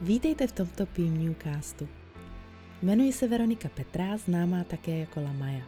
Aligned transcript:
Vítejte 0.00 0.46
v 0.46 0.52
tomto 0.52 0.86
Pím 0.86 1.18
Newcastu. 1.18 1.88
Jmenuji 2.82 3.12
se 3.12 3.28
Veronika 3.28 3.68
Petrá, 3.74 4.16
známá 4.16 4.64
také 4.64 4.98
jako 4.98 5.20
Lamaja. 5.20 5.64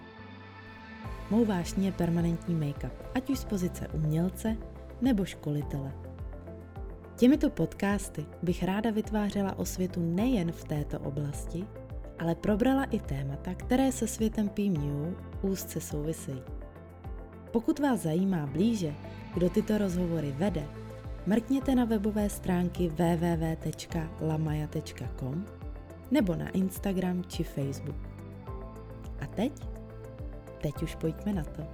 Mou 1.30 1.44
vášní 1.44 1.86
je 1.86 1.92
permanentní 1.92 2.54
make-up, 2.54 2.90
ať 3.14 3.30
už 3.30 3.38
z 3.38 3.44
pozice 3.44 3.88
umělce 3.88 4.56
nebo 5.00 5.24
školitele. 5.24 5.92
Těmito 7.16 7.50
podcasty 7.50 8.26
bych 8.42 8.62
ráda 8.62 8.90
vytvářela 8.90 9.58
osvětu 9.58 10.14
nejen 10.14 10.52
v 10.52 10.64
této 10.64 11.00
oblasti, 11.00 11.66
ale 12.18 12.34
probrala 12.34 12.84
i 12.84 13.00
témata, 13.00 13.54
které 13.54 13.92
se 13.92 14.06
světem 14.06 14.48
Pím 14.48 14.74
New 14.74 15.14
úzce 15.42 15.80
souvisejí. 15.80 16.42
Pokud 17.52 17.78
vás 17.78 18.00
zajímá 18.00 18.46
blíže, 18.46 18.94
kdo 19.34 19.50
tyto 19.50 19.78
rozhovory 19.78 20.34
vede, 20.38 20.66
mrkněte 21.26 21.74
na 21.74 21.84
webové 21.84 22.30
stránky 22.30 22.88
www.lamaya.com 22.88 25.46
nebo 26.10 26.34
na 26.34 26.48
Instagram 26.48 27.24
či 27.24 27.44
Facebook. 27.44 27.96
A 29.20 29.26
teď? 29.26 29.52
Teď 30.62 30.82
už 30.82 30.94
pojďme 30.94 31.32
na 31.32 31.44
to. 31.44 31.66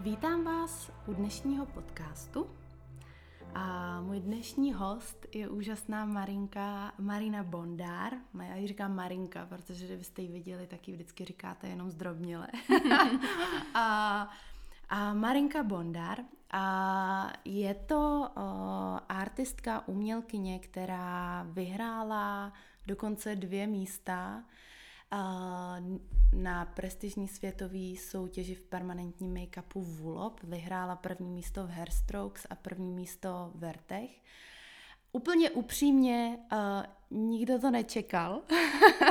Vítám 0.00 0.44
vás 0.44 0.90
u 1.06 1.14
dnešního 1.14 1.66
podcastu. 1.66 2.46
A 3.54 4.00
můj 4.00 4.20
dnešní 4.20 4.72
host 4.72 5.26
je 5.34 5.48
úžasná 5.48 6.04
Marinka, 6.04 6.92
Marina 6.98 7.42
Bondár. 7.42 8.12
Já 8.48 8.54
ji 8.54 8.68
říkám 8.68 8.94
Marinka, 8.94 9.46
protože 9.46 9.86
kdybyste 9.86 10.22
ji 10.22 10.28
viděli, 10.28 10.66
tak 10.66 10.88
ji 10.88 10.94
vždycky 10.94 11.24
říkáte 11.24 11.68
jenom 11.68 11.90
zdrobněle. 11.90 12.48
a, 13.74 14.28
a 14.88 15.14
Marinka 15.14 15.62
Bondár 15.62 16.18
a 16.50 17.32
je 17.44 17.74
to 17.74 18.30
o, 18.36 18.42
artistka, 19.08 19.88
umělkyně, 19.88 20.58
která 20.58 21.46
vyhrála 21.50 22.52
dokonce 22.86 23.36
dvě 23.36 23.66
místa 23.66 24.42
na 26.32 26.64
prestižní 26.64 27.28
světový 27.28 27.96
soutěži 27.96 28.54
v 28.54 28.62
permanentním 28.62 29.34
make-upu 29.34 29.82
Vulop. 29.82 30.40
Vyhrála 30.42 30.96
první 30.96 31.30
místo 31.30 31.66
v 31.66 31.70
Hairstrokes 31.70 32.46
a 32.50 32.54
první 32.54 32.92
místo 32.92 33.50
v 33.54 33.58
Vertech. 33.58 34.10
Úplně 35.14 35.50
upřímně, 35.50 36.38
uh, 36.52 37.18
nikdo 37.18 37.58
to 37.58 37.70
nečekal. 37.70 38.42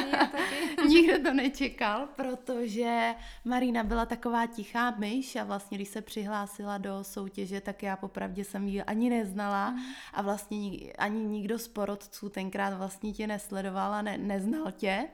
nikdo 0.88 1.24
to 1.24 1.34
nečekal, 1.34 2.08
protože 2.16 3.16
Marina 3.46 3.84
byla 3.84 4.06
taková 4.06 4.46
tichá 4.46 4.92
myš 4.92 5.36
a 5.36 5.44
vlastně, 5.44 5.78
když 5.78 5.88
se 5.88 6.02
přihlásila 6.02 6.78
do 6.78 7.04
soutěže, 7.04 7.62
tak 7.62 7.84
já 7.84 7.96
popravdě 7.96 8.44
jsem 8.44 8.68
ji 8.68 8.84
ani 8.84 9.10
neznala 9.10 9.70
mm. 9.70 9.80
a 10.14 10.22
vlastně 10.22 10.94
ani 10.98 11.26
nikdo 11.26 11.60
z 11.60 11.68
porodců 11.68 12.30
tenkrát 12.30 12.78
vlastně 12.78 13.14
tě 13.14 13.28
nesledoval 13.28 13.94
a 13.94 14.02
ne, 14.02 14.18
neznal 14.18 14.72
tě. 14.72 15.08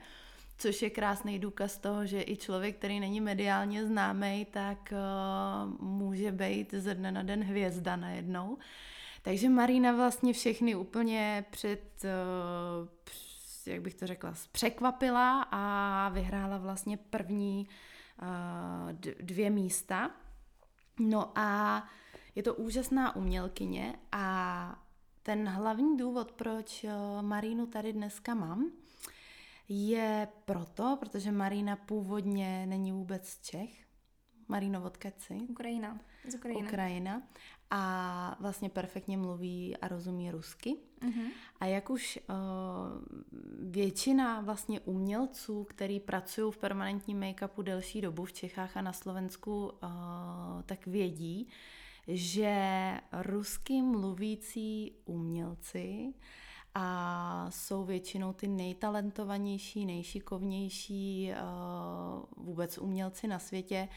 Což 0.58 0.82
je 0.82 0.90
krásný 0.90 1.38
důkaz 1.38 1.78
toho, 1.78 2.06
že 2.06 2.22
i 2.22 2.36
člověk, 2.36 2.76
který 2.76 3.00
není 3.00 3.20
mediálně 3.20 3.86
známý, 3.86 4.46
tak 4.50 4.92
uh, 4.92 5.86
může 5.88 6.32
být 6.32 6.74
ze 6.74 6.94
dne 6.94 7.12
na 7.12 7.22
den 7.22 7.44
hvězda 7.44 7.96
najednou. 7.96 8.58
Takže 9.22 9.48
Marina 9.48 9.92
vlastně 9.92 10.32
všechny 10.32 10.74
úplně 10.74 11.44
před, 11.50 12.04
uh, 12.04 12.88
jak 13.66 13.82
bych 13.82 13.94
to 13.94 14.06
řekla, 14.06 14.34
překvapila 14.52 15.42
a 15.42 16.08
vyhrála 16.08 16.58
vlastně 16.58 16.96
první 16.96 17.68
uh, 18.22 18.92
dvě 19.20 19.50
místa. 19.50 20.10
No 21.00 21.32
a 21.38 21.82
je 22.34 22.42
to 22.42 22.54
úžasná 22.54 23.16
umělkyně 23.16 23.94
a 24.12 24.82
ten 25.22 25.48
hlavní 25.48 25.96
důvod, 25.96 26.32
proč 26.32 26.86
Marínu 27.20 27.66
tady 27.66 27.92
dneska 27.92 28.34
mám, 28.34 28.70
je 29.68 30.28
proto, 30.44 30.96
protože 31.00 31.32
Marina 31.32 31.76
původně 31.76 32.66
není 32.66 32.92
vůbec 32.92 33.38
Čech. 33.42 33.88
Marino, 34.48 34.82
odkud 34.84 35.12
jsi? 35.18 35.34
Ukrajina. 35.34 36.00
Z 36.28 36.34
Ukrajina. 36.34 36.66
Ukrajina. 36.66 37.22
A 37.70 38.36
vlastně 38.40 38.70
perfektně 38.70 39.16
mluví 39.16 39.76
a 39.76 39.88
rozumí 39.88 40.30
rusky. 40.30 40.76
Uh-huh. 41.00 41.30
A 41.60 41.66
jak 41.66 41.90
už 41.90 42.18
uh, 42.28 42.34
většina 43.70 44.40
vlastně 44.40 44.80
umělců, 44.80 45.64
který 45.64 46.00
pracují 46.00 46.52
v 46.52 46.58
permanentním 46.58 47.20
make-upu 47.20 47.62
delší 47.62 48.00
dobu 48.00 48.24
v 48.24 48.32
Čechách 48.32 48.76
a 48.76 48.82
na 48.82 48.92
Slovensku, 48.92 49.66
uh, 49.66 50.62
tak 50.66 50.86
vědí, 50.86 51.48
že 52.08 52.54
rusky 53.12 53.82
mluvící 53.82 54.92
umělci 55.04 56.14
a 56.80 57.46
jsou 57.50 57.84
většinou 57.84 58.32
ty 58.32 58.48
nejtalentovanější, 58.48 59.86
nejšikovnější 59.86 61.32
uh, 61.32 62.44
vůbec 62.46 62.78
umělci 62.78 63.26
na 63.26 63.38
světě. 63.38 63.88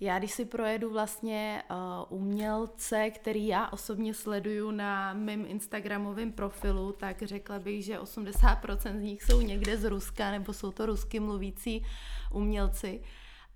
Já 0.00 0.18
když 0.18 0.32
si 0.32 0.44
projedu 0.44 0.90
vlastně 0.92 1.62
uh, 1.70 2.18
umělce, 2.18 3.10
který 3.10 3.46
já 3.46 3.68
osobně 3.68 4.14
sleduju 4.14 4.70
na 4.70 5.12
mém 5.12 5.44
Instagramovém 5.48 6.32
profilu, 6.32 6.92
tak 6.92 7.22
řekla 7.22 7.58
bych, 7.58 7.84
že 7.84 7.98
80% 7.98 8.98
z 8.98 9.02
nich 9.02 9.22
jsou 9.22 9.40
někde 9.40 9.76
z 9.76 9.84
Ruska, 9.84 10.30
nebo 10.30 10.52
jsou 10.52 10.72
to 10.72 10.86
rusky 10.86 11.20
mluvící 11.20 11.84
umělci. 12.32 13.02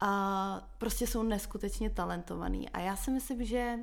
A 0.01 0.71
prostě 0.79 1.07
jsou 1.07 1.23
neskutečně 1.23 1.91
talentovaný. 1.91 2.69
A 2.69 2.81
já 2.81 2.97
si 2.97 3.11
myslím, 3.11 3.45
že 3.45 3.79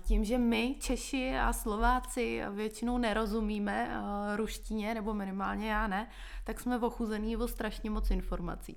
tím, 0.00 0.24
že 0.24 0.38
my, 0.38 0.76
Češi 0.80 1.36
a 1.38 1.52
Slováci, 1.52 2.42
většinou 2.50 2.98
nerozumíme 2.98 3.88
uh, 3.88 4.36
ruštině, 4.36 4.94
nebo 4.94 5.14
minimálně 5.14 5.70
já 5.70 5.86
ne, 5.86 6.08
tak 6.44 6.60
jsme 6.60 6.78
ochuzený 6.78 7.36
o 7.36 7.48
strašně 7.48 7.90
moc 7.90 8.10
informací. 8.10 8.76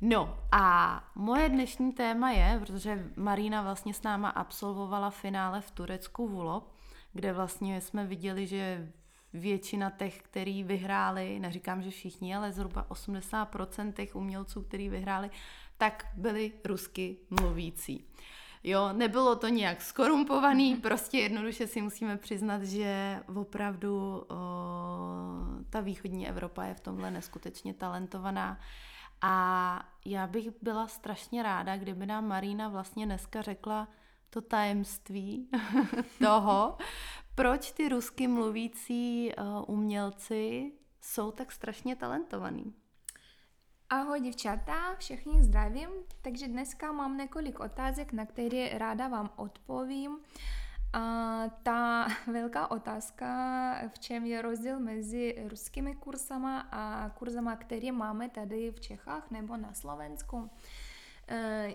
No 0.00 0.38
a 0.52 1.04
moje 1.14 1.48
dnešní 1.48 1.92
téma 1.92 2.30
je, 2.30 2.58
protože 2.60 3.10
Marina 3.16 3.62
vlastně 3.62 3.94
s 3.94 4.02
náma 4.02 4.28
absolvovala 4.28 5.10
finále 5.10 5.60
v 5.60 5.70
Turecku 5.70 6.28
Vulop, 6.28 6.74
kde 7.12 7.32
vlastně 7.32 7.80
jsme 7.80 8.06
viděli, 8.06 8.46
že 8.46 8.92
většina 9.32 9.90
těch, 9.90 10.22
který 10.22 10.64
vyhráli, 10.64 11.40
neříkám, 11.40 11.82
že 11.82 11.90
všichni, 11.90 12.36
ale 12.36 12.52
zhruba 12.52 12.86
80% 12.88 13.92
těch 13.92 14.16
umělců, 14.16 14.62
který 14.62 14.88
vyhráli, 14.88 15.30
tak 15.78 16.06
byli 16.16 16.52
rusky 16.64 17.16
mluvící. 17.30 18.04
Jo, 18.66 18.92
nebylo 18.92 19.36
to 19.36 19.48
nějak 19.48 19.82
skorumpovaný, 19.82 20.76
prostě 20.76 21.18
jednoduše 21.18 21.66
si 21.66 21.82
musíme 21.82 22.16
přiznat, 22.16 22.62
že 22.62 23.20
opravdu 23.36 24.24
o, 24.28 24.36
ta 25.70 25.80
východní 25.80 26.28
Evropa 26.28 26.64
je 26.64 26.74
v 26.74 26.80
tomhle 26.80 27.10
neskutečně 27.10 27.74
talentovaná. 27.74 28.60
A 29.22 29.88
já 30.04 30.26
bych 30.26 30.48
byla 30.62 30.88
strašně 30.88 31.42
ráda, 31.42 31.76
kdyby 31.76 32.06
nám 32.06 32.28
Marína 32.28 32.68
vlastně 32.68 33.06
dneska 33.06 33.42
řekla 33.42 33.88
to 34.30 34.40
tajemství 34.40 35.48
toho, 36.18 36.78
proč 37.34 37.72
ty 37.72 37.88
rusky 37.88 38.28
mluvící 38.28 39.32
umělci 39.66 40.72
jsou 41.00 41.30
tak 41.30 41.52
strašně 41.52 41.96
talentovaní. 41.96 42.74
Ahoj 43.94 44.20
děvčata, 44.20 44.94
všechny 44.98 45.42
zdravím. 45.42 45.88
Takže 46.22 46.48
dneska 46.48 46.92
mám 46.92 47.16
několik 47.16 47.60
otázek, 47.60 48.12
na 48.12 48.26
které 48.26 48.78
ráda 48.78 49.08
vám 49.08 49.30
odpovím. 49.36 50.18
A 50.92 51.00
ta 51.62 52.06
velká 52.32 52.70
otázka, 52.70 53.26
v 53.88 53.98
čem 53.98 54.26
je 54.26 54.42
rozdíl 54.42 54.80
mezi 54.80 55.46
ruskými 55.48 55.94
kursama 55.94 56.60
a 56.60 57.10
kurzama, 57.10 57.56
které 57.56 57.92
máme 57.92 58.28
tady 58.28 58.70
v 58.70 58.80
Čechách 58.80 59.30
nebo 59.30 59.56
na 59.56 59.74
Slovensku. 59.74 60.50
E, 61.28 61.74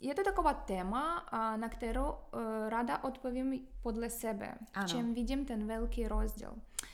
je 0.00 0.14
to 0.14 0.24
taková 0.24 0.54
téma, 0.54 1.26
na 1.56 1.68
kterou 1.68 2.14
e, 2.14 2.70
ráda 2.70 3.04
odpovím 3.04 3.66
podle 3.82 4.10
sebe, 4.10 4.54
v 4.82 4.86
čem 4.86 5.14
vidím 5.14 5.44
ten 5.44 5.66
velký 5.66 6.08
rozdíl. 6.08 6.54
Eh, 6.54 6.93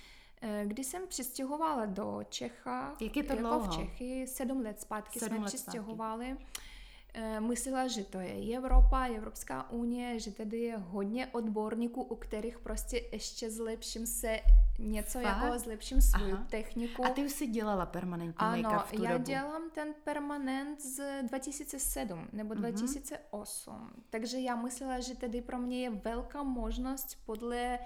když 0.64 0.86
jsem 0.86 1.06
přistěhovala 1.08 1.86
do 1.86 2.20
Čecha, 2.28 2.96
Jak 3.00 3.16
je 3.16 3.22
to 3.22 3.32
jako 3.32 3.48
dlouho? 3.48 3.70
v 3.72 3.76
Čechy, 3.76 4.26
sedm 4.26 4.60
let 4.60 4.80
zpátky 4.80 5.18
sedm 5.18 5.28
jsme 5.36 5.44
let 5.44 5.46
přistěhovali. 5.46 6.26
Zpátky. 6.26 6.70
Eh, 7.14 7.40
myslela, 7.40 7.88
že 7.88 8.04
to 8.04 8.20
je 8.20 8.56
Evropa, 8.56 9.04
Evropská 9.06 9.70
unie, 9.70 10.20
že 10.20 10.30
tady 10.30 10.60
je 10.60 10.76
hodně 10.76 11.26
odborníků, 11.26 12.02
u 12.02 12.16
kterých 12.16 12.58
prostě 12.58 13.02
ještě 13.12 13.50
zlepším 13.50 14.06
se 14.06 14.40
něco 14.78 15.20
Fakt? 15.20 15.42
jako 15.42 15.58
zlepším 15.58 16.00
svou 16.00 16.32
Aha. 16.32 16.46
techniku. 16.50 17.04
A 17.04 17.08
ty 17.10 17.24
už 17.24 17.32
si 17.32 17.46
dělala 17.46 17.86
permanentní 17.86 18.46
ano, 18.46 18.62
make-up 18.70 18.84
v 18.86 18.92
tu 18.92 19.02
já 19.02 19.12
dobu. 19.12 19.24
dělám 19.24 19.62
ten 19.70 19.94
permanent 20.04 20.80
z 20.80 21.22
2007 21.22 22.28
nebo 22.32 22.54
uh-huh. 22.54 22.58
Mhm. 22.58 22.62
2008. 22.62 23.90
Takže 24.10 24.38
já 24.40 24.56
myslela, 24.56 25.00
že 25.00 25.16
tady 25.16 25.42
pro 25.42 25.58
mě 25.58 25.82
je 25.82 25.90
velká 25.90 26.42
možnost 26.42 27.18
podle 27.26 27.78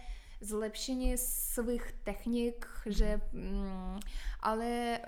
zlepšení 0.44 1.18
svých 1.18 1.92
technik, 1.92 2.66
že, 2.86 3.20
mm, 3.32 4.00
ale 4.40 5.00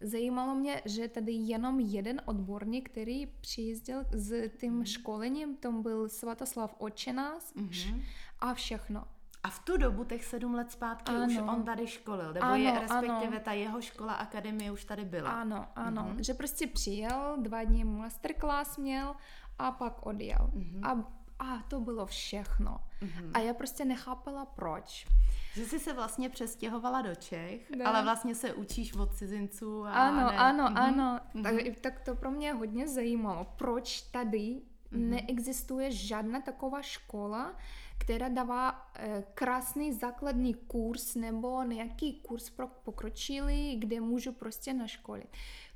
zajímalo 0.00 0.54
mě, 0.54 0.82
že 0.84 1.08
tady 1.08 1.32
jenom 1.32 1.80
jeden 1.80 2.20
odborník, 2.24 2.90
který 2.90 3.26
přijížděl 3.26 4.04
s 4.12 4.48
tím 4.60 4.72
mm. 4.72 4.84
školením, 4.84 5.56
to 5.56 5.72
byl 5.72 6.08
Svatoslav 6.08 6.74
Očenás 6.78 7.54
mm-hmm. 7.54 8.02
a 8.40 8.54
všechno. 8.54 9.04
A 9.42 9.50
v 9.50 9.58
tu 9.58 9.76
dobu, 9.76 10.04
těch 10.04 10.24
sedm 10.24 10.54
let 10.54 10.72
zpátky, 10.72 11.12
ano. 11.12 11.26
už 11.26 11.38
on 11.38 11.62
tady 11.62 11.86
školil, 11.86 12.32
nebo 12.32 12.46
ano, 12.46 12.56
je 12.56 12.80
respektive 12.80 13.36
ano. 13.36 13.40
ta 13.44 13.52
jeho 13.52 13.80
škola, 13.80 14.12
akademie 14.12 14.72
už 14.72 14.84
tady 14.84 15.04
byla. 15.04 15.30
Ano, 15.30 15.66
ano, 15.76 16.02
mm-hmm. 16.02 16.24
že 16.24 16.34
prostě 16.34 16.66
přijel, 16.66 17.36
dva 17.40 17.64
dny 17.64 17.84
masterclass 17.84 18.76
měl 18.76 19.14
a 19.58 19.72
pak 19.72 20.06
odjel. 20.06 20.50
Mm-hmm. 20.54 20.86
A, 20.86 21.12
a 21.38 21.62
to 21.68 21.80
bylo 21.80 22.06
všechno. 22.06 22.80
Mm-hmm. 23.02 23.30
A 23.34 23.38
já 23.38 23.54
prostě 23.54 23.84
nechápala 23.84 24.46
proč. 24.46 25.06
Že 25.54 25.64
jsi 25.66 25.80
se 25.80 25.92
vlastně 25.92 26.28
přestěhovala 26.28 27.02
do 27.02 27.14
Čech, 27.14 27.70
ne. 27.70 27.84
ale 27.84 28.02
vlastně 28.02 28.34
se 28.34 28.54
učíš 28.54 28.94
od 28.94 29.14
cizinců. 29.14 29.84
A 29.86 29.90
ano, 29.90 30.30
ne. 30.30 30.38
ano, 30.38 30.64
mm-hmm. 30.64 30.78
ano. 30.78 31.20
Mm-hmm. 31.34 31.42
Tak, 31.42 31.78
tak 31.80 32.00
to 32.00 32.14
pro 32.14 32.30
mě 32.30 32.52
hodně 32.52 32.88
zajímalo. 32.88 33.46
Proč 33.56 34.00
tady 34.00 34.38
mm-hmm. 34.38 35.08
neexistuje 35.08 35.90
žádná 35.90 36.40
taková 36.40 36.82
škola, 36.82 37.56
která 37.98 38.28
dává 38.28 38.90
e, 38.94 39.24
krásný 39.34 39.92
základní 39.92 40.54
kurz 40.54 41.14
nebo 41.14 41.62
nějaký 41.62 42.20
kurz 42.20 42.50
pro 42.50 42.68
pokročilý, 42.68 43.76
kde 43.76 44.00
můžu 44.00 44.32
prostě 44.32 44.74
naškolit. 44.74 45.28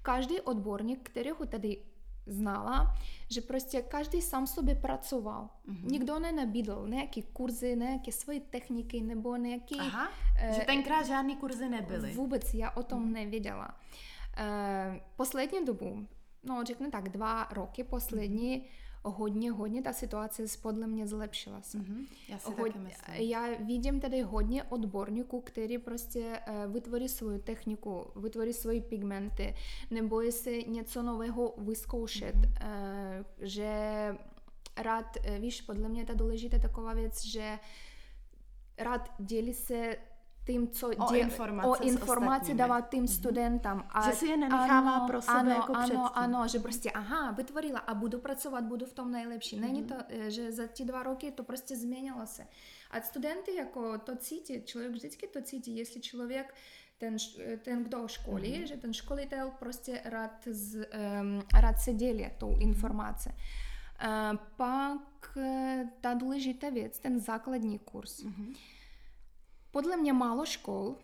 Každý 0.03 0.41
odborník, 0.41 1.11
kterého 1.11 1.47
tady 1.47 1.83
znala, 2.27 2.95
že 3.31 3.41
prostě 3.41 3.83
každý 3.83 4.23
sám 4.23 4.47
sobě 4.47 4.75
pracoval. 4.75 5.49
Mm-hmm. 5.69 5.91
Nikdo 5.91 6.19
nenabídl 6.19 6.87
nějaké 6.89 7.23
kurzy, 7.23 7.77
nějaké 7.77 8.13
svoje 8.13 8.41
techniky 8.41 9.01
nebo 9.01 9.37
nějaké... 9.37 9.77
Aha, 9.79 10.09
e, 10.37 10.55
že 10.55 10.61
tenkrát 10.61 11.07
žádný 11.07 11.37
kurzy 11.37 11.69
nebyly. 11.69 12.13
Vůbec, 12.13 12.55
já 12.55 12.71
o 12.71 12.83
tom 12.83 13.03
mm. 13.03 13.13
nevěděla. 13.13 13.69
E, 14.37 15.01
poslední 15.17 15.65
dobu, 15.65 16.07
no 16.43 16.65
řeknu 16.65 16.91
tak, 16.91 17.09
dva 17.09 17.45
roky 17.45 17.85
poslední, 17.85 18.57
mm 18.57 18.65
hodně, 19.05 19.51
hodně 19.51 19.83
ta 19.83 19.93
situace 19.93 20.43
podle 20.63 20.87
mě 20.87 21.07
zlepšila 21.07 21.63
se. 21.63 21.79
Mm-hmm. 21.79 22.07
Já 22.29 22.39
si 22.39 22.51
Hod, 22.51 22.67
taky 22.67 22.79
myslím. 22.79 23.31
Já 23.31 23.49
vidím 23.65 24.01
tady 24.01 24.23
hodně 24.23 24.65
odborníků, 24.65 25.41
kteří 25.41 25.79
prostě 25.79 26.41
uh, 26.49 26.73
vytvoří 26.73 27.09
svou 27.09 27.39
techniku, 27.39 28.07
vytvoří 28.17 28.53
svoje 28.53 28.81
pigmenty, 28.81 29.55
nebo 29.91 30.21
jestli 30.21 30.65
něco 30.69 31.03
nového 31.03 31.55
vyzkoušet, 31.59 32.37
mm-hmm. 32.37 33.19
uh, 33.19 33.25
že 33.41 33.71
rád, 34.77 35.17
uh, 35.17 35.39
víš, 35.39 35.61
podle 35.61 35.89
mě 35.89 36.01
je 36.01 36.07
ta 36.07 36.15
důležitá 36.15 36.59
taková 36.59 36.95
věc, 36.95 37.25
že 37.25 37.59
rád 38.79 39.13
dělí 39.19 39.55
se 39.55 39.97
tím, 40.47 40.69
co 40.69 40.89
o 40.89 41.13
děl, 41.13 41.21
informace, 41.21 41.69
o 41.69 41.83
informace 41.83 42.55
dává 42.55 42.81
mm-hmm. 42.81 43.07
studentám. 43.07 43.89
A 43.91 44.11
že 44.11 44.17
si 44.17 44.27
je 44.27 44.37
nenechává 44.37 44.95
ano, 44.95 45.07
pro 45.07 45.23
sebe 45.23 45.39
ano, 45.39 45.51
jako 45.51 45.73
ano, 45.73 45.85
předtím. 45.85 46.09
ano, 46.15 46.49
že 46.49 46.59
prostě 46.59 46.91
aha, 46.91 47.31
vytvorila 47.31 47.79
a 47.79 47.95
budu 47.95 48.19
pracovat, 48.19 48.65
budu 48.65 48.87
v 48.87 48.93
tom 48.93 49.13
nejlepší. 49.13 49.57
Mm-hmm. 49.57 49.61
Není 49.61 49.85
to, 49.85 49.95
eh, 50.09 50.31
že 50.31 50.53
za 50.53 50.67
ty 50.67 50.85
dva 50.85 51.03
roky 51.03 51.31
to 51.31 51.45
prostě 51.45 51.77
změnilo 51.77 52.27
se. 52.27 52.47
A 52.91 53.01
studenty 53.01 53.55
jako 53.55 53.99
to 53.99 54.17
cítí, 54.17 54.63
člověk 54.65 54.93
vždycky 54.93 55.27
to 55.27 55.43
cítí, 55.43 55.77
jestli 55.77 56.01
člověk 56.01 56.55
ten, 56.99 57.17
eh, 57.41 57.57
ten 57.57 57.85
kdo 57.85 58.09
školí, 58.09 58.53
mm-hmm. 58.53 58.67
že 58.67 58.77
ten 58.77 58.93
školitel 58.93 59.51
prostě 59.59 60.01
rád, 60.05 60.49
z, 60.51 60.77
um, 60.77 61.43
rád 61.55 61.79
se 61.79 61.93
dělí 61.93 62.31
tou 62.39 62.51
mhm. 62.51 62.63
informací. 62.63 63.31
Uh, 63.31 64.39
pak 64.57 65.39
ta 66.01 66.15
důležitá 66.15 66.71
věc, 66.71 66.99
ten 66.99 67.21
základní 67.21 67.79
kurz. 67.79 68.25
Mm-hmm 68.25 68.55
podle 69.71 69.97
mě 69.97 70.13
málo 70.13 70.47
škol, 70.47 70.97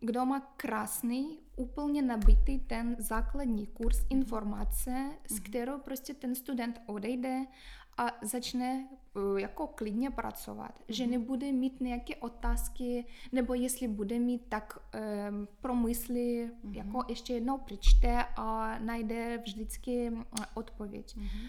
kdo 0.00 0.26
má 0.26 0.40
krásný, 0.40 1.38
úplně 1.56 2.02
nabitý 2.02 2.58
ten 2.58 2.96
základní 2.98 3.66
kurz 3.66 3.98
mhm. 3.98 4.06
informace, 4.10 5.10
s 5.26 5.32
mhm. 5.32 5.42
kterou 5.42 5.78
prostě 5.78 6.14
ten 6.14 6.34
student 6.34 6.80
odejde 6.86 7.46
a 7.98 8.06
začne 8.22 8.88
uh, 9.14 9.40
jako 9.40 9.66
klidně 9.66 10.10
pracovat. 10.10 10.80
Že 10.88 11.06
nebude 11.06 11.52
mít 11.52 11.80
nějaké 11.80 12.16
otázky, 12.16 13.04
nebo 13.32 13.54
jestli 13.54 13.88
bude 13.88 14.18
mít, 14.18 14.42
tak 14.48 14.78
um, 15.30 15.48
promyslí, 15.60 16.44
mm-hmm. 16.44 16.76
jako 16.76 17.04
ještě 17.08 17.34
jednou 17.34 17.58
přečte 17.58 18.24
a 18.36 18.78
najde 18.78 19.38
vždycky 19.38 20.10
mm, 20.10 20.24
odpověď. 20.54 21.16
Mm-hmm. 21.16 21.48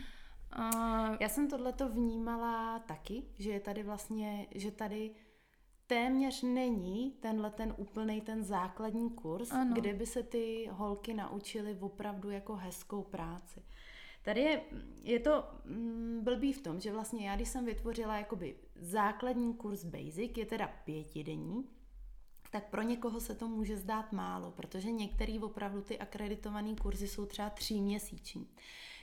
Uh, 0.59 1.17
Já 1.19 1.29
jsem 1.29 1.47
tohleto 1.47 1.89
vnímala 1.89 2.79
taky, 2.79 3.23
že 3.39 3.51
je 3.51 3.59
tady 3.59 3.83
vlastně, 3.83 4.47
že 4.55 4.71
tady 4.71 5.11
téměř 5.93 6.41
není 6.41 7.11
tenhle 7.19 7.49
ten 7.49 7.73
úplný 7.77 8.21
ten 8.21 8.43
základní 8.43 9.09
kurz, 9.09 9.51
ano. 9.51 9.73
kde 9.73 9.93
by 9.93 10.05
se 10.05 10.23
ty 10.23 10.69
holky 10.71 11.13
naučily 11.13 11.77
opravdu 11.79 12.29
jako 12.29 12.55
hezkou 12.55 13.03
práci. 13.03 13.63
Tady 14.21 14.41
je, 14.41 14.61
je 15.03 15.19
to 15.19 15.43
mm, 15.65 16.19
blbý 16.23 16.53
v 16.53 16.61
tom, 16.61 16.79
že 16.79 16.91
vlastně 16.91 17.29
já, 17.29 17.35
když 17.35 17.49
jsem 17.49 17.65
vytvořila 17.65 18.17
jakoby 18.17 18.55
základní 18.75 19.53
kurz 19.53 19.83
Basic, 19.83 20.37
je 20.37 20.45
teda 20.45 20.67
pětidenní, 20.85 21.63
tak 22.51 22.69
pro 22.69 22.81
někoho 22.81 23.19
se 23.19 23.35
to 23.35 23.47
může 23.47 23.77
zdát 23.77 24.11
málo, 24.11 24.51
protože 24.51 24.91
některý 24.91 25.39
opravdu 25.39 25.81
ty 25.81 25.99
akreditované 25.99 26.75
kurzy 26.75 27.07
jsou 27.07 27.25
třeba 27.25 27.49
tříměsíční. 27.49 28.47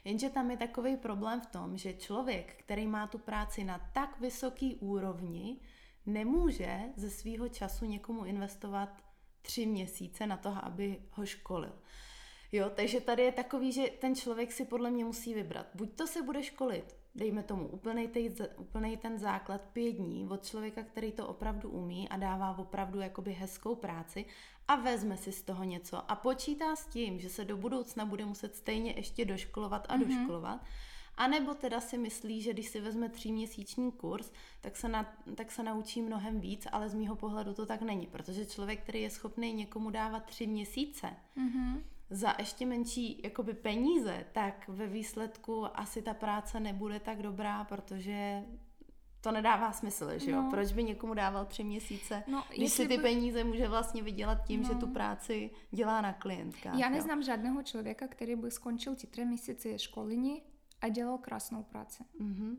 Jenže 0.04 0.31
tam 0.31 0.50
je 0.50 0.56
takový 0.56 0.96
problém 0.96 1.40
v 1.40 1.46
tom, 1.46 1.76
že 1.76 1.92
člověk, 1.92 2.54
který 2.58 2.87
má 2.87 3.06
tu 3.06 3.19
práci 3.19 3.64
na 3.64 3.90
tak 3.92 4.20
vysoký 4.20 4.76
úrovni, 4.76 5.56
nemůže 6.06 6.81
ze 6.97 7.11
svýho 7.11 7.49
času 7.49 7.85
někomu 7.85 8.25
investovat 8.25 8.88
tři 9.43 9.67
měsíce 9.67 10.26
na 10.26 10.37
to, 10.37 10.56
aby 10.62 11.02
ho 11.11 11.26
školil. 11.26 11.73
Jo, 12.52 12.70
takže 12.75 13.00
tady 13.00 13.23
je 13.23 13.32
takový, 13.32 13.73
že 13.73 13.87
ten 14.00 14.14
člověk 14.14 14.52
si 14.52 14.64
podle 14.64 14.91
mě 14.91 15.05
musí 15.05 15.35
vybrat. 15.35 15.67
Buď 15.75 15.97
to 15.97 16.06
se 16.06 16.23
bude 16.23 16.43
školit, 16.43 16.97
dejme 17.14 17.43
tomu 17.43 17.69
úplnej, 17.69 18.08
tej, 18.08 18.35
úplnej 18.56 18.97
ten 18.97 19.19
základ 19.19 19.61
pět 19.73 19.93
dní 19.93 20.29
od 20.29 20.44
člověka, 20.47 20.82
který 20.82 21.12
to 21.12 21.29
opravdu 21.29 21.70
umí 21.70 22.08
a 22.08 22.17
dává 22.17 22.58
opravdu 22.58 23.00
jakoby 23.00 23.32
hezkou 23.32 23.75
práci 23.75 24.25
a 24.69 24.76
vezme 24.76 25.17
si 25.17 25.32
z 25.32 25.43
toho 25.43 25.64
něco 25.64 26.11
a 26.11 26.14
počítá 26.14 26.76
s 26.76 26.87
tím, 26.87 27.20
že 27.20 27.29
se 27.29 27.44
do 27.44 27.56
budoucna 27.56 28.05
bude 28.05 28.26
muset 28.26 28.56
stejně 28.56 28.93
ještě 28.97 29.25
doškolovat 29.25 29.87
a 29.88 29.97
mm-hmm. 29.97 30.08
doškolovat, 30.08 30.64
a 31.20 31.26
nebo 31.26 31.55
teda 31.55 31.81
si 31.81 31.99
myslí, 31.99 32.43
že 32.43 32.52
když 32.52 32.69
si 32.69 32.81
vezme 32.81 33.08
tříměsíční 33.08 33.93
kurz, 33.93 34.32
tak 34.61 34.76
se, 34.76 34.88
na, 34.88 35.14
tak 35.34 35.50
se 35.50 35.62
naučí 35.62 36.02
mnohem 36.02 36.40
víc, 36.40 36.67
ale 36.72 36.88
z 36.88 36.94
mýho 36.94 37.17
pohledu 37.17 37.55
to 37.55 37.67
tak 37.67 37.82
není, 37.82 38.06
protože 38.06 38.46
člověk, 38.46 38.82
který 38.82 39.02
je 39.02 39.11
schopný 39.11 39.52
někomu 39.52 39.90
dávat 39.90 40.25
tři 40.25 40.46
měsíce, 40.46 41.06
mm-hmm 41.37 41.82
za 42.11 42.34
ještě 42.38 42.67
menší 42.67 43.20
jakoby 43.25 43.55
peníze, 43.55 44.25
tak 44.32 44.69
ve 44.69 44.87
výsledku 44.87 45.67
asi 45.78 46.02
ta 46.02 46.14
práce 46.14 46.61
nebude 46.61 47.00
tak 47.00 47.23
dobrá, 47.23 47.64
protože 47.64 48.45
to 49.21 49.33
nedává 49.33 49.73
smysl, 49.73 50.18
že 50.18 50.30
jo? 50.30 50.42
No. 50.42 50.50
Proč 50.50 50.73
by 50.73 50.85
někomu 50.85 51.14
dával 51.14 51.45
tři 51.45 51.64
měsíce, 51.64 52.23
no, 52.26 52.45
když 52.56 52.73
si 52.73 52.88
ty 52.88 52.97
by... 52.97 53.02
peníze 53.02 53.45
může 53.45 53.68
vlastně 53.68 54.02
vydělat 54.02 54.45
tím, 54.47 54.62
no. 54.62 54.68
že 54.68 54.75
tu 54.75 54.87
práci 54.87 55.50
dělá 55.71 56.00
na 56.00 56.12
klientka. 56.12 56.76
Já 56.76 56.88
neznám 56.88 57.18
jo? 57.18 57.25
žádného 57.25 57.62
člověka, 57.62 58.09
který 58.09 58.37
by 58.37 58.50
skončil 58.50 58.95
ty 58.97 59.06
tři 59.06 59.25
měsíce 59.25 59.78
školení 59.78 60.42
a 60.80 60.88
dělal 60.88 61.18
krásnou 61.18 61.62
práci. 61.62 62.04
Mm-hmm. 62.20 62.56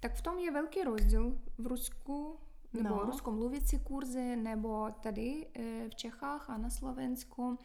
Tak 0.00 0.14
v 0.14 0.22
tom 0.22 0.38
je 0.38 0.50
velký 0.50 0.82
rozdíl 0.82 1.38
v 1.58 1.66
Rusku, 1.66 2.38
nebo 2.72 2.88
no. 2.88 3.04
ruskomluvící 3.04 3.78
kurzy, 3.78 4.36
nebo 4.36 4.90
tady 5.02 5.46
e, 5.54 5.88
v 5.88 5.94
Čechách 5.94 6.50
a 6.50 6.58
na 6.58 6.70
Slovensku, 6.70 7.58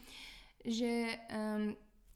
že 0.66 0.86
e, 0.86 1.18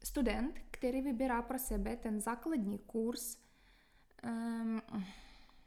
student, 0.04 0.58
který 0.70 1.02
vybírá 1.02 1.42
pro 1.42 1.58
sebe 1.58 1.96
ten 1.96 2.20
základní 2.20 2.78
kurz, 2.78 3.36
e, 4.24 4.30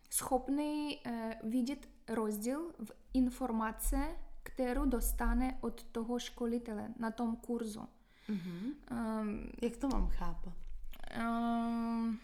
schopný 0.10 1.00
e, 1.06 1.40
vidět 1.44 1.90
rozdíl 2.10 2.74
v 2.86 2.92
informace, 3.14 4.18
kterou 4.44 4.86
dostane 4.86 5.58
od 5.62 5.84
toho 5.84 6.20
školitele 6.20 6.94
na 7.00 7.12
tom 7.12 7.36
kurzu. 7.36 7.88
Mm-hmm. 8.30 8.74
Um, 9.22 9.50
Jak 9.62 9.78
to 9.78 9.88
mám 9.88 10.08
chápat? 10.08 10.63
Um, 11.18 12.20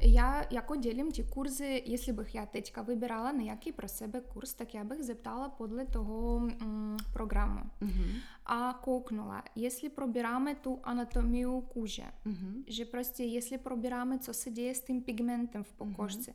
já 0.00 0.44
jako 0.50 0.76
dělím 0.76 1.12
ty 1.12 1.24
kurzy, 1.24 1.82
jestli 1.86 2.12
bych 2.12 2.34
já 2.34 2.46
teďka 2.46 2.82
vybrala 2.82 3.32
nějaký 3.32 3.72
pro 3.72 3.88
sebe 3.88 4.20
kurz, 4.20 4.54
tak 4.54 4.74
já 4.74 4.84
bych 4.84 5.02
zeptala 5.02 5.48
podle 5.48 5.86
toho 5.86 6.36
um, 6.36 6.96
programu. 7.12 7.60
Mm-hmm. 7.80 8.20
A 8.46 8.80
kouknula, 8.84 9.44
jestli 9.56 9.88
probíráme 9.88 10.54
tu 10.54 10.80
anatomii 10.82 11.46
kůže, 11.68 12.06
mm-hmm. 12.26 12.64
že 12.66 12.84
prostě 12.84 13.24
jestli 13.24 13.58
probíráme, 13.58 14.18
co 14.18 14.34
se 14.34 14.50
děje 14.50 14.74
s 14.74 14.82
tím 14.82 15.02
pigmentem 15.02 15.64
v 15.64 15.72
pokožce, 15.72 16.30
mm-hmm. 16.30 16.34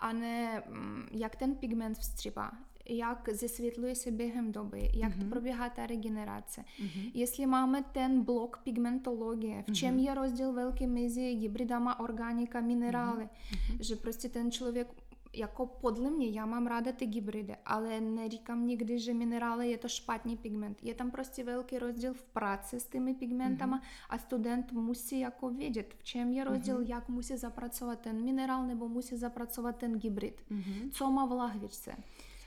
a 0.00 0.12
ne 0.12 0.62
um, 0.62 1.06
jak 1.12 1.36
ten 1.36 1.54
pigment 1.54 1.98
vstřebá 1.98 2.52
jak 2.88 3.28
zesvětluje 3.32 3.94
se 3.94 4.10
během 4.10 4.52
doby, 4.52 4.90
jak 4.94 5.12
mm-hmm. 5.12 5.28
probíhá 5.28 5.70
ta 5.70 5.86
regenerace. 5.86 6.60
Mm-hmm. 6.60 7.10
Jestli 7.14 7.46
máme 7.46 7.82
ten 7.82 8.22
blok 8.22 8.60
pigmentologie, 8.64 9.62
v 9.62 9.72
čem 9.72 9.96
mm-hmm. 9.96 10.04
je 10.04 10.14
rozdíl 10.14 10.52
velký 10.52 10.86
mezi 10.86 11.20
hybridama, 11.20 12.00
organika, 12.00 12.60
minerály, 12.60 13.24
mm-hmm. 13.24 13.76
že 13.80 13.96
prostě 13.96 14.28
ten 14.28 14.50
člověk 14.50 14.88
jako 15.36 15.66
podle 15.66 16.10
mě, 16.10 16.30
já 16.30 16.46
mám 16.46 16.66
ráda 16.66 16.92
ty 16.92 17.06
hybridy, 17.06 17.56
ale 17.66 18.00
neříkám 18.00 18.66
nikdy, 18.66 18.98
že 18.98 19.14
minerály 19.14 19.70
je 19.70 19.78
to 19.78 19.88
špatný 19.88 20.36
pigment. 20.36 20.78
Je 20.82 20.94
tam 20.94 21.10
prostě 21.10 21.44
velký 21.44 21.78
rozdíl 21.78 22.14
v 22.14 22.22
práci 22.22 22.80
s 22.80 22.86
těmi 22.86 23.14
pigmentama 23.14 23.78
mm-hmm. 23.78 24.06
a 24.08 24.18
student 24.18 24.72
musí 24.72 25.20
jako 25.20 25.50
vědět, 25.50 25.94
v 25.98 26.04
čem 26.04 26.32
je 26.32 26.44
rozdíl, 26.44 26.78
mm-hmm. 26.78 26.88
jak 26.88 27.08
musí 27.08 27.36
zapracovat 27.36 28.00
ten 28.00 28.24
minerál 28.24 28.66
nebo 28.66 28.88
musí 28.88 29.16
zapracovat 29.16 29.76
ten 29.76 29.98
hybrid. 30.02 30.42
Mm-hmm. 30.50 30.90
Co 30.90 31.10
má 31.10 31.26
v 31.26 31.32
lahvičce. 31.32 31.96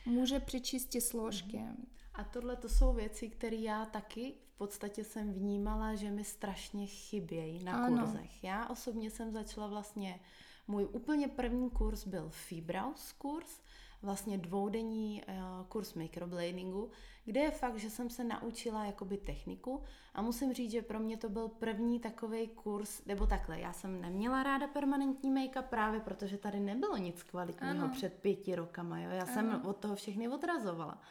Může 0.07 0.39
přečistit 0.39 1.01
složky. 1.01 1.57
Mm-hmm. 1.57 1.85
A 2.13 2.23
tohle 2.23 2.55
to 2.55 2.69
jsou 2.69 2.93
věci, 2.93 3.29
které 3.29 3.55
já 3.55 3.85
taky 3.85 4.33
v 4.53 4.57
podstatě 4.57 5.03
jsem 5.03 5.33
vnímala, 5.33 5.95
že 5.95 6.11
mi 6.11 6.23
strašně 6.23 6.87
chybějí 6.87 7.63
na 7.63 7.85
ano. 7.85 7.97
kurzech. 7.97 8.43
Já 8.43 8.67
osobně 8.69 9.11
jsem 9.11 9.31
začala 9.31 9.67
vlastně 9.67 10.19
můj 10.67 10.87
úplně 10.91 11.27
první 11.27 11.69
kurz 11.69 12.07
byl 12.07 12.29
Fibraus 12.29 13.11
kurz, 13.11 13.61
vlastně 14.01 14.37
dvoudenní 14.37 15.23
uh, 15.27 15.65
kurz 15.67 15.93
microbladingu, 15.93 16.89
kde 17.25 17.39
je 17.41 17.51
fakt, 17.51 17.77
že 17.77 17.89
jsem 17.89 18.09
se 18.09 18.23
naučila 18.23 18.85
jakoby 18.85 19.17
techniku 19.17 19.83
a 20.13 20.21
musím 20.21 20.53
říct, 20.53 20.71
že 20.71 20.81
pro 20.81 20.99
mě 20.99 21.17
to 21.17 21.29
byl 21.29 21.47
první 21.47 21.99
takový 21.99 22.47
kurz, 22.47 23.05
nebo 23.05 23.27
takhle, 23.27 23.59
já 23.59 23.73
jsem 23.73 24.01
neměla 24.01 24.43
ráda 24.43 24.67
permanentní 24.67 25.31
make-up 25.31 25.63
právě 25.63 25.99
protože 25.99 26.37
tady 26.37 26.59
nebylo 26.59 26.97
nic 26.97 27.23
kvalitního 27.23 27.85
ano. 27.85 27.89
před 27.93 28.13
pěti 28.13 28.55
rokama, 28.55 28.99
jo? 28.99 29.09
já 29.09 29.23
ano. 29.23 29.33
jsem 29.33 29.61
od 29.65 29.77
toho 29.77 29.95
všechny 29.95 30.29
odrazovala. 30.29 31.01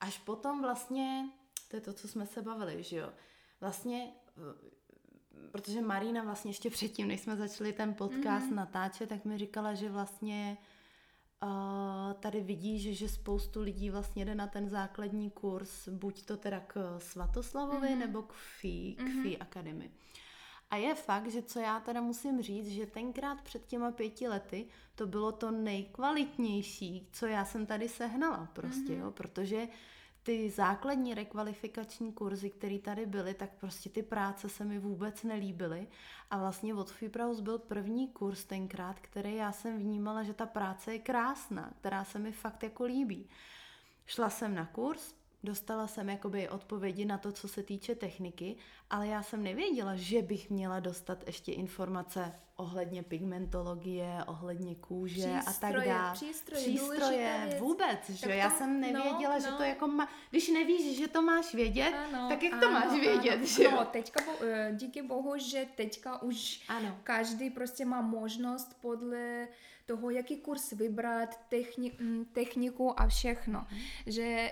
Až 0.00 0.18
potom 0.18 0.62
vlastně, 0.62 1.28
to 1.70 1.76
je 1.76 1.80
to, 1.80 1.92
co 1.92 2.08
jsme 2.08 2.26
se 2.26 2.42
bavili, 2.42 2.82
že 2.82 2.96
jo, 2.96 3.12
vlastně 3.60 4.12
protože 5.52 5.80
Marina 5.80 6.22
vlastně 6.22 6.50
ještě 6.50 6.70
předtím, 6.70 7.08
než 7.08 7.20
jsme 7.20 7.36
začali 7.36 7.72
ten 7.72 7.94
podcast 7.94 8.46
mm-hmm. 8.46 8.54
natáčet, 8.54 9.08
tak 9.08 9.24
mi 9.24 9.38
říkala, 9.38 9.74
že 9.74 9.88
vlastně 9.88 10.58
tady 12.20 12.40
vidí, 12.40 12.94
že, 12.94 13.08
spoustu 13.08 13.60
lidí 13.60 13.90
vlastně 13.90 14.24
jde 14.24 14.34
na 14.34 14.46
ten 14.46 14.68
základní 14.68 15.30
kurz, 15.30 15.88
buď 15.88 16.22
to 16.24 16.36
teda 16.36 16.60
k 16.60 16.98
Svatoslavovi, 16.98 17.88
mm-hmm. 17.88 17.98
nebo 17.98 18.22
k 18.22 18.32
FI, 18.32 18.96
k 18.98 19.02
mm-hmm. 19.02 19.22
FI 19.22 19.38
Academy. 19.38 19.90
A 20.70 20.76
je 20.76 20.94
fakt, 20.94 21.30
že 21.30 21.42
co 21.42 21.58
já 21.58 21.80
teda 21.80 22.00
musím 22.00 22.42
říct, 22.42 22.68
že 22.68 22.86
tenkrát 22.86 23.40
před 23.40 23.66
těma 23.66 23.90
pěti 23.90 24.28
lety 24.28 24.66
to 24.94 25.06
bylo 25.06 25.32
to 25.32 25.50
nejkvalitnější, 25.50 27.08
co 27.12 27.26
já 27.26 27.44
jsem 27.44 27.66
tady 27.66 27.88
sehnala 27.88 28.48
prostě, 28.52 28.92
mm-hmm. 28.92 29.00
jo, 29.00 29.10
protože 29.10 29.68
ty 30.30 30.50
základní 30.50 31.14
rekvalifikační 31.14 32.12
kurzy, 32.12 32.50
které 32.50 32.78
tady 32.78 33.06
byly, 33.06 33.34
tak 33.34 33.50
prostě 33.60 33.90
ty 33.90 34.02
práce 34.02 34.48
se 34.48 34.64
mi 34.64 34.78
vůbec 34.78 35.22
nelíbily. 35.22 35.88
A 36.30 36.38
vlastně 36.38 36.74
od 36.74 36.90
Fibraus 36.90 37.40
byl 37.40 37.58
první 37.58 38.08
kurz 38.08 38.44
tenkrát, 38.44 39.00
který 39.00 39.34
já 39.34 39.52
jsem 39.52 39.78
vnímala, 39.78 40.22
že 40.22 40.34
ta 40.34 40.46
práce 40.46 40.92
je 40.92 40.98
krásná, 40.98 41.72
která 41.80 42.04
se 42.04 42.18
mi 42.18 42.32
fakt 42.32 42.62
jako 42.62 42.84
líbí. 42.84 43.28
Šla 44.06 44.30
jsem 44.30 44.54
na 44.54 44.66
kurz, 44.66 45.14
Dostala 45.44 45.86
jsem 45.86 46.08
jakoby 46.08 46.48
odpovědi 46.48 47.04
na 47.04 47.18
to, 47.18 47.32
co 47.32 47.48
se 47.48 47.62
týče 47.62 47.94
techniky, 47.94 48.56
ale 48.90 49.06
já 49.06 49.22
jsem 49.22 49.42
nevěděla, 49.42 49.96
že 49.96 50.22
bych 50.22 50.50
měla 50.50 50.80
dostat 50.80 51.26
ještě 51.26 51.52
informace 51.52 52.32
ohledně 52.56 53.02
pigmentologie, 53.02 54.18
ohledně 54.26 54.74
kůže 54.74 55.14
přístroje, 55.14 55.40
a 55.46 55.52
tak 55.52 55.86
dále. 55.86 56.14
Přístroje, 56.14 56.62
přístroje 56.62 57.56
vůbec, 57.58 58.10
že 58.10 58.34
já 58.34 58.50
jsem 58.50 58.80
nevěděla, 58.80 59.34
no, 59.34 59.40
že 59.40 59.50
no. 59.50 59.56
to 59.56 59.62
jako 59.62 59.88
má, 59.88 60.08
když 60.30 60.48
nevíš, 60.48 60.98
že 60.98 61.08
to 61.08 61.22
máš 61.22 61.54
vědět, 61.54 61.94
ano, 61.94 62.28
tak 62.28 62.42
jak 62.42 62.52
ano, 62.52 62.62
to 62.62 62.70
máš 62.70 63.00
vědět, 63.00 63.34
ano. 63.34 63.46
že? 63.46 63.70
No, 63.70 63.84
teďka, 63.84 64.24
eh, 64.40 64.72
díky 64.76 65.02
bohu, 65.02 65.38
že 65.38 65.66
teďka 65.74 66.22
už 66.22 66.64
ano. 66.68 66.98
každý 67.02 67.50
prostě 67.50 67.84
má 67.84 68.00
možnost 68.00 68.76
podle 68.80 69.48
toho, 69.86 70.10
jaký 70.10 70.36
kurz 70.36 70.72
vybrat, 70.72 71.40
techni- 71.50 71.92
mm, 72.00 72.24
techniku 72.24 73.00
a 73.00 73.06
všechno, 73.06 73.66
hmm. 73.68 73.80
že 74.06 74.50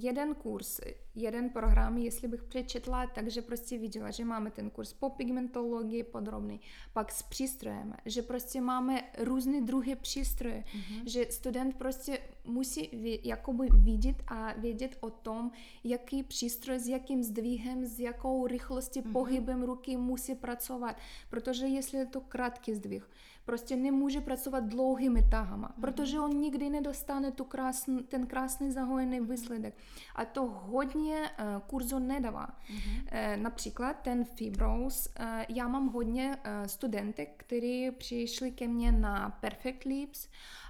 jeden 0.00 0.34
kurz, 0.34 0.80
jeden 1.14 1.50
program, 1.50 1.98
jestli 1.98 2.28
bych 2.28 2.42
přečetla, 2.42 3.06
takže 3.06 3.42
prostě 3.42 3.78
viděla, 3.78 4.10
že 4.10 4.24
máme 4.24 4.50
ten 4.50 4.70
kurz 4.70 4.92
po 4.92 5.10
pigmentologii 5.10 6.02
podrobný, 6.02 6.60
pak 6.92 7.12
s 7.12 7.22
přístrojem, 7.22 7.94
že 8.06 8.22
prostě 8.22 8.60
máme 8.60 9.02
různé 9.18 9.60
druhy 9.60 9.96
přístroje, 9.96 10.64
mm-hmm. 10.66 11.02
že 11.06 11.26
student 11.30 11.76
prostě 11.76 12.18
musí 12.44 12.90
jakoby 13.24 13.68
vidět 13.72 14.16
a 14.26 14.52
vědět 14.52 14.96
o 15.00 15.10
tom, 15.10 15.50
jaký 15.84 16.22
přístroj 16.22 16.78
s 16.78 16.88
jakým 16.88 17.22
zdvihem, 17.22 17.86
s 17.86 18.00
jakou 18.00 18.46
rychlostí, 18.46 19.00
mm-hmm. 19.00 19.12
pohybem 19.12 19.62
ruky 19.62 19.96
musí 19.96 20.34
pracovat, 20.34 20.96
protože 21.30 21.66
jestli 21.66 21.98
je 21.98 22.06
to 22.06 22.20
krátký 22.20 22.74
zdvih, 22.74 23.10
prostě 23.44 23.76
nemůže 23.76 24.20
pracovat 24.20 24.64
dlouhými 24.64 25.22
tahama, 25.30 25.68
mm-hmm. 25.68 25.80
protože 25.80 26.20
on 26.20 26.30
nikdy 26.30 26.70
nedostane 26.70 27.30
tu 27.30 27.44
krásn, 27.44 27.98
ten 28.08 28.26
krásný 28.26 28.72
zahojený 28.72 29.20
výsledek. 29.20 29.76
A 30.14 30.24
to 30.24 30.46
hodně 30.46 31.20
uh, 31.20 31.60
kurzu 31.66 31.98
nedává. 31.98 32.46
Mm-hmm. 32.46 33.36
Uh, 33.36 33.42
například 33.42 33.92
ten 33.92 34.24
Fibros, 34.24 35.06
uh, 35.06 35.26
já 35.48 35.68
mám 35.68 35.88
hodně 35.88 36.36
uh, 36.36 36.66
studentek, 36.66 37.34
kteří 37.36 37.90
přišli 37.90 38.52
ke 38.52 38.68
mně 38.68 38.92
na 38.92 39.30
Perfect 39.40 39.84
Lips 39.84 40.28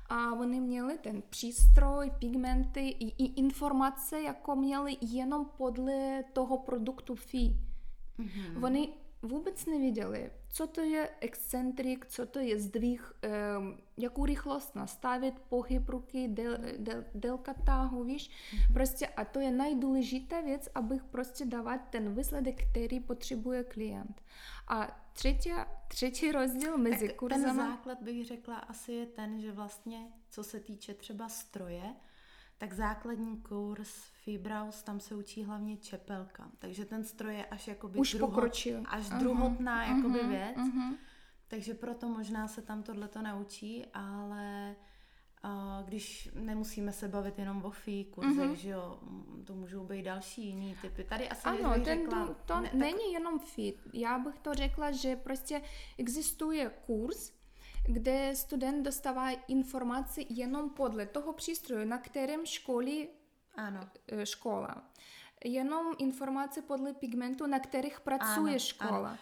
a 0.09 0.33
oni 0.33 0.61
měli 0.61 0.99
ten 0.99 1.23
přístroj, 1.31 2.11
pigmenty 2.19 2.89
i, 2.89 3.25
i 3.25 3.25
informace, 3.25 4.23
jako 4.23 4.57
měli 4.57 4.97
jenom 5.01 5.47
podle 5.57 6.25
toho 6.33 6.59
produktu 6.59 7.15
FI. 7.15 7.57
Mm-hmm. 8.19 8.65
Oni 8.65 8.89
vůbec 9.23 9.67
nevěděli, 9.67 10.31
co 10.55 10.67
to 10.67 10.81
je 10.81 11.11
excentrik, 11.21 12.07
co 12.07 12.27
to 12.27 12.39
je 12.39 12.61
zdvih, 12.61 13.13
um, 13.59 13.79
jakou 13.97 14.25
rychlost 14.25 14.75
nastavit, 14.75 15.35
pohyb 15.49 15.89
ruky, 15.89 16.29
del, 16.29 16.59
del, 16.79 17.05
délka 17.15 17.55
táhu, 17.55 18.05
víš. 18.05 18.31
Mm-hmm. 18.31 18.73
Prostě 18.73 19.07
a 19.07 19.25
to 19.25 19.41
je 19.41 19.51
nejdůležitá 19.51 20.41
věc, 20.41 20.69
abych 20.75 21.05
prostě 21.05 21.45
dávat 21.45 21.79
ten 21.91 22.15
výsledek, 22.15 22.71
který 22.71 23.01
potřebuje 23.01 23.65
klient. 23.65 24.23
A 24.69 25.09
třetí, 25.13 25.51
třetí 25.89 26.33
rozdíl 26.33 26.79
mezi 26.79 27.09
tak 27.09 27.17
kurzama... 27.17 27.45
Ten 27.47 27.57
základ 27.57 28.03
bych 28.03 28.27
řekla 28.27 28.57
asi 28.57 28.93
je 28.93 29.07
ten, 29.07 29.41
že 29.41 29.53
vlastně, 29.53 30.07
co 30.31 30.45
se 30.45 30.61
týče 30.61 30.95
třeba 30.95 31.29
stroje, 31.29 31.95
tak 32.59 32.73
základní 32.73 33.37
kurz 33.37 34.05
Fibraus, 34.25 34.83
tam 34.83 35.01
se 35.01 35.15
učí 35.15 35.45
hlavně 35.45 35.77
čepelka. 35.77 36.51
Takže 36.59 36.85
ten 36.85 37.05
stroj 37.05 37.35
je 37.35 37.47
až 37.47 37.69
jakoby 37.69 37.99
Už 37.99 38.15
druho, 38.15 38.29
pokročil. 38.29 38.83
až 38.87 39.05
uh-huh. 39.05 39.19
druhotná 39.19 39.85
jakoby 39.85 40.19
uh-huh. 40.19 40.29
věc. 40.29 40.57
Uh-huh. 40.57 40.97
Takže 41.49 41.75
proto 41.75 42.09
možná 42.09 42.49
se 42.49 42.63
tam 42.63 42.83
tohleto 42.83 43.23
naučí, 43.23 43.87
ale 43.95 44.77
uh, 45.45 45.87
když 45.87 46.31
nemusíme 46.35 46.93
se 46.93 47.09
bavit 47.09 47.39
jenom 47.39 47.65
o 47.65 47.71
FI 47.71 48.05
kurzech, 48.05 48.51
uh-huh. 48.51 48.55
že 48.55 48.69
jo, 48.71 49.01
to 49.45 49.55
můžou 49.55 49.85
být 49.85 50.03
další 50.03 50.47
jiný 50.47 50.77
typy. 50.83 51.05
Tady 51.05 51.29
asi 51.29 51.49
ano, 51.49 51.75
ten 51.75 51.85
řekla, 51.85 52.35
to 52.47 52.61
ne, 52.61 52.71
není 52.73 52.93
tak... 52.93 53.13
jenom 53.13 53.39
FI. 53.39 53.75
Já 53.93 54.19
bych 54.19 54.39
to 54.39 54.55
řekla, 54.55 54.91
že 54.91 55.17
prostě 55.17 55.63
existuje 55.99 56.71
kurz, 56.87 57.33
kde 57.87 58.37
student 58.37 58.85
dostává 58.85 59.31
informace 59.31 60.21
jenom 60.29 60.71
podle 60.71 61.07
toho 61.07 61.33
přístroje, 61.33 61.87
na 61.87 61.99
kterém 61.99 62.47
školí 62.47 63.09
ano. 63.55 63.89
E, 64.09 64.27
škola. 64.27 64.83
Jenom 65.45 65.87
informace 65.99 66.63
podle 66.63 66.93
pigmentu, 66.93 67.47
na 67.47 67.59
kterých 67.59 68.01
pracuje 68.01 68.53
ano, 68.53 68.59
škola. 68.59 69.09
Ano. 69.09 69.19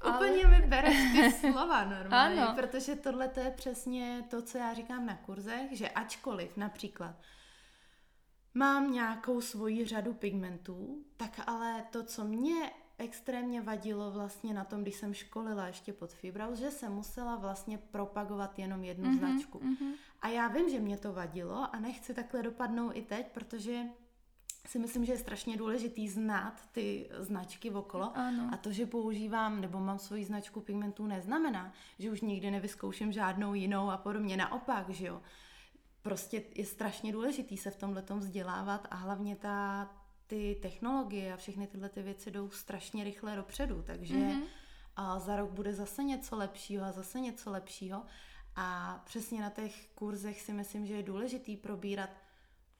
Ale... 0.00 0.16
Úplně 0.16 0.46
mi 0.46 0.66
bereš 0.66 0.96
ty 1.12 1.32
slova 1.52 1.84
normálně, 1.84 2.42
ano. 2.42 2.54
protože 2.54 2.96
tohle 2.96 3.28
to 3.28 3.40
je 3.40 3.50
přesně 3.50 4.24
to, 4.30 4.42
co 4.42 4.58
já 4.58 4.74
říkám 4.74 5.06
na 5.06 5.16
kurzech, 5.16 5.72
že 5.72 5.88
ačkoliv 5.88 6.56
například 6.56 7.16
mám 8.54 8.92
nějakou 8.92 9.40
svoji 9.40 9.84
řadu 9.84 10.14
pigmentů, 10.14 11.04
tak 11.16 11.40
ale 11.46 11.84
to, 11.90 12.02
co 12.02 12.24
mě 12.24 12.70
extrémně 12.98 13.62
vadilo 13.62 14.10
vlastně 14.10 14.54
na 14.54 14.64
tom, 14.64 14.82
když 14.82 14.94
jsem 14.94 15.14
školila 15.14 15.66
ještě 15.66 15.92
pod 15.92 16.12
Fibraus, 16.12 16.58
že 16.58 16.70
jsem 16.70 16.92
musela 16.92 17.36
vlastně 17.36 17.78
propagovat 17.78 18.58
jenom 18.58 18.84
jednu 18.84 19.10
mm-hmm, 19.10 19.18
značku. 19.18 19.58
Mm-hmm. 19.58 19.92
A 20.22 20.28
já 20.28 20.48
vím, 20.48 20.68
že 20.68 20.80
mě 20.80 20.96
to 20.96 21.12
vadilo 21.12 21.74
a 21.74 21.78
nechci 21.78 22.14
takhle 22.14 22.42
dopadnout 22.42 22.90
i 22.90 23.02
teď, 23.02 23.26
protože 23.32 23.84
si 24.66 24.78
myslím, 24.78 25.04
že 25.04 25.12
je 25.12 25.18
strašně 25.18 25.56
důležitý 25.56 26.08
znát 26.08 26.68
ty 26.72 27.08
značky 27.18 27.70
okolo 27.70 28.12
ano. 28.14 28.50
a 28.52 28.56
to, 28.56 28.72
že 28.72 28.86
používám 28.86 29.60
nebo 29.60 29.80
mám 29.80 29.98
svoji 29.98 30.24
značku 30.24 30.60
pigmentů 30.60 31.06
neznamená, 31.06 31.72
že 31.98 32.10
už 32.10 32.20
nikdy 32.20 32.50
nevyzkouším 32.50 33.12
žádnou 33.12 33.54
jinou 33.54 33.90
a 33.90 33.96
podobně. 33.96 34.36
Naopak, 34.36 34.90
že 34.90 35.06
jo. 35.06 35.22
Prostě 36.02 36.42
je 36.54 36.66
strašně 36.66 37.12
důležitý 37.12 37.56
se 37.56 37.70
v 37.70 37.76
tomhle 37.76 38.02
vzdělávat 38.16 38.88
a 38.90 38.96
hlavně 38.96 39.36
ta, 39.36 39.90
ty 40.26 40.58
technologie 40.62 41.32
a 41.32 41.36
všechny 41.36 41.66
tyhle 41.66 41.88
ty 41.88 42.02
věci 42.02 42.30
jdou 42.30 42.50
strašně 42.50 43.04
rychle 43.04 43.36
dopředu, 43.36 43.82
takže 43.82 44.14
mm-hmm. 44.14 44.42
a 44.96 45.18
za 45.18 45.36
rok 45.36 45.50
bude 45.50 45.72
zase 45.72 46.04
něco 46.04 46.36
lepšího 46.36 46.84
a 46.84 46.92
zase 46.92 47.20
něco 47.20 47.50
lepšího. 47.50 48.02
A 48.56 49.00
přesně 49.04 49.40
na 49.40 49.50
těch 49.50 49.88
kurzech 49.94 50.40
si 50.40 50.52
myslím, 50.52 50.86
že 50.86 50.94
je 50.94 51.02
důležitý 51.02 51.56
probírat 51.56 52.10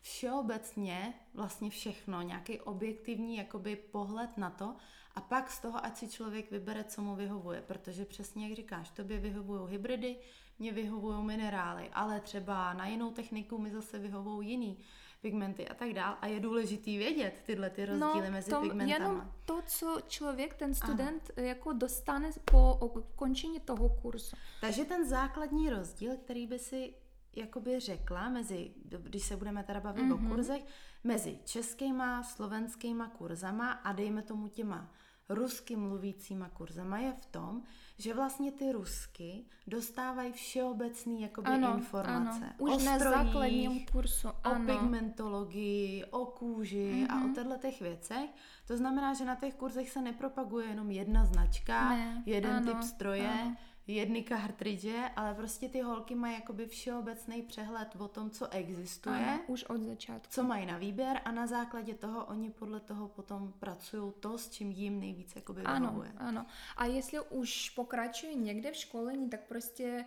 všeobecně 0.01 1.15
vlastně 1.35 1.71
všechno, 1.71 2.23
nějaký 2.23 2.61
objektivní 2.61 3.37
jakoby 3.37 3.77
pohled 3.77 4.39
na 4.39 4.51
to 4.51 4.77
A 5.15 5.21
pak 5.21 5.51
z 5.51 5.61
toho, 5.61 5.85
ať 5.85 5.97
si 5.97 6.09
člověk 6.09 6.51
vybere, 6.51 6.85
co 6.85 7.03
mu 7.03 7.17
vyhovuje, 7.17 7.63
protože 7.63 8.05
přesně 8.05 8.49
jak 8.49 8.57
říkáš, 8.57 8.91
tobě 8.91 9.19
vyhovují 9.19 9.71
hybridy, 9.71 10.17
mě 10.59 10.73
vyhovují 10.73 11.25
minerály, 11.25 11.91
ale 11.93 12.21
třeba 12.21 12.73
na 12.73 12.87
jinou 12.87 13.11
techniku 13.11 13.59
mi 13.59 13.71
zase 13.71 13.99
vyhovují 13.99 14.51
jiný 14.51 14.79
pigmenty 15.21 15.69
a 15.69 15.75
tak 15.75 15.93
dál. 15.93 16.17
A 16.21 16.27
je 16.27 16.41
důležitý 16.41 16.99
vědět 16.99 17.43
tyhle 17.47 17.71
ty 17.71 17.87
rozdíly 17.87 18.27
no, 18.27 18.31
mezi 18.31 18.51
tom, 18.51 18.63
pigmentama. 18.63 19.05
Jenom 19.05 19.33
to, 19.45 19.63
co 19.67 19.99
člověk, 20.09 20.55
ten 20.55 20.75
student, 20.75 21.31
Aha. 21.37 21.47
jako 21.47 21.73
dostane 21.73 22.31
po 22.45 22.75
ukončení 22.75 23.61
toho 23.61 23.89
kurzu. 23.89 24.37
Takže 24.61 24.85
ten 24.85 25.09
základní 25.09 25.71
rozdíl, 25.71 26.17
který 26.17 26.47
by 26.47 26.59
si 26.59 26.95
jakoby 27.37 27.81
řekla 27.81 28.29
mezi, 28.29 28.71
když 28.85 29.23
se 29.23 29.37
budeme 29.37 29.63
teda 29.63 29.81
bavit 29.81 30.05
mm-hmm. 30.05 30.15
o 30.15 30.19
mhm. 30.19 30.29
kurzech, 30.29 30.63
mezi 31.05 31.39
českýma, 31.45 32.23
slovenskýma 32.23 33.09
kurzama 33.09 33.73
a 33.73 33.93
dejme 33.93 34.23
tomu 34.23 34.49
těma 34.49 34.93
rusky 35.29 35.77
mluvícíma 35.77 36.49
kurzama 36.49 36.99
je 36.99 37.13
v 37.13 37.27
tom, 37.27 37.63
že 37.99 38.15
vlastně 38.15 38.53
ty 38.53 38.73
rusky 38.73 39.45
dostávají 39.67 40.33
všeobecný 40.33 41.23
jakoby 41.23 41.49
ano, 41.49 41.77
informace. 41.77 42.45
Ano. 42.45 42.53
Už 42.59 42.71
o 42.71 42.79
na 42.79 42.99
základním 42.99 43.87
kursu. 43.87 44.29
Ano. 44.45 44.65
O 44.65 44.67
pigmentologii, 44.67 46.05
o 46.05 46.27
kůži 46.27 46.93
mm-hmm. 46.93 47.13
a 47.13 47.15
o 47.15 47.19
mhm. 47.19 47.35
těchto 47.35 47.57
těch 47.57 47.81
věcech. 47.81 48.31
To 48.67 48.77
znamená, 48.77 49.15
že 49.15 49.25
na 49.25 49.35
těch 49.35 49.55
kurzech 49.55 49.91
se 49.91 50.01
nepropaguje 50.01 50.67
jenom 50.67 50.91
jedna 50.91 51.25
značka, 51.25 51.89
ne, 51.89 52.23
jeden 52.27 52.53
ano, 52.53 52.73
typ 52.73 52.83
stroje, 52.83 53.29
ano 53.29 53.57
jedny 53.87 54.25
cartridge, 54.29 55.11
ale 55.17 55.35
prostě 55.35 55.69
ty 55.69 55.81
holky 55.81 56.15
mají 56.15 56.35
jakoby 56.35 56.67
všeobecný 56.67 57.43
přehled 57.43 57.89
o 57.99 58.09
tom, 58.09 58.31
co 58.31 58.49
existuje. 58.49 59.17
Ano, 59.17 59.41
už 59.47 59.65
od 59.65 59.83
začátku. 59.83 60.29
Co 60.31 60.43
mají 60.43 60.67
na 60.67 60.79
výběr 60.79 61.21
a 61.25 61.33
na 61.33 61.47
základě 61.47 61.95
toho 61.95 62.25
oni 62.25 62.51
podle 62.51 62.81
toho 62.81 63.09
potom 63.09 63.53
pracují 63.59 64.13
to, 64.21 64.39
s 64.39 64.51
čím 64.51 64.71
jim 64.71 65.01
nejvíc 65.01 65.37
jakoby 65.37 65.61
vyhovuje. 65.61 66.13
Ano, 66.17 66.29
ano. 66.29 66.47
A 66.77 66.85
jestli 66.85 67.21
už 67.21 67.71
pokračují 67.71 68.37
někde 68.37 68.73
v 68.73 68.77
školení, 68.77 69.31
tak 69.31 69.41
prostě 69.41 70.05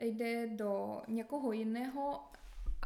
jde 0.00 0.46
do 0.46 1.02
někoho 1.08 1.52
jiného 1.52 2.20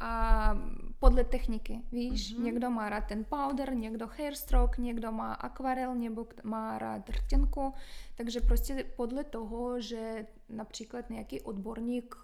a 0.01 0.57
podle 0.99 1.23
techniky, 1.23 1.81
víš, 1.91 2.35
mm-hmm. 2.35 2.43
někdo 2.43 2.69
má 2.69 2.89
rád 2.89 3.01
ten 3.01 3.25
powder, 3.25 3.75
někdo 3.75 4.07
hairstroke, 4.07 4.81
někdo 4.81 5.11
má 5.11 5.33
akvarel, 5.33 5.95
nebo 5.95 6.27
má 6.43 6.77
rád 6.77 7.09
rtinku, 7.09 7.73
takže 8.15 8.41
prostě 8.41 8.83
podle 8.95 9.23
toho, 9.23 9.81
že 9.81 10.27
například 10.49 11.09
nějaký 11.09 11.41
odborník 11.41 12.15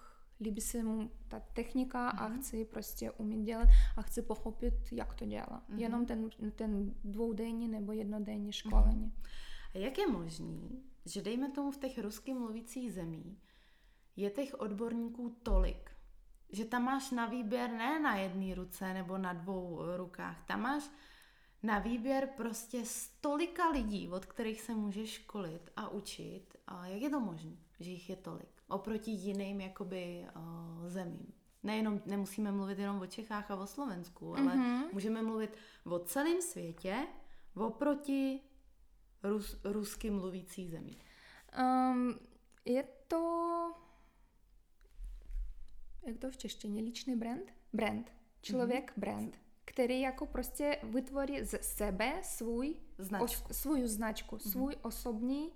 líbí 0.41 0.61
se 0.61 0.83
mu 0.83 1.11
ta 1.27 1.39
technika 1.39 2.11
mm-hmm. 2.11 2.23
a 2.23 2.27
mhm. 2.27 2.39
chce 2.39 2.65
prostě 2.65 3.11
umět 3.11 3.41
dělat 3.41 3.67
a 3.97 4.01
chce 4.01 4.21
pochopit, 4.21 4.73
jak 4.91 5.15
to 5.15 5.25
dělá. 5.25 5.63
Mm-hmm. 5.69 5.77
Jenom 5.77 6.05
ten, 6.05 6.29
ten 6.55 6.93
dvoudenní 7.03 7.67
nebo 7.67 7.91
jednodenní 7.91 8.51
školení. 8.51 9.11
Mm-hmm. 9.11 9.27
A 9.75 9.77
jak 9.77 9.97
je 9.97 10.07
možný, 10.07 10.83
že 11.05 11.21
dejme 11.21 11.51
tomu 11.51 11.71
v 11.71 11.77
těch 11.77 11.97
rusky 11.97 12.33
mluvících 12.33 12.93
zemí 12.93 13.37
je 14.15 14.29
těch 14.29 14.59
odborníků 14.59 15.37
tolik, 15.43 15.91
že 16.49 16.65
tam 16.65 16.83
máš 16.83 17.11
na 17.11 17.25
výběr 17.25 17.69
ne 17.69 17.99
na 17.99 18.15
jedné 18.15 18.55
ruce 18.55 18.93
nebo 18.93 19.17
na 19.17 19.33
dvou 19.33 19.81
rukách, 19.97 20.45
tam 20.45 20.61
máš 20.61 20.89
na 21.63 21.79
výběr 21.79 22.29
prostě 22.37 22.85
stolika 22.85 23.69
lidí, 23.69 24.09
od 24.09 24.25
kterých 24.25 24.61
se 24.61 24.75
můžeš 24.75 25.09
školit 25.09 25.71
a 25.75 25.89
učit. 25.89 26.55
A 26.67 26.87
jak 26.87 27.01
je 27.01 27.09
to 27.09 27.19
možné, 27.19 27.51
že 27.79 27.89
jich 27.89 28.09
je 28.09 28.15
tolik? 28.15 28.63
Oproti 28.67 29.11
jiným 29.11 29.61
jakoby 29.61 30.25
uh, 30.35 30.89
zemím. 30.89 31.33
Nejenom, 31.63 32.01
nemusíme 32.05 32.51
mluvit 32.51 32.79
jenom 32.79 33.01
o 33.01 33.05
Čechách 33.05 33.51
a 33.51 33.55
o 33.55 33.67
Slovensku, 33.67 34.37
ale 34.37 34.55
mm-hmm. 34.55 34.93
můžeme 34.93 35.21
mluvit 35.21 35.57
o 35.85 35.99
celém 35.99 36.41
světě 36.41 37.07
oproti 37.55 38.39
rus, 39.23 39.59
rusky 39.63 40.09
mluvící 40.09 40.69
zemí. 40.69 40.97
Um, 41.59 42.19
je 42.65 42.83
to 43.07 43.73
jak 46.07 46.17
to 46.17 46.31
v 46.31 46.37
češtině, 46.37 46.81
ličný 46.81 47.15
brand? 47.15 47.53
Brand. 47.73 48.11
Člověk 48.41 48.91
mm-hmm. 48.91 48.99
brand, 48.99 49.37
který 49.65 50.01
jako 50.01 50.25
prostě 50.25 50.77
vytvoří 50.83 51.43
z 51.43 51.61
sebe 51.61 52.13
svůj 52.23 52.75
značku, 52.97 53.43
os, 53.49 53.57
svou 53.57 53.87
značku 53.87 54.35
mm-hmm. 54.35 54.49
svůj 54.51 54.75
osobní 54.81 55.51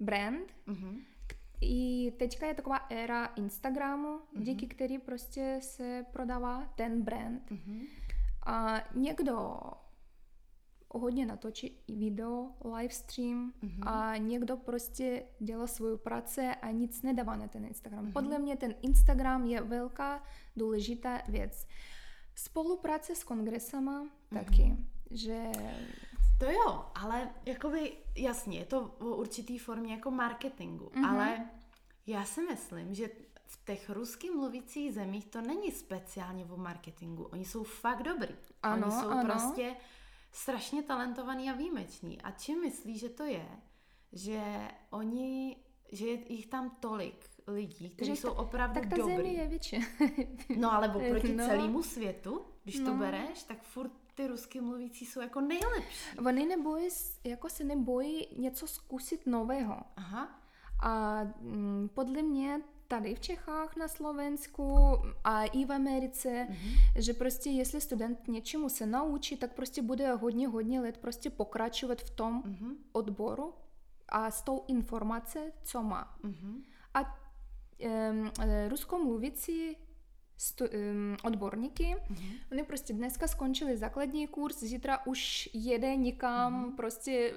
brand. 0.00 0.52
Mm-hmm. 0.66 1.04
I 1.60 2.10
teďka 2.18 2.46
je 2.46 2.54
taková 2.54 2.76
éra 2.76 3.26
Instagramu, 3.26 4.18
mm-hmm. 4.18 4.42
díky 4.42 4.66
který 4.66 4.98
prostě 4.98 5.58
se 5.62 6.06
prodává 6.12 6.72
ten 6.76 7.02
brand. 7.02 7.50
Mm-hmm. 7.50 7.86
A 8.46 8.84
někdo 8.94 9.60
hodně 10.92 11.26
natočí 11.26 11.78
video, 11.88 12.50
livestream 12.76 13.52
mm-hmm. 13.62 13.88
a 13.88 14.16
někdo 14.16 14.56
prostě 14.56 15.22
dělá 15.38 15.66
svou 15.66 15.96
práci 15.96 16.40
a 16.40 16.70
nic 16.70 17.02
nedává 17.02 17.36
na 17.36 17.48
ten 17.48 17.64
Instagram. 17.64 18.06
Mm-hmm. 18.06 18.12
Podle 18.12 18.38
mě 18.38 18.56
ten 18.56 18.74
Instagram 18.82 19.46
je 19.46 19.60
velká 19.62 20.22
důležitá 20.56 21.22
věc. 21.28 21.66
Spolupráce 22.34 23.14
s 23.14 23.24
kongresama 23.24 24.04
mm-hmm. 24.04 24.44
taky, 24.44 24.76
že... 25.10 25.52
To 26.38 26.50
jo, 26.50 26.84
ale 26.94 27.30
jakoby 27.46 27.92
jasně, 28.16 28.58
je 28.58 28.64
to 28.64 28.94
v 28.98 29.04
určitý 29.04 29.58
formě 29.58 29.94
jako 29.94 30.10
marketingu, 30.10 30.84
mm-hmm. 30.84 31.08
ale 31.08 31.46
já 32.06 32.24
si 32.24 32.42
myslím, 32.42 32.94
že 32.94 33.08
v 33.46 33.64
těch 33.64 33.90
rusky 33.90 34.30
mluvících 34.30 34.94
zemích 34.94 35.26
to 35.26 35.40
není 35.40 35.72
speciálně 35.72 36.44
o 36.44 36.56
marketingu. 36.56 37.24
Oni 37.24 37.44
jsou 37.44 37.64
fakt 37.64 38.02
dobrý. 38.02 38.34
Ano, 38.62 38.86
Oni 38.86 39.00
jsou 39.00 39.08
ano. 39.08 39.24
prostě 39.24 39.76
strašně 40.32 40.82
talentovaný 40.82 41.50
a 41.50 41.54
výjimečný. 41.54 42.22
A 42.22 42.30
čím 42.30 42.60
myslí, 42.60 42.98
že 42.98 43.08
to 43.08 43.24
je? 43.24 43.46
Že 44.12 44.68
oni, 44.90 45.56
že 45.92 46.06
je 46.06 46.32
jich 46.32 46.46
tam 46.46 46.76
tolik 46.80 47.30
lidí, 47.46 47.90
kteří 47.90 48.16
jsou 48.16 48.32
opravdu 48.32 48.80
tak 48.80 48.90
ta 48.90 48.96
dobrý. 48.96 49.14
země 49.14 49.32
je 49.32 49.46
větší. 49.46 49.80
no 50.56 50.72
ale 50.72 50.88
oproti 50.88 51.32
no. 51.36 51.46
celému 51.46 51.82
světu, 51.82 52.44
když 52.62 52.78
no. 52.78 52.86
to 52.86 52.98
bereš, 52.98 53.42
tak 53.42 53.62
furt 53.62 53.92
ty 54.14 54.26
rusky 54.26 54.60
mluvící 54.60 55.06
jsou 55.06 55.20
jako 55.20 55.40
nejlepší. 55.40 56.18
Oni 56.26 56.46
nebojí, 56.46 56.88
jako 57.24 57.48
se 57.48 57.64
nebojí 57.64 58.28
něco 58.36 58.66
zkusit 58.66 59.26
nového. 59.26 59.76
Aha. 59.96 60.41
A 60.82 61.22
mm, 61.40 61.90
podle 61.94 62.22
mě 62.22 62.60
tady 62.88 63.14
v 63.14 63.20
Čechách, 63.20 63.76
na 63.76 63.88
Slovensku 63.88 64.78
a 65.24 65.44
i 65.44 65.64
v 65.64 65.72
Americe, 65.72 66.28
mm-hmm. 66.28 66.78
že 66.96 67.12
prostě 67.12 67.50
jestli 67.50 67.80
student 67.80 68.28
něčemu 68.28 68.68
se 68.68 68.86
naučí, 68.86 69.36
tak 69.36 69.52
prostě 69.54 69.82
bude 69.82 70.12
hodně, 70.12 70.48
hodně 70.48 70.80
let 70.80 70.98
prostě 70.98 71.30
pokračovat 71.30 72.00
v 72.00 72.10
tom 72.10 72.42
mm-hmm. 72.42 72.74
odboru 72.92 73.54
a 74.08 74.30
s 74.30 74.42
tou 74.42 74.64
informací, 74.68 75.38
co 75.64 75.82
má. 75.82 76.16
Mm-hmm. 76.24 76.62
A 76.94 77.00
um, 78.10 78.30
ruskomluvící 78.68 79.76
stu, 80.36 80.64
um, 80.64 81.16
odborníky, 81.24 81.96
mm-hmm. 81.96 82.38
oni 82.52 82.62
prostě 82.62 82.92
dneska 82.92 83.28
skončili 83.28 83.76
základní 83.76 84.26
kurz, 84.26 84.60
zítra 84.60 85.06
už 85.06 85.50
jede 85.52 85.96
nikam 85.96 86.64
mm-hmm. 86.64 86.76
prostě 86.76 87.32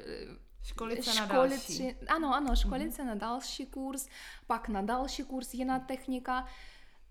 Školit 0.66 1.04
se 1.04 1.20
na 1.20 1.26
další. 1.26 1.96
Ano, 2.08 2.36
ano, 2.36 2.56
školit 2.56 2.88
mm-hmm. 2.88 2.96
se 2.96 3.06
na 3.06 3.16
další 3.16 3.66
kurz, 3.66 4.08
pak 4.48 4.70
na 4.70 4.82
další 4.82 5.24
kurz 5.24 5.54
jiná 5.54 5.80
technika, 5.80 6.46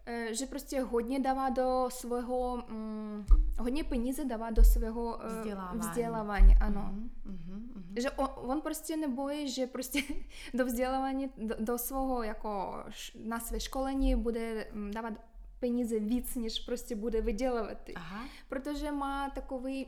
eh, 0.07 0.35
že 0.35 0.47
prostě 0.47 0.81
hodně 0.81 1.21
dává 1.21 1.49
do 1.49 1.87
svého, 1.89 2.65
um, 2.71 3.27
hodně 3.59 3.85
peníze 3.85 4.25
dává 4.25 4.51
do 4.51 4.65
svého 4.65 5.03
uh, 5.17 5.27
vzdělávání. 5.27 5.81
vzdělávání, 5.81 6.57
ano. 6.61 6.95
Mm-hmm, 6.95 7.09
mm-hmm. 7.27 8.01
Že 8.01 8.11
on, 8.11 8.29
on 8.37 8.61
prostě 8.61 8.97
nebojí, 8.97 9.51
že 9.51 9.67
prostě 9.67 10.03
do 10.55 10.67
vzdělávání, 10.67 11.31
do, 11.37 11.55
do 11.59 11.79
svého 11.79 12.23
jako 12.23 12.85
na 13.25 13.41
své 13.41 13.61
školení 13.61 14.17
bude 14.17 14.67
mm, 14.73 14.91
dávat 14.91 15.15
peníze 15.61 15.99
víc, 15.99 16.37
než 16.37 16.61
prostě 16.61 16.97
bude 16.97 17.21
vydělávat. 17.21 17.79
Aha. 17.95 18.25
Protože 18.49 18.93
má 18.93 19.31
takový 19.31 19.87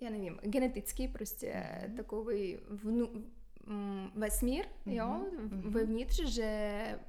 já 0.00 0.10
nevím, 0.10 0.38
genetický 0.42 1.08
prostě 1.08 1.52
mm-hmm. 1.52 1.96
takový 1.96 2.58
vnu, 2.68 3.06
mm, 3.66 4.10
vesmír, 4.14 4.64
mm-hmm. 4.64 4.92
jo, 4.92 5.26
mm-hmm. 5.38 5.70
vevnitř, 5.70 6.24
že 6.24 7.00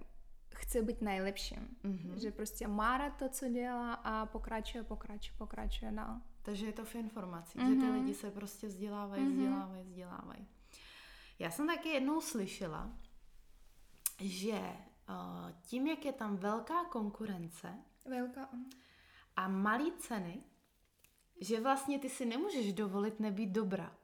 chce 0.56 0.82
být 0.82 1.02
nejlepším. 1.02 1.78
Mm-hmm. 1.84 2.13
Že 2.13 2.32
prostě 2.32 2.67
má 2.67 2.97
rád 2.97 3.10
to, 3.10 3.30
co 3.30 3.50
dělá 3.50 3.93
a 3.93 4.26
pokračuje, 4.26 4.84
pokračuje, 4.84 5.38
pokračuje 5.38 5.91
dál. 5.91 6.21
Takže 6.41 6.65
je 6.65 6.73
to 6.73 6.86
v 6.86 6.95
informací, 6.95 7.60
mm-hmm. 7.60 7.69
že 7.69 7.76
ty 7.76 7.86
mhm. 7.86 7.93
lidi 7.93 8.13
se 8.13 8.32
prostě 8.32 8.67
vzdělávají, 8.67 9.23
mm-hmm. 9.23 9.32
vzdělávají, 9.32 9.84
vzdělávají. 9.84 10.47
Já 11.39 11.52
jsem 11.52 11.67
taky 11.67 11.89
jednou 11.89 12.21
slyšela, 12.21 12.93
že 14.19 14.60
uh, 14.60 15.52
tím, 15.62 15.88
jak 15.88 16.06
je 16.06 16.13
tam 16.13 16.38
velká 16.38 16.86
konkurence 16.86 17.73
velká. 18.06 18.50
a 19.36 19.47
malé 19.47 19.91
ceny, 20.00 20.43
že 21.41 21.62
vlastně 21.62 22.00
ty 22.00 22.10
si 22.10 22.26
nemůžeš 22.26 22.73
dovolit 22.73 23.19
nebýt 23.19 23.50
dobrá. 23.50 23.95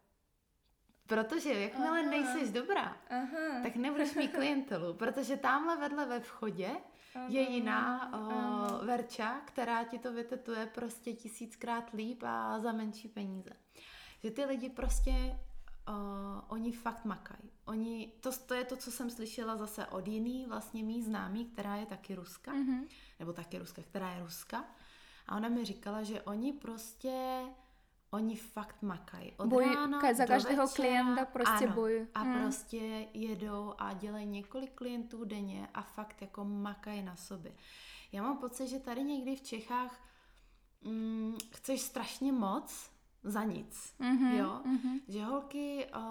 Protože 1.07 1.53
jakmile 1.53 1.99
Aha. 1.99 2.09
nejseš 2.09 2.51
dobrá, 2.51 2.97
Aha. 3.09 3.59
tak 3.63 3.75
nebudeš 3.75 4.15
mít 4.15 4.33
klientelu, 4.33 4.93
protože 4.93 5.37
tamhle 5.37 5.77
vedle 5.77 6.05
ve 6.05 6.19
vchodě 6.19 6.69
Aha. 7.15 7.25
je 7.29 7.41
jiná 7.41 8.13
o, 8.13 8.85
verča, 8.85 9.41
která 9.45 9.83
ti 9.83 9.99
to 9.99 10.13
vytetuje 10.13 10.65
prostě 10.65 11.13
tisíckrát 11.13 11.93
líp 11.93 12.23
a 12.25 12.59
za 12.59 12.71
menší 12.71 13.07
peníze. 13.07 13.49
Že 14.23 14.31
ty 14.31 14.45
lidi 14.45 14.69
prostě 14.69 15.11
uh, 15.89 15.95
oni 16.47 16.71
fakt 16.71 17.05
makají. 17.05 17.51
Oni, 17.65 18.11
to, 18.19 18.31
to 18.45 18.53
je 18.53 18.65
to, 18.65 18.75
co 18.75 18.91
jsem 18.91 19.09
slyšela 19.09 19.57
zase 19.57 19.85
od 19.85 20.07
jiný 20.07 20.45
vlastně 20.45 20.83
mý 20.83 21.01
známý, 21.01 21.45
která 21.45 21.75
je 21.75 21.85
taky 21.85 22.15
Ruska, 22.15 22.51
mm-hmm. 22.51 22.87
nebo 23.19 23.33
taky 23.33 23.57
Ruska, 23.57 23.81
která 23.81 24.13
je 24.13 24.23
Ruska. 24.23 24.65
A 25.27 25.36
ona 25.36 25.49
mi 25.49 25.65
říkala, 25.65 26.03
že 26.03 26.21
oni 26.21 26.53
prostě 26.53 27.43
Oni 28.13 28.36
fakt 28.36 28.81
makají. 28.81 29.33
Od 29.38 29.47
bojí, 29.47 29.75
rána 29.75 30.13
za 30.13 30.25
každého 30.25 30.67
večera, 30.67 30.88
klienta 30.88 31.25
prostě 31.25 31.65
ano, 31.65 31.75
bojí. 31.75 32.07
A 32.13 32.21
hmm. 32.21 32.41
prostě 32.41 33.07
jedou 33.13 33.73
a 33.77 33.93
dělají 33.93 34.25
několik 34.25 34.73
klientů 34.73 35.25
denně 35.25 35.67
a 35.73 35.81
fakt 35.81 36.21
jako 36.21 36.45
makají 36.45 37.01
na 37.01 37.15
sobě. 37.15 37.51
Já 38.12 38.23
mám 38.23 38.38
pocit, 38.38 38.67
že 38.67 38.79
tady 38.79 39.03
někdy 39.03 39.36
v 39.36 39.41
Čechách 39.41 40.01
mm, 40.81 41.38
chceš 41.51 41.81
strašně 41.81 42.31
moc 42.31 42.89
za 43.23 43.43
nic, 43.43 43.93
mm-hmm, 43.99 44.38
jo? 44.38 44.62
Mm-hmm. 44.65 45.01
Že 45.07 45.23
holky 45.23 45.88
uh, 45.95 46.01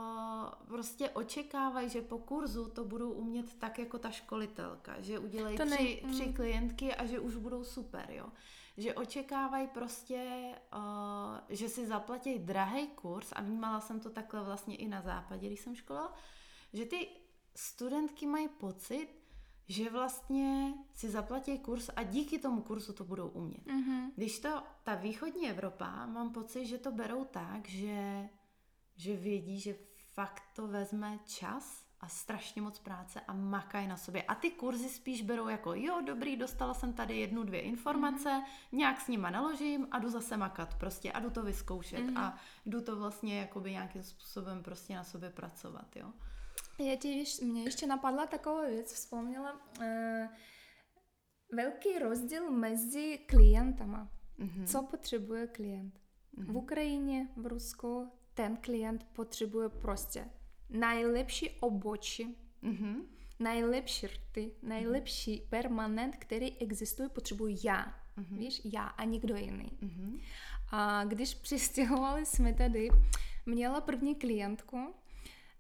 prostě 0.69 1.11
očekávají, 1.11 1.91
že 1.91 2.01
po 2.01 2.19
kurzu 2.19 2.69
to 2.69 2.85
budou 2.85 3.13
umět 3.13 3.55
tak 3.55 3.79
jako 3.79 3.99
ta 3.99 4.11
školitelka, 4.11 5.01
že 5.01 5.19
udělají 5.19 5.59
tři, 5.59 6.03
tři 6.13 6.27
mm. 6.27 6.33
klientky 6.33 6.95
a 6.95 7.07
že 7.07 7.21
už 7.21 7.37
budou 7.37 7.65
super, 7.65 8.11
jo? 8.11 8.27
Že 8.77 8.95
očekávají 8.95 9.69
prostě, 9.69 10.51
uh, 10.75 11.39
že 11.49 11.69
si 11.69 11.87
zaplatí 11.87 12.39
drahý 12.39 12.89
kurz 12.89 13.33
a 13.33 13.43
vnímala 13.43 13.81
jsem 13.81 14.01
to 14.01 14.11
takhle 14.11 14.45
vlastně 14.45 14.77
i 14.77 14.89
na 14.89 15.01
západě, 15.01 15.47
když 15.47 15.61
jsem 15.61 15.75
školila, 15.75 16.15
že 16.73 16.85
ty 16.85 17.09
studentky 17.57 18.27
mají 18.27 18.49
pocit, 18.49 19.09
že 19.69 19.91
vlastně 19.91 20.75
si 20.95 21.11
zaplatí 21.11 21.59
kurz 21.59 21.91
a 21.97 22.03
díky 22.03 22.39
tomu 22.39 22.63
kurzu 22.63 22.93
to 22.93 23.05
budou 23.05 23.29
umět. 23.29 23.67
Mm-hmm. 23.67 24.11
Když 24.17 24.39
to, 24.39 24.63
ta 24.83 24.95
východní 24.95 25.51
Evropa, 25.51 26.07
mám 26.07 26.33
pocit, 26.33 26.67
že 26.67 26.79
to 26.79 26.93
berou 26.93 27.25
tak, 27.25 27.69
že, 27.69 28.29
že 28.97 29.17
vědí, 29.17 29.61
že 29.61 29.77
fakt 30.15 30.43
to 30.55 30.67
vezme 30.67 31.19
čas 31.25 31.82
a 32.03 32.09
strašně 32.09 32.63
moc 32.63 32.79
práce 32.79 33.21
a 33.21 33.33
makají 33.33 33.87
na 33.89 33.97
sobě. 33.97 34.23
A 34.23 34.35
ty 34.35 34.51
kurzy 34.51 34.89
spíš 34.89 35.23
berou 35.23 35.49
jako, 35.49 35.75
jo, 35.75 36.01
dobrý, 36.07 36.37
dostala 36.37 36.75
jsem 36.75 36.93
tady 36.93 37.19
jednu, 37.19 37.43
dvě 37.43 37.61
informace, 37.61 38.29
mm-hmm. 38.29 38.77
nějak 38.77 39.01
s 39.01 39.09
nima 39.09 39.31
naložím 39.31 39.89
a 39.91 39.99
jdu 39.99 40.09
zase 40.09 40.37
makat 40.37 40.75
prostě 40.75 41.13
a 41.13 41.21
jdu 41.21 41.31
to 41.31 41.43
vyzkoušet 41.43 42.01
mm-hmm. 42.01 42.19
a 42.19 42.39
jdu 42.67 42.81
to 42.81 42.97
vlastně 42.97 43.41
jakoby 43.41 43.71
nějakým 43.71 44.03
způsobem 44.03 44.63
prostě 44.63 44.95
na 44.95 45.05
sobě 45.05 45.31
pracovat, 45.31 45.97
jo. 45.97 46.13
Já 46.79 46.97
ti, 46.97 47.25
mě 47.43 47.63
ještě 47.63 47.87
napadla 47.87 48.27
taková 48.27 48.67
věc, 48.67 48.93
vzpomněla, 48.93 49.53
uh, 49.53 49.87
velký 51.53 51.99
rozdíl 51.99 52.51
mezi 52.51 53.19
klientama. 53.27 54.09
Mm-hmm. 54.39 54.67
Co 54.67 54.83
potřebuje 54.83 55.47
klient? 55.47 56.01
Mm-hmm. 56.39 56.53
V 56.53 56.57
Ukrajině, 56.57 57.29
v 57.37 57.47
Rusku 57.47 58.13
ten 58.35 58.57
klient 58.57 59.07
potřebuje 59.13 59.69
prostě 59.69 60.31
najlepší 60.71 61.51
obočí, 61.51 62.37
mm-hmm. 62.63 62.97
najlepší 63.41 64.07
rty, 64.07 64.53
najlepší 64.63 65.41
mm-hmm. 65.41 65.49
permanent, 65.49 66.17
který 66.17 66.59
existuje, 66.59 67.09
potřebuji 67.09 67.57
já. 67.65 67.95
Mm-hmm. 68.19 68.39
Víš, 68.39 68.61
já 68.65 68.87
a 68.87 69.05
nikdo 69.05 69.37
jiný. 69.37 69.73
Mm-hmm. 69.83 70.21
A 70.71 71.05
když 71.05 71.35
přistěhovali 71.43 72.27
jsme 72.27 72.55
tady, 72.55 72.89
měla 73.47 73.81
první 73.81 74.15
klientku, 74.15 74.95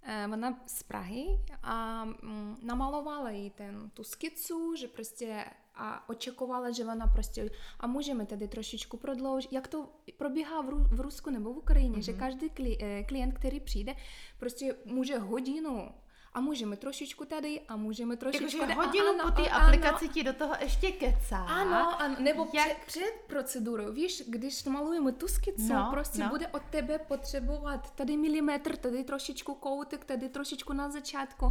eh, 0.03 0.29
ona 0.33 0.63
z 0.67 0.83
Prahy 0.83 1.27
a 1.63 2.05
mm, 2.05 2.57
namalovala 2.63 3.31
jí 3.31 3.51
ten, 3.51 3.91
tu 3.91 4.05
skicu, 4.05 4.75
že 4.77 4.89
prostě 4.89 5.45
a 5.83 6.09
očekovala, 6.09 6.71
že 6.71 6.85
ona 6.85 7.07
prostě, 7.07 7.51
a 7.81 7.87
můžeme 7.87 8.27
tady 8.27 8.49
trošičku 8.49 8.97
prodloužit, 8.97 9.53
jak 9.53 9.69
to 9.69 9.89
probíhá 10.17 10.63
v, 10.63 10.69
Ru, 10.69 10.87
v 10.91 11.01
Rusku 11.01 11.31
nebo 11.31 11.55
v 11.55 11.59
Ukrajině, 11.59 11.97
mm-hmm. 11.97 12.05
že 12.05 12.13
každý 12.13 12.51
kli, 12.51 12.79
eh, 12.81 13.05
klient, 13.05 13.33
který 13.33 13.61
přijde, 13.61 13.95
prostě 14.39 14.75
může 14.85 15.19
hodinu 15.19 15.89
a 16.35 16.41
můžeme 16.41 16.77
trošičku 16.77 17.25
tady 17.25 17.61
a 17.69 17.77
můžeme 17.77 18.17
trošičku 18.17 18.61
tady. 18.61 18.75
hodinu 18.75 19.09
ano, 19.09 19.31
po 19.31 19.43
té 19.43 19.49
aplikaci 19.49 20.09
ti 20.09 20.25
do 20.25 20.33
toho 20.33 20.55
ještě 20.61 20.93
kecá. 20.93 21.37
Ano, 21.37 22.01
ano 22.01 22.17
nebo 22.19 22.47
Jak... 22.53 22.67
před, 22.67 22.77
před 22.87 23.13
procedurou, 23.27 23.93
víš, 23.93 24.23
když 24.29 24.65
malujeme 24.65 25.13
tu 25.13 25.29
skicu, 25.29 25.73
no, 25.73 25.89
prostě 25.91 26.23
no. 26.23 26.29
bude 26.29 26.49
od 26.49 26.63
tebe 26.71 26.99
potřebovat 26.99 27.91
tady 27.95 28.17
milimetr, 28.17 28.77
tady 28.77 29.05
trošičku 29.05 29.55
koutek, 29.55 30.05
tady 30.05 30.29
trošičku 30.29 30.73
na 30.73 30.91
začátku. 30.91 31.49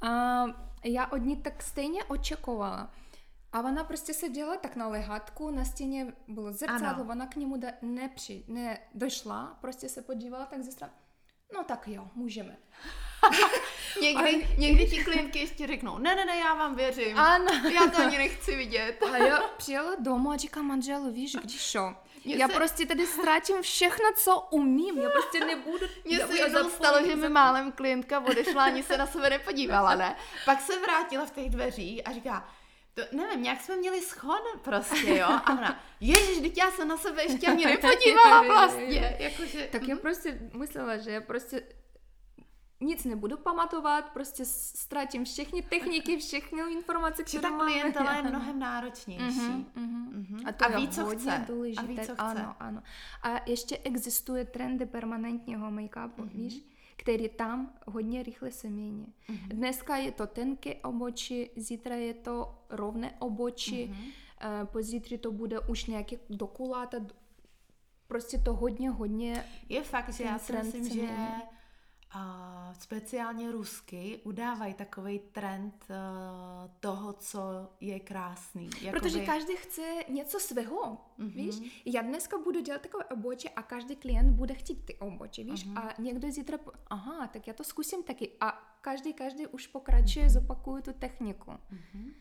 A 0.00 0.44
já 0.84 1.06
od 1.06 1.16
ní 1.16 1.36
tak 1.36 1.62
stejně 1.62 2.04
očekovala. 2.04 2.90
A 3.54 3.60
ona 3.60 3.84
prostě 3.84 4.14
seděla 4.14 4.56
tak 4.56 4.76
na 4.76 4.88
lehátku, 4.88 5.50
na 5.50 5.64
stěně 5.64 6.06
bylo 6.28 6.52
zrcadlo, 6.52 7.02
ano. 7.02 7.06
ona 7.10 7.26
k 7.26 7.36
němu 7.36 7.60
ne, 8.48 8.78
došla, 8.94 9.58
prostě 9.60 9.88
se 9.88 10.02
podívala 10.02 10.46
tak 10.46 10.62
ze 10.62 10.72
strany. 10.72 10.92
No 11.54 11.64
tak 11.64 11.88
jo, 11.88 12.08
můžeme. 12.14 12.56
někdy, 14.00 14.44
a, 14.44 14.54
někdy 14.58 14.86
ti 14.86 15.04
klientky 15.04 15.38
ještě 15.38 15.66
řeknou, 15.66 15.98
ne, 15.98 16.14
ne, 16.14 16.24
ne, 16.24 16.36
já 16.36 16.54
vám 16.54 16.74
věřím. 16.74 17.18
Ano. 17.18 17.70
Já 17.74 17.86
to 17.86 18.02
ani 18.02 18.18
nechci 18.18 18.56
vidět. 18.56 19.02
a 19.12 19.16
já 19.16 19.38
přijela 19.56 19.94
domů 19.98 20.30
a 20.30 20.36
říkám 20.36 20.66
manželu, 20.66 21.12
víš, 21.12 21.36
když 21.36 21.60
šo, 21.60 21.94
mě 22.24 22.36
já 22.36 22.48
se... 22.48 22.54
prostě 22.54 22.86
tady 22.86 23.06
ztratím 23.06 23.62
všechno, 23.62 24.04
co 24.16 24.48
umím. 24.50 24.98
Já 24.98 25.10
prostě 25.10 25.44
nebudu... 25.44 25.86
Mně 26.04 26.18
se 26.18 26.38
jednou 26.38 26.70
stalo, 26.70 27.06
že 27.06 27.16
mi 27.16 27.28
málem 27.28 27.72
klientka 27.72 28.20
odešla, 28.20 28.64
ani 28.64 28.82
se 28.82 28.98
na 28.98 29.06
sebe 29.06 29.30
nepodívala, 29.30 29.94
ne? 29.94 30.16
Pak 30.44 30.60
se 30.60 30.80
vrátila 30.80 31.26
v 31.26 31.30
těch 31.30 31.50
dveří 31.50 32.04
a 32.04 32.12
říká, 32.12 32.48
to, 32.94 33.02
nevím, 33.16 33.42
nějak 33.42 33.60
jsme 33.60 33.76
měli 33.76 34.00
schod 34.00 34.42
prostě, 34.62 35.16
jo? 35.16 35.26
A 35.26 35.52
ona, 35.52 35.80
ježiš, 36.00 36.40
teď 36.40 36.58
já 36.58 36.70
se 36.70 36.84
na 36.84 36.96
sebe 36.96 37.22
ještě 37.22 37.46
ani 37.46 37.66
nepodívala 37.66 38.42
vlastně. 38.46 39.16
Jakože, 39.18 39.68
tak 39.72 39.88
já 39.88 39.96
prostě 39.96 40.50
myslela, 40.58 40.96
že 40.96 41.10
já 41.10 41.20
prostě 41.20 41.62
nic 42.80 43.04
nebudu 43.04 43.36
pamatovat, 43.36 44.10
prostě 44.10 44.44
ztratím 44.44 45.24
všechny 45.24 45.62
techniky, 45.62 46.18
všechny 46.18 46.62
informace, 46.72 47.24
které 47.24 47.42
ta 47.42 47.50
klientela 47.50 48.16
je 48.16 48.22
mnohem 48.30 48.58
náročnější. 48.58 49.40
Uh-huh, 49.40 49.64
uh-huh. 49.76 50.08
Uh-huh. 50.12 50.48
A 50.48 50.52
to 50.52 50.64
a 50.64 50.68
ví, 50.68 50.88
co 50.88 51.06
chce. 51.06 51.44
Důležité. 51.48 51.82
A 51.82 51.86
ví, 51.86 51.96
co 51.96 52.02
chce. 52.02 52.14
Ano, 52.18 52.56
ano. 52.60 52.82
A 53.22 53.40
ještě 53.46 53.78
existuje 53.78 54.44
trendy 54.44 54.86
permanentního 54.86 55.70
make-upu, 55.70 56.22
uh-huh. 56.22 56.28
víš? 56.28 56.73
Který 57.04 57.28
tam 57.28 57.72
hodně 57.86 58.22
rychle 58.22 58.52
se 58.52 58.70
mění. 58.70 59.06
Mm-hmm. 59.28 59.48
Dneska 59.48 59.96
je 59.96 60.12
to 60.12 60.26
tenké 60.26 60.74
obočí, 60.74 61.50
zítra 61.56 61.94
je 61.94 62.14
to 62.14 62.54
rovné 62.70 63.14
obočí, 63.18 63.86
mm-hmm. 63.86 64.62
uh, 64.62 64.66
pozítří 64.66 65.18
to 65.18 65.32
bude 65.32 65.60
už 65.60 65.86
nějaké 65.86 66.16
dokuláta, 66.30 66.96
prostě 68.06 68.38
to 68.38 68.54
hodně, 68.54 68.90
hodně... 68.90 69.44
Je 69.68 69.82
fakt, 69.82 70.12
že 70.12 70.24
já 70.24 70.38
si 70.38 70.52
myslím, 70.52 70.88
že 70.88 71.08
speciálně 72.78 73.52
rusky 73.52 74.20
udávají 74.24 74.74
takový 74.74 75.18
trend 75.18 75.84
uh, 75.90 76.70
toho, 76.80 77.12
co 77.12 77.40
je 77.80 78.00
krásný. 78.00 78.70
Jakoby... 78.80 79.00
Protože 79.00 79.26
každý 79.26 79.56
chce 79.56 79.82
něco 80.08 80.40
svého, 80.40 80.98
mm-hmm. 81.18 81.32
víš? 81.34 81.82
Já 81.84 82.02
dneska 82.02 82.38
budu 82.38 82.60
dělat 82.60 82.82
takové 82.82 83.04
oboče 83.04 83.48
a 83.48 83.62
každý 83.62 83.96
klient 83.96 84.32
bude 84.32 84.54
chtít 84.54 84.84
ty 84.84 84.94
oboče, 84.94 85.44
víš? 85.44 85.66
Mm-hmm. 85.66 85.78
A 85.78 85.94
někdo 86.02 86.30
zítra, 86.30 86.58
aha, 86.86 87.26
tak 87.26 87.46
já 87.46 87.54
to 87.54 87.64
zkusím 87.64 88.02
taky. 88.02 88.30
A 88.40 88.78
každý, 88.80 89.12
každý 89.12 89.46
už 89.46 89.66
pokračuje, 89.66 90.26
mm-hmm. 90.26 90.32
zopakuje 90.32 90.82
tu 90.82 90.92
techniku. 90.92 91.50
Mm-hmm. 91.50 92.12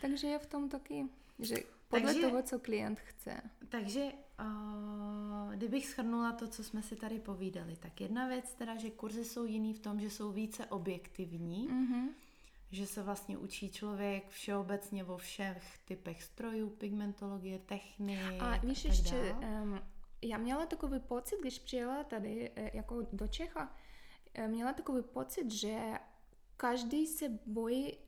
Takže 0.00 0.26
je 0.26 0.38
v 0.38 0.46
tom 0.46 0.68
taky, 0.68 1.06
že 1.38 1.56
podle 1.92 2.14
takže, 2.14 2.28
toho, 2.28 2.42
co 2.42 2.58
klient 2.58 3.00
chce. 3.00 3.42
Takže 3.68 4.12
uh, 4.40 5.54
kdybych 5.54 5.86
schrnula 5.86 6.32
to, 6.32 6.48
co 6.48 6.64
jsme 6.64 6.82
si 6.82 6.96
tady 6.96 7.18
povídali, 7.18 7.76
tak 7.76 8.00
jedna 8.00 8.28
věc 8.28 8.54
teda, 8.54 8.76
že 8.76 8.90
kurzy 8.90 9.24
jsou 9.24 9.44
jiný 9.44 9.74
v 9.74 9.78
tom, 9.78 10.00
že 10.00 10.10
jsou 10.10 10.32
více 10.32 10.66
objektivní, 10.66 11.68
mm-hmm. 11.68 12.08
že 12.70 12.86
se 12.86 13.02
vlastně 13.02 13.38
učí 13.38 13.70
člověk 13.70 14.28
všeobecně 14.28 15.04
o 15.04 15.16
všech 15.16 15.78
typech 15.84 16.22
strojů, 16.22 16.70
pigmentologie, 16.70 17.58
technik 17.58 18.42
a, 18.42 18.56
víš, 18.58 18.84
a 18.84 18.88
tak 18.88 18.94
ještě, 18.96 19.36
um, 19.62 19.80
já 20.22 20.38
měla 20.38 20.66
takový 20.66 21.00
pocit, 21.00 21.36
když 21.40 21.58
přijela 21.58 22.04
tady 22.04 22.50
eh, 22.56 22.76
jako 22.76 23.06
do 23.12 23.28
Čecha, 23.28 23.76
eh, 24.34 24.48
měla 24.48 24.72
takový 24.72 25.02
pocit, 25.02 25.50
že 25.50 25.78
každý 26.56 27.06
se 27.06 27.38
bojí 27.46 27.98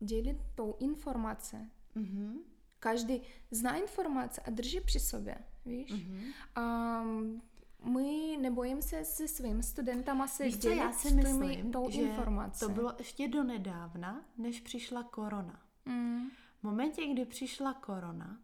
dělit 0.00 0.38
tou 0.54 0.76
informace. 0.80 1.70
Mm-hmm 1.96 2.53
každý 2.84 3.22
zná 3.50 3.76
informace 3.76 4.40
a 4.40 4.50
drží 4.50 4.80
při 4.80 5.00
sobě, 5.00 5.38
víš. 5.66 5.92
Mm-hmm. 5.92 6.32
Um, 7.02 7.42
my 7.92 8.38
nebojím 8.40 8.82
se 8.82 9.04
se 9.04 9.28
svým 9.28 9.62
studentama 9.62 10.26
se 10.26 10.44
Víš, 10.44 10.56
dělit 10.56 10.76
já 10.76 10.92
si 10.92 11.14
myslím, 11.14 11.72
tou 11.72 11.90
že 11.90 12.00
informací. 12.00 12.60
to 12.60 12.68
bylo 12.68 12.94
ještě 12.98 13.28
do 13.28 13.44
nedávna, 13.44 14.24
než 14.38 14.60
přišla 14.60 15.02
korona. 15.02 15.60
Mm. 15.84 16.28
V 16.60 16.62
momentě, 16.62 17.06
kdy 17.06 17.24
přišla 17.24 17.74
korona, 17.74 18.38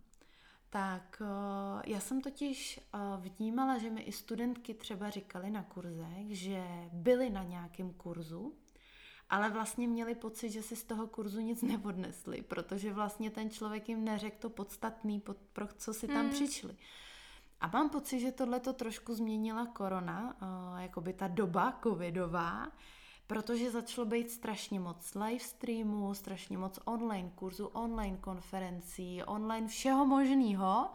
tak 0.71 1.23
uh, 1.23 1.83
já 1.87 2.01
jsem 2.01 2.21
totiž 2.21 2.81
uh, 2.95 3.25
vnímala, 3.25 3.79
že 3.79 3.91
mi 3.91 4.01
i 4.01 4.13
studentky 4.13 4.75
třeba 4.75 5.11
říkali 5.11 5.51
na 5.51 5.63
kurzech, 5.63 6.27
že 6.29 6.65
byly 6.93 7.31
na 7.31 7.43
nějakém 7.43 7.93
kurzu 7.93 8.55
ale 9.31 9.51
vlastně 9.51 9.89
měli 9.89 10.15
pocit, 10.15 10.51
že 10.51 10.63
si 10.63 10.77
z 10.77 10.85
toho 10.85 11.07
kurzu 11.07 11.41
nic 11.41 11.63
neodnesli, 11.63 12.43
protože 12.43 12.93
vlastně 12.93 13.31
ten 13.31 13.51
člověk 13.51 13.89
jim 13.89 14.05
neřekl 14.05 14.37
to 14.39 14.51
podstatný, 14.51 15.23
pro 15.53 15.67
co 15.77 15.95
si 15.95 16.07
tam 16.07 16.17
hmm. 16.17 16.31
přišli. 16.31 16.77
A 17.61 17.67
mám 17.67 17.91
pocit, 17.91 18.21
že 18.21 18.33
tohle 18.33 18.61
to 18.61 18.73
trošku 18.73 19.15
změnila 19.15 19.67
korona, 19.67 20.37
uh, 20.43 20.81
jakoby 20.81 21.13
ta 21.13 21.29
doba 21.29 21.79
covidová, 21.83 22.73
protože 23.27 23.71
začalo 23.71 24.07
být 24.07 24.31
strašně 24.31 24.81
moc 24.81 25.15
live 25.15 25.39
streamů, 25.39 26.15
strašně 26.15 26.59
moc 26.59 26.79
online 26.85 27.31
kurzů, 27.35 27.67
online 27.67 28.17
konferencí, 28.17 29.23
online 29.23 29.69
všeho 29.69 30.07
možného. 30.07 30.91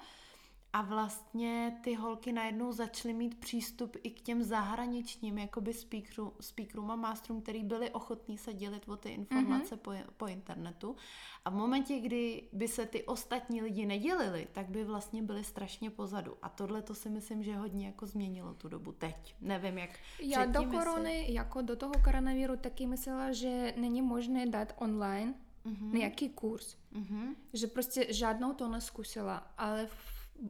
A 0.75 0.81
vlastně 0.81 1.77
ty 1.81 1.95
holky 1.95 2.31
najednou 2.31 2.71
začaly 2.71 3.13
mít 3.13 3.39
přístup 3.39 3.97
i 4.03 4.09
k 4.09 4.21
těm 4.21 4.43
zahraničním 4.43 5.37
jakoby 5.37 5.73
speakerům, 5.73 6.31
speakerům 6.39 6.91
a 6.91 6.95
masterům, 6.95 7.41
který 7.41 7.63
byli 7.63 7.91
ochotní 7.91 8.37
se 8.37 8.53
dělit 8.53 8.89
o 8.89 8.97
ty 8.97 9.09
informace 9.09 9.75
mm-hmm. 9.75 9.79
po, 9.79 9.93
po 10.17 10.27
internetu. 10.27 10.95
A 11.45 11.49
v 11.49 11.53
momentě, 11.53 11.99
kdy 11.99 12.43
by 12.53 12.67
se 12.67 12.85
ty 12.85 13.03
ostatní 13.03 13.61
lidi 13.61 13.85
nedělili, 13.85 14.47
tak 14.51 14.69
by 14.69 14.83
vlastně 14.83 15.23
byli 15.23 15.43
strašně 15.43 15.89
pozadu. 15.89 16.37
A 16.41 16.49
tohle 16.49 16.81
to 16.81 16.95
si 16.95 17.09
myslím, 17.09 17.43
že 17.43 17.55
hodně 17.55 17.85
jako 17.85 18.05
změnilo 18.05 18.53
tu 18.53 18.69
dobu 18.69 18.91
teď. 18.91 19.35
Nevím, 19.41 19.77
jak 19.77 19.89
Já 20.19 20.45
do 20.45 20.63
korony, 20.63 21.17
jestli... 21.17 21.33
jako 21.33 21.61
do 21.61 21.75
toho 21.75 21.93
koronaviru 22.03 22.57
taky 22.57 22.85
myslela, 22.85 23.31
že 23.31 23.73
není 23.77 24.01
možné 24.01 24.45
dát 24.45 24.73
online 24.77 25.33
mm-hmm. 25.65 25.93
nějaký 25.93 26.29
kurz. 26.29 26.77
Mm-hmm. 26.93 27.35
Že 27.53 27.67
prostě 27.67 28.13
žádnou 28.13 28.53
to 28.53 28.67
neskusila, 28.67 29.35
ale 29.57 29.87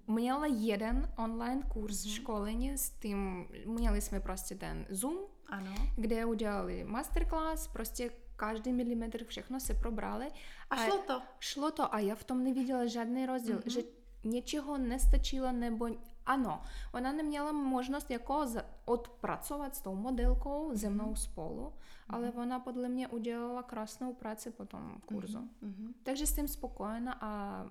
měla 0.08 0.46
jeden 0.46 1.10
online 1.18 1.64
kurz 1.74 2.06
mm-hmm. 2.06 2.16
školení 2.16 2.78
s 2.78 2.90
tím, 2.90 3.48
měli 3.66 4.02
jsme 4.02 4.20
prostě 4.20 4.56
ten 4.56 4.86
Zoom, 4.90 5.18
ano. 5.48 5.76
kde 5.96 6.26
udělali 6.26 6.84
masterclass, 6.84 7.68
prostě 7.68 8.12
každý 8.36 8.74
milimetr 8.74 9.26
všechno 9.26 9.60
se 9.60 9.74
probrali. 9.74 10.28
A, 10.70 10.76
a 10.76 10.86
šlo 10.86 10.98
to. 10.98 11.22
Šlo 11.40 11.72
to 11.72 11.96
a 11.96 12.00
já 12.00 12.16
v 12.16 12.24
tom 12.24 12.44
neviděla 12.44 12.86
žádný 12.86 13.26
rozdíl, 13.26 13.58
mm-hmm. 13.58 13.74
že 13.74 13.82
něčeho 14.24 14.78
nestačilo 14.78 15.52
nebo 15.52 15.88
ano, 16.26 16.62
ona 16.94 17.12
neměla 17.12 17.52
možnost 17.52 18.12
jako 18.12 18.46
odpracovat 18.86 19.76
s 19.76 19.82
tou 19.82 19.96
modelkou 19.96 20.70
ze 20.74 20.90
mnou 20.90 21.12
mm-hmm. 21.12 21.32
spolu, 21.32 21.74
ale 22.10 22.30
mm-hmm. 22.30 22.42
ona 22.42 22.60
podle 22.60 22.90
mě 22.90 23.08
udělala 23.08 23.64
krásnou 23.64 24.14
práci 24.14 24.52
po 24.52 24.66
tom 24.66 24.98
kurzu. 25.06 25.50
Mm-hmm. 25.64 25.94
Takže 26.04 26.28
s 26.28 26.36
tím 26.36 26.48
spokojená 26.48 27.18
a 27.22 27.66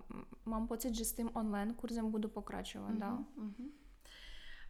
mám 0.45 0.67
pocit, 0.69 0.95
že 0.95 1.05
s 1.05 1.13
tím 1.13 1.31
online 1.33 1.75
kurzem 1.75 2.11
budu 2.11 2.29
pokračovat 2.29 2.91
mm-hmm. 2.91 2.99
dál. 2.99 3.19
Mm-hmm. 3.39 3.69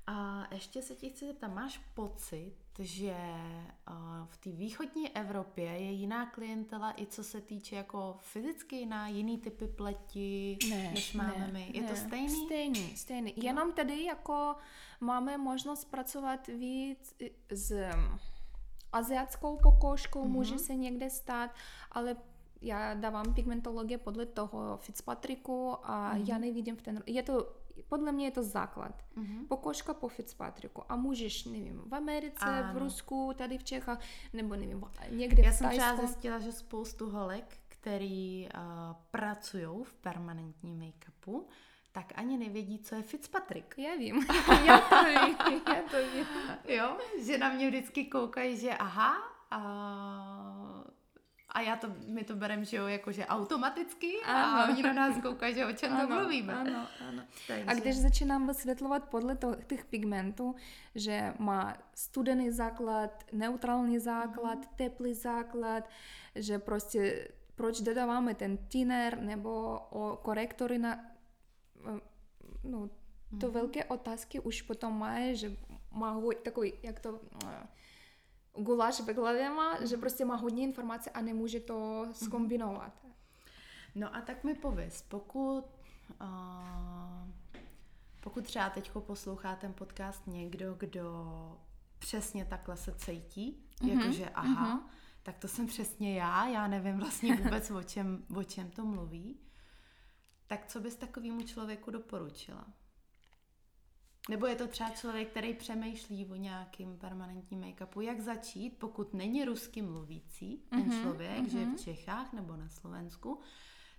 A 0.06 0.46
ještě 0.54 0.82
se 0.82 0.94
ti 0.94 1.10
chci 1.10 1.26
zeptat, 1.26 1.48
máš 1.48 1.78
pocit, 1.94 2.54
že 2.78 3.16
v 4.24 4.36
té 4.36 4.50
východní 4.50 5.16
Evropě 5.16 5.64
je 5.64 5.90
jiná 5.90 6.26
klientela 6.26 7.00
i 7.00 7.06
co 7.06 7.24
se 7.24 7.40
týče 7.40 7.76
jako 7.76 8.16
fyzicky 8.20 8.76
jiná, 8.76 9.08
jiný 9.08 9.38
typy 9.38 9.66
pleti, 9.66 10.58
ne, 10.70 10.90
než 10.94 11.12
máme 11.12 11.38
ne, 11.38 11.50
my? 11.52 11.70
Je 11.74 11.82
ne. 11.82 11.88
to 11.88 11.96
stejný? 11.96 12.44
Stejný, 12.46 12.96
stejný. 12.96 13.34
No. 13.36 13.42
Jenom 13.42 13.72
tedy 13.72 14.04
jako 14.04 14.56
máme 15.00 15.38
možnost 15.38 15.84
pracovat 15.84 16.46
víc 16.46 17.16
s 17.50 17.90
aziatskou 18.92 19.56
pokožkou, 19.56 20.24
mm-hmm. 20.24 20.28
může 20.28 20.58
se 20.58 20.74
někde 20.74 21.10
stát, 21.10 21.50
ale 21.92 22.16
já 22.60 22.94
dávám 22.94 23.34
pigmentologie 23.34 23.98
podle 23.98 24.26
toho 24.26 24.76
Fitzpatricku 24.76 25.76
a 25.82 26.14
mm-hmm. 26.14 26.28
já 26.28 26.38
nevidím 26.38 26.76
v 26.76 26.82
ten... 26.82 27.02
Je 27.06 27.22
to 27.22 27.63
podle 27.88 28.12
mě 28.12 28.26
je 28.26 28.30
to 28.30 28.42
základ. 28.42 29.02
Mm-hmm. 29.16 29.46
Pokožka 29.48 29.94
po 29.94 30.08
Fitzpatricku. 30.08 30.82
A 30.88 30.96
můžeš, 30.96 31.44
nevím, 31.44 31.82
v 31.86 31.94
Americe, 31.94 32.44
ano. 32.44 32.74
v 32.74 32.82
Rusku, 32.82 33.32
tady 33.36 33.58
v 33.58 33.64
Čechách, 33.64 34.00
nebo 34.32 34.56
nevím, 34.56 34.84
někde 35.10 35.42
Já 35.42 35.50
v 35.50 35.54
jsem 35.54 35.70
třeba 35.70 35.96
zjistila, 35.96 36.38
že 36.38 36.52
spoustu 36.52 37.10
holek, 37.10 37.58
který 37.68 38.48
uh, 38.54 38.60
pracují 39.10 39.84
v 39.84 39.94
permanentním 39.94 40.78
make-upu, 40.78 41.44
tak 41.92 42.12
ani 42.14 42.38
nevědí, 42.38 42.78
co 42.78 42.94
je 42.94 43.02
Fitzpatrick. 43.02 43.78
Já 43.78 43.94
vím, 43.94 44.26
já 44.64 44.80
to 44.80 45.04
vím, 45.04 45.36
já 45.68 45.82
to 45.90 45.96
vím. 46.14 46.26
Jo, 46.68 46.96
že 47.26 47.38
na 47.38 47.52
mě 47.52 47.68
vždycky 47.68 48.04
koukají, 48.04 48.56
že 48.56 48.70
aha, 48.70 49.14
uh, 49.56 50.84
a 51.54 51.60
já 51.60 51.76
to, 51.76 51.88
my 52.06 52.24
to 52.24 52.36
berem, 52.36 52.64
že 52.64 52.76
jo, 52.76 52.86
jakože 52.86 53.26
automaticky 53.26 54.12
ano. 54.24 54.60
a 54.60 54.68
oni 54.68 54.82
na 54.82 54.92
nás 54.92 55.22
koukají, 55.22 55.54
že 55.54 55.66
o 55.66 55.72
čem 55.72 55.92
ano, 55.92 56.08
to 56.08 56.14
mluvíme. 56.14 56.54
Ano, 56.54 56.86
ano. 57.08 57.22
Takže... 57.48 57.64
A 57.66 57.74
když 57.74 57.96
začínám 57.96 58.46
vysvětlovat 58.46 59.08
podle 59.08 59.36
to, 59.36 59.56
těch 59.66 59.84
pigmentů, 59.84 60.54
že 60.94 61.34
má 61.38 61.76
studený 61.94 62.50
základ, 62.50 63.24
neutrální 63.32 63.98
základ, 63.98 64.58
mm. 64.58 64.64
teplý 64.76 65.14
základ, 65.14 65.88
že 66.34 66.58
prostě 66.58 67.28
proč 67.54 67.80
dodáváme 67.80 68.34
ten 68.34 68.56
thinner 68.56 69.20
nebo 69.20 69.80
o 69.90 70.16
korektory 70.22 70.78
na 70.78 71.00
no, 72.64 72.90
to 73.40 73.46
mm. 73.46 73.52
velké 73.52 73.84
otázky 73.84 74.40
už 74.40 74.62
potom 74.62 74.98
má, 74.98 75.32
že 75.32 75.56
má 75.90 76.20
takový, 76.42 76.72
jak 76.82 77.00
to 77.00 77.20
guláš 78.56 79.00
ve 79.00 79.12
hlavě 79.12 79.50
má, 79.50 79.84
že 79.84 79.96
prostě 79.96 80.24
má 80.24 80.36
hodně 80.36 80.62
informace 80.64 81.10
a 81.10 81.20
nemůže 81.20 81.60
to 81.60 82.06
skombinovat. 82.12 82.92
No 83.94 84.16
a 84.16 84.20
tak 84.20 84.44
mi 84.44 84.54
pověz, 84.54 85.02
pokud 85.02 85.64
uh, 86.20 87.28
pokud 88.24 88.44
třeba 88.44 88.70
teď 88.70 88.90
poslouchá 88.90 89.56
ten 89.56 89.72
podcast 89.72 90.26
někdo, 90.26 90.74
kdo 90.74 91.58
přesně 91.98 92.44
takhle 92.44 92.76
se 92.76 92.94
cítí, 92.94 93.64
mm-hmm. 93.80 93.98
jakože 93.98 94.28
aha, 94.28 94.76
mm-hmm. 94.76 94.90
tak 95.22 95.38
to 95.38 95.48
jsem 95.48 95.66
přesně 95.66 96.18
já, 96.18 96.46
já 96.46 96.66
nevím 96.66 96.98
vlastně 96.98 97.36
vůbec, 97.42 97.70
o 97.70 97.82
čem, 97.82 98.24
o 98.36 98.44
čem 98.44 98.70
to 98.70 98.84
mluví, 98.84 99.40
tak 100.46 100.66
co 100.66 100.80
bys 100.80 100.96
takovému 100.96 101.42
člověku 101.42 101.90
doporučila? 101.90 102.66
Nebo 104.30 104.46
je 104.46 104.56
to 104.56 104.66
třeba 104.66 104.90
člověk, 104.90 105.30
který 105.30 105.54
přemýšlí 105.54 106.26
o 106.26 106.34
nějakým 106.34 106.98
permanentním 106.98 107.60
make-upu, 107.60 108.00
jak 108.00 108.20
začít, 108.20 108.78
pokud 108.78 109.14
není 109.14 109.44
rusky 109.44 109.82
mluvící 109.82 110.56
ten 110.70 110.80
mm-hmm, 110.80 111.02
člověk, 111.02 111.38
mm-hmm. 111.38 111.48
že 111.48 111.58
je 111.58 111.66
v 111.66 111.80
Čechách 111.80 112.32
nebo 112.32 112.56
na 112.56 112.68
Slovensku, 112.68 113.40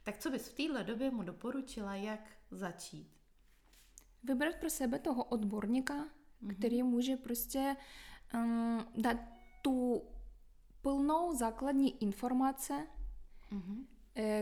tak 0.04 0.18
co 0.18 0.30
bys 0.30 0.48
v 0.50 0.54
téhle 0.54 0.84
době 0.84 1.12
mu 1.12 1.24
doporučila, 1.24 1.96
jak 1.96 2.30
začít? 2.52 3.10
Vybrat 4.24 4.56
pro 4.56 4.70
sebe 4.70 5.00
toho 5.00 5.24
odborníka, 5.24 5.94
mm-hmm. 5.94 6.56
který 6.56 6.84
může 6.84 7.18
prostě 7.18 7.76
um, 8.34 8.86
dát 8.98 9.18
tu 9.62 10.04
plnou 10.82 11.36
základní 11.36 12.04
informace, 12.04 12.88
mm-hmm. 13.52 13.86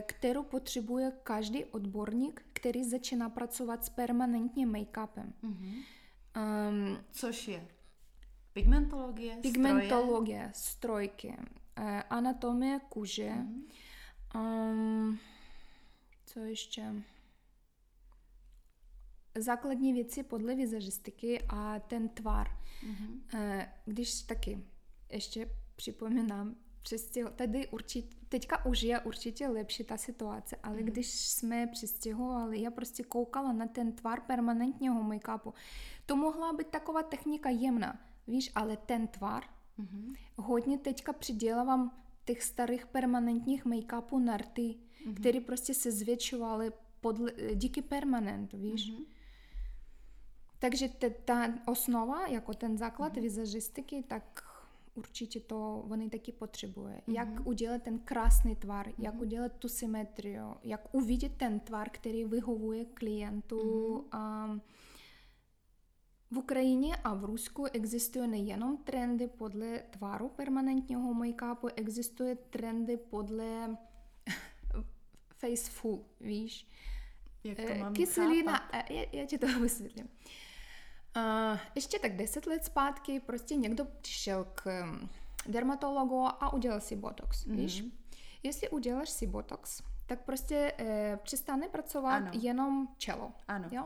Kterou 0.06 0.44
potřebuje 0.44 1.12
každý 1.24 1.66
odborník, 1.66 2.46
který 2.54 2.84
začíná 2.84 3.30
pracovat 3.30 3.86
s 3.86 3.90
permanentním 3.90 4.72
make-upem. 4.72 5.34
Mm-hmm. 5.44 5.84
Um, 6.70 6.98
Což 7.12 7.48
je 7.48 7.68
pigmentologie, 8.54 9.38
Pigmentologie, 9.42 10.52
stroje. 10.54 11.08
strojky, 11.08 11.28
uh, 11.80 12.02
anatomie 12.10 12.80
kůže, 12.90 13.30
mm-hmm. 13.30 13.64
um, 14.36 15.20
co 16.26 16.40
ještě? 16.40 16.94
Základní 19.38 19.94
věci 19.94 20.24
podle 20.24 20.56
vizažistiky 20.56 21.42
a 21.50 21.80
ten 21.80 22.10
tvar. 22.10 22.48
Mm-hmm. 22.88 23.68
Když 23.86 24.22
taky 24.22 24.64
ještě 25.10 25.50
připomínám, 25.76 26.56
přestěho, 26.84 27.30
tady 27.30 27.68
určitě, 27.68 28.16
teďka 28.30 28.66
už 28.66 28.82
je 28.82 29.00
určitě 29.00 29.48
lepší 29.48 29.84
ta 29.84 29.98
situace, 29.98 30.56
ale 30.64 30.78
mm. 30.78 30.86
když 30.86 31.12
jsme 31.12 31.68
přestěhovali, 31.68 32.62
já 32.62 32.72
prostě 32.72 33.04
koukala 33.04 33.54
na 33.54 33.68
ten 33.68 33.92
tvar 33.92 34.22
permanentního 34.22 35.04
make-upu. 35.04 35.54
To 36.06 36.16
mohla 36.16 36.54
být 36.54 36.68
taková 36.68 37.04
technika 37.04 37.50
jemná, 37.50 38.00
víš, 38.28 38.52
ale 38.56 38.78
ten 38.78 39.08
tvar, 39.08 39.44
mm-hmm. 39.80 40.16
hodně 40.36 40.78
teďka 40.78 41.14
přidělávám 41.14 41.92
těch 42.26 42.44
starých 42.44 42.86
permanentních 42.86 43.66
make-upů 43.66 44.20
na 44.20 44.38
rty, 44.38 44.62
mm-hmm. 44.62 45.14
které 45.14 45.40
prostě 45.40 45.74
se 45.74 45.92
zvětšovaly 45.92 46.72
podle, 47.02 47.32
díky 47.56 47.82
permanentu, 47.82 48.58
víš. 48.58 48.92
Mm-hmm. 48.92 49.06
Takže 50.60 50.90
te, 50.90 51.10
ta 51.10 51.54
osnova, 51.66 52.28
jako 52.28 52.54
ten 52.54 52.78
základ 52.78 53.14
mm-hmm. 53.14 53.22
vizažistiky, 53.22 54.04
tak 54.08 54.53
určitě 54.96 55.40
to 55.40 55.86
oni 55.90 56.10
taky 56.10 56.32
potřebuje. 56.32 56.96
Mm-hmm. 56.96 57.14
Jak 57.14 57.48
udělat 57.48 57.84
ten 57.84 58.00
krásný 58.00 58.56
tvar, 58.56 58.88
mm-hmm. 58.88 59.04
jak 59.04 59.22
udělat 59.22 59.52
tu 59.60 59.70
symetrii, 59.70 60.40
jak 60.64 60.96
uvidět 60.96 61.32
ten 61.38 61.60
tvar, 61.60 61.90
který 61.90 62.26
vyhovuje 62.26 62.86
klientu. 62.86 63.58
Mm-hmm. 64.12 64.62
V 66.32 66.38
Ukrajině 66.38 66.96
a 66.96 67.14
v 67.14 67.26
Rusku 67.26 67.66
existuje 67.66 68.28
nejenom 68.28 68.78
trendy 68.78 69.28
podle 69.28 69.80
tvaru 69.90 70.30
permanentního 70.30 71.14
make-upu, 71.14 71.70
existuje 71.76 72.36
trendy 72.36 72.98
podle 72.98 73.78
face 75.38 75.72
full, 75.72 76.06
víš? 76.20 76.68
Jak 77.44 77.58
to 77.58 77.76
mám 77.76 77.94
Kyselina, 77.94 78.70
já, 78.90 79.06
já 79.12 79.26
ti 79.26 79.38
to 79.38 79.48
vysvětlím. 79.62 80.06
Uh, 80.06 80.12
ještě 81.76 82.00
tak 82.00 82.16
deset 82.16 82.46
let 82.46 82.66
zpátky 82.66 83.20
prostě 83.20 83.56
někdo 83.56 83.86
přišel 83.86 84.48
k 84.56 84.86
dermatologu 85.48 86.26
a 86.26 86.54
udělal 86.54 86.82
si 86.82 86.96
botox, 86.96 87.46
mm-hmm. 87.46 87.56
víš? 87.56 87.84
Jestli 88.44 88.70
uděláš 88.70 89.10
si 89.10 89.28
botox, 89.28 89.84
tak 90.06 90.22
prostě 90.26 90.74
e, 90.80 91.18
přestane 91.24 91.68
pracovat 91.68 92.16
ano. 92.16 92.32
jenom 92.34 92.88
čelo. 92.98 93.32
Ano. 93.48 93.68
Jo? 93.72 93.86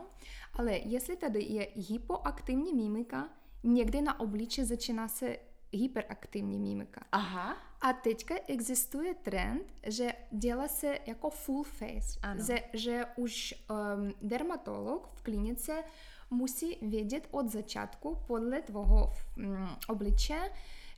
Ale 0.52 0.72
jestli 0.72 1.16
tady 1.16 1.42
je 1.42 1.68
hypoaktivní 1.74 2.74
mimika, 2.74 3.28
někde 3.62 4.02
na 4.02 4.20
obliče 4.20 4.64
začíná 4.64 5.08
se 5.08 5.36
hyperaktivní 5.72 6.58
mimika. 6.58 7.04
Aha. 7.12 7.56
A 7.80 7.92
teďka 7.92 8.34
existuje 8.46 9.14
trend, 9.14 9.74
že 9.86 10.12
dělá 10.30 10.68
se 10.68 10.98
jako 11.06 11.30
full 11.30 11.62
face. 11.62 12.18
Ano. 12.22 12.44
Že, 12.44 12.62
že 12.72 13.04
už 13.16 13.54
um, 13.70 14.12
dermatolog 14.22 15.08
v 15.14 15.22
klinice 15.22 15.84
musí 16.30 16.76
vědět 16.82 17.28
od 17.30 17.48
začátku 17.48 18.18
podle 18.26 18.62
tvého 18.62 19.12
um, 19.36 19.68
obliče, 19.88 20.50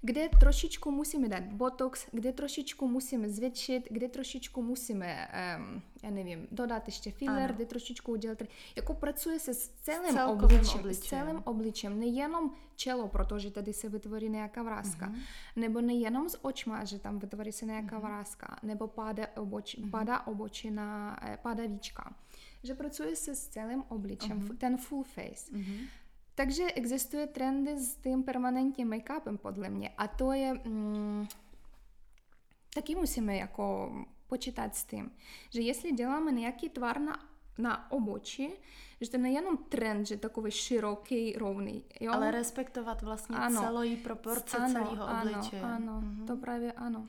kde 0.02 0.28
trošičku 0.28 0.90
musíme 0.90 1.28
dát 1.28 1.42
botox, 1.42 2.06
kde 2.12 2.32
trošičku 2.32 2.88
musíme 2.88 3.28
zvětšit, 3.28 3.88
kde 3.90 4.08
trošičku 4.08 4.62
musíme, 4.62 5.28
um, 5.58 5.82
já 6.02 6.10
nevím, 6.10 6.48
dodat 6.50 6.88
ještě 6.88 7.10
filler, 7.10 7.44
ano. 7.44 7.54
kde 7.54 7.66
trošičku 7.66 8.12
udělat, 8.12 8.38
jako 8.76 8.94
pracuje 8.94 9.38
se 9.38 9.54
s 9.54 9.68
celým 9.68 10.18
obličem, 10.18 10.80
obličem, 10.80 10.94
s 10.94 11.00
celým 11.00 11.42
obličem, 11.44 12.00
nejenom 12.00 12.54
čelo, 12.76 13.08
protože 13.08 13.50
tady 13.50 13.72
se 13.72 13.88
vytvoří 13.88 14.28
nějaká 14.28 14.62
vrázka, 14.62 15.08
uh-huh. 15.08 15.20
nebo 15.56 15.80
nejenom 15.80 16.28
s 16.28 16.44
očma, 16.44 16.84
že 16.84 16.98
tam 16.98 17.18
vytvoří 17.18 17.52
se 17.52 17.66
nějaká 17.66 17.98
uh-huh. 17.98 18.02
vrázka, 18.02 18.56
nebo 18.62 18.86
páda, 18.86 19.26
oboč, 19.36 19.78
uh-huh. 19.78 19.90
padá 19.90 20.26
obočina, 20.26 21.16
eh, 21.22 21.38
padá 21.42 21.66
víčka. 21.66 22.14
Že 22.62 22.74
pracuje 22.74 23.16
se 23.16 23.34
s 23.34 23.48
celým 23.48 23.82
obličem, 23.88 24.40
uh-huh. 24.40 24.56
ten 24.56 24.76
full 24.76 25.02
face. 25.02 25.52
Uh-huh. 25.52 25.88
Takže 26.34 26.72
existuje 26.72 27.26
trendy 27.26 27.78
s 27.78 27.96
tím 27.96 28.22
permanentním 28.22 28.90
make-upem 28.90 29.38
podle 29.38 29.70
mě 29.70 29.88
a 29.88 30.08
to 30.08 30.32
je... 30.32 30.54
Mm, 30.54 31.26
taky 32.74 32.94
musíme 32.94 33.36
jako 33.36 33.92
počítat 34.26 34.76
s 34.76 34.84
tím, 34.84 35.10
že 35.50 35.60
jestli 35.60 35.92
děláme 35.92 36.32
nějaký 36.32 36.68
tvar 36.68 37.00
na, 37.00 37.28
na 37.58 37.92
oboči, 37.92 38.50
že 39.00 39.10
to 39.10 39.18
nejenom 39.18 39.56
trend, 39.56 40.06
že 40.06 40.16
takový 40.16 40.50
široký, 40.50 41.32
rovný. 41.32 41.84
Jo? 42.00 42.12
Ale 42.12 42.30
respektovat 42.30 43.02
vlastně 43.02 43.36
ano. 43.36 43.60
celou 43.62 43.96
proporce 43.96 44.56
ano, 44.56 44.72
celého 44.72 45.06
obličeje. 45.20 45.62
Ano, 45.62 45.74
ano 45.74 46.00
mhm. 46.00 46.26
to 46.26 46.36
právě 46.36 46.72
ano. 46.72 47.08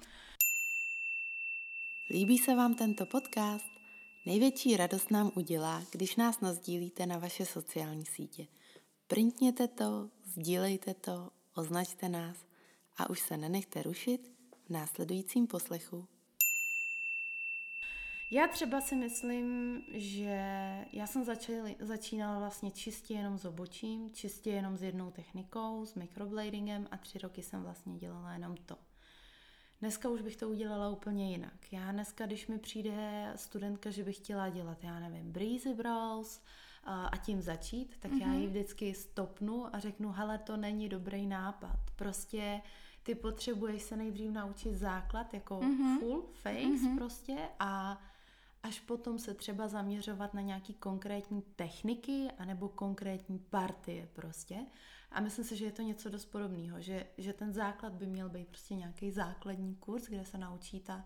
Líbí 2.09 2.37
se 2.37 2.55
vám 2.55 2.73
tento 2.73 3.05
podcast? 3.05 3.80
Největší 4.25 4.77
radost 4.77 5.11
nám 5.11 5.31
udělá, 5.35 5.83
když 5.91 6.15
nás 6.15 6.39
nazdílíte 6.39 7.05
na 7.05 7.17
vaše 7.17 7.45
sociální 7.45 8.05
sítě– 8.05 8.47
Printněte 9.11 9.67
to, 9.67 10.09
sdílejte 10.23 10.93
to, 10.93 11.29
označte 11.55 12.09
nás 12.09 12.45
a 12.97 13.09
už 13.09 13.19
se 13.19 13.37
nenechte 13.37 13.83
rušit 13.83 14.31
v 14.65 14.69
následujícím 14.69 15.47
poslechu. 15.47 16.07
Já 18.31 18.47
třeba 18.47 18.81
si 18.81 18.95
myslím, 18.95 19.81
že 19.93 20.41
já 20.91 21.07
jsem 21.07 21.25
začínala 21.79 22.39
vlastně 22.39 22.71
čistě 22.71 23.13
jenom 23.13 23.37
s 23.37 23.45
obočím, 23.45 24.11
čistě 24.13 24.49
jenom 24.49 24.77
s 24.77 24.83
jednou 24.83 25.11
technikou, 25.11 25.85
s 25.85 25.95
microbladingem 25.95 26.87
a 26.91 26.97
tři 26.97 27.17
roky 27.17 27.43
jsem 27.43 27.63
vlastně 27.63 27.97
dělala 27.97 28.33
jenom 28.33 28.57
to. 28.57 28.90
Dneska 29.81 30.09
už 30.09 30.21
bych 30.21 30.35
to 30.35 30.49
udělala 30.49 30.89
úplně 30.89 31.31
jinak. 31.31 31.73
Já 31.73 31.91
dneska, 31.91 32.25
když 32.25 32.47
mi 32.47 32.59
přijde 32.59 33.31
studentka, 33.35 33.89
že 33.89 34.03
bych 34.03 34.15
chtěla 34.15 34.49
dělat, 34.49 34.83
já 34.83 34.99
nevím, 34.99 35.31
breezy 35.31 35.73
brows, 35.73 36.41
a 36.83 37.17
tím 37.17 37.41
začít, 37.41 37.97
tak 37.99 38.11
mm-hmm. 38.11 38.21
já 38.21 38.33
ji 38.33 38.39
mhm. 38.39 38.49
vždycky 38.49 38.93
stopnu 38.93 39.75
a 39.75 39.79
řeknu, 39.79 40.11
hele, 40.11 40.37
to 40.37 40.57
není 40.57 40.89
dobrý 40.89 41.27
nápad. 41.27 41.79
Prostě 41.95 42.61
ty 43.03 43.15
potřebuješ 43.15 43.83
se 43.83 43.97
nejdřív 43.97 44.31
naučit 44.31 44.75
základ, 44.75 45.33
jako 45.33 45.59
mm-hmm. 45.59 45.99
full 45.99 46.29
face 46.33 46.57
mm-hmm. 46.57 46.97
prostě 46.97 47.37
a 47.59 48.01
až 48.63 48.79
potom 48.79 49.19
se 49.19 49.33
třeba 49.33 49.67
zaměřovat 49.67 50.33
na 50.33 50.41
nějaký 50.41 50.73
konkrétní 50.73 51.41
techniky 51.41 52.27
anebo 52.37 52.69
konkrétní 52.69 53.39
partie 53.39 54.09
prostě. 54.13 54.55
A 55.11 55.19
myslím 55.19 55.45
si, 55.45 55.55
že 55.55 55.65
je 55.65 55.71
to 55.71 55.81
něco 55.81 56.09
dost 56.09 56.25
podobného, 56.25 56.81
že, 56.81 57.07
že 57.17 57.33
ten 57.33 57.53
základ 57.53 57.93
by 57.93 58.05
měl 58.05 58.29
být 58.29 58.47
prostě 58.47 58.75
nějaký 58.75 59.11
základní 59.11 59.75
kurz, 59.75 60.07
kde 60.07 60.25
se 60.25 60.37
naučí 60.37 60.79
ta, 60.79 61.05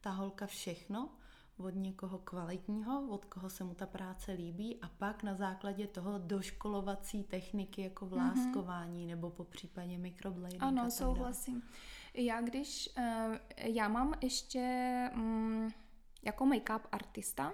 ta 0.00 0.10
holka 0.10 0.46
všechno 0.46 1.08
od 1.56 1.74
někoho 1.74 2.18
kvalitního, 2.18 3.08
od 3.08 3.24
koho 3.24 3.50
se 3.50 3.64
mu 3.64 3.74
ta 3.74 3.86
práce 3.86 4.32
líbí 4.32 4.80
a 4.82 4.88
pak 4.88 5.22
na 5.22 5.34
základě 5.34 5.86
toho 5.86 6.18
doškolovací 6.18 7.24
techniky 7.24 7.82
jako 7.82 8.04
mhm. 8.06 8.14
vláskování 8.14 9.04
mm-hmm. 9.04 9.10
nebo 9.10 9.30
po 9.30 9.44
případě 9.44 9.98
microblading. 9.98 10.62
Ano, 10.62 10.90
souhlasím. 10.90 11.62
Já 12.14 12.40
když, 12.40 12.90
uh, 12.98 13.36
já 13.56 13.88
mám 13.88 14.14
ještě 14.20 15.10
um, 15.14 15.68
jako 16.22 16.46
make-up 16.46 16.80
artista, 16.92 17.52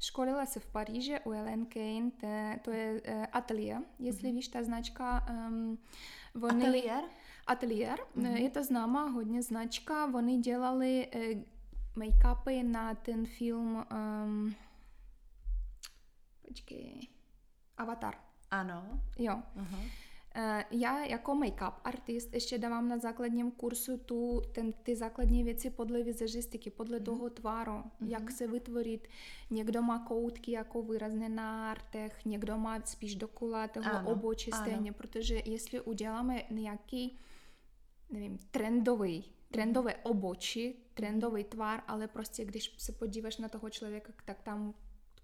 Školila 0.00 0.46
se 0.46 0.60
v 0.60 0.66
Paříži 0.66 1.20
u 1.24 1.32
Ellen 1.32 1.66
Kane, 1.66 2.10
to, 2.10 2.26
to 2.62 2.70
je 2.70 3.02
uh, 3.02 3.24
ateliér, 3.32 3.82
jestli 3.98 4.28
mm-hmm. 4.28 4.34
víš, 4.34 4.48
ta 4.48 4.62
značka... 4.62 5.26
Um, 5.30 5.78
oni, 6.42 6.66
ateliér? 6.66 7.02
Ateliér, 7.46 7.98
mm-hmm. 8.16 8.36
je 8.36 8.50
to 8.50 8.64
známá 8.64 9.04
hodně 9.04 9.42
značka, 9.42 10.14
oni 10.14 10.38
dělali 10.38 11.08
uh, 11.14 11.42
make-upy 11.96 12.70
na 12.70 12.94
ten 12.94 13.26
film 13.26 13.86
um, 13.92 14.54
počkej, 16.48 17.08
Avatar. 17.76 18.14
Ano. 18.50 19.00
Jo. 19.18 19.42
Uh-huh. 19.56 19.90
Já 20.70 21.04
jako 21.04 21.34
make-up 21.34 21.72
artist 21.84 22.34
ještě 22.34 22.58
dávám 22.58 22.88
na 22.88 22.98
základním 22.98 23.50
kursu 23.50 23.98
tu, 23.98 24.42
ten, 24.52 24.72
ty 24.72 24.96
základní 24.96 25.44
věci 25.44 25.70
podle 25.70 26.02
vizažistiky, 26.02 26.70
podle 26.70 26.98
mm. 26.98 27.04
toho 27.04 27.30
tváru, 27.30 27.72
mm-hmm. 27.72 28.08
jak 28.08 28.30
se 28.30 28.46
vytvořit. 28.46 29.08
Někdo 29.50 29.82
má 29.82 29.98
koutky 29.98 30.52
jako 30.52 30.82
výrazné 30.82 31.28
na 31.28 31.70
artech, 31.70 32.24
někdo 32.24 32.58
má 32.58 32.80
spíš 32.80 33.14
do 33.14 33.28
kulatého 33.28 34.10
obočí 34.10 34.50
stejně, 34.52 34.92
protože 34.92 35.42
jestli 35.44 35.80
uděláme 35.80 36.42
nějaký 36.50 37.18
nevím, 38.10 38.38
trendový 38.50 39.24
trendové 39.50 39.94
oboči, 39.94 40.74
trendový 40.94 41.44
tvar, 41.44 41.82
ale 41.88 42.08
prostě 42.08 42.44
když 42.44 42.74
se 42.78 42.92
podíváš 42.92 43.36
na 43.36 43.48
toho 43.48 43.70
člověka, 43.70 44.12
tak 44.24 44.42
tam 44.42 44.74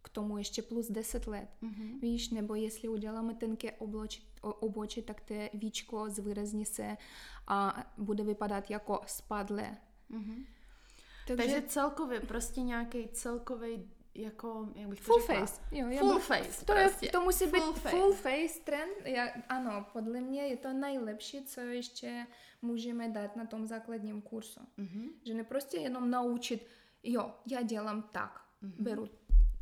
k 0.02 0.08
tomu 0.08 0.38
ještě 0.38 0.62
plus 0.62 0.90
10 0.90 1.26
let, 1.26 1.48
mm-hmm. 1.62 2.00
víš, 2.00 2.30
nebo 2.30 2.54
jestli 2.54 2.88
uděláme 2.88 3.34
tenké 3.34 3.72
obloči, 3.72 4.22
oboči, 4.40 5.02
tak 5.02 5.20
to 5.20 5.34
víčko 5.54 6.10
zvýrazní 6.10 6.64
se 6.64 6.96
a 7.46 7.86
bude 7.98 8.24
vypadat 8.24 8.70
jako 8.70 9.00
spadlé. 9.06 9.76
Mm-hmm. 10.10 10.46
Takže... 11.26 11.42
Takže 11.42 11.62
celkově 11.62 12.20
prostě 12.20 12.60
nějaký 12.60 13.08
celkový 13.08 13.90
jako, 14.14 14.68
jak 14.74 14.88
bych 14.88 14.98
to 14.98 15.04
full 15.04 15.20
řekla? 15.20 15.40
face. 15.40 15.62
Jo, 15.72 15.98
full 15.98 16.18
face. 16.18 16.64
To, 16.64 16.72
prostě. 16.72 17.06
je, 17.06 17.12
to 17.12 17.20
musí 17.20 17.46
full 17.46 17.72
být 17.72 17.80
face. 17.80 17.96
full 17.96 18.12
face 18.12 18.60
trend. 18.64 18.92
Já, 19.04 19.28
ano, 19.48 19.86
podle 19.92 20.20
mě 20.20 20.42
je 20.42 20.56
to 20.56 20.72
nejlepší, 20.72 21.44
co 21.44 21.60
ještě 21.60 22.26
můžeme 22.62 23.08
dát 23.08 23.36
na 23.36 23.46
tom 23.46 23.66
základním 23.66 24.22
kursu. 24.22 24.60
Mm-hmm. 24.78 25.10
Že 25.26 25.34
ne 25.34 25.44
prostě 25.44 25.76
jenom 25.76 26.10
naučit, 26.10 26.66
jo, 27.02 27.34
já 27.46 27.62
dělám 27.62 28.02
tak, 28.02 28.44
mm-hmm. 28.62 28.82
beru 28.82 29.08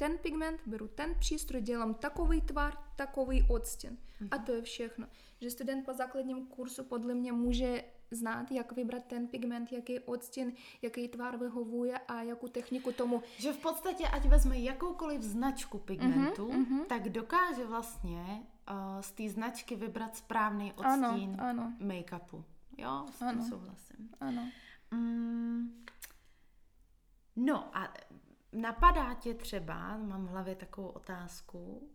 ten 0.00 0.18
pigment, 0.18 0.60
beru 0.66 0.88
ten 0.88 1.14
přístroj, 1.18 1.62
dělám 1.62 1.94
takový 1.94 2.40
tvar, 2.40 2.78
takový 2.96 3.46
odstěn. 3.48 3.96
Mm-hmm. 3.96 4.28
A 4.30 4.38
to 4.38 4.52
je 4.52 4.62
všechno. 4.62 5.06
Že 5.40 5.50
student 5.50 5.86
po 5.86 5.92
základním 5.92 6.46
kursu 6.46 6.84
podle 6.84 7.14
mě 7.14 7.32
může 7.32 7.84
znát, 8.10 8.50
jak 8.50 8.72
vybrat 8.72 9.04
ten 9.04 9.26
pigment, 9.26 9.72
jaký 9.72 9.98
odstěn, 9.98 10.52
jaký 10.82 11.08
tvar 11.08 11.36
vyhovuje 11.36 11.98
a 11.98 12.22
jakou 12.22 12.48
techniku 12.48 12.92
tomu. 12.92 13.22
Že 13.38 13.52
v 13.52 13.58
podstatě, 13.58 14.08
ať 14.08 14.26
vezme 14.26 14.58
jakoukoliv 14.58 15.22
značku 15.22 15.78
pigmentu, 15.78 16.48
mm-hmm, 16.48 16.86
tak 16.86 17.08
dokáže 17.08 17.64
vlastně 17.64 18.42
uh, 18.70 19.00
z 19.00 19.12
té 19.12 19.28
značky 19.28 19.76
vybrat 19.76 20.16
správný 20.16 20.72
odstín 20.72 21.36
ano, 21.38 21.38
ano. 21.38 21.72
make-upu. 21.80 22.44
Jo, 22.78 23.06
s 23.12 23.18
tím 23.18 23.28
ano. 23.28 23.44
souhlasím. 23.48 24.10
Ano. 24.20 24.48
Mm, 24.90 25.84
no 27.36 27.76
a 27.76 27.92
napadá 28.52 29.14
tě 29.14 29.34
třeba, 29.34 29.96
mám 29.96 30.26
v 30.26 30.30
hlavě 30.30 30.54
takovou 30.54 30.88
otázku, 30.88 31.90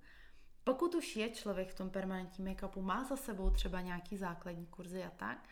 pokud 0.64 0.96
už 0.96 1.16
je 1.16 1.30
člověk 1.30 1.70
v 1.70 1.76
tom 1.76 1.90
permanentním 1.90 2.48
make-upu, 2.48 2.82
má 2.82 3.04
za 3.04 3.16
sebou 3.16 3.50
třeba 3.50 3.82
nějaký 3.82 4.18
základní 4.18 4.66
kurzy 4.66 5.04
a 5.04 5.10
tak, 5.10 5.50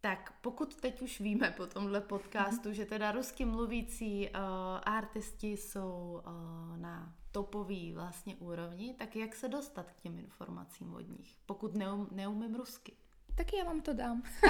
tak 0.00 0.40
pokud 0.40 0.76
teď 0.76 1.02
už 1.02 1.20
víme 1.20 1.50
po 1.50 1.66
tomhle 1.66 2.00
podcastu, 2.00 2.72
že 2.72 2.84
teda 2.84 3.12
rusky 3.12 3.44
mluvící 3.44 4.28
uh, 4.28 4.40
artisti 4.82 5.46
jsou 5.52 6.22
uh, 6.26 6.78
na 6.78 7.14
topový 7.32 7.92
vlastně 7.92 8.36
úrovni, 8.36 8.94
tak 8.94 9.16
jak 9.16 9.34
se 9.34 9.48
dostat 9.48 9.92
k 9.92 10.00
těm 10.00 10.18
informacím 10.18 10.94
od 10.94 11.08
nich, 11.08 11.36
pokud 11.46 11.74
neum, 11.74 12.08
neumím 12.10 12.54
rusky? 12.54 12.96
Tak 13.36 13.52
já 13.52 13.64
vám 13.64 13.80
to 13.80 13.92
dám. 13.92 14.22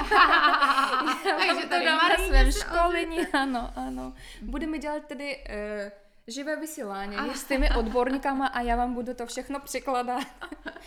Takže 1.23 1.67
to 1.67 1.85
dám 1.85 2.09
na 2.09 2.25
svém 2.27 2.51
školení, 2.51 3.27
ano, 3.27 3.73
ano. 3.75 4.13
Budeme 4.41 4.79
dělat 4.79 5.05
tedy 5.05 5.37
uh, 5.37 5.91
živé 6.27 6.55
vysílání 6.55 7.35
s 7.35 7.43
těmi 7.43 7.69
odborníkama 7.71 8.47
a 8.47 8.61
já 8.61 8.75
vám 8.75 8.93
budu 8.93 9.13
to 9.13 9.25
všechno 9.25 9.59
překládat. 9.59 10.23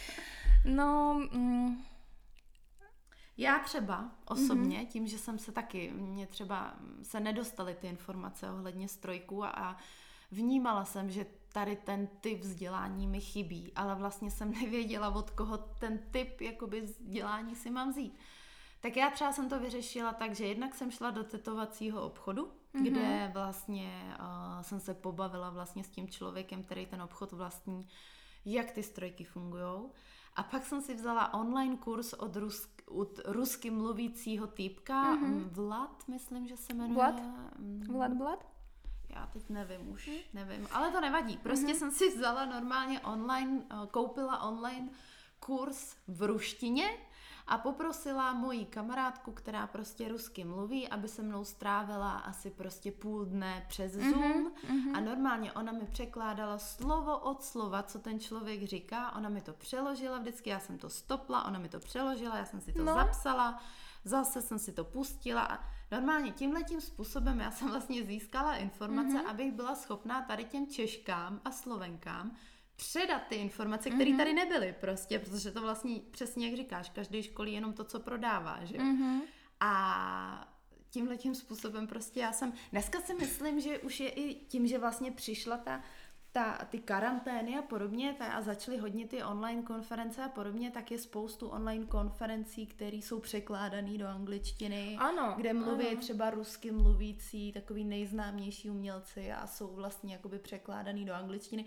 no, 0.64 1.20
mm, 1.32 1.84
Já 3.36 3.58
třeba 3.58 4.10
osobně, 4.24 4.78
mm-hmm. 4.78 4.86
tím, 4.86 5.06
že 5.06 5.18
jsem 5.18 5.38
se 5.38 5.52
taky, 5.52 5.90
mě 5.90 6.26
třeba 6.26 6.74
se 7.02 7.20
nedostaly 7.20 7.74
ty 7.74 7.86
informace 7.86 8.50
ohledně 8.50 8.88
strojků 8.88 9.44
a, 9.44 9.48
a 9.48 9.76
vnímala 10.30 10.84
jsem, 10.84 11.10
že 11.10 11.26
tady 11.52 11.76
ten 11.76 12.06
typ 12.20 12.40
vzdělání 12.40 13.06
mi 13.06 13.20
chybí, 13.20 13.72
ale 13.74 13.94
vlastně 13.94 14.30
jsem 14.30 14.52
nevěděla, 14.62 15.14
od 15.14 15.30
koho 15.30 15.58
ten 15.58 15.98
typ 16.10 16.40
jakoby 16.40 16.80
vzdělání 16.80 17.54
si 17.54 17.70
mám 17.70 17.90
vzít. 17.90 18.18
Tak 18.80 18.96
já 18.96 19.10
třeba 19.10 19.32
jsem 19.32 19.48
to 19.48 19.60
vyřešila 19.60 20.12
tak, 20.12 20.34
že 20.34 20.46
jednak 20.46 20.74
jsem 20.74 20.90
šla 20.90 21.10
do 21.10 21.24
tetovacího 21.24 22.02
obchodu, 22.02 22.44
mm-hmm. 22.44 22.82
kde 22.82 23.30
vlastně 23.34 24.16
uh, 24.20 24.62
jsem 24.62 24.80
se 24.80 24.94
pobavila 24.94 25.50
vlastně 25.50 25.84
s 25.84 25.88
tím 25.88 26.08
člověkem, 26.08 26.62
který 26.62 26.86
ten 26.86 27.02
obchod 27.02 27.32
vlastní, 27.32 27.88
jak 28.44 28.70
ty 28.70 28.82
strojky 28.82 29.24
fungují. 29.24 29.90
A 30.36 30.42
pak 30.42 30.66
jsem 30.66 30.82
si 30.82 30.94
vzala 30.94 31.34
online 31.34 31.76
kurz 31.76 32.12
od, 32.12 32.36
rusk, 32.36 32.82
od 32.86 33.20
rusky 33.24 33.70
mluvícího 33.70 34.46
týpka, 34.46 35.16
mm-hmm. 35.16 35.48
Vlad, 35.48 36.08
myslím, 36.08 36.48
že 36.48 36.56
se 36.56 36.74
jmenuje. 36.74 36.94
Vlad? 36.94 37.22
Mm. 37.58 37.84
Vlad 37.88 38.18
Vlad? 38.18 38.49
Já 39.14 39.26
teď 39.26 39.48
nevím 39.48 39.88
už, 39.88 40.06
mm. 40.06 40.14
nevím, 40.32 40.68
ale 40.72 40.90
to 40.90 41.00
nevadí. 41.00 41.36
Prostě 41.36 41.66
mm-hmm. 41.66 41.78
jsem 41.78 41.90
si 41.90 42.16
vzala 42.16 42.44
normálně 42.44 43.00
online, 43.00 43.62
eh, 43.70 43.74
koupila 43.90 44.42
online 44.42 44.88
kurz 45.40 45.96
v 46.08 46.22
ruštině 46.22 46.90
a 47.46 47.58
poprosila 47.58 48.32
moji 48.32 48.64
kamarádku, 48.64 49.32
která 49.32 49.66
prostě 49.66 50.08
rusky 50.08 50.44
mluví, 50.44 50.88
aby 50.88 51.08
se 51.08 51.22
mnou 51.22 51.44
strávila 51.44 52.12
asi 52.12 52.50
prostě 52.50 52.92
půl 52.92 53.24
dne 53.24 53.64
přes 53.68 53.96
mhm, 53.96 54.10
Zoom 54.10 54.50
mm-hmm. 54.50 54.96
a 54.96 55.00
normálně 55.00 55.52
ona 55.52 55.72
mi 55.72 55.86
překládala 55.86 56.58
slovo 56.58 57.18
od 57.18 57.42
slova, 57.42 57.82
co 57.82 57.98
ten 57.98 58.20
člověk 58.20 58.62
říká, 58.62 59.16
ona 59.16 59.28
mi 59.28 59.40
to 59.40 59.52
přeložila 59.52 60.18
vždycky, 60.18 60.50
já 60.50 60.60
jsem 60.60 60.78
to 60.78 60.88
stopla, 60.88 61.44
ona 61.44 61.58
mi 61.58 61.68
to 61.68 61.80
přeložila, 61.80 62.36
já 62.36 62.44
jsem 62.44 62.60
si 62.60 62.72
to 62.72 62.84
no. 62.84 62.94
zapsala, 62.94 63.62
zase 64.04 64.42
jsem 64.42 64.58
si 64.58 64.72
to 64.72 64.84
pustila 64.84 65.42
a 65.42 65.64
normálně 65.90 66.32
tímhletím 66.32 66.80
způsobem 66.80 67.40
já 67.40 67.50
jsem 67.50 67.68
vlastně 67.68 68.04
získala 68.04 68.56
informace, 68.56 69.18
mm-hmm. 69.18 69.30
abych 69.30 69.52
byla 69.52 69.74
schopná 69.74 70.22
tady 70.22 70.44
těm 70.44 70.66
Češkám 70.66 71.40
a 71.44 71.50
Slovenkám 71.50 72.36
předat 72.76 73.22
ty 73.28 73.34
informace, 73.34 73.90
které 73.90 74.10
mm-hmm. 74.10 74.16
tady 74.16 74.32
nebyly 74.32 74.74
prostě, 74.80 75.18
protože 75.18 75.50
to 75.50 75.60
vlastně 75.60 76.00
přesně 76.10 76.48
jak 76.48 76.56
říkáš, 76.56 76.90
každý 76.90 77.22
školí 77.22 77.52
jenom 77.52 77.72
to, 77.72 77.84
co 77.84 78.00
prodává, 78.00 78.64
že 78.64 78.76
mm-hmm. 78.76 79.20
A 79.60 80.54
tímhle 80.90 81.16
tím 81.16 81.34
způsobem 81.34 81.86
prostě 81.86 82.20
já 82.20 82.32
jsem, 82.32 82.52
dneska 82.72 83.00
si 83.00 83.14
myslím, 83.14 83.60
že 83.60 83.78
už 83.78 84.00
je 84.00 84.08
i 84.08 84.34
tím, 84.34 84.66
že 84.66 84.78
vlastně 84.78 85.12
přišla 85.12 85.56
ta, 85.56 85.82
ta, 86.32 86.66
ty 86.70 86.78
karantény 86.78 87.58
a 87.58 87.62
podobně 87.62 88.14
ta, 88.18 88.26
a 88.26 88.42
začaly 88.42 88.76
hodně 88.76 89.06
ty 89.06 89.22
online 89.22 89.62
konference 89.62 90.24
a 90.24 90.28
podobně, 90.28 90.70
tak 90.70 90.90
je 90.90 90.98
spoustu 90.98 91.48
online 91.48 91.86
konferencí, 91.86 92.66
které 92.66 92.96
jsou 92.96 93.20
překládané 93.20 93.98
do 93.98 94.06
angličtiny, 94.06 94.96
ano, 95.00 95.34
kde 95.36 95.52
mluví 95.52 95.88
ano. 95.88 96.00
třeba 96.00 96.30
rusky 96.30 96.70
mluvící, 96.70 97.52
takový 97.52 97.84
nejznámější 97.84 98.70
umělci 98.70 99.32
a 99.32 99.46
jsou 99.46 99.66
vlastně 99.66 100.12
jakoby 100.12 100.38
překládaný 100.38 101.04
do 101.04 101.14
angličtiny. 101.14 101.64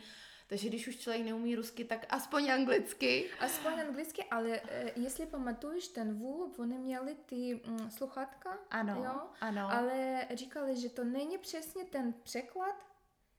Takže 0.48 0.70
když 0.70 0.88
už 0.88 0.98
člověk 0.98 1.26
neumí 1.26 1.56
rusky, 1.56 1.86
tak 1.86 2.06
aspoň 2.10 2.52
anglicky. 2.52 3.30
Aspoň 3.40 3.74
anglicky, 3.80 4.24
ale 4.24 4.62
e, 4.70 4.92
jestli 4.96 5.26
pamatuješ 5.26 5.88
ten 5.88 6.14
VULOP, 6.14 6.60
oni 6.60 6.78
měli 6.78 7.16
ty 7.26 7.62
mm, 7.68 7.90
sluchátka, 7.92 8.58
ano, 8.72 9.04
jo? 9.04 9.22
ano. 9.42 9.72
ale 9.72 10.28
říkali, 10.34 10.76
že 10.76 10.90
to 10.90 11.04
není 11.04 11.38
přesně 11.38 11.84
ten 11.86 12.14
překlad. 12.24 12.93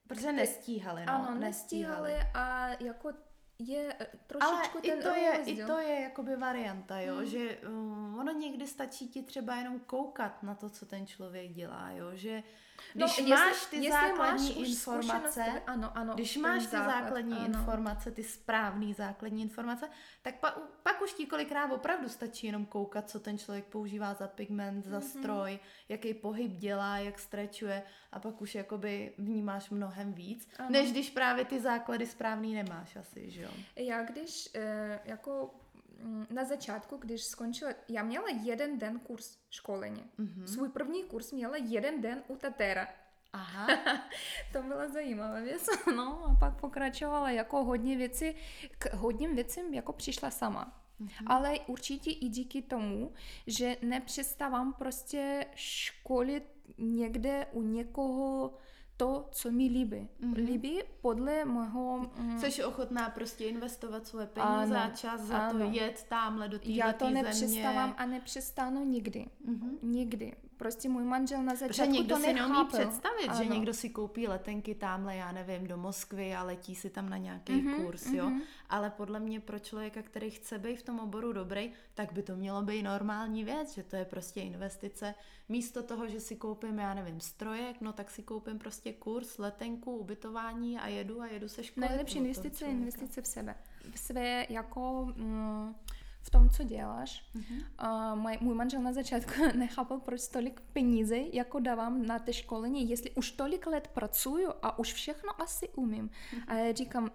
Protože 0.06 0.32
nestíhali, 0.32 1.06
no. 1.06 1.12
Ano, 1.12 1.38
nestíhali, 1.38 2.12
nestíhali 2.12 2.30
a 2.34 2.68
jako 2.84 3.12
je 3.58 3.96
e, 4.00 4.06
trošičku 4.26 4.78
Ale 4.78 4.82
ten 4.82 4.98
i 4.98 5.02
to 5.02 5.08
je, 5.08 5.42
i 5.46 5.66
to 5.66 5.78
je 5.78 6.00
jakoby 6.00 6.36
varianta, 6.36 7.00
jo, 7.00 7.16
hmm. 7.16 7.26
že 7.26 7.58
um, 7.58 8.18
ono 8.18 8.32
někdy 8.32 8.66
stačí 8.66 9.08
ti 9.08 9.22
třeba 9.22 9.56
jenom 9.56 9.80
koukat 9.80 10.42
na 10.42 10.54
to, 10.54 10.70
co 10.70 10.86
ten 10.86 11.06
člověk 11.06 11.52
dělá, 11.52 11.90
jo, 11.90 12.10
že 12.14 12.42
No, 12.73 12.73
když 12.94 13.18
no, 13.18 13.28
máš 13.28 13.66
ty 13.66 13.90
základní 13.90 14.48
máš 14.48 14.68
informace, 14.68 15.62
ano, 15.66 15.92
ano, 15.94 16.14
když 16.14 16.36
máš 16.36 16.62
ty 16.62 16.68
základ, 16.68 17.00
základní 17.00 17.36
ano. 17.36 17.46
informace, 17.46 18.10
ty 18.10 18.24
správné 18.24 18.94
základní 18.94 19.42
informace, 19.42 19.88
tak 20.22 20.40
pa, 20.40 20.50
pak 20.82 21.02
už 21.02 21.12
ti 21.12 21.26
kolikrát 21.26 21.72
opravdu 21.72 22.08
stačí 22.08 22.46
jenom 22.46 22.66
koukat, 22.66 23.10
co 23.10 23.20
ten 23.20 23.38
člověk 23.38 23.64
používá 23.64 24.14
za 24.14 24.28
pigment, 24.28 24.84
za 24.84 24.98
mm-hmm. 24.98 25.18
stroj, 25.18 25.58
jaký 25.88 26.14
pohyb 26.14 26.52
dělá, 26.52 26.98
jak 26.98 27.18
strečuje 27.18 27.82
a 28.12 28.20
pak 28.20 28.40
už 28.40 28.54
jakoby 28.54 29.14
vnímáš 29.18 29.70
mnohem 29.70 30.12
víc, 30.12 30.48
ano. 30.58 30.68
než 30.70 30.92
když 30.92 31.10
právě 31.10 31.44
ty 31.44 31.60
základy 31.60 32.06
správný 32.06 32.54
nemáš 32.54 32.96
asi, 32.96 33.30
že 33.30 33.42
jo? 33.42 33.50
Já 33.76 34.02
když 34.02 34.48
e, 34.54 35.00
jako 35.04 35.54
mm, 36.02 36.26
na 36.30 36.44
začátku, 36.44 36.96
když 36.96 37.24
skončila, 37.24 37.72
já 37.88 38.02
měla 38.02 38.28
jeden 38.28 38.78
den 38.78 38.98
kurz 38.98 39.38
školení. 39.50 40.04
Mm-hmm. 40.18 40.44
Svůj 40.44 40.68
první 40.68 41.04
kurz 41.04 41.32
měla 41.32 41.56
jeden 41.56 42.00
den 42.00 42.22
u 42.28 42.36
Tatera. 42.36 42.88
Aha. 43.32 43.66
to 44.52 44.62
byla 44.62 44.88
zajímavá 44.88 45.40
věc. 45.40 45.66
No 45.96 46.24
a 46.24 46.36
pak 46.40 46.60
pokračovala 46.60 47.30
jako 47.30 47.64
hodně 47.64 47.96
věcí, 47.96 48.34
k 48.78 48.94
hodním 48.94 49.34
věcem 49.34 49.74
jako 49.74 49.92
přišla 49.92 50.30
sama. 50.30 50.80
Mm-hmm. 51.00 51.24
Ale 51.26 51.54
určitě 51.66 52.10
i 52.10 52.28
díky 52.28 52.62
tomu, 52.62 53.12
že 53.46 53.76
nepřestávám 53.82 54.72
prostě 54.72 55.46
školit 55.54 56.44
někde 56.78 57.46
u 57.52 57.62
někoho 57.62 58.58
to, 58.96 59.28
co 59.30 59.50
mi 59.50 59.68
líbí. 59.68 59.96
Mm-hmm. 59.96 60.34
Líbí 60.34 60.80
podle 61.00 61.44
mého... 61.44 62.10
Mm, 62.18 62.40
Jsi 62.40 62.64
ochotná 62.64 63.10
prostě 63.10 63.44
investovat 63.44 64.06
svoje 64.06 64.26
peníze 64.26 64.76
a 64.76 64.90
čas 64.90 65.20
za 65.20 65.38
ano. 65.38 65.58
to 65.58 65.64
jet 65.64 66.06
tamhle 66.08 66.48
do 66.48 66.58
té 66.58 66.70
Já 66.70 66.92
to 66.92 67.10
nepřestávám 67.10 67.94
a 67.96 68.06
nepřestanu 68.06 68.84
nikdy. 68.84 69.26
Mm-hmm. 69.48 69.70
Nikdy. 69.82 70.36
Prostě 70.56 70.88
můj 70.88 71.04
manžel 71.04 71.42
na 71.42 71.54
začátku 71.54 71.68
Protože 71.68 71.86
někdo 71.86 72.16
to 72.16 72.22
si 72.22 72.32
neumí 72.32 72.64
představit, 72.64 73.28
ano. 73.28 73.44
že 73.44 73.50
někdo 73.50 73.74
si 73.74 73.90
koupí 73.90 74.28
letenky 74.28 74.74
tamhle, 74.74 75.16
já 75.16 75.32
nevím, 75.32 75.66
do 75.66 75.76
Moskvy 75.76 76.34
a 76.34 76.42
letí 76.42 76.74
si 76.74 76.90
tam 76.90 77.08
na 77.08 77.16
nějaký 77.16 77.52
mm-hmm, 77.52 77.84
kurz, 77.84 78.06
jo. 78.06 78.26
Mm-hmm. 78.26 78.40
Ale 78.74 78.90
podle 78.90 79.20
mě 79.20 79.40
pro 79.40 79.58
člověka, 79.58 80.02
který 80.02 80.30
chce 80.30 80.58
být 80.58 80.76
v 80.76 80.82
tom 80.82 81.00
oboru 81.00 81.32
dobrý, 81.32 81.72
tak 81.94 82.12
by 82.12 82.22
to 82.22 82.36
mělo 82.36 82.62
být 82.62 82.82
normální 82.82 83.44
věc, 83.44 83.74
že 83.74 83.82
to 83.82 83.96
je 83.96 84.04
prostě 84.04 84.40
investice. 84.40 85.14
Místo 85.48 85.82
toho, 85.82 86.08
že 86.08 86.20
si 86.20 86.36
koupím, 86.36 86.78
já 86.78 86.94
nevím, 86.94 87.20
strojek, 87.20 87.80
no 87.80 87.92
tak 87.92 88.10
si 88.10 88.22
koupím 88.22 88.58
prostě 88.58 88.92
kurz, 88.92 89.38
letenku, 89.38 89.96
ubytování 89.96 90.78
a 90.78 90.88
jedu 90.88 91.20
a 91.20 91.26
jedu 91.26 91.48
se 91.48 91.64
školit. 91.64 91.90
Nejlepší 91.90 92.18
investice 92.18 92.64
je 92.64 92.70
investice 92.70 93.22
v 93.22 93.26
sebe. 93.26 93.54
V 93.94 93.98
své 93.98 94.46
jako... 94.48 95.12
Mm, 95.16 95.74
v 96.22 96.30
tom, 96.30 96.48
co 96.50 96.62
děláš. 96.62 97.24
Mm-hmm. 97.34 98.14
Uh, 98.14 98.40
můj, 98.40 98.54
manžel 98.54 98.82
na 98.82 98.92
začátku 98.92 99.32
nechápal, 99.56 100.00
proč 100.00 100.28
tolik 100.28 100.60
peníze 100.60 101.16
jako 101.32 101.60
dávám 101.60 102.06
na 102.06 102.18
té 102.18 102.32
školení, 102.32 102.90
jestli 102.90 103.10
už 103.10 103.30
tolik 103.30 103.66
let 103.66 103.88
pracuju 103.88 104.52
a 104.62 104.78
už 104.78 104.92
všechno 104.92 105.42
asi 105.42 105.68
umím. 105.68 106.08
Mm-hmm. 106.08 106.44
A 106.46 106.54
já 106.54 106.72
říkám, 106.72 107.10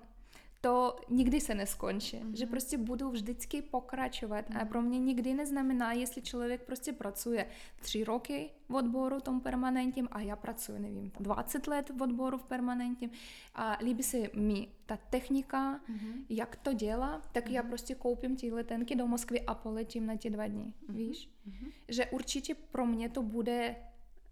to 0.61 0.95
nikdy 1.09 1.41
se 1.41 1.55
neskončí, 1.55 2.17
mm-hmm. 2.17 2.33
že 2.33 2.45
prostě 2.45 2.77
budu 2.77 3.09
vždycky 3.09 3.61
pokračovat 3.61 4.49
mm-hmm. 4.49 4.61
a 4.61 4.65
pro 4.65 4.81
mě 4.81 4.99
nikdy 4.99 5.33
neznamená, 5.33 5.93
jestli 5.93 6.21
člověk 6.21 6.61
prostě 6.63 6.93
pracuje 6.93 7.45
tři 7.79 8.03
roky 8.03 8.49
v 8.69 8.75
odboru 8.75 9.19
tom 9.19 9.41
permanentním 9.41 10.07
a 10.11 10.21
já 10.21 10.35
pracuji, 10.35 10.79
nevím, 10.79 11.11
20 11.19 11.67
let 11.67 11.91
v 11.95 12.01
odboru 12.01 12.37
v 12.37 12.43
permanentním 12.43 13.09
a 13.55 13.77
líbí 13.83 14.03
se 14.03 14.17
mi 14.33 14.67
ta 14.85 14.97
technika, 15.09 15.79
mm-hmm. 15.79 16.25
jak 16.29 16.55
to 16.55 16.73
dělá, 16.73 17.21
tak 17.31 17.45
mm-hmm. 17.45 17.53
já 17.53 17.63
prostě 17.63 17.95
koupím 17.95 18.35
ty 18.35 18.51
letenky 18.51 18.95
do 18.95 19.07
Moskvy 19.07 19.41
a 19.41 19.55
poletím 19.55 20.05
na 20.05 20.17
ty 20.17 20.29
dva 20.29 20.47
dny, 20.47 20.63
mm-hmm. 20.63 20.95
víš? 20.95 21.29
Mm-hmm. 21.49 21.71
Že 21.87 22.05
určitě 22.05 22.55
pro 22.55 22.85
mě 22.85 23.09
to 23.09 23.23
bude 23.23 23.75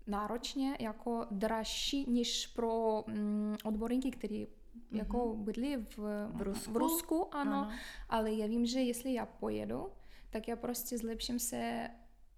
náročně 0.07 0.77
jako 0.79 1.25
dražší, 1.31 2.05
než 2.09 2.47
pro 2.47 3.03
mm, 3.07 3.55
odborníky, 3.63 4.11
kteří. 4.11 4.47
Jako 4.91 5.35
bydlí 5.35 5.75
v, 5.75 5.97
v, 6.33 6.41
Rusku? 6.41 6.71
v 6.71 6.77
Rusku, 6.77 7.35
ano, 7.35 7.57
ano, 7.57 7.71
ale 8.09 8.33
já 8.33 8.47
vím, 8.47 8.65
že 8.65 8.79
jestli 8.79 9.13
já 9.13 9.25
pojedu, 9.25 9.87
tak 10.29 10.47
já 10.47 10.55
prostě 10.55 10.97
zlepším 10.97 11.39
se 11.39 11.89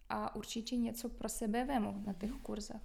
a 0.10 0.36
určitě 0.36 0.78
něco 0.78 1.10
pro 1.10 1.30
sebe 1.30 1.66
vemu 1.66 2.04
na 2.06 2.14
těch 2.14 2.32
kurzech. 2.32 2.82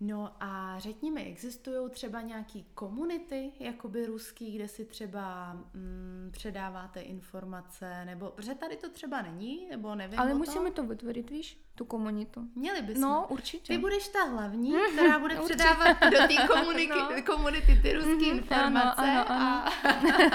No 0.00 0.32
a 0.40 0.78
řekni 0.78 1.10
mi, 1.10 1.24
existují 1.24 1.90
třeba 1.90 2.20
nějaký 2.20 2.66
komunity, 2.74 3.52
jakoby 3.58 4.06
ruský, 4.06 4.52
kde 4.52 4.68
si 4.68 4.84
třeba 4.84 5.52
mm, 5.74 6.28
předáváte 6.32 7.00
informace, 7.00 8.04
nebo, 8.04 8.30
protože 8.30 8.54
tady 8.54 8.76
to 8.76 8.90
třeba 8.90 9.22
není, 9.22 9.66
nebo 9.70 9.94
nevím 9.94 10.20
Ale 10.20 10.34
musíme 10.34 10.70
to 10.70 10.86
vytvořit, 10.86 11.30
víš, 11.30 11.60
tu 11.74 11.84
komunitu. 11.84 12.48
Měli 12.54 12.82
bychom. 12.82 13.02
No, 13.02 13.26
určitě. 13.28 13.72
Ty 13.72 13.78
budeš 13.78 14.08
ta 14.08 14.24
hlavní, 14.24 14.74
která 14.92 15.18
bude 15.18 15.40
předávat 15.40 16.00
do 16.00 16.18
té 16.18 16.34
komuniky- 16.54 17.16
no. 17.16 17.22
komunity 17.36 17.80
ty 17.82 17.92
ruské 17.92 18.10
mm-hmm, 18.10 18.36
informace 18.36 19.02
ano, 19.02 19.30
ano, 19.30 19.66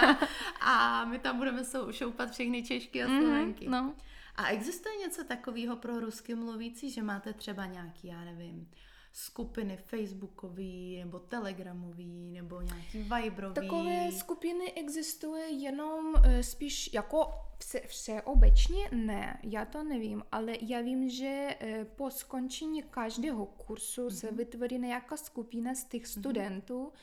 ano. 0.01 0.17
A, 0.61 0.99
a 1.01 1.05
my 1.05 1.19
tam 1.19 1.37
budeme 1.37 1.61
šoupat 1.91 2.31
všechny 2.31 2.63
Češky 2.63 3.03
a 3.03 3.07
mhm, 3.07 3.21
Slovenky. 3.21 3.69
No. 3.69 3.93
A 4.35 4.47
existuje 4.47 4.95
něco 4.95 5.23
takového 5.23 5.75
pro 5.75 5.99
rusky 5.99 6.35
mluvící, 6.35 6.91
že 6.91 7.03
máte 7.03 7.33
třeba 7.33 7.65
nějaký, 7.65 8.07
já 8.07 8.23
nevím, 8.23 8.69
skupiny 9.17 9.77
facebookový, 9.77 10.99
nebo 10.99 11.19
telegramový, 11.19 12.31
nebo 12.31 12.61
nějaký 12.61 12.97
Viberový. 12.97 13.55
Takové 13.55 14.11
skupiny 14.11 14.73
existuje 14.73 15.47
jenom 15.47 16.13
e, 16.23 16.43
spíš 16.43 16.93
jako 16.93 17.31
vše, 17.59 17.81
všeobecně 17.87 18.89
ne, 18.91 19.39
já 19.43 19.65
to 19.65 19.83
nevím, 19.83 20.23
ale 20.31 20.53
já 20.61 20.81
vím, 20.81 21.09
že 21.09 21.57
e, 21.59 21.85
po 21.85 22.11
skončení 22.11 22.83
každého 22.83 23.45
kursu 23.45 24.07
mm-hmm. 24.07 24.13
se 24.13 24.27
mhm. 24.27 24.37
vytvoří 24.37 24.79
nějaká 24.79 25.17
skupina 25.17 25.75
z 25.75 25.83
těch 25.83 26.01
mhm. 26.01 26.09
studentů 26.09 26.93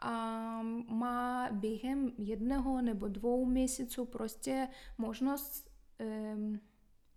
a 0.00 0.10
má 0.88 1.48
během 1.52 2.12
jednoho 2.18 2.82
nebo 2.82 3.08
dvou 3.08 3.44
měsíců 3.44 4.04
prostě 4.04 4.68
možnost 4.98 5.70
um, 6.34 6.60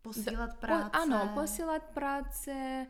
posílat 0.02 0.58
práce. 0.58 0.90
Po, 0.90 0.98
ano, 0.98 1.32
posílat 1.34 1.84
práce, 1.84 2.88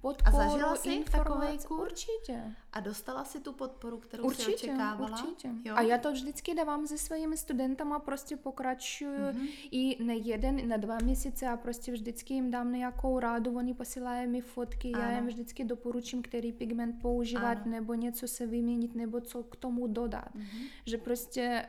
podporu, 0.00 0.36
A 0.36 0.48
zažila 0.48 0.76
jsi 0.76 1.04
takový 1.12 1.58
kurz? 1.58 1.80
Určitě. 1.80 2.54
A 2.72 2.80
dostala 2.80 3.24
si 3.24 3.40
tu 3.40 3.52
podporu, 3.52 3.98
kterou 3.98 4.24
určitě, 4.24 4.44
jsi 4.44 4.54
očekávala? 4.54 5.22
Určitě, 5.22 5.48
jo? 5.64 5.74
A 5.76 5.82
já 5.82 5.98
to 5.98 6.12
vždycky 6.12 6.54
dávám 6.54 6.86
se 6.86 6.98
svými 6.98 7.36
studentama, 7.36 7.98
prostě 7.98 8.36
pokračuju 8.36 9.10
mm-hmm. 9.10 9.48
i 9.70 10.04
na 10.04 10.12
jeden, 10.12 10.68
na 10.68 10.76
dva 10.76 10.98
měsíce 11.02 11.48
a 11.48 11.56
prostě 11.56 11.92
vždycky 11.92 12.34
jim 12.34 12.50
dám 12.50 12.72
nějakou 12.72 13.18
rádu, 13.18 13.56
oni 13.56 13.74
posílají 13.74 14.26
mi 14.26 14.40
fotky, 14.40 14.92
ano. 14.94 15.04
já 15.04 15.16
jim 15.16 15.26
vždycky 15.26 15.64
doporučím, 15.64 16.22
který 16.22 16.52
pigment 16.52 17.02
používat, 17.02 17.58
ano. 17.58 17.70
nebo 17.70 17.94
něco 17.94 18.28
se 18.28 18.46
vyměnit, 18.46 18.94
nebo 18.94 19.20
co 19.20 19.42
k 19.42 19.56
tomu 19.56 19.86
dodat. 19.86 20.34
Mm-hmm. 20.36 20.68
Že 20.86 20.98
prostě 20.98 21.66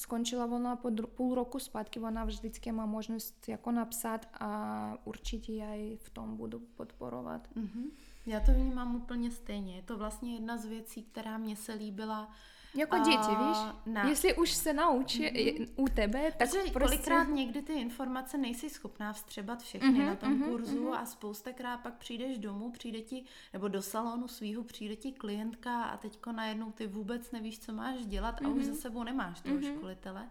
skončila 0.00 0.44
ona 0.44 0.76
po 0.76 0.90
půl 0.90 1.34
roku 1.34 1.58
zpátky, 1.58 2.00
ona 2.00 2.24
vždycky 2.24 2.72
má 2.72 2.86
možnost 2.86 3.48
jako 3.48 3.70
napsat 3.70 4.26
a 4.40 4.94
určitě 5.04 5.54
já 5.54 5.74
ji 5.74 5.96
v 5.96 6.10
tom 6.10 6.36
budu 6.36 6.58
podporovat. 6.58 7.48
Mm-hmm. 7.56 7.90
Já 8.26 8.40
to 8.40 8.52
vnímám 8.52 8.96
úplně 8.96 9.30
stejně. 9.30 9.76
Je 9.76 9.82
to 9.82 9.98
vlastně 9.98 10.34
jedna 10.34 10.56
z 10.56 10.64
věcí, 10.64 11.02
která 11.02 11.38
mě 11.38 11.56
se 11.56 11.74
líbila 11.74 12.30
jako 12.74 12.96
a, 12.96 12.98
děti, 12.98 13.30
víš? 13.30 13.58
Na... 13.86 14.08
Jestli 14.08 14.34
už 14.34 14.50
se 14.50 14.72
naučí 14.72 15.22
mm-hmm. 15.22 15.68
u 15.76 15.88
tebe, 15.88 16.32
tak 16.38 16.48
Protože 16.48 16.72
prostě... 16.72 16.96
kolikrát 16.96 17.24
někdy 17.24 17.62
ty 17.62 17.72
informace 17.72 18.38
nejsi 18.38 18.70
schopná 18.70 19.12
vstřebat 19.12 19.62
všechny 19.62 19.92
mm-hmm, 19.92 20.06
na 20.06 20.14
tom 20.14 20.40
mm-hmm, 20.40 20.48
kurzu 20.48 20.84
mm-hmm. 20.84 21.00
a 21.00 21.06
spoustakrát 21.06 21.80
pak 21.80 21.94
přijdeš 21.94 22.38
domů, 22.38 22.70
přijde 22.70 23.00
ti, 23.00 23.24
nebo 23.52 23.68
do 23.68 23.82
salonu 23.82 24.28
svýho 24.28 24.64
přijde 24.64 24.96
ti 24.96 25.12
klientka 25.12 25.82
a 25.82 25.96
teďko 25.96 26.32
najednou 26.32 26.72
ty 26.72 26.86
vůbec 26.86 27.30
nevíš, 27.30 27.58
co 27.58 27.72
máš 27.72 28.06
dělat 28.06 28.34
a 28.34 28.44
mm-hmm. 28.44 28.56
už 28.56 28.64
za 28.64 28.74
sebou 28.74 29.04
nemáš 29.04 29.40
toho 29.40 29.56
mm-hmm. 29.56 29.76
školitele. 29.76 30.28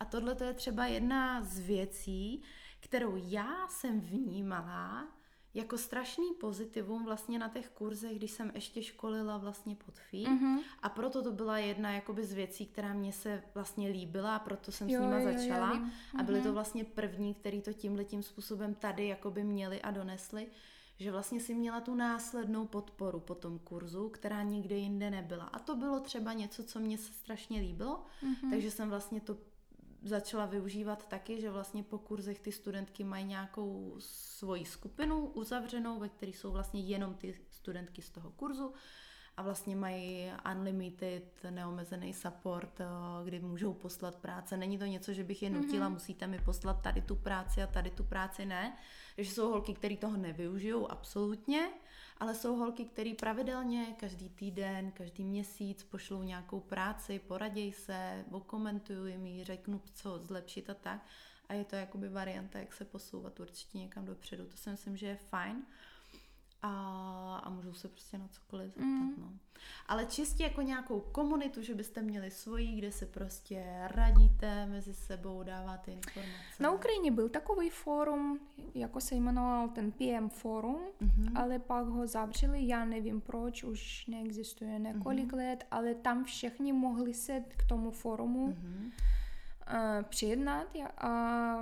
A 0.00 0.04
tohle 0.04 0.34
to 0.34 0.44
je 0.44 0.54
třeba 0.54 0.86
jedna 0.86 1.42
z 1.42 1.58
věcí, 1.58 2.42
kterou 2.80 3.22
já 3.24 3.68
jsem 3.68 4.00
vnímala, 4.00 5.06
jako 5.54 5.78
strašný 5.78 6.34
pozitivum 6.40 7.04
vlastně 7.04 7.38
na 7.38 7.48
těch 7.48 7.68
kurzech, 7.68 8.16
když 8.16 8.30
jsem 8.30 8.52
ještě 8.54 8.82
školila 8.82 9.38
vlastně 9.38 9.76
pod 9.76 9.94
FI 9.98 10.24
mm-hmm. 10.24 10.58
a 10.82 10.88
proto 10.88 11.22
to 11.22 11.32
byla 11.32 11.58
jedna 11.58 11.90
jakoby 11.90 12.24
z 12.24 12.32
věcí, 12.32 12.66
která 12.66 12.92
mě 12.92 13.12
se 13.12 13.42
vlastně 13.54 13.88
líbila 13.88 14.36
a 14.36 14.38
proto 14.38 14.72
jsem 14.72 14.88
jo, 14.90 14.98
s 14.98 15.02
nima 15.02 15.18
jo, 15.18 15.32
začala 15.32 15.74
jo, 15.74 15.84
a 16.18 16.22
byly 16.22 16.38
to 16.38 16.44
mhm. 16.44 16.54
vlastně 16.54 16.84
první, 16.84 17.34
který 17.34 17.62
to 17.62 17.72
tímhle 17.72 18.04
tím 18.04 18.22
způsobem 18.22 18.74
tady 18.74 19.06
jakoby 19.06 19.44
měli 19.44 19.82
a 19.82 19.90
donesli, 19.90 20.46
že 20.98 21.12
vlastně 21.12 21.40
si 21.40 21.54
měla 21.54 21.80
tu 21.80 21.94
následnou 21.94 22.66
podporu 22.66 23.20
po 23.20 23.34
tom 23.34 23.58
kurzu, 23.58 24.08
která 24.08 24.42
nikde 24.42 24.76
jinde 24.76 25.10
nebyla. 25.10 25.44
A 25.44 25.58
to 25.58 25.76
bylo 25.76 26.00
třeba 26.00 26.32
něco, 26.32 26.64
co 26.64 26.80
mě 26.80 26.98
se 26.98 27.12
strašně 27.12 27.60
líbilo, 27.60 28.04
mm-hmm. 28.22 28.50
takže 28.50 28.70
jsem 28.70 28.88
vlastně 28.88 29.20
to 29.20 29.36
začala 30.04 30.46
využívat 30.46 31.08
taky, 31.08 31.40
že 31.40 31.50
vlastně 31.50 31.82
po 31.82 31.98
kurzech 31.98 32.40
ty 32.40 32.52
studentky 32.52 33.04
mají 33.04 33.24
nějakou 33.24 33.96
svoji 33.98 34.64
skupinu 34.64 35.26
uzavřenou, 35.26 35.98
ve 35.98 36.08
které 36.08 36.32
jsou 36.32 36.52
vlastně 36.52 36.80
jenom 36.80 37.14
ty 37.14 37.40
studentky 37.50 38.02
z 38.02 38.10
toho 38.10 38.30
kurzu 38.30 38.74
a 39.36 39.42
vlastně 39.42 39.76
mají 39.76 40.32
unlimited, 40.52 41.46
neomezený 41.50 42.14
support, 42.14 42.80
eh, 42.80 42.84
kdy 43.24 43.40
můžou 43.40 43.74
poslat 43.74 44.16
práce. 44.16 44.56
Není 44.56 44.78
to 44.78 44.84
něco, 44.84 45.12
že 45.12 45.24
bych 45.24 45.42
je 45.42 45.50
nutila, 45.50 45.86
mm-hmm. 45.88 45.92
musíte 45.92 46.26
mi 46.26 46.38
poslat 46.38 46.82
tady 46.82 47.02
tu 47.02 47.16
práci 47.16 47.62
a 47.62 47.66
tady 47.66 47.90
tu 47.90 48.04
práci 48.04 48.46
ne. 48.46 48.76
že 49.18 49.30
jsou 49.30 49.50
holky, 49.50 49.74
které 49.74 49.96
toho 49.96 50.16
nevyužijou 50.16 50.90
absolutně, 50.90 51.70
ale 52.22 52.34
jsou 52.34 52.56
holky, 52.56 52.84
které 52.84 53.14
pravidelně 53.14 53.86
každý 54.00 54.28
týden, 54.28 54.90
každý 54.90 55.24
měsíc 55.24 55.82
pošlou 55.82 56.22
nějakou 56.22 56.60
práci, 56.60 57.18
poraděj 57.18 57.72
se, 57.72 58.24
okomentuju 58.30 59.18
mi, 59.18 59.44
řeknu, 59.44 59.80
co 59.94 60.18
zlepšit 60.18 60.70
a 60.70 60.74
tak. 60.74 61.06
A 61.48 61.54
je 61.54 61.64
to 61.64 61.76
jakoby 61.76 62.08
varianta, 62.08 62.58
jak 62.58 62.72
se 62.72 62.84
posouvat 62.84 63.40
určitě 63.40 63.78
někam 63.78 64.04
dopředu. 64.04 64.46
To 64.46 64.56
si 64.56 64.70
myslím, 64.70 64.96
že 64.96 65.06
je 65.06 65.16
fajn 65.16 65.62
a, 66.62 67.40
a 67.44 67.50
můžou 67.50 67.72
se 67.72 67.88
prostě 67.88 68.18
na 68.18 68.28
cokoliv 68.28 68.66
zeptat. 68.66 68.86
Mm. 68.86 69.14
No. 69.18 69.32
Ale 69.86 70.06
čistě 70.06 70.42
jako 70.42 70.62
nějakou 70.62 71.00
komunitu, 71.00 71.62
že 71.62 71.74
byste 71.74 72.02
měli 72.02 72.30
svoji, 72.30 72.76
kde 72.76 72.92
se 72.92 73.06
prostě 73.06 73.64
radíte 73.86 74.66
mezi 74.66 74.94
sebou, 74.94 75.42
dáváte 75.42 75.92
informace. 75.92 76.62
Na 76.62 76.70
Ukrajině 76.70 77.10
byl 77.10 77.28
takový 77.28 77.70
fórum, 77.70 78.40
jako 78.74 79.00
se 79.00 79.14
jmenoval 79.14 79.68
ten 79.68 79.92
PM 79.92 80.28
fórum, 80.28 80.80
mm-hmm. 81.02 81.32
ale 81.34 81.58
pak 81.58 81.86
ho 81.86 82.06
zavřeli, 82.06 82.66
já 82.66 82.84
nevím 82.84 83.20
proč, 83.20 83.64
už 83.64 84.06
neexistuje 84.06 84.78
několik 84.78 85.32
mm-hmm. 85.32 85.36
let, 85.36 85.66
ale 85.70 85.94
tam 85.94 86.24
všichni 86.24 86.72
mohli 86.72 87.14
se 87.14 87.44
k 87.56 87.64
tomu 87.64 87.90
fórumu 87.90 88.48
mm-hmm. 88.48 88.84
uh, 88.86 90.02
přijednat 90.02 90.66
a 90.98 91.56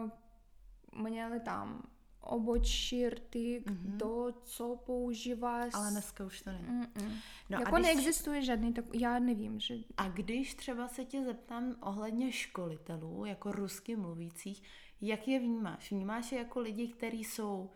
měli 0.93 1.41
tam 1.41 1.83
obočírty, 2.21 3.63
mm-hmm. 3.67 3.77
kdo 3.77 4.35
co 4.45 4.77
používá. 4.87 5.65
Ale 5.73 5.91
dneska 5.91 6.25
už 6.25 6.43
to 6.43 6.53
není. 6.53 6.67
Mm-mm. 6.67 7.13
No 7.51 7.59
jako 7.59 7.77
když... 7.77 7.87
neexistuje 7.87 8.43
žádný, 8.43 8.73
tak 8.73 8.85
já 8.95 9.19
nevím. 9.19 9.61
Že... 9.61 9.75
A 9.97 10.09
když 10.09 10.55
třeba 10.55 10.89
se 10.89 11.05
tě 11.05 11.25
zeptám 11.25 11.77
ohledně 11.81 12.33
školitelů, 12.33 13.25
jako 13.25 13.53
rusky 13.53 13.97
mluvících, 13.97 14.63
jak 15.01 15.29
je 15.29 15.39
vnímáš? 15.39 15.91
Vnímáš 15.91 16.33
je 16.33 16.39
jako 16.39 16.61
lidi, 16.61 16.89
kteří 16.89 17.25
jsou 17.25 17.71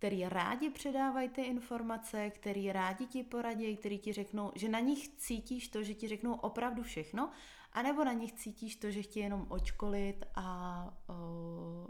který 0.00 0.28
rádi 0.28 0.70
předávají 0.70 1.28
ty 1.28 1.42
informace, 1.42 2.30
který 2.30 2.72
rádi 2.72 3.06
ti 3.06 3.22
poradí, 3.22 3.76
který 3.76 3.98
ti 3.98 4.12
řeknou, 4.12 4.52
že 4.54 4.68
na 4.68 4.80
nich 4.80 5.08
cítíš 5.08 5.68
to, 5.68 5.82
že 5.82 5.94
ti 5.94 6.08
řeknou 6.08 6.34
opravdu 6.34 6.82
všechno, 6.82 7.30
anebo 7.72 8.04
na 8.04 8.12
nich 8.12 8.32
cítíš 8.32 8.76
to, 8.76 8.90
že 8.90 9.02
chtějí 9.02 9.24
jenom 9.24 9.46
očkolit 9.48 10.24
a, 10.34 10.98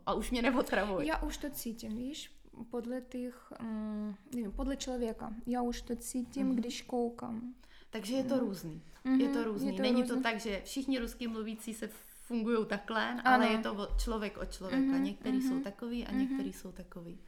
a 0.06 0.14
už 0.14 0.30
mě 0.30 0.42
nepotravují. 0.42 1.06
Já 1.06 1.22
už 1.22 1.36
to 1.36 1.50
cítím, 1.50 1.96
víš, 1.96 2.40
podle 2.70 3.00
těch, 3.00 3.52
um, 3.60 4.16
nevím, 4.34 4.52
podle 4.52 4.76
člověka. 4.76 5.34
Já 5.46 5.62
už 5.62 5.82
to 5.82 5.96
cítím, 5.96 6.50
mm-hmm. 6.50 6.54
když 6.54 6.82
koukám. 6.82 7.54
Takže 7.90 8.14
je 8.14 8.24
to 8.24 8.34
no. 8.34 8.40
různý. 8.40 8.82
Mm-hmm, 9.04 9.20
je 9.20 9.28
to 9.28 9.44
různý. 9.44 9.70
Je 9.70 9.76
to 9.76 9.82
Není 9.82 10.02
různý. 10.02 10.16
to 10.16 10.22
tak, 10.22 10.40
že 10.40 10.62
všichni 10.64 10.98
ruský 10.98 11.28
mluvící 11.28 11.74
se 11.74 11.88
fungují 12.26 12.66
takhle, 12.66 13.10
ano. 13.10 13.22
ale 13.24 13.48
je 13.48 13.58
to 13.58 13.88
člověk 14.02 14.38
od 14.38 14.52
člověka. 14.52 14.92
Mm-hmm, 14.92 15.02
některý 15.02 15.38
mm-hmm, 15.38 15.48
jsou 15.48 15.60
takový 15.60 16.06
a 16.06 16.10
mm-hmm. 16.10 16.16
některý 16.16 16.52
jsou 16.52 16.72
takový. 16.72 17.18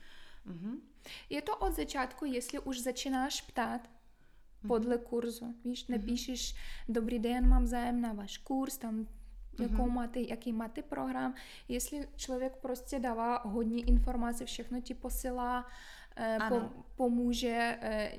Mm-hmm. 0.46 0.78
Je 1.30 1.42
to 1.42 1.56
od 1.56 1.72
začátku, 1.72 2.24
jestli 2.24 2.58
už 2.58 2.80
začínáš 2.80 3.40
ptát, 3.40 3.88
podle 4.68 4.98
kurzu. 4.98 5.54
Víš, 5.64 5.86
nepíšeš 5.86 6.54
dobrý 6.88 7.18
den, 7.18 7.48
mám 7.48 7.66
zájem 7.66 8.00
na 8.00 8.12
váš 8.12 8.38
kurz, 8.38 8.78
tam 8.78 9.06
jakou 9.60 9.90
máte, 9.90 10.20
jaký 10.20 10.52
máte 10.52 10.82
program. 10.82 11.34
Jestli 11.68 12.08
člověk 12.16 12.56
prostě 12.56 12.98
dává 12.98 13.42
hodně 13.44 13.84
informací, 13.84 14.44
všechno 14.44 14.80
ti 14.80 14.94
posílá, 14.94 15.66
eh, 16.16 16.38
po, 16.48 16.60
pomůže 16.96 17.78
eh, 17.80 18.12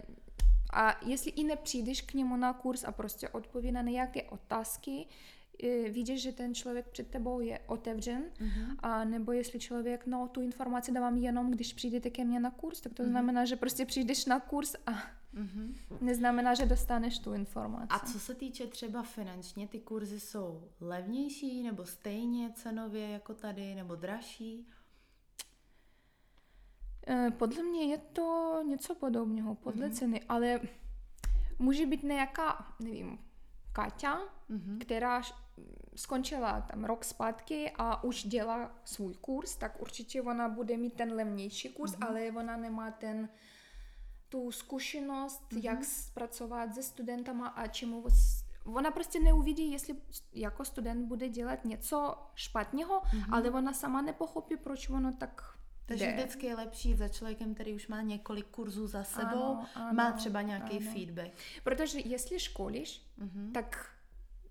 a 0.73 1.05
jestli 1.05 1.31
i 1.31 1.43
nepřijdeš 1.43 2.01
k 2.01 2.13
němu 2.13 2.37
na 2.37 2.53
kurz 2.53 2.83
a 2.83 2.91
prostě 2.91 3.29
odpoví 3.29 3.71
na 3.71 3.81
nějaké 3.81 4.23
otázky, 4.23 5.07
eh, 5.63 5.89
vidíš, 5.89 6.21
že 6.21 6.31
ten 6.31 6.55
člověk 6.55 6.87
před 6.87 7.07
tebou 7.07 7.39
je 7.39 7.59
otevřen, 7.67 8.23
uh-huh. 8.39 8.75
a 8.79 9.03
nebo 9.03 9.31
jestli 9.31 9.59
člověk, 9.59 10.05
no 10.05 10.27
tu 10.27 10.41
informaci 10.41 10.91
dávám 10.91 11.17
jenom, 11.17 11.51
když 11.51 11.73
přijdete 11.73 12.09
ke 12.09 12.25
mně 12.25 12.39
na 12.39 12.51
kurz, 12.51 12.81
tak 12.81 12.93
to 12.93 13.03
uh-huh. 13.03 13.09
znamená, 13.09 13.45
že 13.45 13.55
prostě 13.55 13.85
přijdeš 13.85 14.25
na 14.25 14.39
kurz 14.39 14.75
a 14.87 14.91
Mm-hmm. 15.35 15.75
Neznamená, 16.01 16.53
že 16.53 16.65
dostaneš 16.65 17.19
tu 17.19 17.33
informaci. 17.33 17.87
A 17.89 17.99
co 17.99 18.19
se 18.19 18.35
týče 18.35 18.67
třeba 18.67 19.03
finančně, 19.03 19.67
ty 19.67 19.79
kurzy 19.79 20.19
jsou 20.19 20.69
levnější 20.81 21.63
nebo 21.63 21.85
stejně 21.85 22.51
cenově 22.55 23.09
jako 23.09 23.33
tady, 23.33 23.75
nebo 23.75 23.95
dražší? 23.95 24.67
Eh, 27.07 27.31
podle 27.31 27.63
mě 27.63 27.85
je 27.85 27.97
to 27.97 28.59
něco 28.67 28.95
podobného, 28.95 29.55
podle 29.55 29.87
mm-hmm. 29.87 29.93
ceny, 29.93 30.21
ale 30.29 30.59
může 31.59 31.85
být 31.85 32.03
nějaká, 32.03 32.75
nevím, 32.79 33.19
Kaťa, 33.73 34.19
mm-hmm. 34.49 34.77
která 34.79 35.21
skončila 35.95 36.61
tam 36.61 36.85
rok 36.85 37.05
zpátky 37.05 37.71
a 37.75 38.03
už 38.03 38.23
dělá 38.23 38.71
svůj 38.85 39.13
kurz, 39.13 39.55
tak 39.55 39.81
určitě 39.81 40.21
ona 40.21 40.49
bude 40.49 40.77
mít 40.77 40.93
ten 40.93 41.13
levnější 41.13 41.69
kurz, 41.69 41.91
mm-hmm. 41.91 42.07
ale 42.07 42.31
ona 42.31 42.57
nemá 42.57 42.91
ten 42.91 43.29
tu 44.33 44.51
zkušenost, 44.51 45.43
mm-hmm. 45.51 45.63
jak 45.63 45.79
pracovat 46.13 46.73
se 46.75 46.83
studentama 46.83 47.47
a 47.47 47.67
čemu 47.67 48.03
ona 48.65 48.91
prostě 48.91 49.19
neuvidí, 49.19 49.71
jestli 49.71 49.95
jako 50.33 50.65
student 50.65 51.07
bude 51.07 51.29
dělat 51.29 51.65
něco 51.65 52.15
špatného, 52.35 52.99
mm-hmm. 53.01 53.25
ale 53.31 53.49
ona 53.49 53.73
sama 53.73 54.01
nepochopí, 54.01 54.57
proč 54.57 54.89
ono 54.89 55.13
tak 55.13 55.43
Takže 55.85 56.05
jde. 56.05 56.13
vždycky 56.13 56.45
je 56.45 56.55
lepší 56.55 56.95
za 56.95 57.07
člověkem, 57.07 57.53
který 57.53 57.73
už 57.73 57.87
má 57.87 58.01
několik 58.01 58.45
kurzů 58.47 58.87
za 58.87 59.03
sebou, 59.03 59.43
Ano, 59.43 59.65
ano, 59.75 59.93
má 59.93 60.11
třeba 60.11 60.41
nějaký 60.41 60.77
ano. 60.77 60.91
feedback. 60.91 61.31
Protože 61.63 61.99
jestli 61.99 62.39
školíš, 62.39 63.01
Mhm. 63.17 63.51
tak 63.53 63.89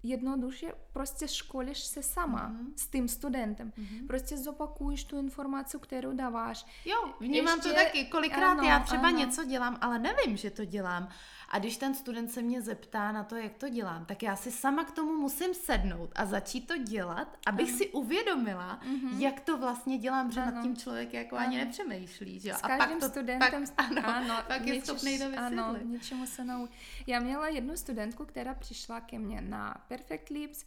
jednoduše 0.02 0.72
prostě 0.92 1.28
školíš 1.28 1.78
se 1.78 2.02
sama 2.02 2.48
Mhm. 2.48 2.72
s 2.76 2.86
tím 2.86 3.08
studentem. 3.08 3.72
Prostě 4.06 4.36
zopakuješ 4.36 5.04
tu 5.04 5.18
informaci, 5.18 5.78
kterou 5.82 6.12
dáváš. 6.16 6.66
Jo, 6.84 7.14
vnímám 7.20 7.60
to 7.60 7.68
Ještě- 7.68 7.84
taky. 7.84 8.04
Kolikrát 8.04 8.50
ano, 8.52 8.62
já 8.62 8.80
třeba 8.80 9.08
ano. 9.08 9.18
něco 9.18 9.44
dělám, 9.44 9.78
ale 9.80 9.98
nevím, 9.98 10.36
že 10.36 10.50
to 10.50 10.64
dělám. 10.64 11.08
A 11.54 11.58
když 11.58 11.76
ten 11.76 11.94
student 11.94 12.30
se 12.32 12.42
mě 12.42 12.62
zeptá 12.62 13.12
na 13.12 13.24
to, 13.24 13.36
jak 13.36 13.54
to 13.54 13.68
dělám, 13.68 14.04
tak 14.04 14.22
já 14.22 14.36
si 14.36 14.50
sama 14.50 14.84
k 14.84 14.90
tomu 14.90 15.12
musím 15.20 15.54
sednout 15.54 16.10
a 16.14 16.26
začít 16.26 16.66
to 16.66 16.78
dělat, 16.78 17.38
abych 17.46 17.70
si 17.70 17.88
uvědomila, 17.88 18.80
jak 19.18 19.40
to 19.40 19.58
vlastně 19.58 19.98
dělám, 19.98 20.30
že 20.32 20.40
nad 20.40 20.46
Mhm. 20.46 20.54
Ano. 20.58 20.62
tím 20.62 20.76
člověk 20.76 21.12
jako 21.14 21.36
ani 21.36 21.56
Ano. 21.56 21.64
nepřemýšlí. 21.64 22.40
Že? 22.40 22.52
S 22.54 22.60
a 22.62 22.68
každým 22.68 22.98
pak 23.00 23.00
to, 23.00 23.08
studentem, 23.12 23.64
pak, 23.76 23.86
ano, 23.86 24.02
ano, 24.16 24.34
pak 24.48 24.66
je 24.66 24.84
schopný 24.84 25.18
to 25.18 25.24
Ano, 25.38 25.76
něčemu 25.84 26.26
se 26.26 26.44
nau... 26.44 26.66
Já 27.06 27.20
měla 27.20 27.48
jednu 27.48 27.76
studentku, 27.76 28.24
která 28.24 28.54
přišla 28.54 29.00
ke 29.00 29.18
mně 29.18 29.40
na 29.40 29.84
Perfect 29.88 30.28
Lips 30.28 30.64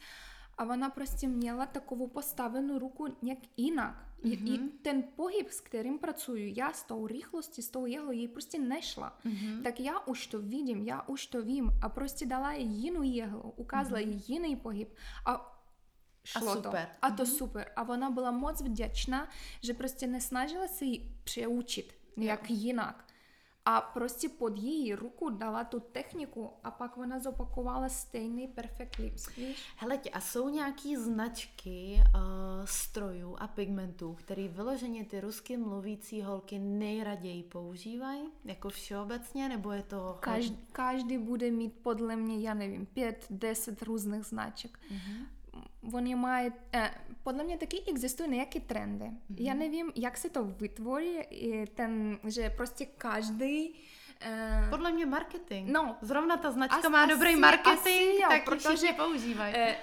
a 0.57 0.63
ona 0.65 0.89
prostě 0.89 1.27
měla 1.27 1.65
takovou 1.65 2.07
postavenou 2.07 2.79
ruku 2.79 3.17
nějak 3.21 3.39
jinak. 3.57 4.05
Mm-hmm. 4.25 4.53
I 4.53 4.69
ten 4.81 5.03
pohyb, 5.15 5.49
s 5.49 5.61
kterým 5.61 5.99
pracuju, 5.99 6.53
já 6.57 6.73
s 6.73 6.83
tou 6.83 7.07
rychlostí, 7.07 7.61
s 7.61 7.69
tou 7.69 7.85
jehlou, 7.85 8.11
jí 8.11 8.27
prostě 8.27 8.59
nešla. 8.59 9.19
Mm-hmm. 9.25 9.63
Tak 9.63 9.79
já 9.79 9.99
už 9.99 10.27
to 10.27 10.41
vidím, 10.41 10.83
já 10.83 11.01
už 11.07 11.27
to 11.27 11.41
vím 11.41 11.71
a 11.81 11.89
prostě 11.89 12.25
dala 12.25 12.53
jí 12.53 12.83
jinou 12.83 13.01
jehlu, 13.01 13.53
ukázala 13.55 14.01
mm-hmm. 14.01 14.23
jí 14.27 14.33
jiný 14.33 14.55
pohyb 14.55 14.93
a 15.25 15.61
šlo 16.23 16.55
super. 16.55 16.71
to. 16.71 16.97
A 17.01 17.11
to 17.11 17.25
super. 17.25 17.71
A 17.75 17.89
ona 17.89 18.09
byla 18.09 18.31
moc 18.31 18.61
vděčná, 18.61 19.29
že 19.61 19.73
prostě 19.73 20.07
nesnažila 20.07 20.67
se 20.67 20.85
jí 20.85 21.15
přeučit 21.23 21.93
jak 22.17 22.49
jinak. 22.49 23.04
A 23.67 23.81
prostě 23.81 24.29
pod 24.29 24.57
její 24.57 24.95
ruku 24.95 25.29
dala 25.29 25.63
tu 25.63 25.79
techniku 25.79 26.49
a 26.63 26.71
pak 26.71 26.97
ona 26.97 27.19
zopakovala 27.19 27.89
stejný 27.89 28.47
perfect 28.47 28.95
lips, 28.95 29.35
víš? 29.35 29.63
Hele, 29.77 29.99
a 30.13 30.19
jsou 30.19 30.49
nějaký 30.49 30.95
značky 30.95 31.95
uh, 31.97 32.65
strojů 32.65 33.35
a 33.39 33.47
pigmentů, 33.47 34.13
který 34.13 34.47
vyloženě 34.47 35.05
ty 35.05 35.21
rusky 35.21 35.57
mluvící 35.57 36.21
holky 36.21 36.59
nejraději 36.59 37.43
používají? 37.43 38.21
Jako 38.45 38.69
všeobecně, 38.69 39.49
nebo 39.49 39.71
je 39.71 39.83
to... 39.83 40.17
Každý, 40.19 40.59
každý 40.71 41.17
bude 41.17 41.51
mít 41.51 41.73
podle 41.73 42.15
mě, 42.15 42.39
já 42.39 42.53
nevím, 42.53 42.85
pět, 42.85 43.25
deset 43.29 43.81
různých 43.81 44.23
značek. 44.23 44.79
Mhm. 45.55 45.95
Oni 45.95 46.15
mají, 46.15 46.51
eh, 46.73 46.91
podle 47.23 47.43
mě 47.43 47.57
taky 47.57 47.83
existují 47.87 48.29
nějaké 48.29 48.59
trendy. 48.59 49.05
Já 49.37 49.53
nevím, 49.53 49.91
jak 49.95 50.17
se 50.17 50.29
to 50.29 50.43
vytvoří, 50.43 51.17
i 51.29 51.65
ten, 51.67 52.19
že 52.23 52.49
prostě 52.49 52.85
každý 52.85 53.79
eh, 54.21 54.67
Podle 54.69 54.91
mě 54.91 55.05
marketing. 55.05 55.71
No. 55.71 55.97
Zrovna 56.01 56.37
ta 56.37 56.51
značka 56.51 56.77
As- 56.77 56.89
má 56.89 57.03
asi- 57.03 57.13
dobrý 57.13 57.35
marketing, 57.35 57.79
asi 57.79 58.21
jo, 58.21 58.27
tak 58.29 58.43
protože, 58.45 58.93
používají. 58.97 59.53
Eh, 59.57 59.77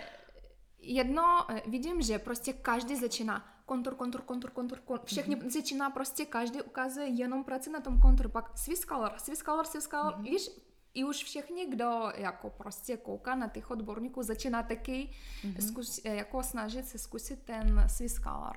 jedno, 0.78 1.50
eh, 1.50 1.62
vidím, 1.66 2.02
že 2.02 2.18
prostě 2.18 2.52
každý 2.52 2.96
začíná 2.96 3.48
kontur, 3.66 3.94
kontur, 3.94 4.22
kontur, 4.22 4.50
kontur, 4.50 4.78
kontur. 4.78 5.06
Všechny 5.06 5.36
mm-hmm. 5.36 5.50
začíná 5.50 5.90
prostě, 5.90 6.24
každý 6.24 6.62
ukazuje 6.62 7.06
jenom 7.06 7.44
práci 7.44 7.70
na 7.70 7.80
tom 7.80 8.00
konturu. 8.00 8.28
Pak 8.28 8.58
Swiss 8.58 8.84
color, 8.84 9.12
Swiss 9.18 9.42
color, 9.42 9.66
Swiss 9.66 9.86
color. 9.86 10.14
Mm-hmm. 10.14 10.22
Víš, 10.22 10.50
i 10.94 11.04
už 11.04 11.24
všichni, 11.24 11.66
kdo 11.66 12.12
jako 12.16 12.50
prostě 12.50 12.96
kouká 12.96 13.34
na 13.34 13.48
těch 13.48 13.70
odborníků, 13.70 14.22
začíná 14.22 14.62
taky 14.62 15.10
mm-hmm. 15.42 15.68
zkus, 15.68 16.00
eh, 16.04 16.14
jako 16.14 16.42
snažit 16.42 16.86
se 16.86 16.98
zkusit 16.98 17.42
ten 17.42 17.84
Swiss 17.86 18.20
color. 18.20 18.56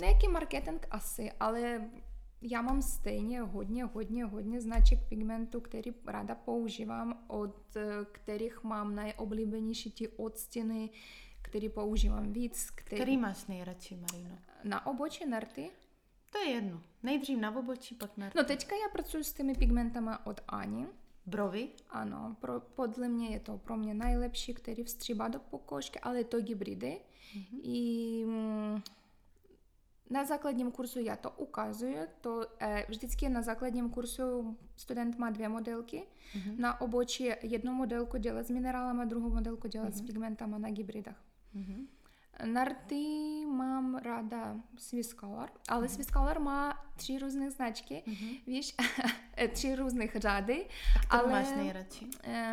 Nějaký 0.00 0.28
marketing 0.28 0.86
asi, 0.90 1.32
ale 1.40 1.90
já 2.40 2.62
mám 2.62 2.82
stejně 2.82 3.40
hodně, 3.40 3.84
hodně, 3.84 4.24
hodně 4.24 4.60
značek 4.60 4.98
pigmentu, 5.08 5.60
který 5.60 5.94
ráda 6.06 6.34
používám, 6.34 7.24
od 7.26 7.76
eh, 7.76 8.04
kterých 8.12 8.64
mám 8.64 8.94
nejoblíbenější 8.94 9.90
ty 9.90 10.08
odstěny, 10.08 10.90
který 11.42 11.68
používám 11.68 12.32
víc. 12.32 12.70
Který... 12.70 12.96
Který 12.96 13.16
máš 13.16 13.46
nejradši, 13.46 13.96
Marino? 13.96 14.38
Na 14.64 14.86
obočí 14.86 15.26
nerty. 15.26 15.70
To 16.30 16.38
je 16.38 16.50
jedno. 16.50 16.82
Nejdřív 17.02 17.38
na 17.38 17.56
obočí, 17.56 17.94
pak 17.94 18.16
na 18.16 18.30
No 18.36 18.44
teďka 18.44 18.76
já 18.76 18.88
pracuji 18.92 19.24
s 19.24 19.32
těmi 19.32 19.54
pigmentama 19.54 20.26
od 20.26 20.40
Ani. 20.48 20.86
Brovy. 21.26 21.68
Ano, 21.90 22.36
pro, 22.40 22.60
podle 22.60 23.08
mě 23.08 23.28
je 23.28 23.40
to 23.40 23.58
pro 23.58 23.76
mě 23.76 23.94
nejlepší, 23.94 24.54
který 24.54 24.84
vstříbá 24.84 25.28
do 25.28 25.38
pokožky, 25.38 26.00
ale 26.00 26.24
to 26.24 26.36
hybridy. 26.36 27.00
Mm-hmm. 27.36 27.60
I 27.62 28.24
mm, 28.26 28.82
na 30.10 30.24
základním 30.24 30.70
kursu 30.70 31.00
já 31.00 31.16
to 31.16 31.30
ukazuju, 31.30 31.96
to 32.20 32.46
eh, 32.60 32.86
vždycky 32.88 33.28
na 33.28 33.42
základním 33.42 33.90
kursu 33.90 34.56
student 34.76 35.18
má 35.18 35.30
dvě 35.30 35.48
modelky. 35.48 36.02
Mm-hmm. 36.34 36.58
Na 36.58 36.80
obočí 36.80 37.28
jednu 37.42 37.72
modelku 37.72 38.16
dělá 38.16 38.42
s 38.42 38.50
minerálama, 38.50 39.04
druhou 39.04 39.30
modelku 39.30 39.68
dělá 39.68 39.86
mm-hmm. 39.86 39.98
s 39.98 40.02
pigmentama 40.02 40.58
na 40.58 40.68
hybridách. 40.68 41.22
Mhm. 41.54 41.86
Na 42.44 42.64
rty 42.64 43.44
mám 43.50 43.96
ráda 43.96 44.56
Swiss 44.76 45.14
Color, 45.14 45.50
ale 45.68 45.88
Swiss 45.88 46.10
Color 46.10 46.40
má 46.40 46.86
tři 46.96 47.18
různé 47.18 47.50
značky, 47.50 48.02
víš, 48.46 48.74
tři 49.52 49.74
různých 49.74 50.16
řady. 50.16 50.66
A 51.10 51.18
ale, 51.18 51.32
máš 51.32 51.50
nejradši? 51.56 52.06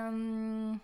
Um, 0.10 0.82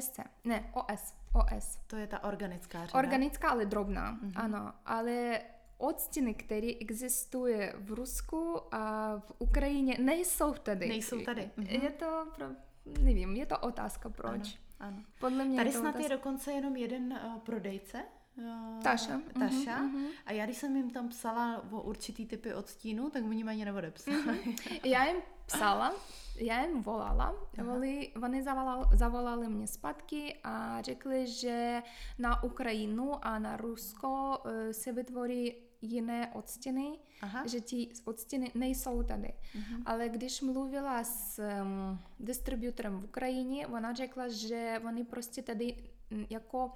SC, 0.00 0.18
ne, 0.44 0.70
OS, 0.72 1.14
OS. 1.32 1.78
To 1.86 1.96
je 1.96 2.06
ta 2.06 2.24
organická 2.24 2.86
řada. 2.86 2.98
Organická, 2.98 3.48
ale 3.48 3.66
drobná, 3.66 4.18
ano, 4.34 4.72
ale 4.86 5.40
odstěny, 5.78 6.34
které 6.34 6.72
existují 6.80 7.68
v 7.78 7.92
Rusku 7.92 8.74
a 8.74 9.14
v 9.18 9.32
Ukrajině, 9.38 9.96
nejsou 10.00 10.52
tady. 10.52 10.88
Nejsou 10.88 11.20
tady, 11.20 11.50
mhm. 11.56 11.66
Je 11.66 11.90
to, 11.90 12.26
pro, 12.36 12.46
nevím, 13.00 13.36
je 13.36 13.46
to 13.46 13.58
otázka, 13.58 14.08
proč. 14.08 14.32
Ano. 14.32 14.63
Podle 15.20 15.44
mě 15.44 15.56
Tady 15.56 15.68
je 15.68 15.72
snad 15.72 15.88
otázka. 15.88 16.02
je 16.02 16.08
dokonce 16.08 16.52
jenom 16.52 16.76
jeden 16.76 17.12
uh, 17.26 17.38
prodejce. 17.38 18.02
Uh, 18.36 18.82
Taša. 18.82 19.20
Taša. 19.38 19.78
Mhm, 19.78 20.06
A 20.26 20.32
já, 20.32 20.44
když 20.44 20.56
jsem 20.58 20.76
jim 20.76 20.90
tam 20.90 21.08
psala 21.08 21.64
o 21.70 21.82
určitý 21.82 22.26
typy 22.26 22.54
odstínu, 22.54 23.10
tak 23.10 23.24
oni 23.24 23.44
ani 23.44 23.64
neodepsali. 23.64 24.16
Mhm. 24.16 24.54
Já 24.84 25.04
jim 25.04 25.16
psala, 25.46 25.92
já 26.36 26.64
jim 26.64 26.82
volala, 26.82 27.34
voli, 27.64 28.12
oni 28.22 28.42
zavolali, 28.42 28.86
zavolali 28.92 29.48
mě 29.48 29.66
zpátky 29.66 30.36
a 30.44 30.82
řekli, 30.82 31.26
že 31.26 31.82
na 32.18 32.42
Ukrajinu 32.42 33.24
a 33.26 33.38
na 33.38 33.56
Rusko 33.56 34.38
eh, 34.44 34.72
se 34.72 34.92
vytvoří 34.92 35.54
jiné 35.84 36.30
odstěny, 36.32 36.98
Aha. 37.22 37.46
že 37.46 37.60
ti 37.60 37.88
odstěny 38.04 38.52
nejsou 38.54 39.02
tady. 39.02 39.32
Ale 39.86 40.08
když 40.08 40.40
mluvila 40.40 41.04
s 41.04 41.38
um, 41.38 41.98
distributorem 42.20 43.00
v 43.00 43.04
Ukrajině, 43.04 43.66
ona 43.66 43.94
řekla, 43.94 44.28
že 44.28 44.80
oni 44.86 45.04
prostě 45.04 45.42
tady 45.42 45.76
jako, 46.30 46.72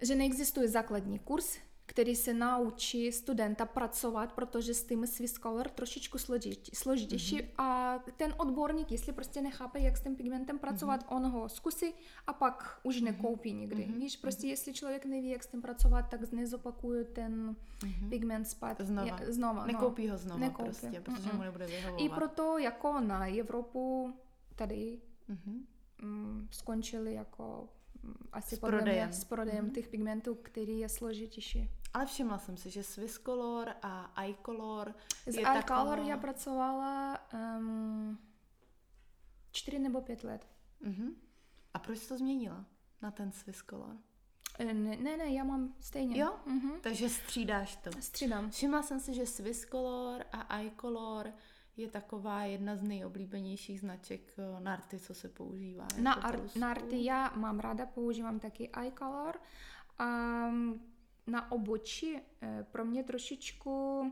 že 0.00 0.14
neexistuje 0.14 0.68
základní 0.68 1.18
kurz, 1.18 1.58
který 1.92 2.16
se 2.16 2.34
naučí 2.34 3.12
studenta 3.12 3.66
pracovat, 3.66 4.32
protože 4.32 4.74
s 4.74 4.84
tím 4.84 5.06
Swiss 5.06 5.34
Color 5.34 5.68
trošičku 5.68 6.18
složitě, 6.18 6.70
složitější 6.74 7.38
mm-hmm. 7.38 7.62
a 7.62 7.98
ten 8.16 8.34
odborník, 8.36 8.92
jestli 8.92 9.12
prostě 9.12 9.42
nechápe, 9.42 9.80
jak 9.80 9.96
s 9.96 10.00
tím 10.02 10.16
pigmentem 10.16 10.58
pracovat, 10.58 11.00
mm-hmm. 11.04 11.16
on 11.16 11.26
ho 11.26 11.48
zkusí 11.48 11.94
a 12.26 12.32
pak 12.32 12.80
už 12.82 13.00
nekoupí 13.00 13.52
nikdy. 13.52 13.82
Mm-hmm. 13.82 13.94
Víš, 14.00 14.16
prostě 14.16 14.46
mm-hmm. 14.46 14.50
jestli 14.50 14.72
člověk 14.72 15.04
neví, 15.04 15.28
jak 15.28 15.42
s 15.42 15.46
tím 15.46 15.62
pracovat, 15.62 16.02
tak 16.02 16.32
nezopakuje 16.32 17.04
ten 17.04 17.56
mm-hmm. 17.80 18.08
pigment 18.08 18.48
zpátky. 18.48 18.84
Znova. 18.84 19.20
Je, 19.20 19.32
znova 19.32 19.66
Nekoupí 19.66 20.06
no. 20.06 20.12
ho 20.12 20.18
znova 20.18 20.40
Nekoupí. 20.40 20.70
prostě, 20.70 21.00
protože 21.00 21.28
Mm-mm. 21.28 21.36
mu 21.36 21.42
nebude 21.42 21.66
vyhovovat. 21.66 22.00
I 22.00 22.08
proto 22.08 22.58
jako 22.58 23.00
na 23.00 23.26
Evropu 23.26 24.14
tady 24.56 24.98
Mhm. 25.28 25.66
mm, 26.02 26.48
skončili 26.50 27.14
jako 27.14 27.68
asi 28.32 28.56
S 28.56 28.58
podle 28.58 28.78
prodejem. 28.78 29.08
mě 29.08 29.16
s 29.16 29.24
prodejem 29.24 29.70
těch 29.70 29.88
pigmentů, 29.88 30.34
který 30.34 30.78
je 30.78 30.88
složitější. 30.88 31.70
Ale 31.94 32.06
všimla 32.06 32.38
jsem 32.38 32.56
si, 32.56 32.70
že 32.70 32.82
Swiss 32.82 33.18
Color 33.18 33.68
a 33.82 34.24
iColor 34.24 34.94
Z 35.26 35.34
je 35.34 35.40
iColor 35.42 35.62
taková... 35.62 35.96
já 35.96 36.16
pracovala 36.16 37.18
um, 37.58 38.18
čtyři 39.52 39.78
nebo 39.78 40.00
pět 40.00 40.24
let. 40.24 40.46
Mhm. 40.80 41.14
A 41.74 41.78
proč 41.78 41.98
jsi 41.98 42.08
to 42.08 42.18
změnila 42.18 42.64
na 43.02 43.10
ten 43.10 43.32
Swiss 43.32 43.62
Color? 43.70 43.96
Eh, 44.58 44.64
Ne, 44.74 44.96
ne, 44.96 45.16
ne, 45.16 45.26
já 45.32 45.44
mám 45.44 45.74
stejně. 45.80 46.20
Jo? 46.20 46.36
Mhm. 46.46 46.72
Takže 46.80 47.08
střídáš 47.08 47.76
to. 47.76 47.90
Střídám. 48.00 48.50
Všimla 48.50 48.82
jsem 48.82 49.00
si, 49.00 49.14
že 49.14 49.26
Swiss 49.26 49.66
Color 49.70 50.24
a 50.32 50.60
iColor 50.60 51.32
je 51.76 51.88
taková 51.88 52.44
jedna 52.44 52.76
z 52.76 52.82
nejoblíbenějších 52.82 53.80
značek 53.80 54.32
eh, 54.38 54.60
na 54.60 54.72
arty, 54.72 54.98
co 54.98 55.14
se 55.14 55.28
používá. 55.28 55.86
Na, 56.00 56.10
jako 56.10 56.20
v 56.20 56.24
ar- 56.24 56.40
Rusku. 56.42 56.58
na 56.58 56.70
arty 56.70 57.04
já 57.04 57.32
mám 57.36 57.60
ráda, 57.60 57.86
používám 57.86 58.40
taky 58.40 58.70
iColor. 58.86 59.38
A 59.98 60.06
na 61.26 61.52
obočí 61.52 62.16
eh, 62.42 62.66
pro 62.70 62.84
mě 62.84 63.04
trošičku 63.04 64.02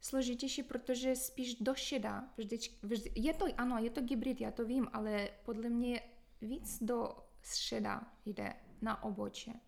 složitější, 0.00 0.62
protože 0.62 1.16
spíš 1.16 1.54
do 1.54 1.74
šeda. 1.74 2.28
Vždyť, 2.36 2.78
vždy, 2.82 3.12
je 3.14 3.34
to, 3.34 3.46
ano, 3.56 3.78
je 3.78 3.90
to 3.90 4.00
hybrid, 4.10 4.40
já 4.40 4.50
to 4.50 4.64
vím, 4.64 4.88
ale 4.92 5.28
podle 5.44 5.68
mě 5.68 6.00
víc 6.40 6.82
do 6.82 7.16
šeda 7.54 8.02
jde 8.26 8.54
na 8.82 9.02
obočí. 9.02 9.60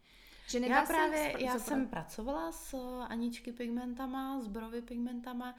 Že 0.49 0.59
Já 0.59 0.87
právě, 0.87 1.33
spra- 1.35 1.45
já 1.45 1.57
zapra- 1.57 1.59
jsem 1.61 1.89
pracovala 1.89 2.53
s 2.53 2.75
eh, 2.75 3.05
Aničky 3.09 3.53
pigmentama, 3.53 4.41
s 4.41 4.49
Borovy 4.49 4.83
pigmentama. 4.83 5.55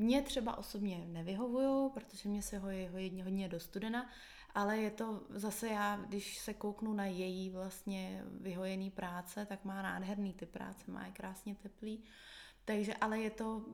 Mě 0.00 0.22
třeba 0.22 0.58
osobně 0.58 1.04
nevyhovují, 1.06 1.90
protože 1.90 2.28
mě 2.28 2.42
se 2.42 2.58
hojí 2.58 2.88
hodně, 2.88 3.24
hodně 3.24 3.48
do 3.48 3.60
studena, 3.60 4.10
ale 4.54 4.78
je 4.78 4.90
to 4.90 5.22
zase 5.30 5.68
já, 5.68 5.96
když 6.08 6.38
se 6.38 6.54
kouknu 6.54 6.92
na 6.92 7.04
její 7.04 7.50
vlastně 7.50 8.24
vyhojený 8.40 8.90
práce, 8.90 9.46
tak 9.46 9.64
má 9.64 9.82
nádherný 9.82 10.32
ty 10.32 10.46
práce, 10.46 10.90
má 10.90 11.06
je 11.06 11.12
krásně 11.12 11.54
teplý. 11.54 12.04
Takže, 12.64 12.94
ale 12.94 13.20
je 13.20 13.30
to, 13.30 13.64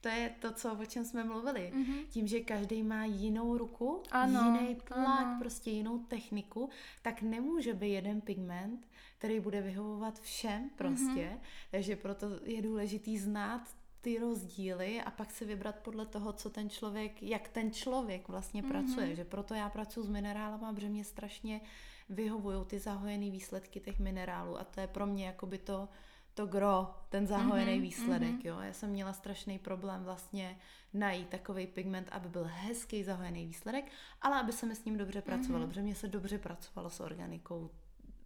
to 0.00 0.08
je 0.08 0.34
to, 0.40 0.52
co, 0.52 0.78
o 0.80 0.84
čem 0.84 1.04
jsme 1.04 1.24
mluvili. 1.24 1.72
Mm-hmm. 1.74 2.06
Tím, 2.08 2.26
že 2.26 2.40
každý 2.40 2.82
má 2.82 3.04
jinou 3.04 3.58
ruku, 3.58 4.02
Ano, 4.10 4.40
jiný 4.40 4.76
tlak, 4.76 5.26
ano. 5.26 5.36
prostě 5.40 5.70
jinou 5.70 5.98
techniku, 5.98 6.70
tak 7.02 7.22
nemůže 7.22 7.74
být 7.74 7.92
jeden 7.92 8.20
pigment, 8.20 8.88
který 9.18 9.40
bude 9.40 9.60
vyhovovat 9.60 10.20
všem 10.20 10.70
prostě. 10.76 11.04
Mm-hmm. 11.04 11.38
Takže 11.70 11.96
proto 11.96 12.26
je 12.44 12.62
důležitý 12.62 13.18
znát 13.18 13.68
ty 14.04 14.18
rozdíly 14.18 15.00
a 15.00 15.10
pak 15.10 15.30
si 15.30 15.44
vybrat 15.44 15.76
podle 15.76 16.06
toho, 16.06 16.32
co 16.32 16.50
ten 16.50 16.70
člověk, 16.70 17.22
jak 17.22 17.48
ten 17.48 17.72
člověk 17.72 18.28
vlastně 18.28 18.62
mm-hmm. 18.62 18.68
pracuje. 18.68 19.16
Že 19.16 19.24
proto 19.24 19.54
já 19.54 19.68
pracuji 19.68 20.02
s 20.02 20.08
minerálama, 20.08 20.72
protože 20.72 20.88
mě 20.88 21.04
strašně 21.04 21.60
vyhovují 22.08 22.64
ty 22.66 22.78
zahojené 22.78 23.30
výsledky 23.30 23.80
těch 23.80 23.98
minerálů 23.98 24.60
a 24.60 24.64
to 24.64 24.80
je 24.80 24.86
pro 24.86 25.06
mě 25.06 25.26
jakoby 25.26 25.58
to, 25.58 25.88
to 26.34 26.46
gro, 26.46 26.94
ten 27.08 27.26
zahojený 27.26 27.72
mm-hmm, 27.72 27.82
výsledek, 27.82 28.34
mm-hmm. 28.34 28.46
jo. 28.46 28.60
Já 28.60 28.72
jsem 28.72 28.90
měla 28.90 29.12
strašný 29.12 29.58
problém 29.58 30.04
vlastně 30.04 30.58
najít 30.94 31.28
takový 31.28 31.66
pigment, 31.66 32.08
aby 32.12 32.28
byl 32.28 32.44
hezký 32.48 33.04
zahojený 33.04 33.46
výsledek, 33.46 33.84
ale 34.22 34.40
aby 34.40 34.52
se 34.52 34.66
mi 34.66 34.74
s 34.74 34.84
ním 34.84 34.96
dobře 34.98 35.22
pracovalo, 35.22 35.64
mm-hmm. 35.64 35.68
protože 35.68 35.82
mě 35.82 35.94
se 35.94 36.08
dobře 36.08 36.38
pracovalo 36.38 36.90
s 36.90 37.00
organikou 37.00 37.70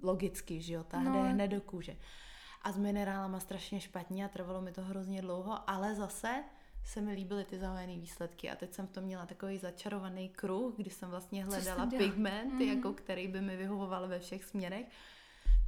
logicky, 0.03 0.61
že 0.61 0.75
jo, 0.75 0.85
ta 0.85 1.01
No. 1.01 1.13
jde 1.13 1.29
hned 1.29 1.49
do 1.49 1.61
kůže. 1.61 1.97
A 2.63 2.73
s 2.73 2.79
minerálama 2.79 3.41
strašně 3.41 3.81
špatně 3.81 4.25
a 4.25 4.29
trvalo 4.29 4.61
mi 4.61 4.73
to 4.73 4.83
hrozně 4.83 5.23
dlouho, 5.23 5.71
ale 5.71 5.95
zase 5.95 6.45
se 6.85 7.01
mi 7.01 7.13
líbily 7.13 7.45
ty 7.45 7.59
zahojené 7.59 7.97
výsledky 7.99 8.51
a 8.51 8.57
teď 8.57 8.73
jsem 8.73 8.87
v 8.87 8.91
tom 8.91 9.05
měla 9.05 9.27
takový 9.27 9.59
začarovaný 9.59 10.29
kruh, 10.29 10.75
kdy 10.77 10.91
jsem 10.91 11.11
vlastně 11.11 11.45
hledala 11.45 11.87
pigment, 11.99 12.53
Mhm. 12.53 12.63
jako 12.63 12.93
který 12.93 13.29
by 13.29 13.41
mi 13.41 13.57
vyhovoval 13.57 14.09
ve 14.09 14.19
všech 14.19 14.45
směrech. 14.45 14.87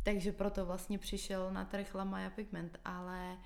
Takže 0.05 0.33
proto 0.33 0.67
vlastně 0.67 0.99
přišel 0.99 1.53
na 1.53 1.65
trh 1.65 1.95
Lamaya 1.95 2.31
Pigment, 2.31 2.79
ale 2.85 3.37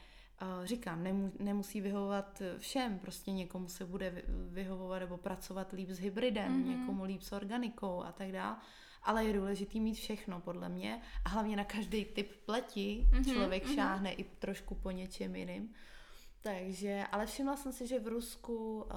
uh, 0.43 0.65
říkám, 0.65 1.03
nemu, 1.03 1.33
nemusí 1.39 1.81
vyhovovat 1.81 2.43
všem, 2.59 2.99
prostě 2.99 3.33
někomu 3.33 3.69
se 3.69 3.85
bude 3.85 4.11
vy- 4.11 4.23
vyhovovat 4.49 4.99
nebo 5.01 5.17
pracovat 5.17 5.73
líp 5.73 5.91
s 5.91 5.99
hybridem, 5.99 6.53
Mhm. 6.53 6.63
mm-hmm. 6.63 6.81
někomu 6.81 7.05
líp 7.05 7.23
s 7.23 7.33
organikou 7.33 8.03
a 8.03 8.13
tak 8.13 8.33
dále. 8.33 8.57
Ale 9.05 9.25
je 9.25 9.33
důležitý 9.33 9.81
mít 9.81 9.95
všechno, 9.95 10.41
podle 10.41 10.69
mě. 10.69 11.03
A 11.25 11.29
hlavně 11.29 11.57
na 11.57 11.65
každý 11.65 12.05
typ 12.05 12.33
pleti 12.47 13.07
Mhm, 13.11 13.23
mm-hmm, 13.23 13.33
člověk 13.33 13.63
mhm. 13.63 13.73
mm-hmm. 13.73 13.77
šáhne 13.77 14.13
i 14.13 14.25
trošku 14.25 14.75
po 14.75 14.91
něčem 14.91 15.37
jiným. 15.37 15.75
Takže, 16.41 17.05
ale 17.13 17.27
všimla 17.27 17.57
jsem 17.57 17.73
si, 17.73 17.87
že 17.87 17.99
v 17.99 18.09
Rusku 18.09 18.83
uh, 18.83 18.91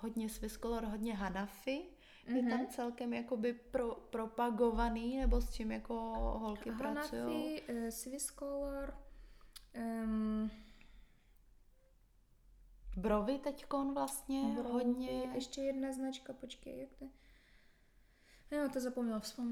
hodně 0.00 0.28
Swiss 0.28 0.58
Color, 0.58 0.84
hodně 0.84 1.14
Hanafi, 1.14 1.82
mm-hmm. 2.28 2.36
je 2.36 2.50
tam 2.50 2.66
celkem 2.66 3.14
jakoby 3.14 3.52
pro, 3.52 3.94
propagovaný, 3.94 5.18
nebo 5.18 5.40
s 5.40 5.50
čím 5.54 5.72
jako 5.72 5.94
holky 6.38 6.72
pracují. 6.72 7.20
Hanafi, 7.20 7.62
eh, 7.68 7.90
Swiss 7.90 8.26
Color, 8.26 8.94
um, 10.04 10.50
Brovy 12.96 13.38
teďkon 13.38 13.94
vlastně 13.94 14.40
hodně. 14.40 15.22
Ještě 15.34 15.60
jedna 15.60 15.92
značka, 15.92 16.32
počkej, 16.32 16.80
jak 16.80 16.88
to? 16.98 17.21
Jo, 18.52 18.68
to 18.72 18.80
zapomněla 18.80 19.20
se 19.20 19.42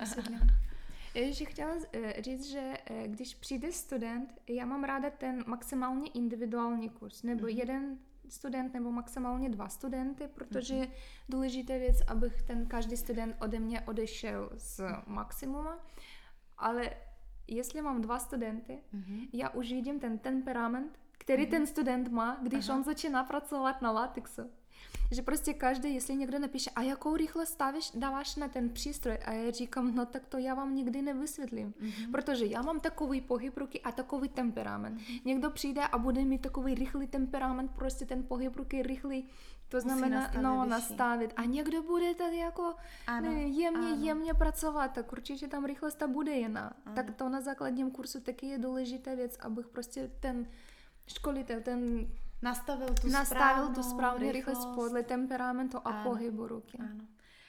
vysvětlila. 0.00 0.40
Ještě 1.14 1.44
chtěla 1.44 1.74
eh, 1.92 2.22
říct, 2.22 2.44
že 2.44 2.74
eh, 2.86 3.08
když 3.08 3.34
přijde 3.34 3.72
student, 3.72 4.34
já 4.48 4.66
mám 4.66 4.84
ráda 4.84 5.10
ten 5.10 5.44
maximálně 5.46 6.10
individuální 6.10 6.88
kurz, 6.88 7.22
nebo 7.22 7.46
mm-hmm. 7.46 7.58
jeden 7.58 7.98
student, 8.28 8.74
nebo 8.74 8.92
maximálně 8.92 9.48
dva 9.50 9.68
studenty, 9.68 10.28
protože 10.34 10.74
je 10.74 10.88
důležitá 11.28 11.74
věc, 11.74 11.96
abych 12.06 12.42
ten 12.42 12.66
každý 12.66 12.96
student 12.96 13.36
ode 13.40 13.60
mě 13.60 13.80
odešel 13.80 14.50
z 14.56 14.80
maximuma, 15.06 15.78
ale 16.58 16.90
jestli 17.48 17.82
mám 17.82 18.00
dva 18.00 18.18
studenty, 18.18 18.78
Mhm. 18.92 19.20
já 19.32 19.48
už 19.50 19.72
vidím 19.72 20.00
ten 20.00 20.18
temperament, 20.18 20.98
který 21.12 21.46
ten 21.46 21.66
student 21.66 22.08
má, 22.08 22.38
když 22.42 22.68
on 22.68 22.84
začíná 22.84 23.24
pracovat 23.24 23.82
na 23.82 23.90
latexu. 23.90 24.50
Že 25.10 25.22
prostě 25.22 25.54
každý, 25.54 25.94
jestli 25.94 26.16
někdo 26.16 26.38
napíše, 26.38 26.70
a 26.70 26.82
jakou 26.82 27.16
rychle 27.16 27.46
stavíš, 27.46 27.90
dáváš 27.94 28.36
na 28.36 28.48
ten 28.48 28.70
přístroj, 28.70 29.18
a 29.24 29.32
já 29.32 29.50
říkám, 29.50 29.94
no 29.94 30.06
tak 30.06 30.26
to 30.26 30.38
já 30.38 30.54
vám 30.54 30.74
nikdy 30.74 31.02
nevysvětlím, 31.02 31.72
mm-hmm. 31.72 32.10
protože 32.10 32.46
já 32.46 32.62
mám 32.62 32.80
takový 32.80 33.20
pohyb 33.20 33.56
ruky 33.56 33.80
a 33.80 33.92
takový 33.92 34.28
temperament. 34.28 34.98
Mm-hmm. 34.98 35.20
Někdo 35.24 35.50
přijde 35.50 35.82
a 35.82 35.98
bude 35.98 36.24
mít 36.24 36.40
takový 36.42 36.74
rychlý 36.74 37.06
temperament, 37.06 37.70
prostě 37.70 38.06
ten 38.06 38.22
pohyb 38.22 38.56
ruky 38.56 38.82
rychlý, 38.82 39.28
to 39.68 39.76
Musí 39.76 39.88
znamená, 39.88 40.20
nastavit 40.20 40.42
no, 40.42 40.56
vyšší. 40.56 40.70
nastavit. 40.70 41.32
A 41.36 41.44
někdo 41.44 41.82
bude 41.82 42.14
tak 42.14 42.32
jako 42.32 42.74
Ano, 43.06 43.30
ne, 43.32 43.42
jemně, 43.42 43.92
ano. 43.92 44.04
jemně 44.04 44.34
pracovat, 44.34 44.88
tak 44.88 45.12
určitě 45.12 45.48
tam 45.48 45.64
rychlost 45.64 45.94
ta 45.94 46.06
bude 46.06 46.32
jiná. 46.32 46.72
Tak 46.94 47.14
to 47.14 47.28
na 47.28 47.40
základním 47.40 47.90
kursu 47.90 48.20
taky 48.20 48.46
je 48.46 48.58
důležitá 48.58 49.14
věc, 49.14 49.36
abych 49.40 49.66
prostě 49.68 50.10
ten 50.20 50.46
školitel, 51.06 51.60
ten 51.60 52.08
Nastavil 52.44 52.88
tu 53.00 53.08
nastavil 53.08 53.24
správnou 53.24 53.74
tu 53.74 53.82
správnou 53.82 54.32
rychlost 54.32 54.58
rychlost. 54.58 54.74
podle 54.74 55.02
temperamentu 55.02 55.78
a 55.78 55.80
Ano, 55.90 56.10
pohybu 56.10 56.46
ruky. 56.46 56.78
Ano. 56.78 57.04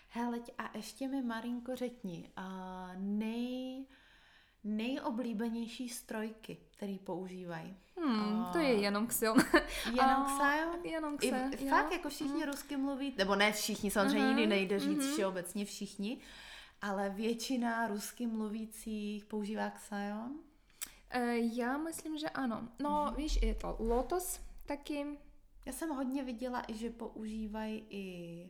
Hele, 0.10 0.40
a 0.58 0.78
ještě 0.78 1.08
mi 1.08 1.22
Marinko 1.22 1.76
řekni, 1.76 2.32
a 2.36 2.92
nej, 2.98 3.86
nejoblíbenější 4.64 5.90
strojky, 5.90 6.58
který 6.72 7.00
používají. 7.00 7.78
Hmm, 7.98 8.40
A- 8.40 8.50
to 8.54 8.58
je 8.58 8.74
jenom 8.74 9.08
Xion. 9.08 9.38
Jenom 9.86 10.26
Xion? 10.26 10.86
Jenom 10.86 11.14
I, 11.14 11.18
Xion, 11.18 11.52
jo. 11.60 11.70
fakt 11.70 11.92
jako 11.92 12.10
všichni 12.10 12.46
rusky 12.46 12.78
mluví, 12.78 13.14
nebo 13.18 13.36
ne 13.36 13.52
všichni, 13.52 13.92
samozřejmě 13.92 14.28
nikdy 14.28 14.48
nejde 14.48 14.80
říct 14.80 15.04
mhm. 15.04 15.14
všeobecně 15.14 15.66
všichni, 15.66 16.20
ale 16.82 17.10
většina 17.10 17.88
rusky 17.88 18.28
mluvících 18.28 19.26
používá 19.26 19.70
Xion. 19.70 20.40
Eh, 21.10 21.38
Já 21.38 21.78
myslím, 21.78 22.18
že 22.18 22.30
ano. 22.30 22.68
No, 22.80 23.14
víš, 23.18 23.40
je 23.42 23.56
to 23.56 23.76
Lotus 23.80 24.40
taky. 24.66 25.06
Já 25.66 25.74
jsem 25.74 25.90
hodně 25.90 26.24
viděla 26.24 26.64
i, 26.68 26.74
že 26.74 26.90
používají 26.90 27.86
i 27.90 28.50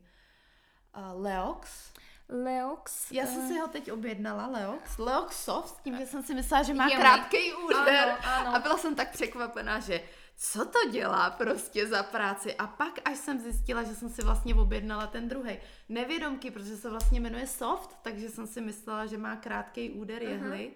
uh, 0.98 1.24
Leox. 1.24 1.94
Leox. 2.30 3.12
Já 3.12 3.26
jsem 3.26 3.42
eh, 3.46 3.48
si 3.48 3.60
ho 3.60 3.68
teď 3.68 3.92
objednala, 3.92 4.48
Leox. 4.48 4.98
Leox 4.98 5.44
Soft, 5.44 5.76
s 5.76 5.82
tím, 5.82 5.98
že 5.98 6.06
jsem 6.06 6.24
si 6.24 6.34
myslela, 6.34 6.64
že 6.64 6.74
má 6.74 6.90
krátký 6.90 7.54
úder. 7.54 8.10
Ano, 8.10 8.18
ano. 8.24 8.56
A 8.56 8.60
byla 8.60 8.78
jsem 8.78 8.96
tak 8.96 9.12
překvapená, 9.12 9.80
že 9.80 10.02
co 10.38 10.66
to 10.66 10.90
dělá 10.90 11.30
prostě 11.30 11.88
za 11.88 12.04
práci. 12.04 12.56
A 12.56 12.68
pak, 12.68 13.00
až 13.06 13.18
jsem 13.18 13.40
zjistila, 13.40 13.84
že 13.84 13.96
jsem 13.96 14.10
si 14.10 14.22
vlastně 14.24 14.56
objednala 14.56 15.08
ten 15.08 15.30
druhý. 15.30 15.58
Nevědomky, 15.90 16.52
protože 16.52 16.78
se 16.78 16.90
vlastně 16.90 17.20
jmenuje 17.20 17.48
Soft, 17.48 17.98
takže 18.02 18.30
jsem 18.30 18.48
si 18.48 18.62
myslela, 18.62 19.06
že 19.06 19.18
má 19.18 19.36
krátký 19.36 19.90
úder 19.90 20.24
jehly. 20.24 20.72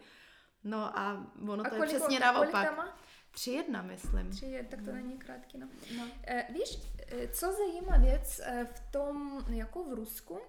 No 0.64 1.00
a 1.00 1.26
ono 1.48 1.66
A 1.66 1.70
to 1.70 1.76
je 1.76 1.80
kolik, 1.80 1.96
přesně 1.96 2.20
kolik 2.20 2.22
naopak. 2.22 2.78
má? 2.78 2.98
Tři 3.40 3.52
jedna, 3.52 3.82
myslím. 3.82 4.30
Tři, 4.30 4.46
je, 4.46 4.64
tak 4.64 4.82
to 4.82 4.92
není 4.92 5.18
krátký, 5.18 5.58
no. 5.58 5.68
No. 5.98 6.08
Eh, 6.28 6.46
víš, 6.54 6.80
eh, 7.08 7.28
co 7.28 7.52
zajímá 7.54 7.98
věc 7.98 8.42
eh, 8.44 8.68
v 8.74 8.92
tom, 8.92 9.46
jako 9.50 9.84
v 9.84 9.94
Rusku, 9.94 10.40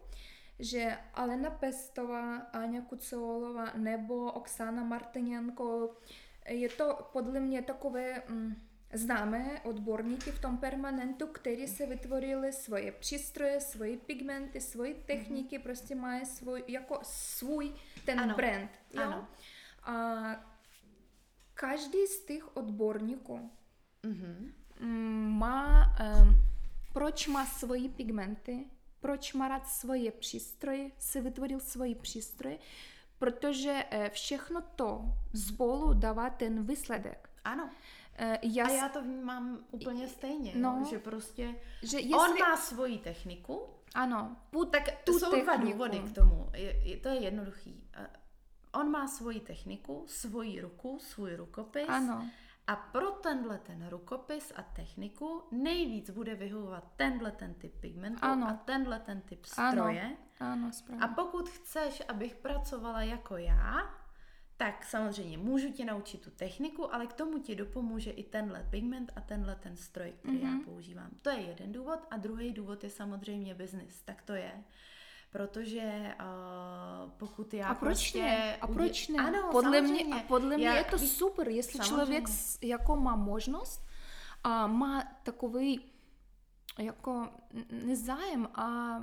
že 0.58 0.98
Alena 1.14 1.50
Pestová, 1.50 2.36
Aňa 2.36 2.80
Kucelová 2.80 3.72
nebo 3.76 4.32
Oksana 4.32 4.84
Martinenko, 4.84 5.96
je 6.48 6.68
to 6.68 7.08
podle 7.12 7.40
mě 7.40 7.62
takové 7.62 8.22
mm, 8.28 8.54
známé 8.92 9.60
odborníky 9.64 10.30
v 10.30 10.40
tom 10.40 10.58
permanentu, 10.58 11.26
kteří 11.26 11.68
se 11.68 11.86
vytvorili 11.86 12.52
svoje 12.52 12.92
přístroje, 12.92 13.60
svoje 13.60 13.96
pigmenty, 13.96 14.60
svoje 14.60 14.94
techniky, 14.94 15.58
prostě 15.58 15.94
mají 15.94 16.26
svůj, 16.26 16.64
jako 16.68 16.98
svůj 17.02 17.72
ten 18.06 18.20
Ano, 18.20 18.34
brand. 18.36 18.70
Jo? 18.92 19.02
ano. 19.02 19.28
A 19.82 20.49
každý 21.60 22.06
z 22.06 22.24
těch 22.24 22.56
odborníků 22.56 23.50
Mhm. 24.02 24.52
mm, 24.80 25.38
má, 25.38 25.86
um, 26.22 26.34
proč 26.92 27.26
má 27.26 27.46
svoji 27.46 27.88
pigmenty, 27.88 28.64
proč 29.00 29.32
má 29.32 29.48
rád 29.48 29.66
svoje 29.68 30.10
přístroje, 30.12 30.90
si 30.98 31.20
vytvořil 31.20 31.60
svoji 31.60 31.94
přístroje, 31.94 32.58
protože 33.18 33.84
eh, 33.90 34.10
všechno 34.10 34.60
to 34.76 35.04
spolu 35.46 35.94
dává 35.94 36.30
ten 36.30 36.66
výsledek. 36.66 37.30
Ano. 37.44 37.70
Eh, 38.16 38.38
já, 38.42 38.66
A 38.66 38.70
já 38.70 38.88
to 38.88 39.02
vnímám 39.02 39.58
úplně 39.70 40.08
stejně, 40.08 40.52
No. 40.56 40.78
no. 40.80 40.86
že 40.90 40.98
prostě 40.98 41.54
že 41.82 41.98
jestli... 42.00 42.14
on 42.14 42.38
má 42.38 42.56
svoji 42.56 42.98
techniku, 42.98 43.62
ano, 43.94 44.36
put, 44.50 44.70
tak 44.72 44.82
tu 45.04 45.18
jsou 45.18 45.30
dva 45.42 45.52
techniku. 45.52 45.72
důvody 45.72 45.98
k 45.98 46.14
tomu. 46.14 46.48
Je, 46.54 46.88
je, 46.88 46.96
to 46.96 47.08
je 47.08 47.14
jednoduchý. 47.20 47.84
On 48.72 48.90
má 48.90 49.08
svoji 49.08 49.40
techniku, 49.40 50.04
svoji 50.06 50.60
ruku, 50.60 50.98
svůj 51.00 51.36
rukopis 51.36 51.88
ano, 51.88 52.28
a 52.66 52.76
pro 52.76 53.10
tenhle 53.10 53.58
ten 53.58 53.88
rukopis 53.88 54.52
a 54.56 54.62
techniku 54.62 55.42
nejvíc 55.50 56.10
bude 56.10 56.34
vyhovovat 56.34 56.84
tenhle 56.96 57.32
ten 57.32 57.54
typ 57.54 57.80
pigmentu 57.80 58.18
Ano. 58.24 58.48
a 58.48 58.52
tenhle 58.52 59.00
ten 59.00 59.20
typ 59.20 59.46
Ano. 59.56 59.72
stroje. 59.72 60.16
ano, 60.40 60.66
A 60.68 60.72
správně. 60.72 61.06
pokud 61.14 61.48
chceš, 61.48 62.02
abych 62.08 62.34
pracovala 62.36 63.02
jako 63.02 63.36
já, 63.36 63.94
tak 64.56 64.84
samozřejmě 64.84 65.38
můžu 65.38 65.72
ti 65.72 65.84
naučit 65.84 66.20
tu 66.20 66.30
techniku, 66.30 66.94
ale 66.94 67.06
k 67.06 67.12
tomu 67.12 67.38
ti 67.38 67.54
dopomůže 67.54 68.10
i 68.10 68.24
tenhle 68.24 68.66
pigment 68.70 69.12
a 69.16 69.20
tenhle 69.20 69.54
ten 69.56 69.76
stroj, 69.76 70.12
který 70.18 70.38
mm-hmm. 70.38 70.44
já 70.44 70.50
Mhm. 70.50 70.64
používám. 70.64 71.10
To 71.22 71.30
je 71.30 71.40
jeden 71.40 71.72
důvod 71.72 71.98
a 72.10 72.16
druhý 72.16 72.52
důvod 72.52 72.84
je 72.84 72.90
samozřejmě 72.90 73.54
biznis. 73.54 74.02
Tak 74.02 74.22
to 74.22 74.32
je. 74.32 74.64
Protože 75.30 76.14
uh, 76.20 77.10
pokud 77.10 77.54
já 77.54 77.68
a 77.68 77.74
proč 77.74 77.92
prostě 77.98 78.22
ne? 78.22 78.56
A 78.56 78.66
proč 78.66 79.08
ne? 79.08 79.24
Ano, 79.24 79.48
podle 79.50 79.80
mě, 79.80 79.88
samozřejmě. 79.90 80.14
a 80.14 80.26
podle 80.28 80.56
mě 80.56 80.66
Já- 80.66 80.74
je 80.74 80.84
to 80.84 80.98
víš- 80.98 81.10
super, 81.12 81.48
jestli 81.48 81.72
samozřejmě. 81.72 81.96
člověk 81.96 82.24
jako 82.62 82.96
má 82.96 83.16
možnost 83.16 83.86
a 84.44 84.66
má 84.66 85.04
takový 85.22 85.80
jako 86.78 87.28
nezájem 87.70 88.48
a 88.54 88.98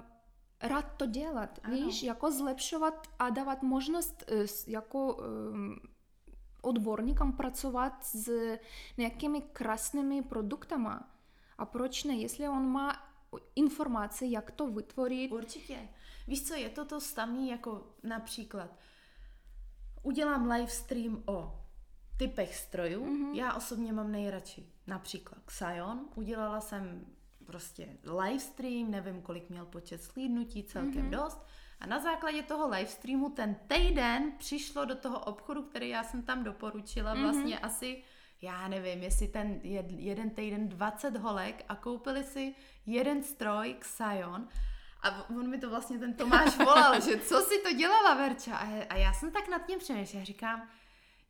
rád 0.62 0.86
to 0.98 1.06
dělat, 1.06 1.60
Ano. 1.64 1.76
víš, 1.76 2.04
jako 2.04 2.32
zlepšovat 2.32 3.08
a 3.20 3.30
dávat 3.30 3.62
možnost 3.64 4.24
eh, 4.28 4.46
jako 4.68 5.16
um, 5.16 5.76
odborníkám 6.62 7.32
pracovat 7.34 8.06
s 8.06 8.30
nějakými 8.98 9.42
krásnými 9.42 10.22
produktama. 10.22 11.10
A 11.58 11.66
proč 11.66 12.04
ne? 12.04 12.16
Jestli 12.16 12.50
on 12.50 12.68
má 12.68 13.04
informace, 13.56 14.26
jak 14.26 14.52
to 14.52 14.68
vytvořit, 14.68 15.32
Určitě. 15.32 15.90
Víš 16.28 16.44
co, 16.48 16.54
je 16.54 16.70
to 16.70 16.86
to 16.86 17.02
samé 17.02 17.46
jako 17.46 17.88
například 18.04 18.80
udělám 20.04 20.52
live 20.52 20.68
stream 20.68 21.24
o 21.26 21.60
typech 22.18 22.56
strojů. 22.56 23.06
Mhm. 23.06 23.14
Mm-hmm. 23.32 23.36
Já 23.36 23.54
osobně 23.54 23.94
mám 23.94 24.12
nejradši 24.12 24.66
například 24.88 25.40
Xion. 25.46 26.06
Udělala 26.16 26.62
jsem 26.62 27.06
prostě 27.46 27.98
live 28.22 28.40
stream, 28.40 28.92
nevím, 28.92 29.22
kolik 29.22 29.50
měl 29.50 29.66
počet 29.66 30.04
slídnutí, 30.04 30.64
celkem 30.64 30.92
Mhm. 30.94 31.06
mm-hmm. 31.12 31.24
dost. 31.24 31.46
A 31.80 31.86
na 31.86 32.00
základě 32.00 32.44
toho 32.44 32.68
live 32.70 32.88
streamu 32.90 33.30
ten 33.30 33.56
týden 33.68 34.32
přišlo 34.38 34.86
do 34.86 34.96
toho 34.96 35.20
obchodu, 35.20 35.64
který 35.64 35.90
já 35.90 36.04
jsem 36.04 36.22
tam 36.24 36.44
doporučila, 36.44 37.14
Mhm. 37.14 37.24
vlastně 37.24 37.60
asi 37.60 38.04
já 38.42 38.68
nevím, 38.68 39.04
jestli 39.04 39.28
ten 39.28 39.60
jed, 39.64 39.86
jeden 39.92 40.30
týden 40.30 40.70
20 40.70 41.18
holek 41.18 41.66
a 41.70 41.76
koupili 41.76 42.24
si 42.24 42.56
jeden 42.86 43.24
stroj 43.24 43.76
Xion 43.80 44.48
a 45.04 45.30
on 45.30 45.50
mi 45.50 45.58
to 45.58 45.70
vlastně 45.70 46.00
ten 46.00 46.14
Tomáš 46.14 46.58
volal, 46.58 47.02
že 47.02 47.20
co 47.20 47.42
si 47.42 47.60
to 47.60 47.74
dělala 47.74 48.14
Verča 48.14 48.56
a, 48.56 48.66
já- 48.66 48.86
a 48.90 48.96
já 48.96 49.14
jsem 49.14 49.32
tak 49.32 49.50
nad 49.50 49.66
tím 49.66 49.80
přemýšlela, 49.80 50.26
říkám, 50.26 50.68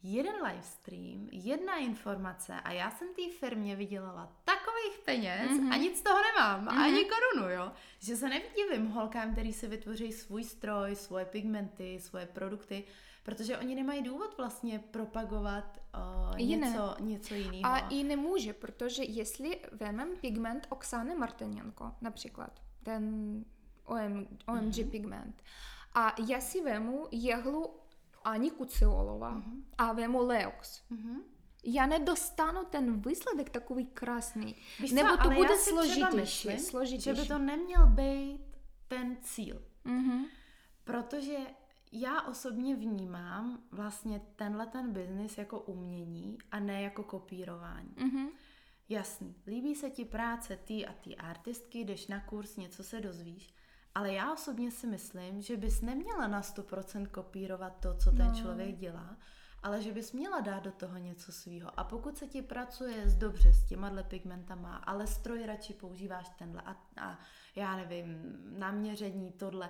jeden 0.03 0.35
live 0.35 0.61
stream, 0.61 1.27
jedna 1.31 1.77
informace 1.77 2.53
a 2.63 2.71
já 2.71 2.91
jsem 2.91 3.07
té 3.07 3.21
firmě 3.39 3.75
vydělala 3.75 4.31
takových 4.43 4.99
peněz 5.05 5.51
mm-hmm. 5.51 5.73
a 5.73 5.77
nic 5.77 5.97
z 5.97 6.01
toho 6.01 6.17
nemám, 6.21 6.65
mm-hmm. 6.65 6.81
ani 6.83 7.05
korunu, 7.05 7.49
jo. 7.49 7.71
Že 7.99 8.15
se 8.15 8.29
nevdivím 8.29 8.87
holkám, 8.87 9.31
který 9.31 9.53
si 9.53 9.67
vytvoří 9.67 10.11
svůj 10.11 10.43
stroj, 10.43 10.95
svoje 10.95 11.25
pigmenty, 11.25 11.99
svoje 11.99 12.25
produkty, 12.25 12.83
protože 13.23 13.57
oni 13.57 13.75
nemají 13.75 14.01
důvod 14.01 14.37
vlastně 14.37 14.79
propagovat 14.79 15.81
uh, 16.31 16.37
Jiné. 16.39 16.67
něco, 16.67 16.95
něco 16.99 17.33
jiného. 17.33 17.65
A 17.65 17.77
i 17.79 18.03
nemůže, 18.03 18.53
protože 18.53 19.03
jestli 19.03 19.59
vemem 19.71 20.09
pigment 20.21 20.67
Oksany 20.69 21.15
Martinenko, 21.15 21.91
například, 22.01 22.61
ten 22.83 23.45
OM, 23.87 24.27
OMG 24.47 24.77
Mhm. 24.83 24.91
pigment, 24.91 25.43
a 25.93 26.15
já 26.27 26.41
si 26.41 26.61
vemu 26.61 27.07
jehlu 27.11 27.73
Ani 28.23 28.51
Kuciolova 28.51 29.29
Mhm. 29.29 29.63
a 29.77 29.93
vemu 29.93 30.21
Leox. 30.25 30.81
Mm-hmm. 30.91 31.21
Já 31.63 31.85
nedostanu 31.85 32.65
ten 32.65 33.01
výsledek 33.01 33.49
takový 33.49 33.85
krásný. 33.85 34.55
Víš 34.79 34.91
Nebo 34.91 35.09
co, 35.17 35.23
to 35.23 35.29
bude 35.29 35.57
složitější, 35.57 36.15
myslím, 36.47 36.59
složitější. 36.59 37.03
že 37.03 37.21
by 37.21 37.27
to 37.27 37.37
neměl 37.37 37.85
být 37.87 38.41
ten 38.87 39.17
cíl. 39.21 39.61
Mhm. 39.83 40.25
Protože 40.83 41.37
já 41.91 42.21
osobně 42.21 42.75
vnímám 42.75 43.63
vlastně 43.71 44.21
tenhle 44.35 44.65
ten 44.67 44.93
biznis 44.93 45.37
jako 45.37 45.59
umění 45.59 46.37
a 46.51 46.59
ne 46.59 46.81
jako 46.81 47.03
kopírování. 47.03 47.95
Mhm. 47.97 48.27
Jasný, 48.89 49.35
líbí 49.47 49.75
se 49.75 49.89
ti 49.89 50.05
práce 50.05 50.57
ty 50.63 50.85
a 50.87 50.93
ty 50.93 51.15
artistky, 51.15 51.79
jdeš 51.79 52.07
na 52.07 52.19
kurz, 52.19 52.55
něco 52.57 52.83
se 52.83 53.01
dozvíš, 53.01 53.53
ale 53.97 54.13
já 54.13 54.33
osobně 54.33 54.71
si 54.71 54.87
myslím, 54.87 55.41
že 55.41 55.57
bys 55.57 55.81
neměla 55.81 56.27
na 56.27 56.41
100% 56.41 57.07
kopírovat 57.07 57.79
to, 57.79 57.93
co 57.93 58.11
ten 58.11 58.27
No. 58.27 58.33
člověk 58.35 58.77
dělá, 58.77 59.17
ale 59.63 59.81
že 59.81 59.91
bys 59.91 60.13
měla 60.13 60.39
dát 60.39 60.63
do 60.63 60.71
toho 60.71 60.97
něco 60.97 61.31
svýho. 61.31 61.79
A 61.79 61.83
pokud 61.83 62.17
se 62.17 62.27
ti 62.27 62.41
pracuje 62.41 63.09
s 63.09 63.15
dobře 63.15 63.53
s 63.53 63.65
těma 63.65 64.03
pigmentama, 64.03 64.75
ale 64.75 65.07
stroj 65.07 65.45
radši 65.45 65.73
používáš 65.73 66.29
tenhle 66.29 66.61
a, 66.61 66.71
a 67.01 67.19
já 67.55 67.75
nevím, 67.75 68.37
naměření, 68.59 69.31
tohle, 69.31 69.69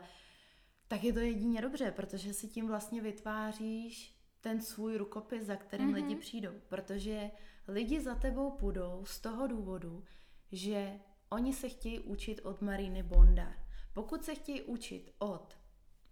tak 0.87 1.03
je 1.03 1.13
to 1.13 1.19
jedině 1.19 1.61
dobře, 1.61 1.91
protože 1.91 2.33
si 2.33 2.47
tím 2.47 2.67
vlastně 2.67 3.01
vytváříš 3.01 4.19
ten 4.41 4.61
svůj 4.61 4.97
rukopis, 4.97 5.43
za 5.43 5.55
kterým 5.55 5.89
mm-hmm. 5.89 5.95
lidi 5.95 6.15
přijdou. 6.15 6.53
Protože 6.67 7.31
lidi 7.67 8.01
za 8.01 8.15
tebou 8.15 8.51
půjdou 8.51 9.05
z 9.05 9.19
toho 9.19 9.47
důvodu, 9.47 10.03
že 10.51 10.99
oni 11.29 11.53
se 11.53 11.69
chtějí 11.69 11.99
učit 11.99 12.41
od 12.43 12.61
Mariny 12.61 13.03
Bondar. 13.03 13.66
Pokud 13.97 14.23
se 14.23 14.35
chtějí 14.35 14.61
učit 14.61 15.11
od 15.19 15.57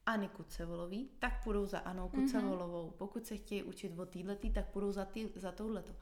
Ani 0.06 0.28
Kucevolový, 0.28 1.10
tak 1.20 1.44
půjdou 1.44 1.66
za 1.66 1.80
Anou 1.80 2.10
Kucevolovou. 2.10 2.88
Mm-hmm. 2.88 2.98
Pokud 2.98 3.26
se 3.26 3.38
chtějí 3.38 3.64
učit 3.64 4.00
od 4.00 4.10
týhletý, 4.10 4.54
tak 4.54 4.72
půjdou 4.72 4.92
za, 4.92 5.06
tý, 5.06 5.30
za 5.36 5.52
touhletou. 5.52 5.94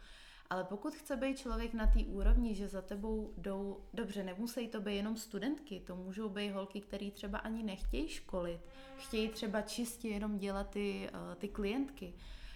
Ale 0.50 0.64
pokud 0.64 0.96
chce 0.96 1.16
být 1.16 1.38
člověk 1.38 1.74
na 1.74 1.88
té 1.88 2.00
úrovni, 2.00 2.56
že 2.56 2.68
za 2.68 2.82
tebou 2.82 3.34
jdou, 3.38 3.84
dobře, 3.94 4.24
nemusí 4.24 4.68
to 4.68 4.82
být 4.82 4.96
jenom 4.96 5.18
studentky, 5.18 5.80
to 5.80 5.96
můžou 5.96 6.30
být 6.30 6.50
holky, 6.50 6.82
které 6.82 7.12
třeba 7.12 7.40
ani 7.40 7.64
nechtějí 7.64 8.08
školit, 8.08 8.62
chtějí 8.98 9.30
třeba 9.30 9.62
čistě 9.62 10.08
jenom 10.08 10.38
dělat 10.38 10.70
ty, 10.70 11.10
uh, 11.14 11.36
ty 11.36 11.48
klientky, 11.48 12.14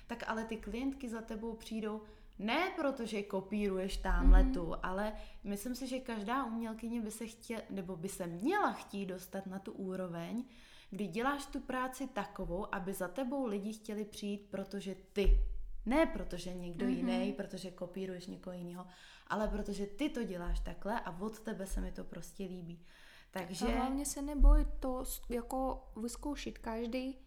tak 0.08 0.24
ale 0.28 0.44
ty 0.44 0.58
klientky 0.58 1.10
za 1.10 1.22
tebou 1.22 1.54
přijdou 1.54 2.02
ne 2.40 2.72
protože 2.76 3.24
kopíruješ 3.24 3.98
tamhle 3.98 4.44
mm-hmm. 4.44 4.54
tu, 4.54 4.76
ale 4.84 5.14
myslím 5.44 5.76
si, 5.76 5.88
že 5.88 6.00
každá 6.00 6.46
umělkyně 6.46 7.02
by 7.02 7.12
se 7.12 7.28
chtěla, 7.28 7.62
nebo 7.70 7.96
by 7.96 8.10
se 8.10 8.28
měla 8.28 8.72
chtít 8.72 9.06
dostat 9.06 9.46
na 9.46 9.60
tu 9.60 9.72
úroveň, 9.72 10.44
kdy 10.90 11.08
děláš 11.08 11.46
tu 11.46 11.60
práci 11.60 12.08
takovou, 12.08 12.76
aby 12.76 12.94
za 12.94 13.08
tebou 13.08 13.46
lidi 13.46 13.74
chtěli 13.74 14.06
přijít, 14.06 14.48
protože 14.50 14.96
ty 15.14 15.40
ne 15.86 16.06
protože 16.06 16.54
někdo 16.54 16.86
mm-hmm. 16.86 17.20
jiný, 17.20 17.34
protože 17.34 17.72
kopíruješ 17.72 18.28
někoho 18.28 18.54
jiného, 18.54 18.86
ale 19.28 19.48
protože 19.48 19.86
ty 19.86 20.10
to 20.10 20.24
děláš 20.24 20.60
takhle 20.60 21.00
a 21.00 21.20
od 21.20 21.40
tebe 21.40 21.68
se 21.68 21.82
mi 21.82 21.92
to 21.92 22.04
prostě 22.04 22.44
líbí. 22.44 22.86
Takže... 23.32 23.66
A 23.66 23.80
hlavně 23.80 24.06
se 24.06 24.22
neboj 24.22 24.66
to 24.80 25.04
jako 25.30 25.88
vyzkoušet 26.02 26.58
každý 26.58 27.18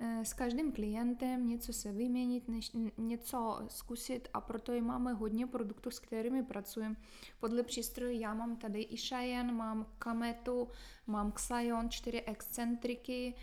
s 0.00 0.32
každým 0.32 0.72
klientem 0.72 1.48
něco 1.48 1.72
se 1.72 1.92
vyměnit, 1.92 2.48
než, 2.48 2.72
něco 2.96 3.60
zkusit 3.68 4.28
a 4.34 4.40
proto 4.40 4.72
i 4.72 4.80
máme 4.80 5.12
hodně 5.12 5.46
produktů, 5.46 5.90
s 5.90 5.98
kterými 5.98 6.42
pracujeme. 6.42 6.96
Podle 7.40 7.62
přístroje 7.62 8.14
já 8.14 8.34
mám 8.34 8.56
tady 8.56 8.82
i 8.82 8.96
Cheyenne, 8.96 9.52
mám 9.52 9.86
Kametu, 9.98 10.68
mám 11.06 11.32
Xion, 11.32 11.90
čtyři 11.90 12.22
excentriky, 12.22 13.34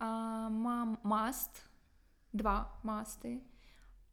a 0.00 0.48
mám 0.48 0.98
mast, 1.02 1.58
dva 2.34 2.80
masty. 2.82 3.40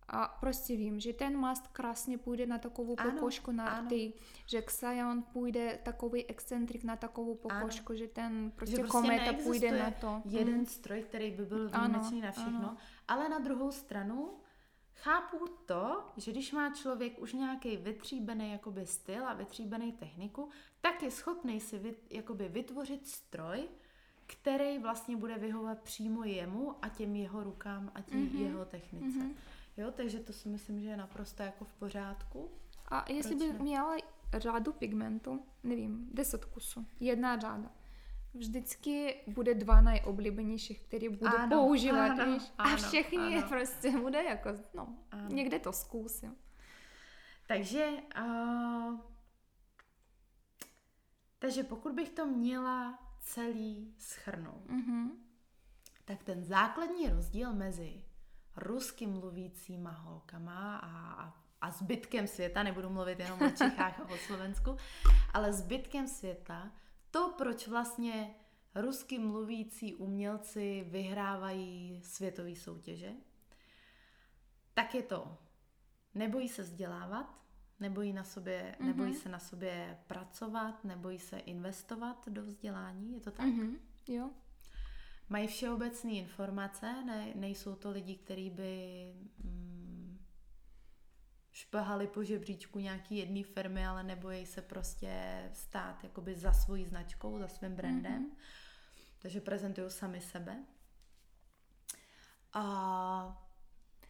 A 0.07 0.27
prostě 0.27 0.75
vím, 0.75 0.99
že 0.99 1.13
ten 1.13 1.37
mast 1.37 1.67
krásně 1.67 2.17
půjde 2.17 2.45
na 2.45 2.57
takovou 2.57 2.95
Ano, 2.99 3.11
pokožku 3.11 3.51
na 3.51 3.65
ano. 3.69 3.89
ty, 3.89 4.13
že 4.47 4.61
Xion 4.61 5.23
půjde 5.33 5.79
takový 5.83 6.25
excentrik 6.25 6.83
na 6.83 6.95
takovou 6.95 7.35
pokožku, 7.35 7.93
že 7.95 8.07
ten 8.07 8.51
prostě, 8.55 8.75
že 8.75 8.81
prostě 8.81 8.91
kometa 8.91 9.23
neexistuje 9.23 9.59
půjde 9.71 9.83
na 9.83 9.91
to. 9.91 10.21
jeden 10.25 10.55
Mhm. 10.55 10.65
stroj, 10.65 11.03
který 11.03 11.31
by 11.31 11.45
byl 11.45 11.69
Ano, 11.73 11.83
výjimečný 11.89 12.21
na 12.21 12.31
všechno, 12.31 12.57
ano. 12.57 12.77
ale 13.07 13.29
na 13.29 13.39
druhou 13.39 13.71
stranu 13.71 14.29
chápu 14.95 15.45
to, 15.65 16.03
že 16.17 16.31
když 16.31 16.51
má 16.51 16.69
člověk 16.73 17.19
už 17.19 17.33
nějaký 17.33 17.77
vytříbený 17.77 18.51
jakoby 18.51 18.85
styl 18.85 19.27
a 19.27 19.33
vytříbený 19.33 19.91
techniku, 19.91 20.49
tak 20.81 21.03
je 21.03 21.11
schopný 21.11 21.59
si 21.59 21.77
vy, 21.79 21.95
jakoby 22.09 22.47
vytvořit 22.49 23.07
stroj, 23.07 23.63
který 24.27 24.79
vlastně 24.79 25.17
bude 25.17 25.37
vyhovovat 25.37 25.79
přímo 25.81 26.23
jemu 26.23 26.75
a 26.81 26.89
těm 26.89 27.15
jeho 27.15 27.43
rukám 27.43 27.91
a 27.95 28.01
tím 28.01 28.19
Mhm, 28.19 28.29
mm-hmm. 28.29 28.41
jeho 28.45 28.65
technice. 28.65 29.05
mhm. 29.17 29.29
Mm-hmm. 29.29 29.35
Jo, 29.77 29.91
takže 29.91 30.19
to 30.19 30.33
si 30.33 30.49
myslím, 30.49 30.81
že 30.81 30.87
je 30.89 30.97
naprosto 30.97 31.43
jako 31.43 31.65
v 31.65 31.73
pořádku. 31.73 32.51
A 32.87 33.11
jestli 33.11 33.35
by 33.35 33.53
měla 33.53 33.95
řadu 34.33 34.73
pigmentu, 34.73 35.45
nevím, 35.63 36.09
10 36.13 36.45
kusů, 36.45 36.85
jedna 36.99 37.39
řada, 37.39 37.71
vždycky 38.33 39.15
bude 39.27 39.53
dva 39.53 39.81
nejoblíbenějších, 39.81 40.79
který 40.79 41.09
budu 41.09 41.27
Ano, 41.27 41.57
používat, 41.57 42.05
ano, 42.19 42.33
víš? 42.33 42.43
A 42.57 42.63
ano, 42.63 42.77
všechny 42.77 43.17
ano. 43.37 43.47
prostě 43.49 43.91
bude 43.91 44.23
jako, 44.23 44.49
no, 44.73 44.97
Ano. 45.11 45.29
někde 45.29 45.59
to 45.59 45.73
zkusím. 45.73 46.35
Takže, 47.47 47.89
uh, 48.21 48.99
takže 51.39 51.63
pokud 51.63 51.91
bych 51.93 52.09
to 52.09 52.25
měla 52.25 52.99
celý 53.21 53.93
schrnout, 53.97 54.69
Mhm. 54.69 55.11
tak 56.05 56.23
ten 56.23 56.43
základní 56.43 57.09
rozdíl 57.09 57.53
mezi 57.53 58.03
rusky 58.55 59.07
mluvícíma 59.07 59.91
holkama 59.91 60.77
a, 60.77 61.23
a, 61.23 61.33
a 61.61 61.71
zbytkem 61.71 62.27
světa, 62.27 62.63
nebudu 62.63 62.89
mluvit 62.89 63.19
jenom 63.19 63.41
o 63.41 63.49
Čechách 63.49 63.99
a 63.99 64.09
o 64.09 64.17
Slovensku, 64.17 64.77
ale 65.33 65.53
zbytkem 65.53 66.07
světa, 66.07 66.71
to, 67.11 67.33
proč 67.37 67.67
vlastně 67.67 68.35
rusky 68.75 69.19
mluvící 69.19 69.95
umělci 69.95 70.85
vyhrávají 70.89 72.01
světové 72.03 72.55
soutěže, 72.55 73.11
tak 74.73 74.95
je 74.95 75.03
to, 75.03 75.37
nebojí 76.15 76.49
se 76.49 76.61
vzdělávat, 76.61 77.43
nebojí, 77.79 78.13
na 78.13 78.23
sobě, 78.23 78.75
mm-hmm. 78.79 78.85
nebojí 78.85 79.13
se 79.13 79.29
na 79.29 79.39
sobě 79.39 79.99
pracovat, 80.07 80.83
nebojí 80.83 81.19
se 81.19 81.37
investovat 81.37 82.29
do 82.29 82.43
vzdělání, 82.43 83.13
je 83.13 83.19
to 83.19 83.31
tak? 83.31 83.45
Mm-hmm. 83.45 83.77
Jo. 84.07 84.29
Mají 85.33 85.47
všeobecné 85.47 86.11
informace, 86.11 87.03
ne, 87.05 87.33
nejsou 87.35 87.75
to 87.75 87.91
lidi, 87.91 88.15
kteří 88.15 88.49
by 88.49 89.13
mm, 89.43 90.19
špahali 91.51 92.07
po 92.07 92.23
žebříčku 92.23 92.79
nějaký 92.79 93.17
jedné 93.17 93.43
firmy, 93.43 93.87
ale 93.87 94.03
nebojí 94.03 94.45
se 94.45 94.61
prostě 94.61 95.43
stát 95.53 96.03
jakoby 96.03 96.35
za 96.35 96.53
svojí 96.53 96.85
značkou, 96.85 97.39
za 97.39 97.47
svým 97.47 97.75
brandem. 97.75 98.25
Mm-hmm. 98.25 98.35
Takže 99.19 99.41
prezentují 99.41 99.91
sami 99.91 100.21
sebe. 100.21 100.65
A 102.53 103.43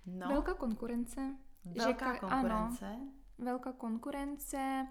no. 0.06 0.28
Velká 0.28 0.54
konkurence. 0.54 1.36
Velká 1.66 2.14
že, 2.14 2.20
konkurence. 2.20 2.86
Ano, 2.86 3.12
velká 3.38 3.72
konkurence, 3.72 4.88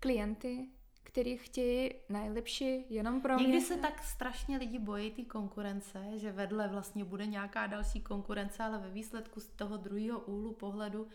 klienty, 0.00 0.68
který 1.04 1.36
chtějí 1.36 1.90
nejlepší 2.08 2.84
jenom 2.88 3.20
pro 3.20 3.34
mě. 3.34 3.46
Někdy 3.46 3.60
se 3.60 3.76
tak 3.76 4.04
strašně 4.04 4.58
lidi 4.58 4.78
bojí 4.78 5.10
té 5.10 5.22
konkurence, 5.22 6.04
že 6.14 6.32
vedle 6.32 6.68
vlastně 6.68 7.04
bude 7.04 7.26
nějaká 7.26 7.66
další 7.66 8.00
konkurence, 8.00 8.62
ale 8.62 8.78
ve 8.78 8.90
výsledku 8.90 9.40
z 9.40 9.46
toho 9.46 9.76
druhého 9.76 10.20
úhlu 10.20 10.52
pohledu 10.52 11.08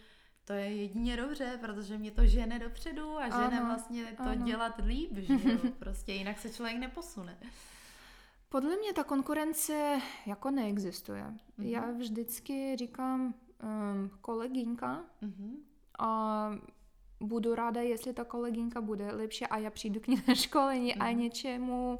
to 0.49 0.53
je 0.53 0.75
jedině 0.75 1.17
dobře, 1.17 1.57
protože 1.61 1.97
mě 1.97 2.11
to 2.11 2.25
žene 2.25 2.59
dopředu 2.59 3.17
a 3.17 3.29
žene 3.29 3.59
ano, 3.59 3.65
vlastně 3.65 4.05
to 4.17 4.23
ano. 4.23 4.45
dělat 4.45 4.73
líp, 4.85 5.11
že 5.17 5.33
jo? 5.33 5.59
Prostě 5.79 6.13
jinak 6.13 6.39
se 6.39 6.49
člověk 6.49 6.77
neposune. 6.77 7.37
Podle 8.49 8.75
mě 8.75 8.93
ta 8.93 9.03
konkurence 9.03 9.99
jako 10.25 10.51
neexistuje. 10.51 11.23
Mm-hmm. 11.23 11.69
Já 11.69 11.91
vždycky 11.91 12.75
říkám 12.75 13.21
um, 13.63 14.11
kolegynka 14.21 15.03
mm-hmm. 15.21 15.55
a 15.99 16.51
budu 17.22 17.55
ráda, 17.55 17.82
jestli 17.82 18.13
ta 18.13 18.24
kolegynka 18.24 18.82
bude 18.82 19.11
lepší 19.11 19.45
a 19.45 19.57
já 19.57 19.70
přijdu 19.70 19.99
k 19.99 20.07
ní 20.07 20.24
na 20.28 20.36
školení 20.36 20.93
mm-hmm. 20.93 21.03
a 21.03 21.11
mhm. 21.11 21.20
něčemu 21.20 21.99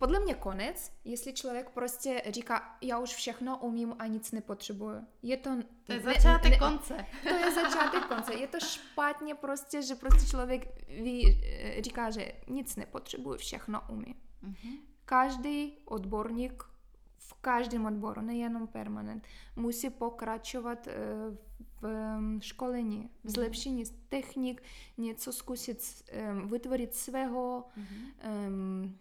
podle 0.00 0.20
mě 0.20 0.34
konec, 0.34 0.92
jestli 1.04 1.32
člověk 1.32 1.70
prostě 1.70 2.22
říká, 2.28 2.76
já 2.80 2.98
už 2.98 3.14
všechno 3.14 3.58
umím 3.58 3.94
a 3.98 4.06
nic 4.06 4.32
nepotřebuju. 4.32 5.06
Je 5.22 5.36
to... 5.36 5.50
To 5.84 5.92
je 5.92 6.00
začátek 6.00 6.50
ne, 6.50 6.58
konce. 6.58 7.06
To 7.22 7.34
je 7.34 7.50
začátek 7.50 8.04
konce. 8.04 8.34
Je 8.34 8.46
to 8.46 8.60
špatně 8.60 9.34
prostě, 9.34 9.82
že 9.82 9.94
prostě 9.94 10.26
člověk 10.26 10.88
ví, 10.88 11.40
říká, 11.80 12.10
že 12.10 12.32
nic 12.48 12.76
nepotřebuje, 12.76 13.38
všechno 13.38 13.82
umí. 13.88 14.14
Mm-hmm. 14.44 14.78
Každý 15.04 15.78
odborník 15.84 16.64
v 17.18 17.34
každém 17.40 17.86
odboru, 17.86 18.20
nejenom 18.20 18.66
permanent, 18.66 19.26
musí 19.56 19.90
pokračovat 19.90 20.86
eh, 20.86 20.94
v 21.80 22.38
školení, 22.40 23.10
v 23.24 23.30
zlepšení 23.30 23.84
technik, 24.08 24.62
něco 24.98 25.32
zkusit 25.32 26.04
vytvořit 26.46 26.94
svého, 26.94 27.64
mm-hmm 27.78 28.92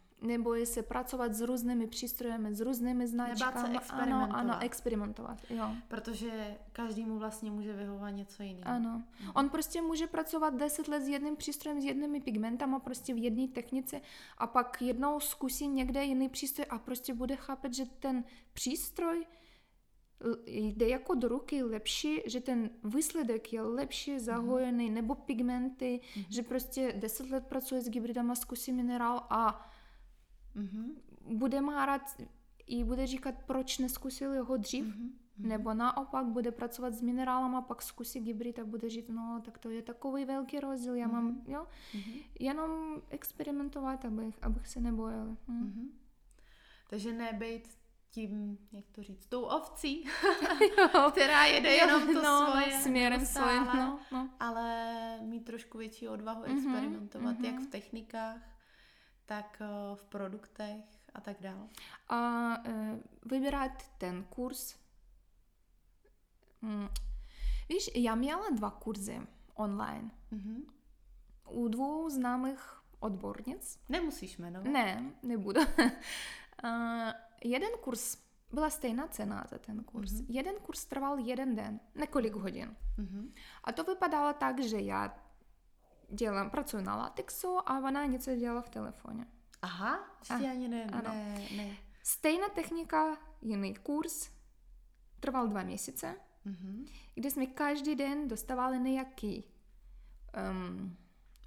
se 0.64 0.84
pracovat 0.84 1.34
s 1.34 1.42
různými 1.42 1.88
přístroji, 1.88 2.34
s 2.52 2.62
různými 2.62 3.08
značkami. 3.08 3.78
Ano, 3.90 4.30
ano, 4.32 4.58
experimentovat. 4.60 5.38
Jo. 5.50 5.70
Protože 5.88 6.58
každému 6.72 7.20
vlastně 7.20 7.52
může 7.52 7.74
vyhovovat 7.74 8.10
něco 8.10 8.44
jiného. 8.44 8.66
Ano. 8.66 9.04
Mhm. 9.22 9.32
On 9.36 9.50
prostě 9.50 9.82
může 9.82 10.08
pracovat 10.08 10.56
10 10.56 10.88
let 10.88 11.04
s 11.04 11.08
jedním 11.08 11.36
přístrojem, 11.36 11.82
s 11.82 11.86
jednými 11.86 12.22
pigmentama, 12.22 12.80
prostě 12.80 13.14
v 13.14 13.24
jedné 13.24 13.48
technice 13.48 14.02
a 14.38 14.48
pak 14.48 14.82
jednou 14.82 15.20
zkusí 15.20 15.68
někde 15.68 16.04
jiný 16.04 16.30
přístroj 16.30 16.66
a 16.70 16.80
prostě 16.80 17.14
bude 17.14 17.36
chápat, 17.36 17.74
že 17.74 17.86
ten 17.86 18.24
přístroj 18.54 19.26
jde 20.46 20.88
jako 20.88 21.16
do 21.16 21.28
ruky 21.28 21.64
lepší, 21.64 22.22
že 22.26 22.42
ten 22.42 22.70
výsledek 22.84 23.54
je 23.54 23.62
lepší, 23.62 24.20
zahojený, 24.20 24.90
mm-hmm. 24.90 24.94
nebo 24.94 25.16
pigmenty, 25.16 26.00
mm-hmm. 26.04 26.26
že 26.30 26.44
prostě 26.44 26.94
10 26.98 27.30
let 27.30 27.46
pracuje 27.46 27.82
s 27.82 27.90
hybridama, 27.90 28.36
zkusí 28.36 28.72
minerál 28.72 29.28
a 29.30 29.70
Mm-hmm. 30.56 30.96
Bude 31.38 31.62
márat 31.62 32.02
i 32.66 32.84
bude 32.84 33.08
říkat, 33.08 33.36
proč 33.46 33.78
neskusil 33.78 34.46
ho 34.46 34.58
dřív, 34.58 34.86
mm-hmm. 34.86 35.12
nebo 35.38 35.74
naopak 35.74 36.26
bude 36.26 36.52
pracovat 36.52 36.94
s 36.94 37.02
minerálama, 37.02 37.62
pak 37.62 37.82
zkusí 37.82 38.20
hybrid 38.20 38.60
a 38.60 38.66
bude 38.66 38.90
říct, 38.90 39.10
no 39.10 39.42
tak 39.46 39.58
to 39.58 39.70
je 39.70 39.82
takový 39.82 40.26
velký 40.26 40.60
rozdíl, 40.60 40.96
já 40.96 41.08
mm-hmm. 41.08 41.12
mám, 41.12 41.42
jo, 41.48 41.68
mm-hmm. 41.94 42.24
jenom 42.40 43.02
experimentovat, 43.10 44.06
abych, 44.06 44.36
abych 44.42 44.68
se 44.68 44.80
nebojil. 44.80 45.38
Mm. 45.48 45.64
Mm-hmm. 45.64 45.90
Takže 46.90 47.14
nebejt 47.14 47.79
tím, 48.12 48.58
jak 48.72 48.86
to 48.92 49.04
říct, 49.04 49.26
tou 49.26 49.42
ovcí, 49.42 50.06
která 51.12 51.46
jede 51.46 51.70
jenom 51.70 52.14
to 52.14 52.22
no, 52.24 52.52
svoje. 52.52 52.80
Směrem 52.80 53.26
svým, 53.26 53.66
no, 53.76 54.00
no. 54.12 54.30
Ale 54.40 55.20
mít 55.22 55.46
trošku 55.46 55.78
větší 55.78 56.08
odvahu 56.08 56.44
mm-hmm, 56.44 56.58
experimentovat, 56.58 57.38
mm-hmm. 57.38 57.46
jak 57.46 57.60
v 57.60 57.70
technikách, 57.70 58.42
tak 59.26 59.62
eh, 59.62 59.96
v 59.96 60.04
produktech 60.06 61.00
a 61.14 61.22
tak 61.22 61.38
dále. 61.42 61.68
A 62.10 62.18
e, 62.66 63.00
vybírat 63.26 63.72
ten 63.98 64.24
kurz. 64.24 64.76
Hmm. 66.62 66.88
Víš, 67.70 67.90
já 67.96 68.16
měla 68.16 68.50
dva 68.50 68.72
kurzy 68.72 69.22
online. 69.54 70.12
Mm-hmm. 70.32 70.64
U 71.50 71.68
dvou 71.68 72.10
známých 72.10 72.82
odbornic. 73.00 73.80
Nemusíš 73.90 74.38
jmenovat. 74.38 74.68
Ne, 74.68 75.14
nebudu. 75.24 75.62
uh, 75.62 75.68
jeden 77.44 77.70
kurz 77.82 78.18
byla 78.52 78.70
stejná 78.70 79.08
cena 79.08 79.46
za 79.50 79.58
ten 79.58 79.84
kurz. 79.84 80.12
Mm-hmm. 80.12 80.26
Jeden 80.30 80.56
kurz 80.56 80.86
trval 80.86 81.20
jeden 81.20 81.56
den, 81.56 81.80
několik 81.96 82.34
hodin. 82.34 82.76
Mm-hmm. 82.98 83.32
A 83.64 83.72
to 83.72 83.84
vypadalo 83.84 84.34
tak, 84.34 84.60
že 84.60 84.80
já 84.80 85.18
dělám, 86.10 86.50
pracuji 86.50 86.84
na 86.84 86.96
latexu 86.96 87.58
a 87.70 87.80
ona 87.80 88.06
něco 88.06 88.36
dělá 88.36 88.62
v 88.62 88.70
telefoně. 88.70 89.28
Aha, 89.62 90.00
a, 90.30 90.34
ani 90.36 90.68
ne, 90.68 90.86
ano. 90.86 91.14
ne, 91.14 91.48
ne. 91.58 91.78
Stejná 92.04 92.50
technika, 92.50 93.18
jiný 93.42 93.76
kurz, 93.76 94.30
trval 95.20 95.48
dva 95.48 95.64
měsíce, 95.64 96.16
mm-hmm. 96.46 96.90
kde 97.16 97.32
jsme 97.32 97.46
každý 97.46 97.96
den 97.96 98.28
dostávali 98.28 98.80
nějaký 98.80 99.44
um, 100.52 100.98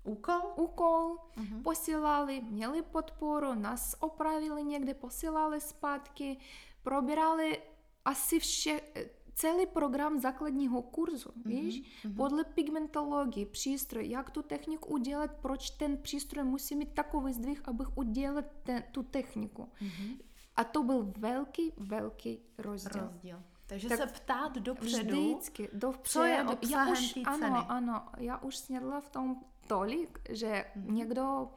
úkol, 0.05 0.41
úkol 0.57 1.17
mm-hmm. 1.37 1.63
posílali, 1.63 2.41
měli 2.41 2.83
podporu, 2.83 3.55
nás 3.55 3.97
opravili 4.01 4.65
někde, 4.65 4.95
posílali 4.95 5.61
zpátky, 5.61 6.37
probírali 6.83 7.63
asi 8.05 8.41
vše, 8.41 8.81
celý 9.35 9.67
program 9.67 10.19
základního 10.19 10.83
kurzu, 10.83 11.29
mm-hmm. 11.29 11.49
víš, 11.49 11.83
mm-hmm. 11.83 12.17
podle 12.17 12.45
pigmentologii, 12.45 13.47
přístroj, 13.47 14.09
jak 14.09 14.31
tu 14.31 14.43
techniku 14.43 14.89
udělat, 14.89 15.31
proč 15.43 15.71
ten 15.71 15.97
přístroj 15.97 16.45
musí 16.45 16.77
mít 16.77 16.95
takový 16.95 17.33
zdvih, 17.33 17.69
abych 17.69 17.97
udělal 17.97 18.43
ten, 18.63 18.85
tu 18.93 19.03
techniku. 19.03 19.69
Mm-hmm. 19.81 20.19
A 20.57 20.65
to 20.65 20.83
byl 20.83 21.13
velký, 21.19 21.73
velký 21.77 22.41
rozdíl. 22.59 23.03
rozdíl. 23.03 23.43
Takže 23.67 23.89
tak 23.89 23.99
se 23.99 24.07
ptát 24.07 24.59
dopředu, 24.59 25.33
vždycky, 25.33 25.69
dopředu, 25.73 26.03
co 26.13 26.25
je 26.25 26.45
obsahem 26.45 26.89
já 26.89 26.93
už, 26.93 27.19
Ano, 27.27 27.71
ano, 27.71 28.09
já 28.17 28.39
už 28.39 28.57
snědla 28.57 29.01
v 29.01 29.11
tom 29.11 29.45
tolik, 29.73 30.19
že 30.31 30.65
mm-hmm. 30.77 30.93
někdo 30.93 31.49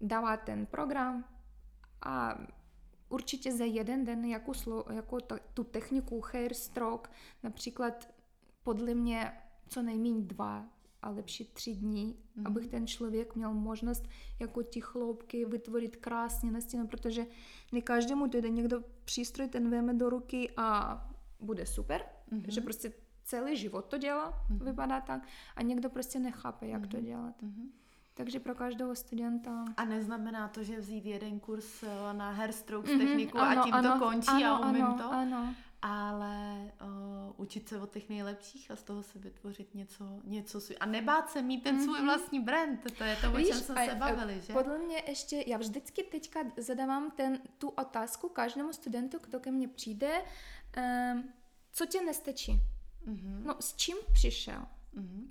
dává 0.00 0.36
ten 0.36 0.66
program 0.66 1.24
a 2.02 2.38
určitě 3.08 3.52
za 3.52 3.64
jeden 3.64 4.04
den 4.04 4.24
jako, 4.24 4.54
slo, 4.54 4.84
jako 4.90 5.20
ta, 5.20 5.38
tu 5.54 5.64
techniku 5.64 6.22
hair 6.32 6.54
stroke, 6.54 7.10
například 7.42 8.08
podle 8.62 8.94
mě 8.94 9.32
co 9.68 9.82
nejméně 9.82 10.22
dva 10.22 10.66
a 11.02 11.10
lepší 11.10 11.44
tři 11.44 11.74
dní, 11.74 12.14
mm-hmm. 12.14 12.46
abych 12.46 12.68
ten 12.68 12.86
člověk 12.86 13.34
měl 13.34 13.54
možnost 13.54 14.08
jako 14.40 14.62
ty 14.62 14.80
chloupky 14.80 15.44
vytvořit 15.44 15.96
krásně 15.96 16.52
na 16.52 16.60
stěnu, 16.60 16.86
protože 16.86 17.26
ne 17.72 17.80
každému 17.80 18.26
jde 18.26 18.50
někdo 18.50 18.82
přístroj, 19.04 19.48
ten 19.48 19.70
veme 19.70 19.94
do 19.94 20.10
ruky 20.10 20.50
a 20.56 21.00
bude 21.40 21.66
super, 21.66 22.04
mm-hmm. 22.32 22.50
že 22.50 22.60
prostě 22.60 22.92
celý 23.24 23.56
život 23.56 23.84
to 23.84 23.98
dělá, 23.98 24.30
mm-hmm. 24.30 24.64
vypadá 24.64 25.00
tak, 25.00 25.22
a 25.56 25.62
někdo 25.62 25.90
prostě 25.90 26.18
nechápe, 26.18 26.66
jak 26.66 26.82
mm-hmm. 26.82 26.88
to 26.88 27.00
dělat. 27.00 27.42
Mm-hmm. 27.42 27.68
Takže 28.16 28.40
pro 28.40 28.54
každého 28.54 28.94
studenta. 28.94 29.64
A 29.76 29.84
neznamená 29.84 30.48
to, 30.48 30.62
že 30.62 30.80
vzít 30.80 31.06
jeden 31.06 31.40
kurz 31.40 31.82
eh, 31.82 32.12
na 32.12 32.30
hairstrokes 32.30 32.90
mm-hmm, 32.90 32.98
techniku 32.98 33.38
ano, 33.38 33.60
a 33.60 33.64
tím 33.64 33.74
ano, 33.74 33.92
to 33.92 33.98
končí 33.98 34.28
ano, 34.28 34.64
a 34.64 34.70
umím 34.70 34.84
ano, 34.84 34.98
to. 34.98 35.12
Ano. 35.12 35.54
Ale 35.86 36.72
uh, 36.82 37.32
učit 37.36 37.68
se 37.68 37.80
od 37.80 37.90
těch 37.90 38.08
nejlepších 38.08 38.70
a 38.70 38.76
z 38.76 38.82
toho 38.82 39.02
se 39.02 39.18
vytvořit 39.18 39.74
něco, 39.74 40.20
něco 40.24 40.60
svůj. 40.60 40.76
A 40.80 40.86
nebát 40.86 41.30
se 41.30 41.42
mít 41.42 41.62
ten 41.62 41.82
svůj 41.82 41.98
mm-hmm. 41.98 42.04
vlastní 42.04 42.40
brand. 42.40 42.80
To 42.98 43.04
je 43.04 43.16
to, 43.16 43.32
o 43.32 43.40
čem 43.40 43.56
jsme 43.60 43.86
se 43.86 43.94
bavili, 43.94 44.40
že? 44.40 44.52
Podle 44.52 44.78
mě 44.78 45.02
ještě, 45.08 45.44
já 45.46 45.58
vždycky 45.58 46.02
teďka 46.02 46.40
zadávám 46.56 47.10
ten, 47.10 47.38
tu 47.58 47.68
otázku 47.68 48.28
každému 48.28 48.72
studentu, 48.72 49.18
kdo 49.22 49.40
ke 49.40 49.50
mně 49.50 49.68
přijde, 49.68 50.22
um, 51.12 51.24
co 51.72 51.86
tě 51.86 52.02
nestačí? 52.02 52.60
Mm-hmm. 53.08 53.44
No, 53.44 53.56
s 53.60 53.74
čím 53.76 53.96
přišel? 54.12 54.66
Mm-hmm 54.96 55.28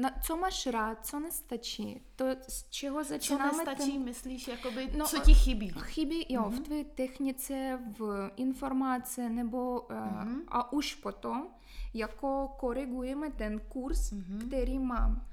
na, 0.00 0.10
co 0.22 0.36
máš 0.36 0.66
rád, 0.66 1.06
co 1.06 1.20
nestačí, 1.20 2.00
to, 2.16 2.24
z 2.48 2.68
čeho 2.70 3.04
Co 3.04 3.08
začínáme 3.08 3.52
nestačí, 3.52 3.92
ten... 3.92 4.04
myslíš, 4.04 4.48
jakoby, 4.48 4.90
No, 4.96 5.04
co 5.04 5.18
ti 5.18 5.34
chybí? 5.34 5.72
Chybí, 5.80 6.26
jo, 6.28 6.42
mm-hmm. 6.42 6.56
v 6.56 6.60
tvé 6.60 6.84
technice, 6.84 7.80
v 7.98 8.30
informace, 8.36 9.28
nebo 9.28 9.80
mm-hmm. 9.80 10.36
uh, 10.36 10.42
a 10.48 10.72
už 10.72 10.94
potom, 10.94 11.48
jako 11.94 12.48
korigujeme 12.58 13.30
ten 13.30 13.60
kurz, 13.60 14.12
mm-hmm. 14.12 14.46
který 14.46 14.78
mám. 14.78 15.26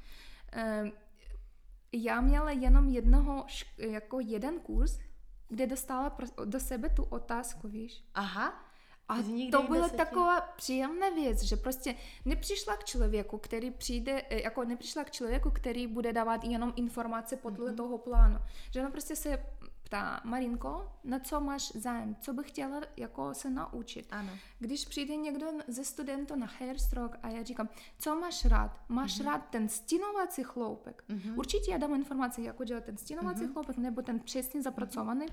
Já 1.92 2.22
měla 2.22 2.52
jenom 2.52 2.90
jednoho, 2.90 3.46
jako 3.78 4.20
jeden 4.20 4.60
kurz, 4.60 5.00
kde 5.48 5.68
dostala 5.68 6.18
do 6.46 6.60
sebe 6.60 6.90
tu 6.90 7.04
otázku, 7.04 7.68
víš. 7.68 8.04
Aha. 8.14 8.65
A 9.10 9.16
to 9.52 9.64
byla 9.64 9.90
taková 9.90 10.42
příjemná 10.42 11.10
věc, 11.10 11.42
že 11.44 11.56
prostě 11.56 11.96
nepřišla 12.26 12.76
k 12.78 12.84
člověku, 12.84 13.38
který 13.38 13.72
přijde, 13.72 14.22
eh, 14.30 14.42
jako 14.44 14.64
nepřišla 14.64 15.04
k 15.04 15.12
člověku, 15.12 15.52
který 15.52 15.88
bude 15.88 16.14
dávat 16.14 16.44
jenom 16.44 16.74
informace 16.76 17.36
podle 17.36 17.66
Mhm. 17.68 17.76
toho 17.78 17.98
plánu. 17.98 18.40
Že 18.72 18.80
ona 18.80 18.90
prostě 18.92 19.16
se 19.16 19.46
ptá, 19.84 20.22
Marinko, 20.24 20.92
na 21.04 21.20
co 21.20 21.40
máš 21.42 21.72
zájem, 21.72 22.16
co 22.22 22.34
bych 22.34 22.48
chtěla 22.50 22.82
jako 22.98 23.34
se 23.34 23.50
naučit. 23.50 24.08
Ano. 24.12 24.30
Když 24.60 24.86
přijde 24.86 25.16
někdo 25.16 25.48
ze 25.68 25.84
studentů 25.86 26.36
na 26.36 26.48
hairstroke 26.60 27.18
a 27.24 27.30
já 27.30 27.44
říkám, 27.44 27.70
co 28.00 28.16
máš 28.16 28.46
rád? 28.46 28.80
Máš 28.90 29.20
Mhm. 29.20 29.28
rád 29.28 29.38
ten 29.50 29.70
stínovací 29.70 30.44
chloupek? 30.44 31.04
Určitě 31.36 31.72
já 31.72 31.78
dám 31.78 31.96
informace, 31.96 32.42
jak 32.42 32.66
dělat 32.66 32.84
ten 32.84 32.98
stínovací 32.98 33.48
chloupek, 33.48 33.78
nebo 33.78 34.02
ten 34.02 34.20
přesně 34.20 34.62
zapracovaný. 34.62 35.26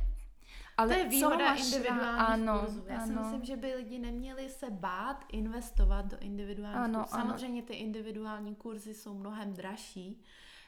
Ale 0.76 0.88
To 0.94 0.98
je 1.00 1.08
výhoda 1.08 1.54
individuálních 1.54 2.20
ano, 2.48 2.60
kurzů. 2.60 2.84
Já 2.86 3.06
si 3.06 3.12
ano. 3.12 3.22
myslím, 3.22 3.44
že 3.44 3.56
by 3.56 3.74
lidi 3.74 3.98
neměli 3.98 4.48
se 4.48 4.70
bát 4.70 5.24
investovat 5.32 6.06
do 6.06 6.18
individuálních 6.20 6.84
Ano, 6.84 6.98
kurzů. 7.00 7.14
ano. 7.14 7.22
Samozřejmě 7.24 7.62
ty 7.62 7.74
individuální 7.74 8.54
kurzy 8.54 8.94
jsou 8.94 9.14
mnohem 9.14 9.52
dražší 9.52 10.22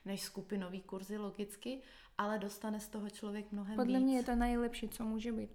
než 0.05 0.23
skupinový 0.23 0.81
kurzy 0.83 1.17
logicky, 1.19 1.81
ale 2.19 2.39
dostane 2.39 2.81
z 2.81 2.89
toho 2.89 3.11
člověk 3.11 3.53
mnohem 3.53 3.77
Podle 3.77 3.99
víc. 3.99 4.05
mě 4.05 4.17
je 4.17 4.23
to 4.23 4.35
nejlepší, 4.35 4.89
co 4.89 5.05
může 5.05 5.33
být. 5.33 5.51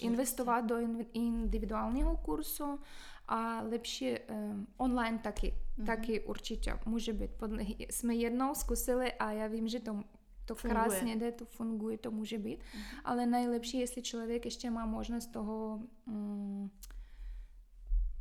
Investovat 0.00 0.60
do 0.60 0.76
individuálního 1.12 2.16
kursu 2.16 2.80
a 3.28 3.60
lepší 3.62 4.14
um, 4.20 4.66
online 4.76 5.18
taky. 5.18 5.54
Mhm. 5.76 5.86
Taky 5.86 6.20
určitě 6.20 6.78
může 6.86 7.12
být. 7.12 7.30
Podle, 7.30 7.62
jsme 7.90 8.14
jednou 8.14 8.54
zkusili 8.54 9.12
a 9.12 9.30
já 9.32 9.46
vím, 9.46 9.68
že 9.68 9.80
to, 9.80 10.02
to 10.46 10.54
Funguje. 10.54 10.82
krásně 10.82 11.16
jde, 11.16 11.32
to 11.32 11.44
funguje, 11.44 11.98
to 11.98 12.10
může 12.10 12.38
být. 12.38 12.60
Ale 13.04 13.26
nejlepší, 13.26 13.78
jestli 13.78 14.02
člověk 14.02 14.44
ještě 14.44 14.70
má 14.70 14.86
možnost 14.86 15.26
toho 15.26 15.80
um, 16.06 16.70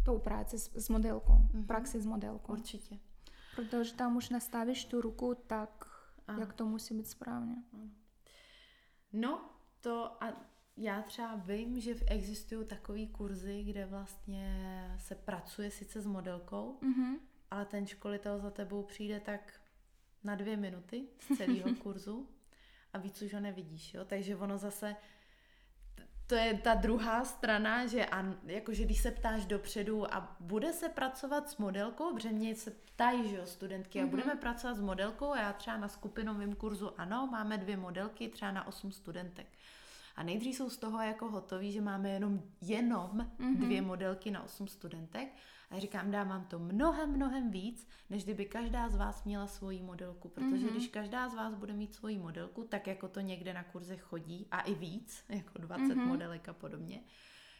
tou 0.05 0.19
práci 0.19 0.59
s, 0.59 0.75
s 0.75 0.89
modelkou, 0.89 1.37
praxi 1.67 2.01
s 2.01 2.05
modelkou. 2.05 2.51
Určitě. 2.53 2.99
Protože 3.55 3.93
tam 3.93 4.15
už 4.17 4.29
nastavíš 4.29 4.85
tu 4.85 5.01
ruku 5.01 5.35
tak, 5.47 5.85
Ano. 6.27 6.39
jak 6.39 6.53
to 6.53 6.65
musí 6.65 6.93
být 6.97 7.07
správně. 7.07 7.55
No, 9.13 9.49
to 9.81 10.23
a 10.23 10.33
já 10.77 11.01
třeba 11.01 11.35
vím, 11.35 11.79
že 11.79 11.95
existují 12.07 12.65
takové 12.67 13.05
kurzy, 13.05 13.63
kde 13.63 13.85
vlastně 13.85 14.47
se 14.99 15.15
pracuje 15.15 15.71
sice 15.71 16.01
s 16.01 16.05
modelkou, 16.05 16.77
Mhm. 16.81 17.15
ale 17.51 17.65
ten 17.65 17.85
školitel 17.87 18.39
za 18.39 18.49
tebou 18.51 18.83
přijde 18.83 19.19
tak 19.19 19.53
na 20.25 20.35
dvě 20.35 20.57
minuty 20.57 21.07
z 21.19 21.37
celého 21.37 21.75
kurzu 21.83 22.29
a 22.93 22.97
víc 22.97 23.21
už 23.21 23.33
ho 23.33 23.39
nevidíš, 23.39 23.93
jo? 23.93 24.05
Takže 24.05 24.35
ono 24.35 24.57
zase, 24.57 24.95
to 26.27 26.35
je 26.35 26.53
ta 26.53 26.73
druhá 26.73 27.25
strana, 27.25 27.87
že 27.87 28.05
an, 28.05 28.37
jakože 28.45 28.83
když 28.83 29.01
se 29.01 29.11
ptáš 29.11 29.45
dopředu 29.45 30.13
a 30.13 30.35
bude 30.39 30.73
se 30.73 30.89
pracovat 30.89 31.49
s 31.49 31.57
modelkou, 31.57 32.15
protože 32.15 32.29
mě 32.29 32.55
se 32.55 32.71
ptají, 32.71 33.29
že 33.29 33.35
jo, 33.35 33.45
studentky, 33.45 34.01
a 34.01 34.05
budeme 34.05 34.35
pracovat 34.35 34.77
s 34.77 34.81
modelkou 34.81 35.31
a 35.31 35.41
já 35.41 35.53
třeba 35.53 35.77
na 35.77 35.87
skupinovém 35.87 36.55
kurzu, 36.55 36.99
ano, 36.99 37.27
máme 37.31 37.57
dvě 37.57 37.77
modelky, 37.77 38.29
třeba 38.29 38.51
na 38.51 38.67
osm 38.67 38.91
studentek. 38.91 39.47
A 40.15 40.23
nejdřív 40.23 40.55
jsou 40.55 40.69
z 40.69 40.77
toho 40.77 41.01
jako 41.01 41.29
hotoví, 41.29 41.71
že 41.71 41.81
máme 41.81 42.09
jenom, 42.09 42.41
jenom 42.61 43.27
mm-hmm. 43.39 43.57
dvě 43.57 43.81
modelky 43.81 44.31
na 44.31 44.43
osm 44.43 44.67
studentek. 44.67 45.27
A 45.75 45.77
já 45.77 45.81
říkám, 45.81 46.11
dávám 46.11 46.45
to 46.45 46.59
mnohem, 46.59 47.11
mnohem 47.11 47.51
víc, 47.51 47.87
než 48.09 48.23
kdyby 48.23 48.45
každá 48.45 48.89
z 48.89 48.95
vás 48.95 49.23
měla 49.23 49.47
svoji 49.47 49.81
modelku. 49.81 50.29
Protože 50.29 50.65
mm-hmm. 50.65 50.71
když 50.71 50.87
každá 50.87 51.29
z 51.29 51.35
vás 51.35 51.53
bude 51.55 51.73
mít 51.73 51.95
svoji 51.95 52.17
modelku, 52.17 52.63
tak 52.63 52.87
jako 52.87 53.07
to 53.07 53.19
někde 53.19 53.53
na 53.53 53.63
kurzech 53.63 54.01
chodí, 54.01 54.47
a 54.51 54.61
i 54.61 54.73
víc, 54.73 55.23
jako 55.29 55.57
20 55.57 55.83
mm-hmm. 55.83 56.05
modelek 56.05 56.49
a 56.49 56.53
podobně, 56.53 57.03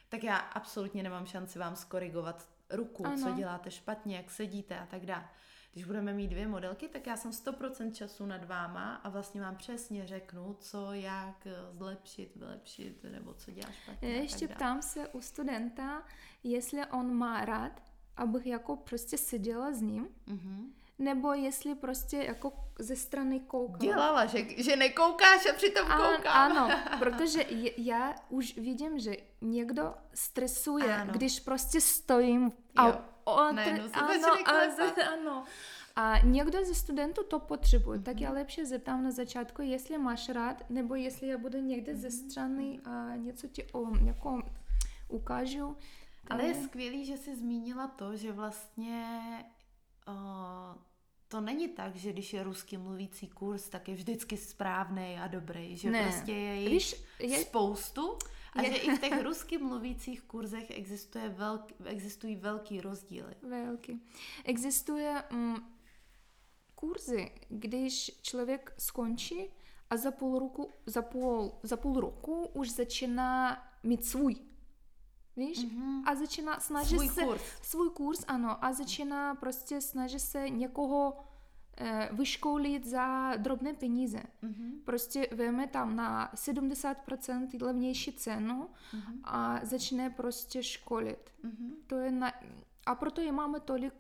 tak 0.10 0.24
já 0.24 0.38
absolutně 0.38 1.04
nemám 1.04 1.26
šanci 1.26 1.60
vám 1.60 1.76
skorigovat 1.76 2.50
ruku, 2.70 3.06
ano. 3.06 3.18
co 3.18 3.32
děláte 3.32 3.72
špatně, 3.72 4.18
jak 4.18 4.32
sedíte 4.32 4.80
a 4.80 4.86
tak 4.86 5.06
dále. 5.06 5.30
Když 5.74 5.86
budeme 5.86 6.14
mít 6.14 6.28
dvě 6.28 6.48
modelky, 6.48 6.88
tak 6.88 7.08
já 7.08 7.18
jsem 7.18 7.32
100% 7.32 7.92
času 7.92 8.26
nad 8.26 8.46
váma 8.46 8.96
a 8.96 9.10
vlastně 9.10 9.42
vám 9.42 9.56
přesně 9.56 10.08
řeknu, 10.08 10.58
co, 10.60 10.94
jak 10.94 11.48
eh, 11.48 11.54
zlepšit, 11.72 12.36
vylepšit, 12.36 13.04
nebo 13.04 13.34
co 13.34 13.52
dělat 13.52 13.74
špatně. 13.74 14.10
Ještě 14.10 14.48
ptám 14.48 14.82
se 14.82 15.08
u 15.08 15.22
studenta, 15.22 16.04
jestli 16.44 16.86
on 16.86 17.14
má 17.14 17.46
rád, 17.46 17.82
abych 18.18 18.46
jako 18.46 18.76
prostě 18.76 19.18
seděla 19.18 19.72
s 19.72 19.82
ním, 19.82 20.08
Mhm. 20.28 20.74
nebo 21.00 21.34
jestli 21.34 21.76
prostě 21.76 22.18
jako 22.18 22.54
ze 22.80 22.96
strany 22.96 23.40
koukala. 23.40 23.78
Dělala, 23.80 24.26
že, 24.26 24.46
že 24.64 24.76
nekoukáš 24.76 25.46
a 25.50 25.54
přitom 25.54 25.92
A, 25.92 25.98
koukám. 25.98 26.52
ano, 26.58 26.70
protože 27.00 27.42
je, 27.42 27.72
já 27.78 28.16
už 28.30 28.58
vidím, 28.58 29.00
že 29.00 29.16
někdo 29.42 29.94
stresuje, 30.14 30.96
Ano. 30.96 31.14
když 31.14 31.40
prostě 31.40 31.82
stojím 31.82 32.52
a 32.76 32.88
Jo, 32.88 32.96
on, 33.24 33.56
najednou 33.56 33.88
se 33.88 33.94
ano, 33.94 34.14
a, 34.46 35.14
ano. 35.14 35.44
A 35.96 36.14
někdo 36.24 36.66
ze 36.66 36.76
studentů 36.76 37.24
to 37.24 37.40
potřebuje, 37.40 38.00
tak 38.00 38.22
já 38.22 38.32
lepší 38.32 38.66
zeptám 38.66 39.04
na 39.04 39.12
začátku, 39.12 39.62
jestli 39.62 39.98
máš 39.98 40.30
rád, 40.30 40.70
nebo 40.70 40.96
jestli 40.96 41.28
já 41.28 41.38
budu 41.38 41.58
někde 41.62 41.96
ze 41.96 42.12
strany 42.12 42.80
a 42.86 43.16
něco 43.16 43.48
ti 43.48 43.64
o, 43.74 43.98
jako 44.06 44.42
ukážu. 45.10 45.78
Ale 46.30 46.44
je 46.44 46.56
skvělý, 46.64 47.06
že 47.06 47.18
jsi 47.18 47.36
zmínila 47.36 47.88
to, 47.88 48.16
že 48.16 48.32
vlastně 48.32 49.20
uh, 50.08 50.82
to 51.28 51.42
není 51.42 51.68
tak, 51.68 51.96
že 51.96 52.14
když 52.14 52.34
je 52.34 52.44
rusky 52.44 52.78
mluvící 52.78 53.28
kurz, 53.28 53.70
tak 53.70 53.88
je 53.88 53.96
vždycky 53.96 54.38
správný 54.38 55.18
a 55.20 55.28
dobrý, 55.28 55.78
že 55.78 55.92
Ne. 55.92 56.04
prostě 56.04 56.32
je 56.32 56.56
jich 56.70 56.94
je- 57.20 57.40
spoustu 57.40 58.18
a 58.54 58.62
je- 58.62 58.72
že 58.72 58.78
i 58.78 58.96
v 58.96 59.00
těch 59.02 59.22
rusky 59.24 59.58
mluvících 59.58 60.22
kurzech 60.22 60.72
existuje 60.72 61.30
velk, 61.30 61.72
existují 61.86 62.36
velký 62.36 62.82
rozdíly. 62.82 63.36
Velký. 63.50 64.02
Existuje 64.46 65.24
mm, 65.32 65.56
kurzy, 66.76 67.32
když 67.50 68.12
člověk 68.22 68.74
skončí 68.78 69.50
a 69.90 69.98
za 69.98 70.12
půl 70.12 70.40
roku, 70.40 70.72
za 70.86 71.02
půl, 71.02 71.52
za 71.64 71.78
půl 71.78 72.00
roku 72.00 72.46
už 72.54 72.70
začíná 72.72 73.58
mít 73.84 74.06
svůj. 74.06 74.36
Víš? 75.38 75.66
Mm-hmm. 75.66 76.02
A 76.06 76.16
začíná 76.16 76.60
snažit 76.60 76.96
Svůj 76.96 77.10
se... 77.10 77.24
kurz. 77.24 77.42
Svůj 77.62 77.90
kurz, 77.90 78.26
ano. 78.28 78.66
A 78.66 78.74
začíná 78.74 79.36
prostě 79.36 79.82
snažit 79.82 80.20
se 80.20 80.50
někoho 80.50 81.18
eh, 81.78 82.10
vyškolit 82.12 82.86
za 82.86 83.36
drobné 83.36 83.74
peníze. 83.74 84.24
Mm-hmm. 84.44 84.72
Prostě 84.86 85.28
veme 85.32 85.68
tam 85.68 85.96
na 85.96 86.32
70% 86.36 87.62
levnější 87.62 88.14
cenu 88.14 88.70
mm-hmm. 88.94 89.20
a 89.24 89.60
začne 89.64 90.10
prostě 90.10 90.64
školit. 90.64 91.32
Mm-hmm. 91.44 91.72
To 91.88 91.96
je 91.96 92.12
na... 92.12 92.34
A 92.86 92.96
proto 92.96 93.22
je 93.22 93.32
máme 93.32 93.60
tolik 93.60 93.94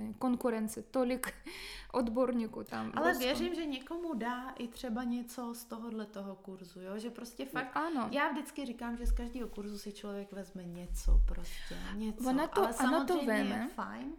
eh, 0.00 0.12
konkurence, 0.18 0.82
tolik 0.82 1.34
odborníků 1.92 2.64
tam. 2.64 2.92
Ale 2.94 3.08
Rusku. 3.08 3.24
věřím, 3.24 3.54
že 3.54 3.66
někomu 3.66 4.14
dá 4.14 4.50
i 4.50 4.68
třeba 4.68 5.04
něco 5.04 5.54
z 5.54 5.64
tohohle 5.64 6.06
toho 6.06 6.34
kurzu, 6.36 6.80
jo? 6.80 6.98
že 6.98 7.10
prostě 7.10 7.46
fakt, 7.46 7.76
Ano. 7.76 8.08
já 8.12 8.28
vždycky 8.32 8.66
říkám, 8.66 8.96
že 8.96 9.06
z 9.06 9.12
každého 9.12 9.48
kurzu 9.48 9.78
si 9.78 9.92
člověk 9.92 10.32
vezme 10.32 10.64
něco 10.64 11.20
prostě, 11.28 11.76
něco, 11.94 12.28
Ona 12.28 12.46
to- 12.46 12.60
ale 12.60 12.66
ona 12.68 13.04
to 13.04 13.14
samozřejmě 13.14 13.32
je 13.32 13.44
veme. 13.44 13.68
fajn, 13.68 14.12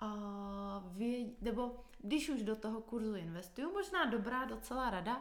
a 0.00 0.82
vě, 0.86 1.26
nebo 1.40 1.84
když 1.98 2.28
už 2.28 2.42
do 2.42 2.56
toho 2.56 2.80
kurzu 2.80 3.14
investuju, 3.14 3.72
možná 3.72 4.04
dobrá 4.04 4.44
docela 4.44 4.90
rada, 4.90 5.20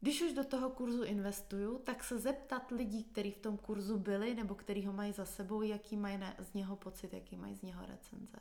když 0.00 0.22
už 0.22 0.32
do 0.32 0.44
toho 0.44 0.70
kurzu 0.70 1.04
investuju, 1.04 1.78
tak 1.78 2.04
se 2.04 2.18
zeptat 2.18 2.70
lidí, 2.70 3.04
kteří 3.04 3.30
v 3.30 3.38
tom 3.38 3.56
kurzu 3.56 3.98
byli, 3.98 4.34
nebo 4.34 4.54
kteří 4.54 4.86
ho 4.86 4.92
mají 4.92 5.12
za 5.12 5.24
sebou, 5.24 5.62
jaký 5.62 5.96
mají 5.96 6.18
z 6.38 6.54
něho 6.54 6.76
pocit, 6.76 7.12
jaký 7.12 7.36
mají 7.36 7.54
z 7.54 7.62
něho 7.62 7.86
recenze. 7.86 8.36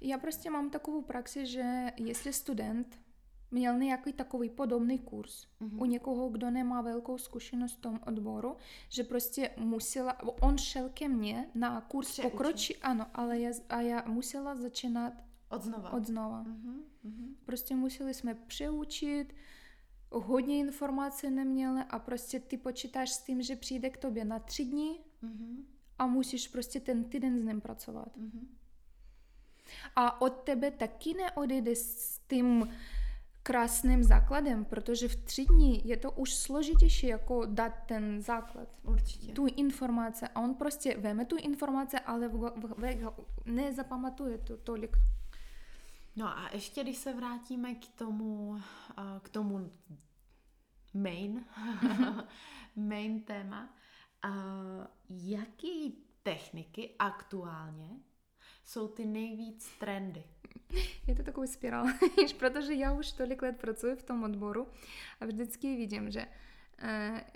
Já 0.00 0.18
prostě 0.18 0.50
mám 0.50 0.70
takovou 0.70 1.02
praxi, 1.02 1.46
že 1.46 1.92
jestli 1.96 2.32
student 2.32 2.98
měl 3.50 3.78
nějaký 3.78 4.12
takový 4.12 4.50
podobný 4.50 4.98
kurz 4.98 5.46
mm-hmm. 5.60 5.82
u 5.82 5.84
někoho, 5.84 6.28
kdo 6.28 6.50
nemá 6.50 6.82
velkou 6.82 7.18
zkušenost 7.18 7.72
v 7.72 7.80
tom 7.80 8.00
odboru, 8.06 8.56
že 8.88 9.04
prostě 9.04 9.50
musela, 9.56 10.42
on 10.42 10.58
šel 10.58 10.88
ke 10.88 11.08
mně 11.08 11.50
na 11.54 11.80
kurz 11.80 12.10
Přeučit. 12.10 12.32
pokročí, 12.32 12.76
ano, 12.76 13.06
ale 13.14 13.38
já, 13.38 13.50
a 13.68 13.80
já 13.80 14.04
musela 14.06 14.54
začínat 14.54 15.12
Od 15.50 15.62
znova. 15.62 15.92
od 15.92 16.06
znova. 16.06 16.42
Mhm, 16.42 16.82
mhm. 17.04 17.36
Prostě 17.44 17.74
museli 17.74 18.14
jsme 18.14 18.34
přeučit, 18.34 19.34
hodně 20.10 20.58
informací 20.58 21.30
neměli 21.30 21.80
a 21.90 21.98
prostě 21.98 22.40
ty 22.40 22.56
počítáš 22.56 23.10
s 23.10 23.22
tím, 23.22 23.42
že 23.42 23.56
přijde 23.56 23.90
k 23.90 23.96
tobě 23.96 24.24
na 24.24 24.38
tři 24.38 24.64
dny 24.64 24.98
Mhm. 25.22 25.64
a 25.98 26.06
musíš 26.06 26.48
prostě 26.48 26.80
ten 26.80 27.04
týden 27.04 27.38
s 27.38 27.42
ním 27.42 27.60
pracovat. 27.60 28.16
Mhm. 28.16 28.48
A 29.96 30.20
od 30.20 30.30
tebe 30.30 30.70
taky 30.70 31.14
neodejde 31.14 31.76
s 31.76 32.18
tím 32.28 32.68
krásným 33.42 34.04
základem, 34.04 34.64
protože 34.64 35.08
v 35.08 35.16
tři 35.16 35.44
dní 35.44 35.88
je 35.88 35.96
to 35.96 36.10
už 36.10 36.34
složitější 36.34 37.06
jako 37.06 37.46
dát 37.46 37.72
ten 37.86 38.20
základ. 38.22 38.68
Určitě. 38.82 39.32
Tu 39.32 39.46
informace. 39.46 40.28
A 40.28 40.40
on 40.40 40.54
prostě 40.54 40.96
veme 40.96 41.24
tu 41.24 41.36
informace, 41.36 41.98
ale 41.98 42.28
v, 42.28 42.32
v, 42.32 42.74
v, 42.76 43.12
nezapamatuje 43.44 44.38
to 44.38 44.56
tolik. 44.56 44.96
No 46.16 46.38
a 46.38 46.50
ještě 46.52 46.82
když 46.82 46.96
se 46.96 47.12
vrátíme 47.12 47.74
k 47.74 47.88
tomu, 47.88 48.60
k 49.22 49.28
tomu 49.28 49.72
main, 50.94 51.44
main 52.76 53.22
téma, 53.22 53.74
jaký 55.10 56.04
techniky 56.22 56.94
aktuálně 56.98 57.90
jsou 58.64 58.88
ty 58.88 59.04
nejvíc 59.04 59.70
trendy? 59.78 60.24
Je 61.06 61.14
to 61.14 61.22
takový 61.22 61.48
spirál, 61.48 61.86
protože 62.38 62.74
já 62.74 62.92
už 62.92 63.12
tolik 63.12 63.42
let 63.42 63.56
pracuji 63.56 63.96
v 63.96 64.02
tom 64.02 64.22
odboru 64.24 64.68
a 65.20 65.26
vždycky 65.26 65.76
vidím, 65.76 66.10
že 66.10 66.26
eh, 66.78 67.26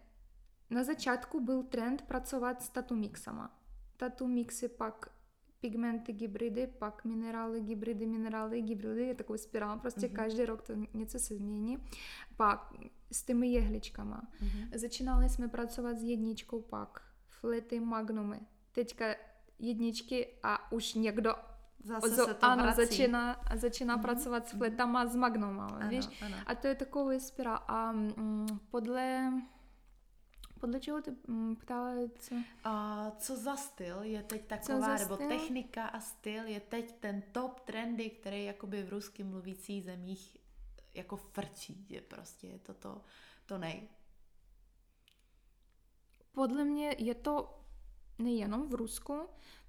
na 0.70 0.84
začátku 0.84 1.40
byl 1.40 1.62
trend 1.62 2.02
pracovat 2.02 2.62
s 2.62 2.68
tatu 2.68 2.96
mixama. 2.96 3.60
Tatu 3.96 4.26
mixy 4.26 4.68
pak 4.68 5.19
pigmenty, 5.60 6.12
hybridy, 6.12 6.66
pak 6.66 7.04
minerály, 7.04 7.60
hybridy, 7.60 8.06
minerály, 8.06 8.62
hybridy, 8.62 9.06
je 9.06 9.14
takový 9.14 9.38
spirál, 9.38 9.78
prostě 9.78 10.06
mm-hmm. 10.06 10.12
každý 10.12 10.44
rok 10.44 10.62
to 10.62 10.72
něco 10.94 11.18
se 11.18 11.36
změní. 11.36 11.78
Pak 12.36 12.72
s 13.12 13.22
těmi 13.22 13.48
jehličkama. 13.48 14.22
Mm-hmm. 14.42 14.78
Začínali 14.78 15.28
jsme 15.28 15.48
pracovat 15.48 15.98
s 15.98 16.02
jedničkou 16.02 16.60
pak, 16.60 17.02
flety, 17.28 17.80
magnumy. 17.80 18.40
Teďka 18.72 19.14
jedničky 19.58 20.28
a 20.42 20.72
už 20.72 20.94
někdo 20.94 21.34
Zase 21.84 22.14
se 22.14 22.34
to 22.34 22.46
ano, 22.46 22.62
vrací. 22.62 22.80
začíná, 22.80 23.36
začíná 23.54 23.98
mm-hmm. 23.98 24.02
pracovat 24.02 24.48
s 24.48 24.52
fletama, 24.52 25.06
s 25.06 25.16
magnumama, 25.16 25.76
ano, 25.76 25.88
víš? 25.88 26.08
Ano. 26.26 26.36
A 26.46 26.54
to 26.54 26.66
je 26.66 26.74
takový 26.74 27.20
spirál. 27.20 27.58
A 27.68 27.92
mm, 27.92 28.46
podle... 28.70 29.32
Podle 30.60 30.80
čeho 30.80 31.02
ty 31.02 31.10
mm, 31.26 31.56
ptala, 31.56 31.94
co? 32.18 32.34
A 32.64 33.10
co 33.18 33.36
za 33.36 33.56
styl 33.56 34.02
je 34.02 34.22
teď 34.22 34.46
taková, 34.46 34.96
nebo 34.96 35.14
styl? 35.14 35.28
technika 35.28 35.86
a 35.86 36.00
styl 36.00 36.46
je 36.46 36.60
teď 36.60 36.92
ten 37.00 37.22
top 37.32 37.60
trendy, 37.60 38.10
který 38.10 38.44
jakoby 38.44 38.82
v 38.82 38.88
rusky 38.88 39.24
mluvících 39.24 39.84
zemích 39.84 40.36
jako 40.94 41.16
frčí, 41.16 41.86
že 41.90 42.00
prostě 42.00 42.46
je 42.46 42.58
to 42.58 42.74
to, 42.74 43.00
to 43.46 43.58
nej. 43.58 43.88
Podle 46.32 46.64
mě 46.64 46.94
je 46.98 47.14
to 47.14 47.64
nejenom 48.18 48.68
v 48.68 48.74
Rusku, 48.74 49.20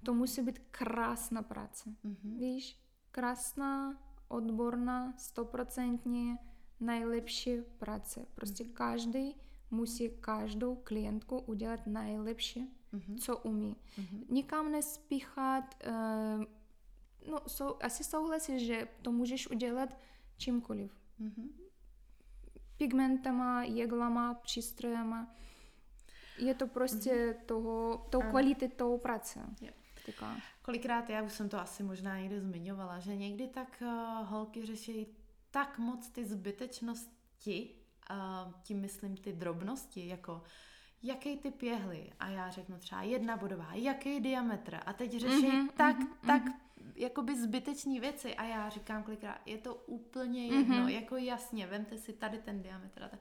to 0.04 0.14
musí 0.14 0.42
být 0.42 0.58
krásná 0.70 1.42
práce. 1.42 1.90
Mm-hmm. 1.90 2.38
Víš, 2.38 2.78
krásná, 3.10 4.02
odborná, 4.28 5.14
stoprocentně 5.18 6.38
nejlepší 6.80 7.60
práce. 7.78 8.26
Prostě 8.34 8.64
mm-hmm. 8.64 8.72
každý 8.72 9.36
musí 9.72 10.10
každou 10.20 10.74
klientku 10.74 11.38
udělat 11.38 11.86
nejlepší, 11.86 12.70
mm-hmm. 12.94 13.18
co 13.18 13.36
umí. 13.36 13.76
Mm-hmm. 13.98 14.24
Nikam 14.28 14.72
nespíchat, 14.72 15.64
uh, 15.86 16.44
no, 17.30 17.40
so, 17.46 17.84
asi 17.86 18.04
souhlasíš, 18.04 18.66
že 18.66 18.88
to 19.02 19.12
můžeš 19.12 19.50
udělat 19.50 19.98
čímkoliv. 20.36 20.92
Mm-hmm. 21.20 21.48
Pigmentama, 22.76 23.62
jeglama, 23.62 24.34
přístrojema. 24.34 25.34
Je 26.38 26.54
to 26.54 26.66
prostě 26.66 27.10
mm-hmm. 27.10 27.44
toho, 27.46 28.06
tou 28.10 28.20
kvalitou 28.20 28.98
práce. 28.98 29.40
Yeah. 29.60 29.74
Taká. 30.06 30.36
Kolikrát, 30.62 31.10
já 31.10 31.22
už 31.22 31.32
jsem 31.32 31.48
to 31.48 31.60
asi 31.60 31.82
možná 31.82 32.18
někdy 32.18 32.40
zmiňovala, 32.40 32.98
že 32.98 33.16
někdy 33.16 33.48
tak 33.48 33.82
uh, 33.82 34.28
holky 34.28 34.66
řeší 34.66 35.06
tak 35.50 35.78
moc 35.78 36.08
ty 36.08 36.24
zbytečnosti, 36.24 37.81
tím 38.62 38.80
myslím 38.80 39.16
ty 39.16 39.32
drobnosti, 39.32 40.08
jako 40.08 40.42
jaký 41.02 41.36
typ 41.36 41.62
jehly? 41.62 42.10
A 42.20 42.28
já 42.28 42.50
řeknu 42.50 42.78
třeba 42.78 43.02
jedna 43.02 43.36
bodová, 43.36 43.68
jaký 43.72 44.20
diametr? 44.20 44.80
A 44.86 44.92
teď 44.92 45.12
řeší 45.12 45.48
mm-hmm, 45.48 45.68
tak, 45.76 45.98
mm-hmm, 45.98 46.26
tak 46.26 46.42
jakoby 46.96 47.36
zbyteční 47.36 48.00
věci. 48.00 48.34
A 48.34 48.44
já 48.44 48.68
říkám 48.68 49.02
kolikrát, 49.02 49.40
je 49.46 49.58
to 49.58 49.74
úplně 49.74 50.46
jedno, 50.46 50.76
mm-hmm. 50.76 50.88
jako 50.88 51.16
jasně, 51.16 51.66
vemte 51.66 51.98
si 51.98 52.12
tady 52.12 52.38
ten 52.38 52.62
diametr 52.62 53.02
a 53.02 53.08
tak 53.08 53.20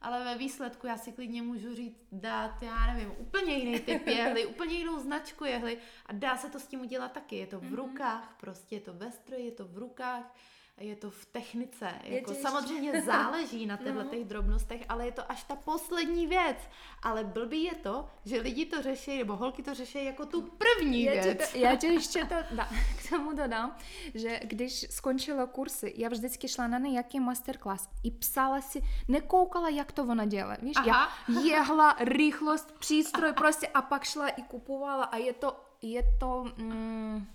ale 0.00 0.24
ve 0.24 0.38
výsledku 0.38 0.86
já 0.86 0.96
si 0.96 1.12
klidně 1.12 1.42
můžu 1.42 1.74
říct, 1.74 2.06
dát, 2.12 2.62
já 2.62 2.94
nevím, 2.94 3.12
úplně 3.18 3.54
jiný 3.54 3.80
typ 3.80 4.06
jehly, 4.06 4.46
úplně 4.46 4.76
jinou 4.76 4.98
značku 4.98 5.44
jehly. 5.44 5.78
A 6.06 6.12
dá 6.12 6.36
se 6.36 6.50
to 6.50 6.60
s 6.60 6.66
tím 6.66 6.80
udělat 6.80 7.12
taky. 7.12 7.36
Je 7.36 7.46
to 7.46 7.60
v 7.60 7.62
mm-hmm. 7.62 7.74
rukách, 7.74 8.36
prostě 8.40 8.76
je 8.76 8.80
to 8.80 8.92
ve 8.92 9.12
stroji, 9.12 9.44
je 9.44 9.52
to 9.52 9.64
v 9.64 9.78
rukách 9.78 10.36
je 10.80 10.96
to 10.96 11.10
v 11.10 11.24
technice. 11.24 11.88
Jako 12.04 12.34
samozřejmě 12.34 13.02
záleží 13.06 13.66
na 13.66 13.76
těchto 13.76 14.02
no. 14.02 14.04
těch 14.04 14.24
drobnostech, 14.24 14.84
ale 14.88 15.06
je 15.06 15.12
to 15.12 15.32
až 15.32 15.44
ta 15.44 15.56
poslední 15.56 16.26
věc. 16.26 16.56
Ale 17.02 17.24
blbý 17.24 17.62
je 17.64 17.74
to, 17.74 18.08
že 18.24 18.40
lidi 18.40 18.66
to 18.66 18.82
řeší, 18.82 19.18
nebo 19.18 19.36
holky 19.36 19.62
to 19.62 19.74
řeší 19.74 20.04
jako 20.04 20.26
tu 20.26 20.42
první 20.42 21.02
já 21.02 21.12
věc. 21.12 21.52
To, 21.52 21.58
já 21.58 21.76
ti 21.76 21.86
ještě 21.86 22.24
to 22.24 22.34
da, 22.50 22.68
k 22.98 23.10
tomu 23.10 23.32
dodám, 23.32 23.76
že 24.14 24.40
když 24.44 24.86
skončila 24.90 25.46
kursy, 25.46 25.94
já 25.96 26.08
vždycky 26.08 26.48
šla 26.48 26.66
na 26.66 26.78
nějaký 26.78 27.20
masterclass 27.20 27.88
i 28.04 28.10
psala 28.10 28.60
si, 28.60 28.82
nekoukala, 29.08 29.68
jak 29.68 29.92
to 29.92 30.02
ona 30.02 30.24
dělá. 30.24 30.56
Víš, 30.62 30.76
Aha. 30.76 30.86
já 30.86 31.40
jehla, 31.40 31.96
rychlost, 32.00 32.72
přístroj 32.78 33.32
prostě 33.32 33.68
a 33.68 33.82
pak 33.82 34.04
šla 34.04 34.28
i 34.28 34.42
kupovala 34.42 35.04
a 35.04 35.16
je 35.16 35.32
to, 35.32 35.56
je 35.82 36.02
to, 36.20 36.44
mm, 36.56 37.26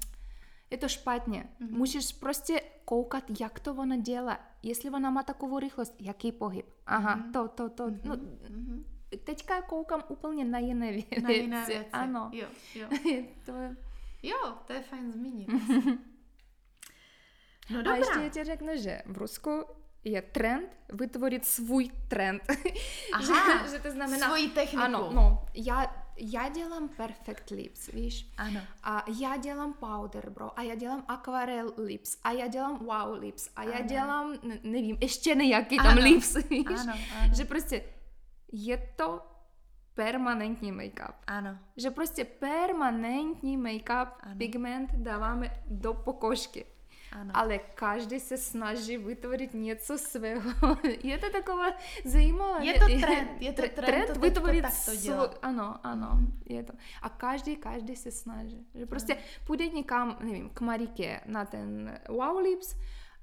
je 0.71 0.77
to 0.77 0.87
špatně. 0.87 1.49
Mm-hmm. 1.61 1.77
Můžeš 1.77 2.13
prostě 2.13 2.61
koukat, 2.85 3.23
jak 3.39 3.59
to 3.59 3.73
ona 3.73 3.97
dělá. 3.97 4.39
Jestli 4.63 4.89
ona 4.89 5.09
má 5.09 5.23
takovou 5.23 5.59
rychlost, 5.59 5.95
jaký 5.99 6.31
pohyb. 6.31 6.65
Aha, 6.87 7.15
mm-hmm. 7.15 7.31
to, 7.31 7.47
to, 7.47 7.69
to. 7.69 7.87
Mm-hmm. 7.87 7.99
No, 8.03 8.15
mm-hmm. 8.15 8.83
Teďka 9.23 9.61
koukám 9.61 10.03
úplně 10.07 10.45
na 10.45 10.59
jiné 10.59 10.91
věci. 10.91 11.21
Na 11.21 11.29
jiné 11.29 11.65
věci. 11.65 11.89
Ano. 11.93 12.29
Jo, 12.33 12.47
jo. 12.75 12.87
to 13.45 13.55
je... 13.55 13.75
Jo, 14.23 14.57
to 14.65 14.73
je 14.73 14.81
fajn 14.81 15.11
zmínit. 15.11 15.49
no 17.69 17.77
dobrá. 17.77 17.93
A 17.93 17.95
ještě 17.95 18.29
ti 18.29 18.43
řeknu, 18.43 18.69
že 18.75 19.01
v 19.05 19.17
Rusku 19.17 19.65
je 20.03 20.21
trend 20.21 20.69
vytvořit 20.93 21.45
svůj 21.45 21.89
trend. 22.07 22.43
Aha, 23.13 23.65
že, 23.65 23.71
že 23.71 23.79
to 23.79 23.91
znamená... 23.91 24.27
Svoji 24.27 24.49
techniku. 24.49 24.83
Ano, 24.83 25.09
no, 25.13 25.45
já 25.53 26.00
já 26.21 26.49
dělám 26.49 26.89
perfect 26.89 27.49
lips, 27.49 27.87
víš? 27.87 28.33
Ano. 28.37 28.61
A 28.83 29.05
já 29.19 29.37
dělám 29.37 29.73
powder 29.73 30.29
bro, 30.29 30.59
a 30.59 30.61
já 30.61 30.75
dělám 30.75 31.03
aquarel 31.07 31.73
lips, 31.77 32.17
a 32.23 32.31
já 32.31 32.47
dělám 32.47 32.77
wow 32.77 33.19
lips, 33.19 33.49
a 33.55 33.63
já 33.63 33.77
ano. 33.77 33.87
dělám, 33.87 34.33
nevím, 34.63 34.97
ještě 35.01 35.35
nejaký 35.35 35.77
tam 35.77 35.97
ano. 35.97 36.01
lips, 36.01 36.33
víš? 36.49 36.65
Ano, 36.67 36.93
ano. 36.93 37.33
Že 37.33 37.45
prostě 37.45 37.83
je 38.51 38.77
to 38.95 39.21
permanentní 39.93 40.71
make-up. 40.71 41.15
Ano. 41.27 41.57
Že 41.77 41.91
prostě 41.91 42.25
permanentní 42.25 43.57
make-up, 43.57 44.09
pigment 44.37 44.89
dáváme 44.93 45.63
do 45.67 45.93
pokožky. 45.93 46.65
Ano. 47.11 47.31
Ale 47.33 47.59
každý 47.59 48.19
se 48.19 48.37
snaží 48.37 48.97
vytvořit 48.97 49.53
něco 49.53 49.97
svého. 49.97 50.51
je 51.03 51.17
to 51.17 51.29
takové 51.29 51.73
zajímavé. 52.05 52.65
Je 52.65 52.73
to 52.73 52.85
trend, 52.85 53.29
je 53.39 53.53
to 53.53 53.61
trend, 53.61 53.85
trend 53.85 54.13
to 54.13 54.19
vytvořit 54.19 54.65
to 54.65 54.71
svůj, 54.71 55.27
Ano, 55.41 55.79
ano, 55.83 56.09
mm. 56.13 56.39
je 56.49 56.63
to. 56.63 56.73
A 57.01 57.09
každý, 57.09 57.55
každý 57.55 57.95
se 57.95 58.11
snaží. 58.11 58.67
Že 58.75 58.85
prostě 58.85 59.17
půjde 59.45 59.67
někam, 59.67 60.17
nevím, 60.19 60.49
k 60.49 60.61
Marike 60.61 61.21
na 61.25 61.45
ten 61.45 61.99
Wow 62.09 62.37
Lips, 62.37 62.75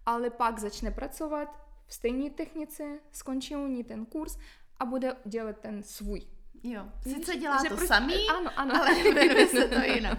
ale 0.07 0.31
pak 0.31 0.59
začne 0.59 0.91
pracovat 0.91 1.69
v 1.87 1.95
stejné 1.95 2.31
technice, 2.31 2.99
skončí 3.13 3.57
u 3.57 3.67
ní 3.67 3.85
ten 3.85 4.07
kurz 4.07 4.39
a 4.81 4.85
bude 4.85 5.17
dělat 5.25 5.57
ten 5.59 5.83
svůj. 5.83 6.21
Jo, 6.63 6.85
sice 7.03 7.37
dělá 7.37 7.63
že 7.63 7.69
to 7.69 7.77
prostě, 7.77 7.95
samý, 7.95 8.29
ano, 8.29 8.51
ano. 8.57 8.75
ale 8.75 8.99
jmenuje 9.09 9.47
se 9.47 9.69
to 9.69 9.81
jinak. 9.81 10.19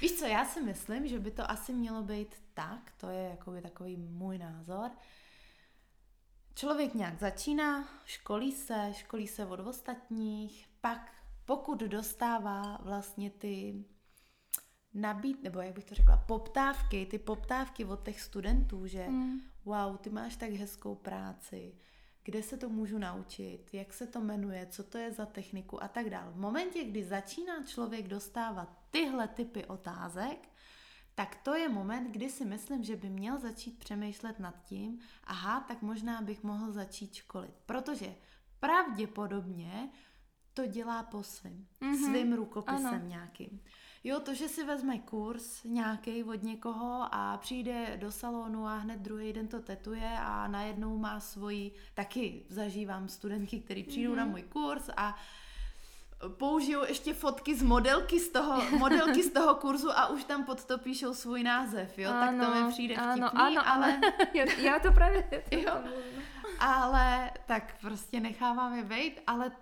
Víš 0.00 0.12
co, 0.12 0.24
já 0.26 0.44
si 0.44 0.62
myslím, 0.62 1.08
že 1.08 1.18
by 1.18 1.30
to 1.30 1.50
asi 1.50 1.72
mělo 1.72 2.02
být 2.02 2.34
tak, 2.54 2.92
to 2.96 3.08
je 3.08 3.28
jakoby 3.28 3.62
takový 3.62 3.96
můj 3.96 4.38
názor. 4.38 4.90
Člověk 6.54 6.94
nějak 6.94 7.18
začíná, 7.18 7.88
školí 8.04 8.52
se, 8.52 8.92
školí 8.94 9.26
se 9.26 9.46
od 9.46 9.60
ostatních, 9.60 10.68
pak 10.80 11.12
pokud 11.44 11.80
dostává 11.80 12.78
vlastně 12.82 13.30
ty 13.30 13.84
nabít, 14.94 15.42
nebo 15.42 15.60
jak 15.60 15.74
bych 15.74 15.84
to 15.84 15.94
řekla, 15.94 16.16
poptávky, 16.16 17.06
ty 17.06 17.18
poptávky 17.18 17.84
od 17.84 18.04
těch 18.04 18.20
studentů, 18.20 18.86
že 18.86 19.08
mm. 19.08 19.40
wow, 19.64 19.96
ty 19.96 20.10
máš 20.10 20.36
tak 20.36 20.50
hezkou 20.50 20.94
práci, 20.94 21.74
kde 22.28 22.42
se 22.42 22.56
to 22.56 22.68
můžu 22.68 22.98
naučit, 22.98 23.74
jak 23.74 23.92
se 23.92 24.06
to 24.06 24.20
jmenuje, 24.20 24.66
co 24.66 24.84
to 24.84 24.98
je 24.98 25.12
za 25.12 25.26
techniku 25.26 25.82
a 25.82 25.88
tak 25.88 26.10
dále. 26.10 26.32
V 26.32 26.36
momentě, 26.36 26.84
kdy 26.84 27.04
začíná 27.04 27.62
člověk 27.62 28.08
dostávat 28.08 28.78
tyhle 28.90 29.28
typy 29.28 29.64
otázek, 29.64 30.48
tak 31.14 31.36
to 31.36 31.54
je 31.54 31.68
moment, 31.68 32.12
kdy 32.12 32.30
si 32.30 32.44
myslím, 32.44 32.84
že 32.84 32.96
by 32.96 33.10
měl 33.10 33.38
začít 33.38 33.78
přemýšlet 33.78 34.38
nad 34.38 34.64
tím, 34.64 35.00
aha, 35.24 35.60
tak 35.60 35.82
možná 35.82 36.22
bych 36.22 36.42
mohl 36.42 36.72
začít 36.72 37.14
školit. 37.14 37.54
Protože 37.66 38.14
pravděpodobně 38.60 39.90
to 40.54 40.66
dělá 40.66 41.02
po 41.02 41.22
svým, 41.22 41.66
mm-hmm. 41.80 42.10
svým 42.10 42.32
rukopisem 42.32 42.86
ano. 42.86 43.06
nějakým. 43.06 43.60
Jo, 44.04 44.20
to, 44.20 44.34
že 44.34 44.48
si 44.48 44.64
vezme 44.64 44.98
kurz 44.98 45.64
nějaký 45.64 46.24
od 46.24 46.42
někoho 46.42 47.08
a 47.12 47.36
přijde 47.36 47.96
do 47.96 48.12
salonu 48.12 48.66
a 48.66 48.76
hned 48.76 49.00
druhý 49.00 49.32
den 49.32 49.48
to 49.48 49.60
tetuje 49.60 50.18
a 50.20 50.48
najednou 50.48 50.98
má 50.98 51.20
svoji, 51.20 51.72
taky 51.94 52.42
zažívám 52.48 53.08
studentky, 53.08 53.60
který 53.60 53.84
přijdou 53.84 54.12
mm-hmm. 54.12 54.16
na 54.16 54.24
mhm. 54.24 54.32
můj 54.32 54.42
kurz 54.42 54.90
a 54.96 55.16
použijou 56.28 56.84
ještě 56.84 57.14
fotky 57.14 57.54
z 57.54 57.62
modelky 57.62 58.20
z 58.20 58.28
toho, 58.28 58.78
modelky 58.78 59.22
z 59.22 59.32
toho 59.32 59.54
kurzu 59.54 59.90
a 59.90 60.08
už 60.08 60.24
tam 60.24 60.44
pod 60.44 60.64
to 60.64 60.78
píšou 60.78 61.14
svůj 61.14 61.42
název, 61.42 61.98
jo, 61.98 62.10
ano, 62.10 62.38
tak 62.38 62.48
to 62.48 62.54
mi 62.54 62.72
přijde 62.72 62.94
vtipný, 62.94 63.12
ano, 63.12 63.30
ano, 63.34 63.68
ale... 63.68 64.00
já 64.58 64.78
to 64.78 64.92
právě... 64.92 65.28
jo, 65.50 65.72
ale 66.58 67.30
tak 67.46 67.80
prostě 67.80 68.20
nechávám 68.20 68.74
je 68.74 68.84
být, 68.84 69.20
ale 69.26 69.46
uh, 69.46 69.54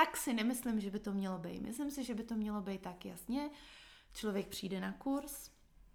tak 0.00 0.16
si 0.16 0.32
nemyslím, 0.32 0.80
že 0.80 0.90
by 0.90 0.98
to 0.98 1.12
mělo 1.12 1.38
být. 1.38 1.62
Myslím 1.62 1.90
si, 1.90 2.04
že 2.04 2.14
by 2.14 2.24
to 2.24 2.34
mělo 2.34 2.60
být 2.60 2.80
tak 2.80 3.04
jasně. 3.04 3.50
Člověk 4.12 4.48
přijde 4.48 4.80
na 4.80 4.92
kurz, 4.92 5.50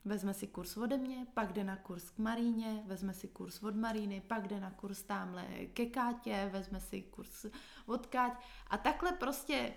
vezme 0.05 0.33
si 0.33 0.47
kurz 0.47 0.77
ode 0.77 0.97
mě, 0.97 1.27
pak 1.33 1.53
jde 1.53 1.63
na 1.63 1.75
kurz 1.75 2.09
k 2.09 2.17
Maríně, 2.17 2.83
vezme 2.85 3.13
si 3.13 3.27
kurz 3.27 3.63
od 3.63 3.75
Maríny, 3.75 4.21
pak 4.27 4.47
jde 4.47 4.59
na 4.59 4.71
kurz 4.71 5.03
tamhle 5.03 5.45
ke 5.73 5.85
Kátě, 5.85 6.49
vezme 6.53 6.79
si 6.79 7.01
kurz 7.01 7.45
od 7.85 8.05
Káť 8.05 8.43
a 8.67 8.77
takhle 8.77 9.11
prostě 9.11 9.73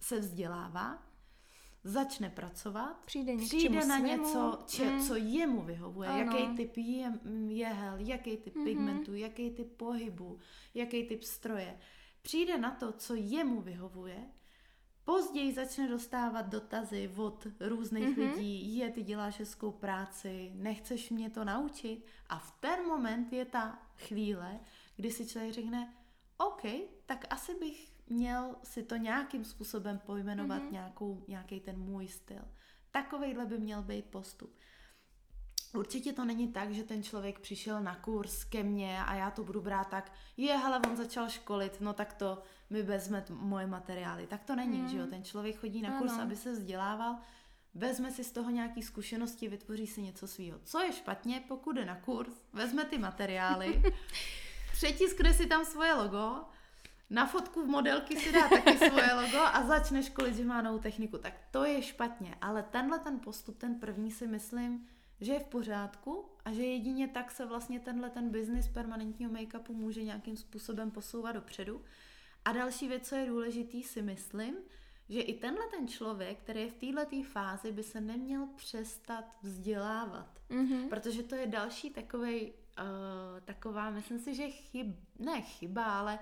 se 0.00 0.20
vzdělává, 0.20 1.02
začne 1.84 2.30
pracovat, 2.30 3.06
přijde, 3.06 3.36
přijde 3.36 3.86
na 3.86 3.98
svému. 3.98 4.06
něco, 4.06 4.58
če, 4.66 4.90
mm. 4.90 5.06
co 5.06 5.16
jemu 5.16 5.62
vyhovuje, 5.62 6.08
ano. 6.08 6.38
jaký 6.38 6.56
typ 6.56 6.76
je, 6.76 7.12
jehel, 7.48 7.94
jaký 7.98 8.36
typ 8.36 8.56
mm-hmm. 8.56 8.64
pigmentu, 8.64 9.14
jaký 9.14 9.50
typ 9.50 9.76
pohybu, 9.76 10.38
jaký 10.74 11.04
typ 11.04 11.22
stroje. 11.22 11.78
Přijde 12.22 12.58
na 12.58 12.70
to, 12.70 12.92
co 12.92 13.14
jemu 13.14 13.60
vyhovuje 13.60 14.30
Později 15.10 15.52
začne 15.52 15.88
dostávat 15.88 16.42
dotazy 16.42 17.10
od 17.16 17.46
různých 17.60 18.18
mm-hmm. 18.18 18.36
lidí, 18.36 18.76
je, 18.76 18.90
ty 18.90 19.02
děláš 19.02 19.38
hezkou 19.38 19.70
práci, 19.70 20.52
nechceš 20.54 21.10
mě 21.10 21.30
to 21.30 21.44
naučit. 21.44 22.06
A 22.28 22.38
v 22.38 22.50
ten 22.60 22.86
moment 22.86 23.32
je 23.32 23.44
ta 23.44 23.78
chvíle, 23.96 24.60
kdy 24.96 25.10
si 25.10 25.26
člověk 25.26 25.54
řekne, 25.54 25.94
OK, 26.36 26.62
tak 27.06 27.24
asi 27.30 27.54
bych 27.54 27.92
měl 28.08 28.56
si 28.62 28.82
to 28.82 28.96
nějakým 28.96 29.44
způsobem 29.44 29.98
pojmenovat, 29.98 30.62
mm-hmm. 30.62 30.72
nějakou, 30.72 31.24
nějaký 31.28 31.60
ten 31.60 31.78
můj 31.78 32.08
styl. 32.08 32.42
Takovejhle 32.90 33.46
by 33.46 33.58
měl 33.58 33.82
být 33.82 34.04
postup. 34.04 34.56
Určitě 35.74 36.12
to 36.12 36.24
není 36.24 36.48
tak, 36.48 36.74
že 36.74 36.84
ten 36.84 37.02
člověk 37.02 37.38
přišel 37.38 37.82
na 37.82 37.96
kurz 37.96 38.44
ke 38.44 38.62
mně 38.62 39.04
a 39.04 39.14
já 39.14 39.30
to 39.30 39.44
budu 39.44 39.60
brát 39.60 39.88
tak, 39.88 40.12
je, 40.36 40.56
hele, 40.56 40.80
on 40.90 40.96
začal 40.96 41.28
školit, 41.28 41.80
no 41.80 41.92
tak 41.92 42.12
to 42.12 42.42
mi 42.70 42.82
vezme 42.82 43.24
moje 43.30 43.66
materiály. 43.66 44.26
Tak 44.26 44.44
to 44.44 44.56
není, 44.56 44.78
mm. 44.78 44.88
že 44.88 44.96
jo? 44.96 45.06
Ten 45.06 45.24
člověk 45.24 45.58
chodí 45.58 45.82
na 45.82 45.98
kurz, 45.98 46.12
ano. 46.12 46.22
aby 46.22 46.36
se 46.36 46.52
vzdělával, 46.52 47.16
vezme 47.74 48.10
si 48.10 48.24
z 48.24 48.32
toho 48.32 48.50
nějaký 48.50 48.82
zkušenosti, 48.82 49.48
vytvoří 49.48 49.86
si 49.86 50.02
něco 50.02 50.26
svýho. 50.26 50.58
Co 50.64 50.80
je 50.80 50.92
špatně, 50.92 51.44
pokud 51.48 51.72
jde 51.72 51.84
na 51.84 51.96
kurz, 51.96 52.32
vezme 52.52 52.84
ty 52.84 52.98
materiály, 52.98 53.82
přetiskne 54.72 55.34
si 55.34 55.46
tam 55.46 55.64
svoje 55.64 55.94
logo, 55.94 56.44
na 57.10 57.26
fotku 57.26 57.62
v 57.62 57.68
modelky 57.68 58.20
si 58.20 58.32
dá 58.32 58.48
taky 58.48 58.78
svoje 58.78 59.14
logo 59.14 59.38
a 59.38 59.66
začne 59.66 60.02
školit, 60.02 60.36
že 60.36 60.44
má 60.44 60.62
novou 60.62 60.78
techniku. 60.78 61.18
Tak 61.18 61.32
to 61.50 61.64
je 61.64 61.82
špatně, 61.82 62.34
ale 62.40 62.62
tenhle 62.62 62.98
ten 62.98 63.18
postup, 63.18 63.58
ten 63.58 63.74
první 63.74 64.10
si 64.10 64.26
myslím, 64.26 64.88
že 65.20 65.32
je 65.32 65.40
v 65.40 65.44
pořádku 65.44 66.24
a 66.44 66.52
že 66.52 66.62
jedině 66.62 67.08
tak 67.08 67.30
se 67.30 67.46
vlastně 67.46 67.80
tenhle 67.80 68.10
ten 68.10 68.30
biznis 68.30 68.68
permanentního 68.68 69.32
make-upu 69.32 69.72
může 69.72 70.02
nějakým 70.02 70.36
způsobem 70.36 70.90
posouvat 70.90 71.34
dopředu. 71.34 71.84
A 72.44 72.52
další 72.52 72.88
věc, 72.88 73.08
co 73.08 73.14
je 73.14 73.26
důležitý, 73.26 73.82
si 73.82 74.02
myslím, 74.02 74.54
že 75.08 75.20
i 75.20 75.34
tenhle 75.34 75.66
ten 75.66 75.88
člověk, 75.88 76.38
který 76.38 76.60
je 76.60 76.70
v 76.70 76.74
této 76.74 77.22
fázi, 77.22 77.72
by 77.72 77.82
se 77.82 78.00
neměl 78.00 78.48
přestat 78.56 79.36
vzdělávat. 79.42 80.40
Mm-hmm. 80.50 80.88
Protože 80.88 81.22
to 81.22 81.34
je 81.34 81.46
další 81.46 81.90
takovej, 81.90 82.52
uh, 82.78 83.40
taková, 83.44 83.90
myslím 83.90 84.18
si, 84.18 84.34
že 84.34 84.50
chyb, 84.50 84.94
ne 85.18 85.42
chyba, 85.42 85.84
ale 85.84 86.18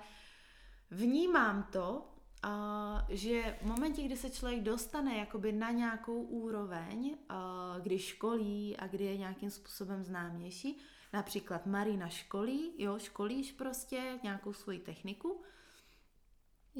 vnímám 0.91 1.63
to, 1.71 2.05
Uh, 2.45 3.01
že 3.09 3.57
v 3.61 3.65
momentě, 3.65 4.01
kdy 4.01 4.17
se 4.17 4.29
člověk 4.29 4.63
dostane 4.63 5.17
jakoby 5.17 5.51
na 5.51 5.71
nějakou 5.71 6.21
úroveň, 6.21 7.17
uh, 7.31 7.83
kdy 7.83 7.99
školí 7.99 8.77
a 8.77 8.87
kdy 8.87 9.05
je 9.05 9.17
nějakým 9.17 9.49
způsobem 9.49 10.03
známější, 10.03 10.77
například 11.13 11.65
Marina 11.65 12.09
školí, 12.09 12.71
jo, 12.77 12.99
školíš 12.99 13.51
prostě 13.51 14.19
nějakou 14.23 14.53
svoji 14.53 14.79
techniku, 14.79 15.41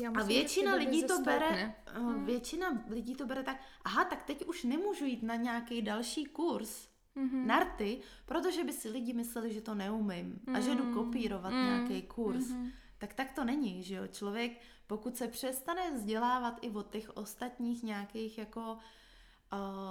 já 0.01 0.11
a 0.11 0.23
většina 0.23 0.75
lidí 0.75 1.03
to 1.03 1.21
bere, 1.21 1.75
uh, 1.99 2.23
většina 2.23 2.83
lidí 2.89 3.15
to 3.15 3.25
bere 3.25 3.43
tak, 3.43 3.61
aha, 3.85 4.05
tak 4.05 4.23
teď 4.23 4.45
už 4.45 4.63
nemůžu 4.63 5.05
jít 5.05 5.23
na 5.23 5.35
nějaký 5.35 5.81
další 5.81 6.25
kurz, 6.25 6.87
mm-hmm. 7.15 7.45
narty, 7.45 8.01
protože 8.25 8.63
by 8.63 8.73
si 8.73 8.89
lidi 8.89 9.13
mysleli, 9.13 9.53
že 9.53 9.61
to 9.61 9.75
neumím 9.75 10.39
mm-hmm. 10.45 10.57
a 10.57 10.59
že 10.59 10.75
jdu 10.75 10.83
mhm. 10.83 10.93
kopírovat 10.93 11.53
mm-hmm. 11.53 11.87
nějaký 11.87 12.01
kurz. 12.01 12.45
Mm-hmm. 12.45 12.71
Tak 12.99 13.13
tak 13.13 13.31
to 13.31 13.43
není, 13.43 13.83
že 13.83 13.95
jo. 13.95 14.07
Člověk 14.07 14.51
pokud 14.89 15.17
se 15.17 15.27
přestane 15.27 15.91
vzdělávat 15.91 16.57
i 16.61 16.69
od 16.69 16.89
těch 16.89 17.17
ostatních 17.17 17.83
nějakých 17.83 18.37
jako 18.37 18.61
uh, 18.73 18.77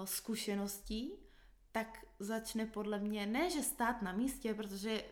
zkušeností, 0.05 1.13
tak 1.73 2.05
začne 2.19 2.67
podle 2.67 2.99
mě 2.99 3.27
ne, 3.27 3.51
že 3.51 3.63
stát 3.63 4.03
na 4.03 4.13
místě, 4.13 4.55
protože 4.55 5.05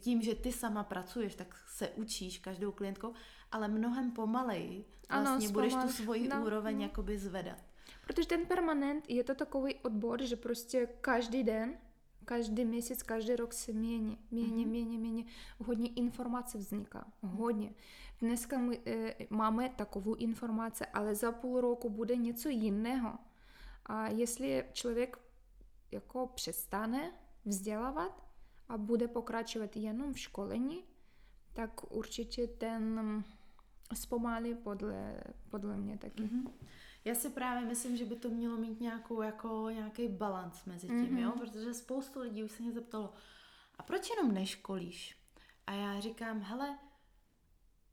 tím, 0.00 0.22
že 0.22 0.34
ty 0.34 0.52
sama 0.52 0.84
pracuješ, 0.84 1.34
tak 1.34 1.56
se 1.68 1.88
učíš 1.88 2.38
každou 2.38 2.72
klientkou, 2.72 3.14
ale 3.52 3.68
mnohem 3.68 4.10
pomaleji 4.10 4.84
vlastně 5.08 5.46
ano, 5.46 5.52
budeš 5.52 5.74
tu 5.74 5.88
svoji 5.88 6.28
no, 6.28 6.44
úroveň 6.44 6.76
no. 6.76 6.82
jakoby 6.82 7.18
zvedat. 7.18 7.58
Protože 8.06 8.28
ten 8.28 8.46
permanent 8.46 9.10
je 9.10 9.24
to 9.24 9.34
takový 9.34 9.74
odbor, 9.74 10.22
že 10.22 10.36
prostě 10.36 10.88
každý 11.00 11.42
den 11.42 11.78
Každý 12.24 12.64
měsíc, 12.64 13.02
každý 13.02 13.36
rok 13.36 13.52
se 13.52 13.72
mění, 13.72 14.18
mění, 14.30 14.66
mm-hmm. 14.66 14.68
mění, 14.68 14.98
mění. 14.98 15.26
Hodně 15.58 15.88
informací 15.88 16.58
vzniká, 16.58 17.06
hodně. 17.22 17.74
Dneska 18.20 18.58
my 18.58 18.80
e, 18.86 19.14
máme 19.30 19.68
takovou 19.68 20.14
informaci, 20.14 20.84
ale 20.86 21.14
za 21.14 21.32
půl 21.32 21.60
roku 21.60 21.90
bude 21.90 22.16
něco 22.16 22.48
jiného. 22.48 23.18
A 23.86 24.08
jestli 24.08 24.64
člověk 24.72 25.18
jako 25.90 26.26
přestane 26.26 27.12
vzdělávat 27.44 28.26
a 28.68 28.78
bude 28.78 29.08
pokračovat 29.08 29.76
jenom 29.76 30.12
v 30.12 30.18
školení, 30.18 30.84
tak 31.52 31.92
určitě 31.92 32.46
ten 32.46 33.24
zpomalí 33.94 34.54
podle, 34.54 35.20
podle 35.50 35.76
mě 35.76 35.98
taky. 35.98 36.22
Mm-hmm. 36.22 36.50
Já 37.04 37.14
si 37.14 37.30
právě 37.30 37.64
myslím, 37.64 37.96
že 37.96 38.04
by 38.04 38.16
to 38.16 38.28
mělo 38.28 38.56
mít 38.56 38.80
nějakou, 38.80 39.22
jako, 39.22 39.70
nějaký 39.70 40.08
balans 40.08 40.64
mezi 40.64 40.86
tím, 40.86 41.16
mm-hmm. 41.16 41.22
jo? 41.22 41.32
protože 41.38 41.74
spoustu 41.74 42.20
lidí 42.20 42.44
už 42.44 42.52
se 42.52 42.62
mě 42.62 42.72
zeptalo, 42.72 43.12
a 43.78 43.82
proč 43.82 44.10
jenom 44.10 44.34
neškolíš? 44.34 45.16
A 45.66 45.72
já 45.72 46.00
říkám, 46.00 46.40
hele, 46.40 46.78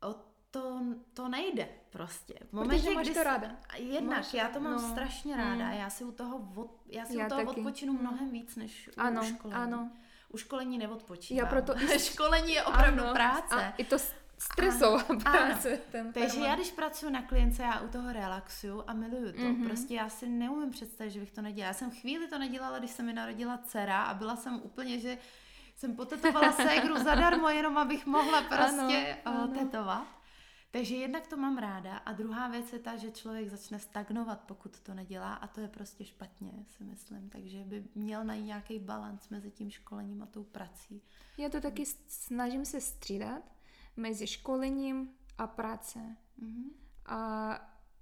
o 0.02 0.14
to, 0.50 0.80
to 1.14 1.28
nejde 1.28 1.68
prostě. 1.90 2.34
V 2.48 2.52
momentě, 2.52 2.82
Protože 2.82 2.94
máš 2.94 3.06
kdy 3.06 3.14
to 3.14 3.22
ráda. 3.22 3.56
Jednak, 3.76 4.18
máš, 4.18 4.34
já 4.34 4.48
to 4.48 4.60
mám 4.60 4.72
no, 4.72 4.90
strašně 4.90 5.36
ráda. 5.36 5.66
Mm. 5.66 5.72
Já 5.72 5.90
si 5.90 6.04
u 6.04 6.12
toho, 6.12 6.52
od, 6.56 6.80
já 6.86 7.06
si 7.06 7.16
já 7.16 7.26
u 7.26 7.28
toho 7.28 7.44
taky. 7.44 7.60
odpočinu 7.60 7.92
mm. 7.92 8.00
mnohem 8.00 8.30
víc, 8.30 8.56
než 8.56 8.90
ano, 8.96 9.22
u 9.22 9.24
školení. 9.24 9.62
Ano. 9.62 9.90
U 10.32 10.36
školení 10.36 10.78
neodpočívám. 10.78 11.38
Já 11.38 11.50
proto 11.50 11.80
i... 11.94 11.98
školení 11.98 12.52
je 12.52 12.64
opravdu 12.64 13.02
ano. 13.02 13.12
práce. 13.12 13.54
A 13.54 13.70
i 13.70 13.84
to 13.84 13.96
stresová 14.40 15.02
ano, 15.02 15.20
práce. 15.20 15.68
Ano. 15.68 15.82
Ten 15.92 16.12
Takže 16.12 16.28
permanent. 16.28 16.50
já 16.50 16.54
když 16.54 16.70
pracuji 16.70 17.10
na 17.10 17.22
klience, 17.22 17.62
já 17.62 17.80
u 17.80 17.88
toho 17.88 18.12
relaxuju 18.12 18.84
a 18.86 18.92
miluju 18.92 19.32
to. 19.32 19.38
Mm-hmm. 19.38 19.66
Prostě 19.66 19.94
já 19.94 20.08
si 20.08 20.28
neumím 20.28 20.70
představit, 20.70 21.10
že 21.10 21.20
bych 21.20 21.30
to 21.30 21.42
nedělala. 21.42 21.68
Já 21.68 21.74
jsem 21.74 21.90
chvíli 21.90 22.28
to 22.28 22.38
nedělala, 22.38 22.78
když 22.78 22.90
se 22.90 23.02
mi 23.02 23.12
narodila 23.12 23.58
dcera 23.58 24.02
a 24.02 24.14
byla 24.14 24.36
jsem 24.36 24.60
úplně, 24.62 25.00
že 25.00 25.18
jsem 25.76 25.96
potetovala 25.96 26.52
ségru 26.52 26.96
zadarmo, 27.04 27.48
jenom 27.48 27.78
abych 27.78 28.06
mohla 28.06 28.42
prostě 28.42 29.16
ano, 29.24 29.42
ano. 29.42 29.54
tetovat. 29.58 30.06
Takže 30.72 30.96
jednak 30.96 31.26
to 31.26 31.36
mám 31.36 31.58
ráda 31.58 31.96
a 31.96 32.12
druhá 32.12 32.48
věc 32.48 32.72
je 32.72 32.78
ta, 32.78 32.96
že 32.96 33.10
člověk 33.10 33.48
začne 33.48 33.78
stagnovat, 33.78 34.40
pokud 34.40 34.80
to 34.80 34.94
nedělá 34.94 35.34
a 35.34 35.46
to 35.46 35.60
je 35.60 35.68
prostě 35.68 36.04
špatně, 36.04 36.52
si 36.76 36.84
myslím. 36.84 37.30
Takže 37.30 37.64
by 37.64 37.84
měl 37.94 38.24
najít 38.24 38.46
nějaký 38.46 38.78
balans 38.78 39.28
mezi 39.28 39.50
tím 39.50 39.70
školením 39.70 40.22
a 40.22 40.26
tou 40.26 40.44
prací. 40.44 41.02
Já 41.38 41.48
to 41.48 41.60
taky 41.60 41.86
snažím 42.06 42.64
se 42.64 42.80
střídat 42.80 43.42
mezi 44.00 44.26
školením 44.26 45.10
a 45.38 45.46
práce. 45.46 45.98
Mm-hmm. 46.42 46.70
A 47.06 47.50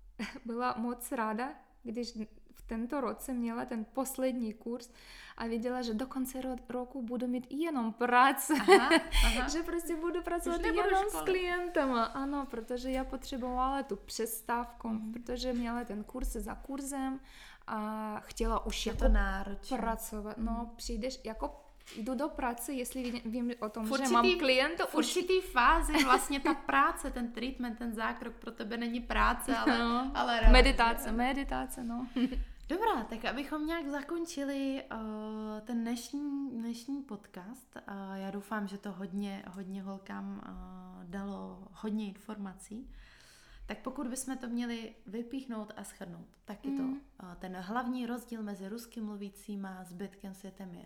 byla 0.44 0.74
moc 0.78 1.12
ráda, 1.12 1.48
když 1.82 2.12
v 2.52 2.62
tento 2.66 3.00
roce 3.00 3.32
měla 3.32 3.64
ten 3.64 3.84
poslední 3.84 4.54
kurz 4.54 4.90
a 5.36 5.46
viděla, 5.46 5.82
že 5.82 5.94
do 5.94 6.06
konce 6.06 6.38
ro- 6.38 6.58
roku 6.68 7.02
budu 7.02 7.26
mít 7.26 7.46
jenom 7.50 7.92
práci. 7.92 8.52
Aha, 8.60 8.90
aha. 9.26 9.48
že 9.52 9.62
prostě 9.62 9.96
budu 9.96 10.22
pracovat 10.22 10.60
jenom 10.60 11.04
s 11.10 11.20
klientama. 11.24 12.04
Ano, 12.04 12.46
protože 12.50 12.90
já 12.90 13.04
potřebovala 13.04 13.82
tu 13.82 13.96
přestávku, 13.96 14.88
mm. 14.88 15.12
protože 15.12 15.52
měla 15.52 15.84
ten 15.84 16.04
kurz 16.04 16.28
za 16.28 16.54
kurzem 16.54 17.20
a 17.66 18.20
chtěla 18.20 18.66
už 18.66 18.86
je 18.86 18.92
jako 18.92 19.04
to 19.04 19.08
náročné. 19.08 19.78
pracovat. 19.78 20.38
No, 20.38 20.72
přijdeš 20.76 21.20
jako 21.24 21.67
jdu 21.96 22.14
do 22.14 22.28
práce, 22.28 22.72
jestli 22.72 23.22
vím 23.24 23.52
o 23.60 23.68
tom, 23.68 23.84
V 23.84 23.86
že 23.86 23.92
určitý- 23.92 24.12
mám 24.12 24.38
klienta, 24.38 24.86
V 24.86 24.94
určitý 24.94 25.40
fázi 25.40 26.04
vlastně 26.04 26.40
ta 26.40 26.54
práce, 26.54 27.10
ten 27.10 27.32
treatment, 27.32 27.78
ten 27.78 27.92
zákrok 27.92 28.34
pro 28.34 28.50
tebe 28.50 28.76
není 28.76 29.00
práce, 29.00 29.56
ale, 29.56 29.78
No. 29.78 30.10
ale 30.14 30.40
meditace, 30.52 31.12
meditace, 31.12 31.84
no. 31.84 32.06
Dobrá, 32.68 33.02
tak 33.04 33.24
abychom 33.24 33.66
nějak 33.66 33.86
zakončili 33.88 34.82
uh, 34.92 35.60
ten 35.60 35.80
dnešní, 35.82 36.50
dnešní 36.50 37.02
podcast, 37.02 37.76
uh, 37.76 38.14
já 38.16 38.30
doufám, 38.30 38.68
že 38.68 38.78
to 38.78 38.92
hodně, 38.92 39.42
hodně 39.48 39.82
holkám 39.82 40.40
uh, 40.48 41.04
dalo 41.10 41.68
hodně 41.72 42.06
informací, 42.08 42.90
tak 43.66 43.78
pokud 43.78 44.06
bychom 44.06 44.36
to 44.38 44.48
měli 44.48 44.94
vypíchnout 45.06 45.72
a 45.76 45.84
schrnout, 45.84 46.28
tak 46.44 46.64
je 46.64 46.70
to 46.76 46.82
Mm. 46.82 46.92
uh, 46.92 46.98
ten 47.38 47.56
hlavní 47.56 48.06
rozdíl 48.06 48.42
mezi 48.42 48.68
rusky 48.68 49.00
mluvícím 49.00 49.66
a 49.66 49.84
zbytkem 49.84 50.34
světem 50.34 50.74
je 50.74 50.84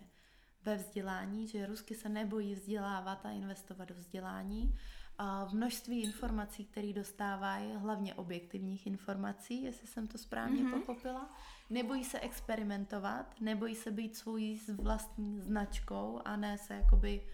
ve 0.65 0.75
vzdělání, 0.75 1.47
že 1.47 1.65
rusky 1.65 1.95
se 1.95 2.09
nebojí 2.09 2.55
vzdělávat 2.55 3.25
a 3.25 3.31
investovat 3.31 3.85
do 3.85 3.95
vzdělání. 3.95 4.79
A 5.17 5.45
v 5.45 5.53
množství 5.53 6.01
informací, 6.03 6.65
které 6.65 6.93
dostávají, 6.93 7.75
hlavně 7.75 8.13
objektivních 8.15 8.87
informací, 8.87 9.63
jestli 9.63 9.87
jsem 9.87 10.07
to 10.07 10.17
správně 10.17 10.63
Mhm. 10.63 10.73
mm-hmm. 10.73 10.79
pochopila. 10.79 11.35
Nebojí 11.69 12.03
se 12.03 12.19
experimentovat, 12.19 13.35
nebojí 13.41 13.75
se 13.75 13.91
být 13.91 14.15
svojí 14.17 14.61
vlastní 14.75 15.39
značkou 15.41 16.21
a 16.25 16.35
ne 16.35 16.57
se 16.57 16.73
jakoby 16.73 17.27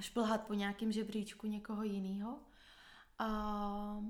šplhat 0.00 0.46
po 0.46 0.54
nějakém 0.54 0.92
žebříčku 0.92 1.46
někoho 1.46 1.82
jiného. 1.82 2.40
A 3.18 4.04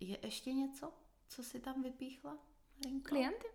je 0.00 0.18
ještě 0.26 0.52
něco, 0.52 0.92
co 1.28 1.42
si 1.42 1.60
tam 1.60 1.82
vypíchla? 1.82 2.38
Marinko? 2.84 3.08
Klienty? 3.08 3.46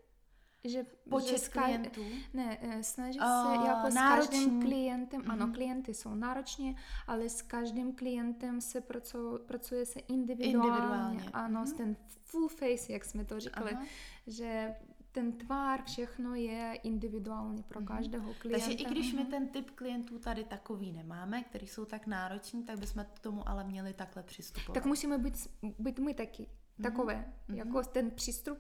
Že, 0.65 0.85
Počet 1.09 1.43
že 1.43 1.49
klientů? 1.49 2.01
Ne, 2.33 2.57
eh, 2.61 2.83
snaží 2.83 3.19
se 3.19 3.65
jako 3.67 3.91
s 3.91 3.93
každým 3.93 4.61
klientem, 4.61 5.21
ano, 5.27 5.45
Mhm. 5.45 5.55
klienty 5.55 5.93
jsou 5.93 6.15
nároční, 6.15 6.75
ale 7.07 7.29
s 7.29 7.41
každým 7.41 7.95
klientem 7.95 8.61
se 8.61 8.81
pracu, 8.81 9.39
pracuje 9.45 9.85
se 9.85 9.99
individuálně. 9.99 10.67
Individuálně, 10.77 11.23
Ano, 11.33 11.59
mhm. 11.59 11.67
s 11.67 11.73
ten 11.73 11.95
full 12.23 12.47
face, 12.47 12.93
jak 12.93 13.05
jsme 13.05 13.25
to 13.25 13.39
říkali, 13.39 13.71
Aha. 13.71 13.85
že 14.27 14.75
ten 15.11 15.31
tvár, 15.31 15.83
všechno 15.83 16.35
je 16.35 16.73
individuální 16.83 17.63
pro 17.63 17.79
Mhm. 17.79 17.87
každého 17.87 18.33
klienta. 18.33 18.65
Takže 18.67 18.83
i 18.83 18.85
když 18.85 19.13
my 19.13 19.21
Mhm. 19.21 19.29
ten 19.31 19.47
typ 19.47 19.71
klientů 19.71 20.19
tady 20.19 20.43
takový 20.43 20.91
nemáme, 20.91 21.43
který 21.43 21.67
jsou 21.67 21.85
tak 21.85 22.07
nároční, 22.07 22.63
tak 22.63 22.79
bychom 22.79 23.05
k 23.13 23.19
tomu 23.19 23.49
ale 23.49 23.63
měli 23.63 23.93
takhle 23.93 24.23
přistupovat. 24.23 24.73
Tak 24.73 24.85
musíme 24.85 25.17
být, 25.17 25.33
být 25.79 25.99
my 25.99 26.13
taky, 26.13 26.47
takové. 26.83 27.33
Mhm. 27.47 27.57
Jako 27.57 27.81
ten 27.83 28.11
přístup, 28.11 28.57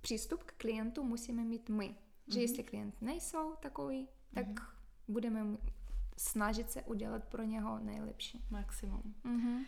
přístup 0.00 0.42
k 0.42 0.52
klientu 0.52 1.02
musíme 1.04 1.44
mít 1.44 1.68
my. 1.68 1.94
Že 2.32 2.40
jestli 2.40 2.62
klient 2.62 2.94
nejsou 3.02 3.54
takový, 3.60 4.08
tak 4.34 4.46
budeme 5.08 5.40
m- 5.40 5.58
snažit 6.16 6.70
se 6.70 6.82
udělat 6.82 7.24
pro 7.24 7.42
něho 7.42 7.78
nejlepší. 7.78 8.44
Maximum. 8.50 9.14
Mhm. 9.24 9.64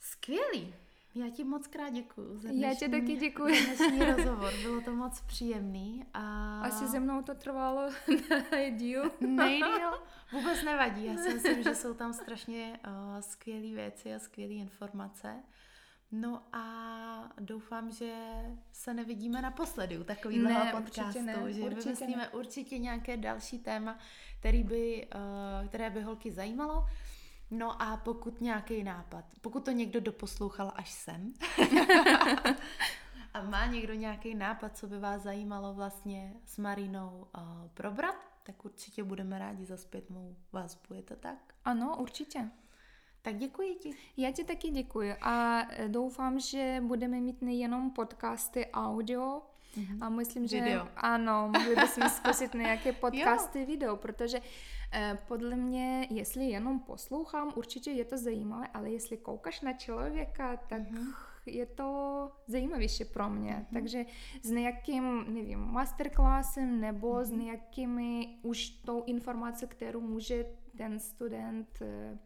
Skvělý. 0.00 0.74
Já 1.14 1.30
ti 1.30 1.44
moc 1.44 1.66
krát 1.66 1.88
děkuji 1.88 2.38
za 2.38 2.48
Já 2.52 2.74
ti 2.74 2.88
taky 2.88 3.16
děkuji. 3.16 3.54
za 3.66 3.74
dnešní 3.84 4.04
rozhovor. 4.12 4.52
Bylo 4.62 4.80
to 4.80 4.94
moc 4.94 5.20
příjemný. 5.20 6.04
A... 6.14 6.60
Asi 6.60 6.86
ze 6.86 7.00
mnou 7.00 7.22
to 7.22 7.34
trvalo 7.34 7.90
díl. 8.76 9.10
Nejdýl 9.20 9.90
vůbec 10.32 10.62
nevadí. 10.64 11.04
Já 11.04 11.16
si 11.16 11.34
myslím, 11.34 11.62
že 11.62 11.74
jsou 11.74 11.94
tam 11.94 12.12
strašně 12.12 12.80
uh, 12.86 13.20
skvělé 13.20 13.74
věci 13.74 14.14
a 14.14 14.18
skvělé 14.18 14.52
informace. 14.54 15.42
No 16.20 16.42
a 16.52 16.64
doufám, 17.40 17.90
že 17.90 18.14
se 18.72 18.94
nevidíme 18.94 19.42
naposledy 19.42 19.98
u 19.98 20.04
takového 20.04 20.48
Ne, 20.48 20.72
podcastu, 20.72 21.02
určitě 21.02 21.22
ne, 21.22 21.52
že 21.52 21.62
určitě 21.62 21.84
vymyslíme 21.84 22.28
určitě 22.28 22.78
nějaké 22.78 23.16
další 23.16 23.58
téma, 23.58 23.98
který 24.38 24.64
by, 24.64 25.08
uh, 25.14 25.68
které 25.68 25.90
by 25.90 26.02
holky 26.02 26.32
zajímalo. 26.32 26.86
No 27.50 27.82
a 27.82 27.96
pokud 27.96 28.40
nějaký 28.40 28.84
nápad, 28.84 29.24
pokud 29.40 29.64
to 29.64 29.70
někdo 29.70 30.00
doposlouchal 30.00 30.72
až 30.74 30.92
sem 30.92 31.32
a 33.34 33.42
má 33.42 33.66
někdo 33.66 33.94
nějaký 33.94 34.34
nápad, 34.34 34.76
co 34.76 34.86
by 34.86 34.98
vás 34.98 35.22
zajímalo 35.22 35.74
vlastně 35.74 36.34
s 36.44 36.58
Marinou 36.58 37.26
uh, 37.36 37.42
probrat, 37.74 38.16
tak 38.42 38.64
určitě 38.64 39.04
budeme 39.04 39.38
rádi 39.38 39.64
za 39.64 39.76
zpětnou 39.76 40.36
vazbu, 40.52 40.94
je 40.94 41.02
to 41.02 41.16
tak? 41.16 41.54
Ano, 41.64 41.96
určitě. 41.98 42.50
Tak 43.24 43.36
děkuji 43.36 43.74
ti. 43.74 43.90
Já 44.16 44.30
ti 44.30 44.44
taky 44.44 44.70
děkuji 44.70 45.14
a 45.20 45.62
eh, 45.70 45.88
doufám, 45.88 46.40
že 46.40 46.82
budeme 46.86 47.20
mít 47.20 47.42
nejenom 47.42 47.90
podcasty 47.90 48.66
audio, 48.66 49.42
a 50.00 50.08
myslím, 50.08 50.46
že 50.46 50.60
Video. 50.60 50.88
ano, 50.96 51.50
mohli 51.52 51.76
bychom 51.76 52.08
zkusit 52.08 52.54
nějaké 52.54 52.92
podcasty 53.00 53.64
video, 53.64 53.96
protože 53.96 54.40
eh, 54.92 55.18
podle 55.28 55.56
mě, 55.56 56.06
jestli 56.10 56.44
jenom 56.44 56.80
poslouchám, 56.80 57.52
určitě 57.56 57.90
je 57.90 58.04
to 58.04 58.18
zajímavé, 58.18 58.66
ale 58.74 58.90
jestli 58.90 59.16
koukáš 59.16 59.60
na 59.60 59.72
člověka, 59.72 60.56
tak 60.56 60.82
je 61.46 61.66
to 61.66 62.30
zajímavější 62.46 63.04
pro 63.04 63.30
mě. 63.30 63.66
Takže 63.72 64.04
s 64.42 64.50
nějakým, 64.50 65.34
nevím, 65.34 65.58
masterclassem 65.58 66.80
nebo 66.80 67.24
s 67.24 67.30
nějakými 67.30 68.38
už 68.42 68.68
tou 68.68 69.04
informací, 69.04 69.66
kterou 69.66 70.00
může 70.00 70.46
ten 70.76 70.98
student 70.98 71.68
eh, 71.82 72.18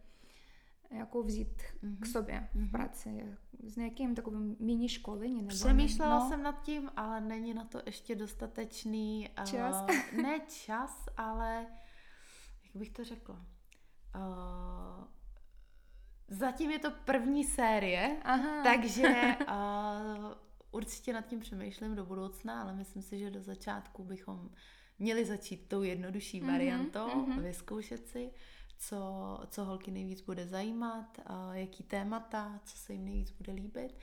jako 0.91 1.23
vzít 1.23 1.61
k 1.99 2.05
sobě 2.05 2.49
v 2.53 2.71
práci. 2.71 3.25
S 3.63 3.75
nějakým 3.75 4.15
takovým 4.15 4.55
mini 4.59 4.89
školení. 4.89 5.35
Nebo 5.41 5.47
Přemýšlela 5.49 6.19
no. 6.19 6.29
jsem 6.29 6.43
nad 6.43 6.61
tím, 6.61 6.91
ale 6.95 7.21
není 7.21 7.53
na 7.53 7.65
to 7.65 7.81
ještě 7.85 8.15
dostatečný 8.15 9.29
uh, 9.39 9.45
Čas? 9.45 9.85
ne 10.21 10.39
čas, 10.49 11.05
ale 11.17 11.65
jak 12.63 12.75
bych 12.75 12.89
to 12.89 13.03
řekla? 13.03 13.45
Uh, 14.15 15.03
zatím 16.27 16.71
je 16.71 16.79
to 16.79 16.91
první 16.91 17.43
série, 17.43 18.17
Aha. 18.23 18.63
takže 18.63 19.35
uh, 19.47 20.33
určitě 20.71 21.13
nad 21.13 21.21
tím 21.27 21.39
přemýšlím 21.39 21.95
do 21.95 22.05
budoucna, 22.05 22.61
ale 22.61 22.73
myslím 22.75 23.01
si, 23.03 23.19
že 23.19 23.31
do 23.31 23.41
začátku 23.41 24.03
bychom 24.03 24.49
měli 24.99 25.25
začít 25.25 25.67
tou 25.69 25.81
jednodušší 25.83 26.41
Mhm, 26.41 26.51
variantou, 26.51 27.25
mhm. 27.25 27.41
vyzkoušet 27.43 28.07
si, 28.07 28.31
co, 28.79 29.39
co 29.49 29.65
holky 29.65 29.91
nejvíc 29.91 30.21
bude 30.21 30.47
zajímat, 30.47 31.19
a 31.25 31.53
jaký 31.53 31.83
témata, 31.83 32.59
co 32.63 32.77
se 32.77 32.93
jim 32.93 33.05
nejvíc 33.05 33.31
bude 33.31 33.53
líbit 33.53 33.97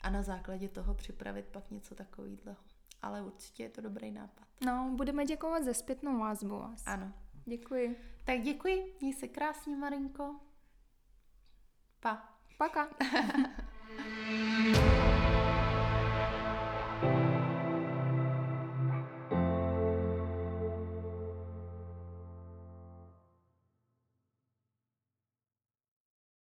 a 0.00 0.10
na 0.10 0.22
základě 0.22 0.68
toho 0.68 0.94
připravit 0.94 1.46
pak 1.46 1.70
něco 1.70 1.94
takového. 1.94 2.56
Ale 3.02 3.22
určitě 3.22 3.62
je 3.62 3.68
to 3.68 3.80
dobrý 3.80 4.10
nápad. 4.10 4.44
No, 4.66 4.92
budeme 4.96 5.24
děkovat 5.24 5.64
za 5.64 5.74
zpětnou 5.74 6.18
vazbu. 6.18 6.62
Ano. 6.86 7.12
Děkuji. 7.44 7.96
Tak 8.24 8.40
děkuji, 8.42 8.96
měj 9.00 9.12
se 9.12 9.28
krásně, 9.28 9.76
Marinko. 9.76 10.36
Pa. 12.00 12.28
Paka. 12.58 12.88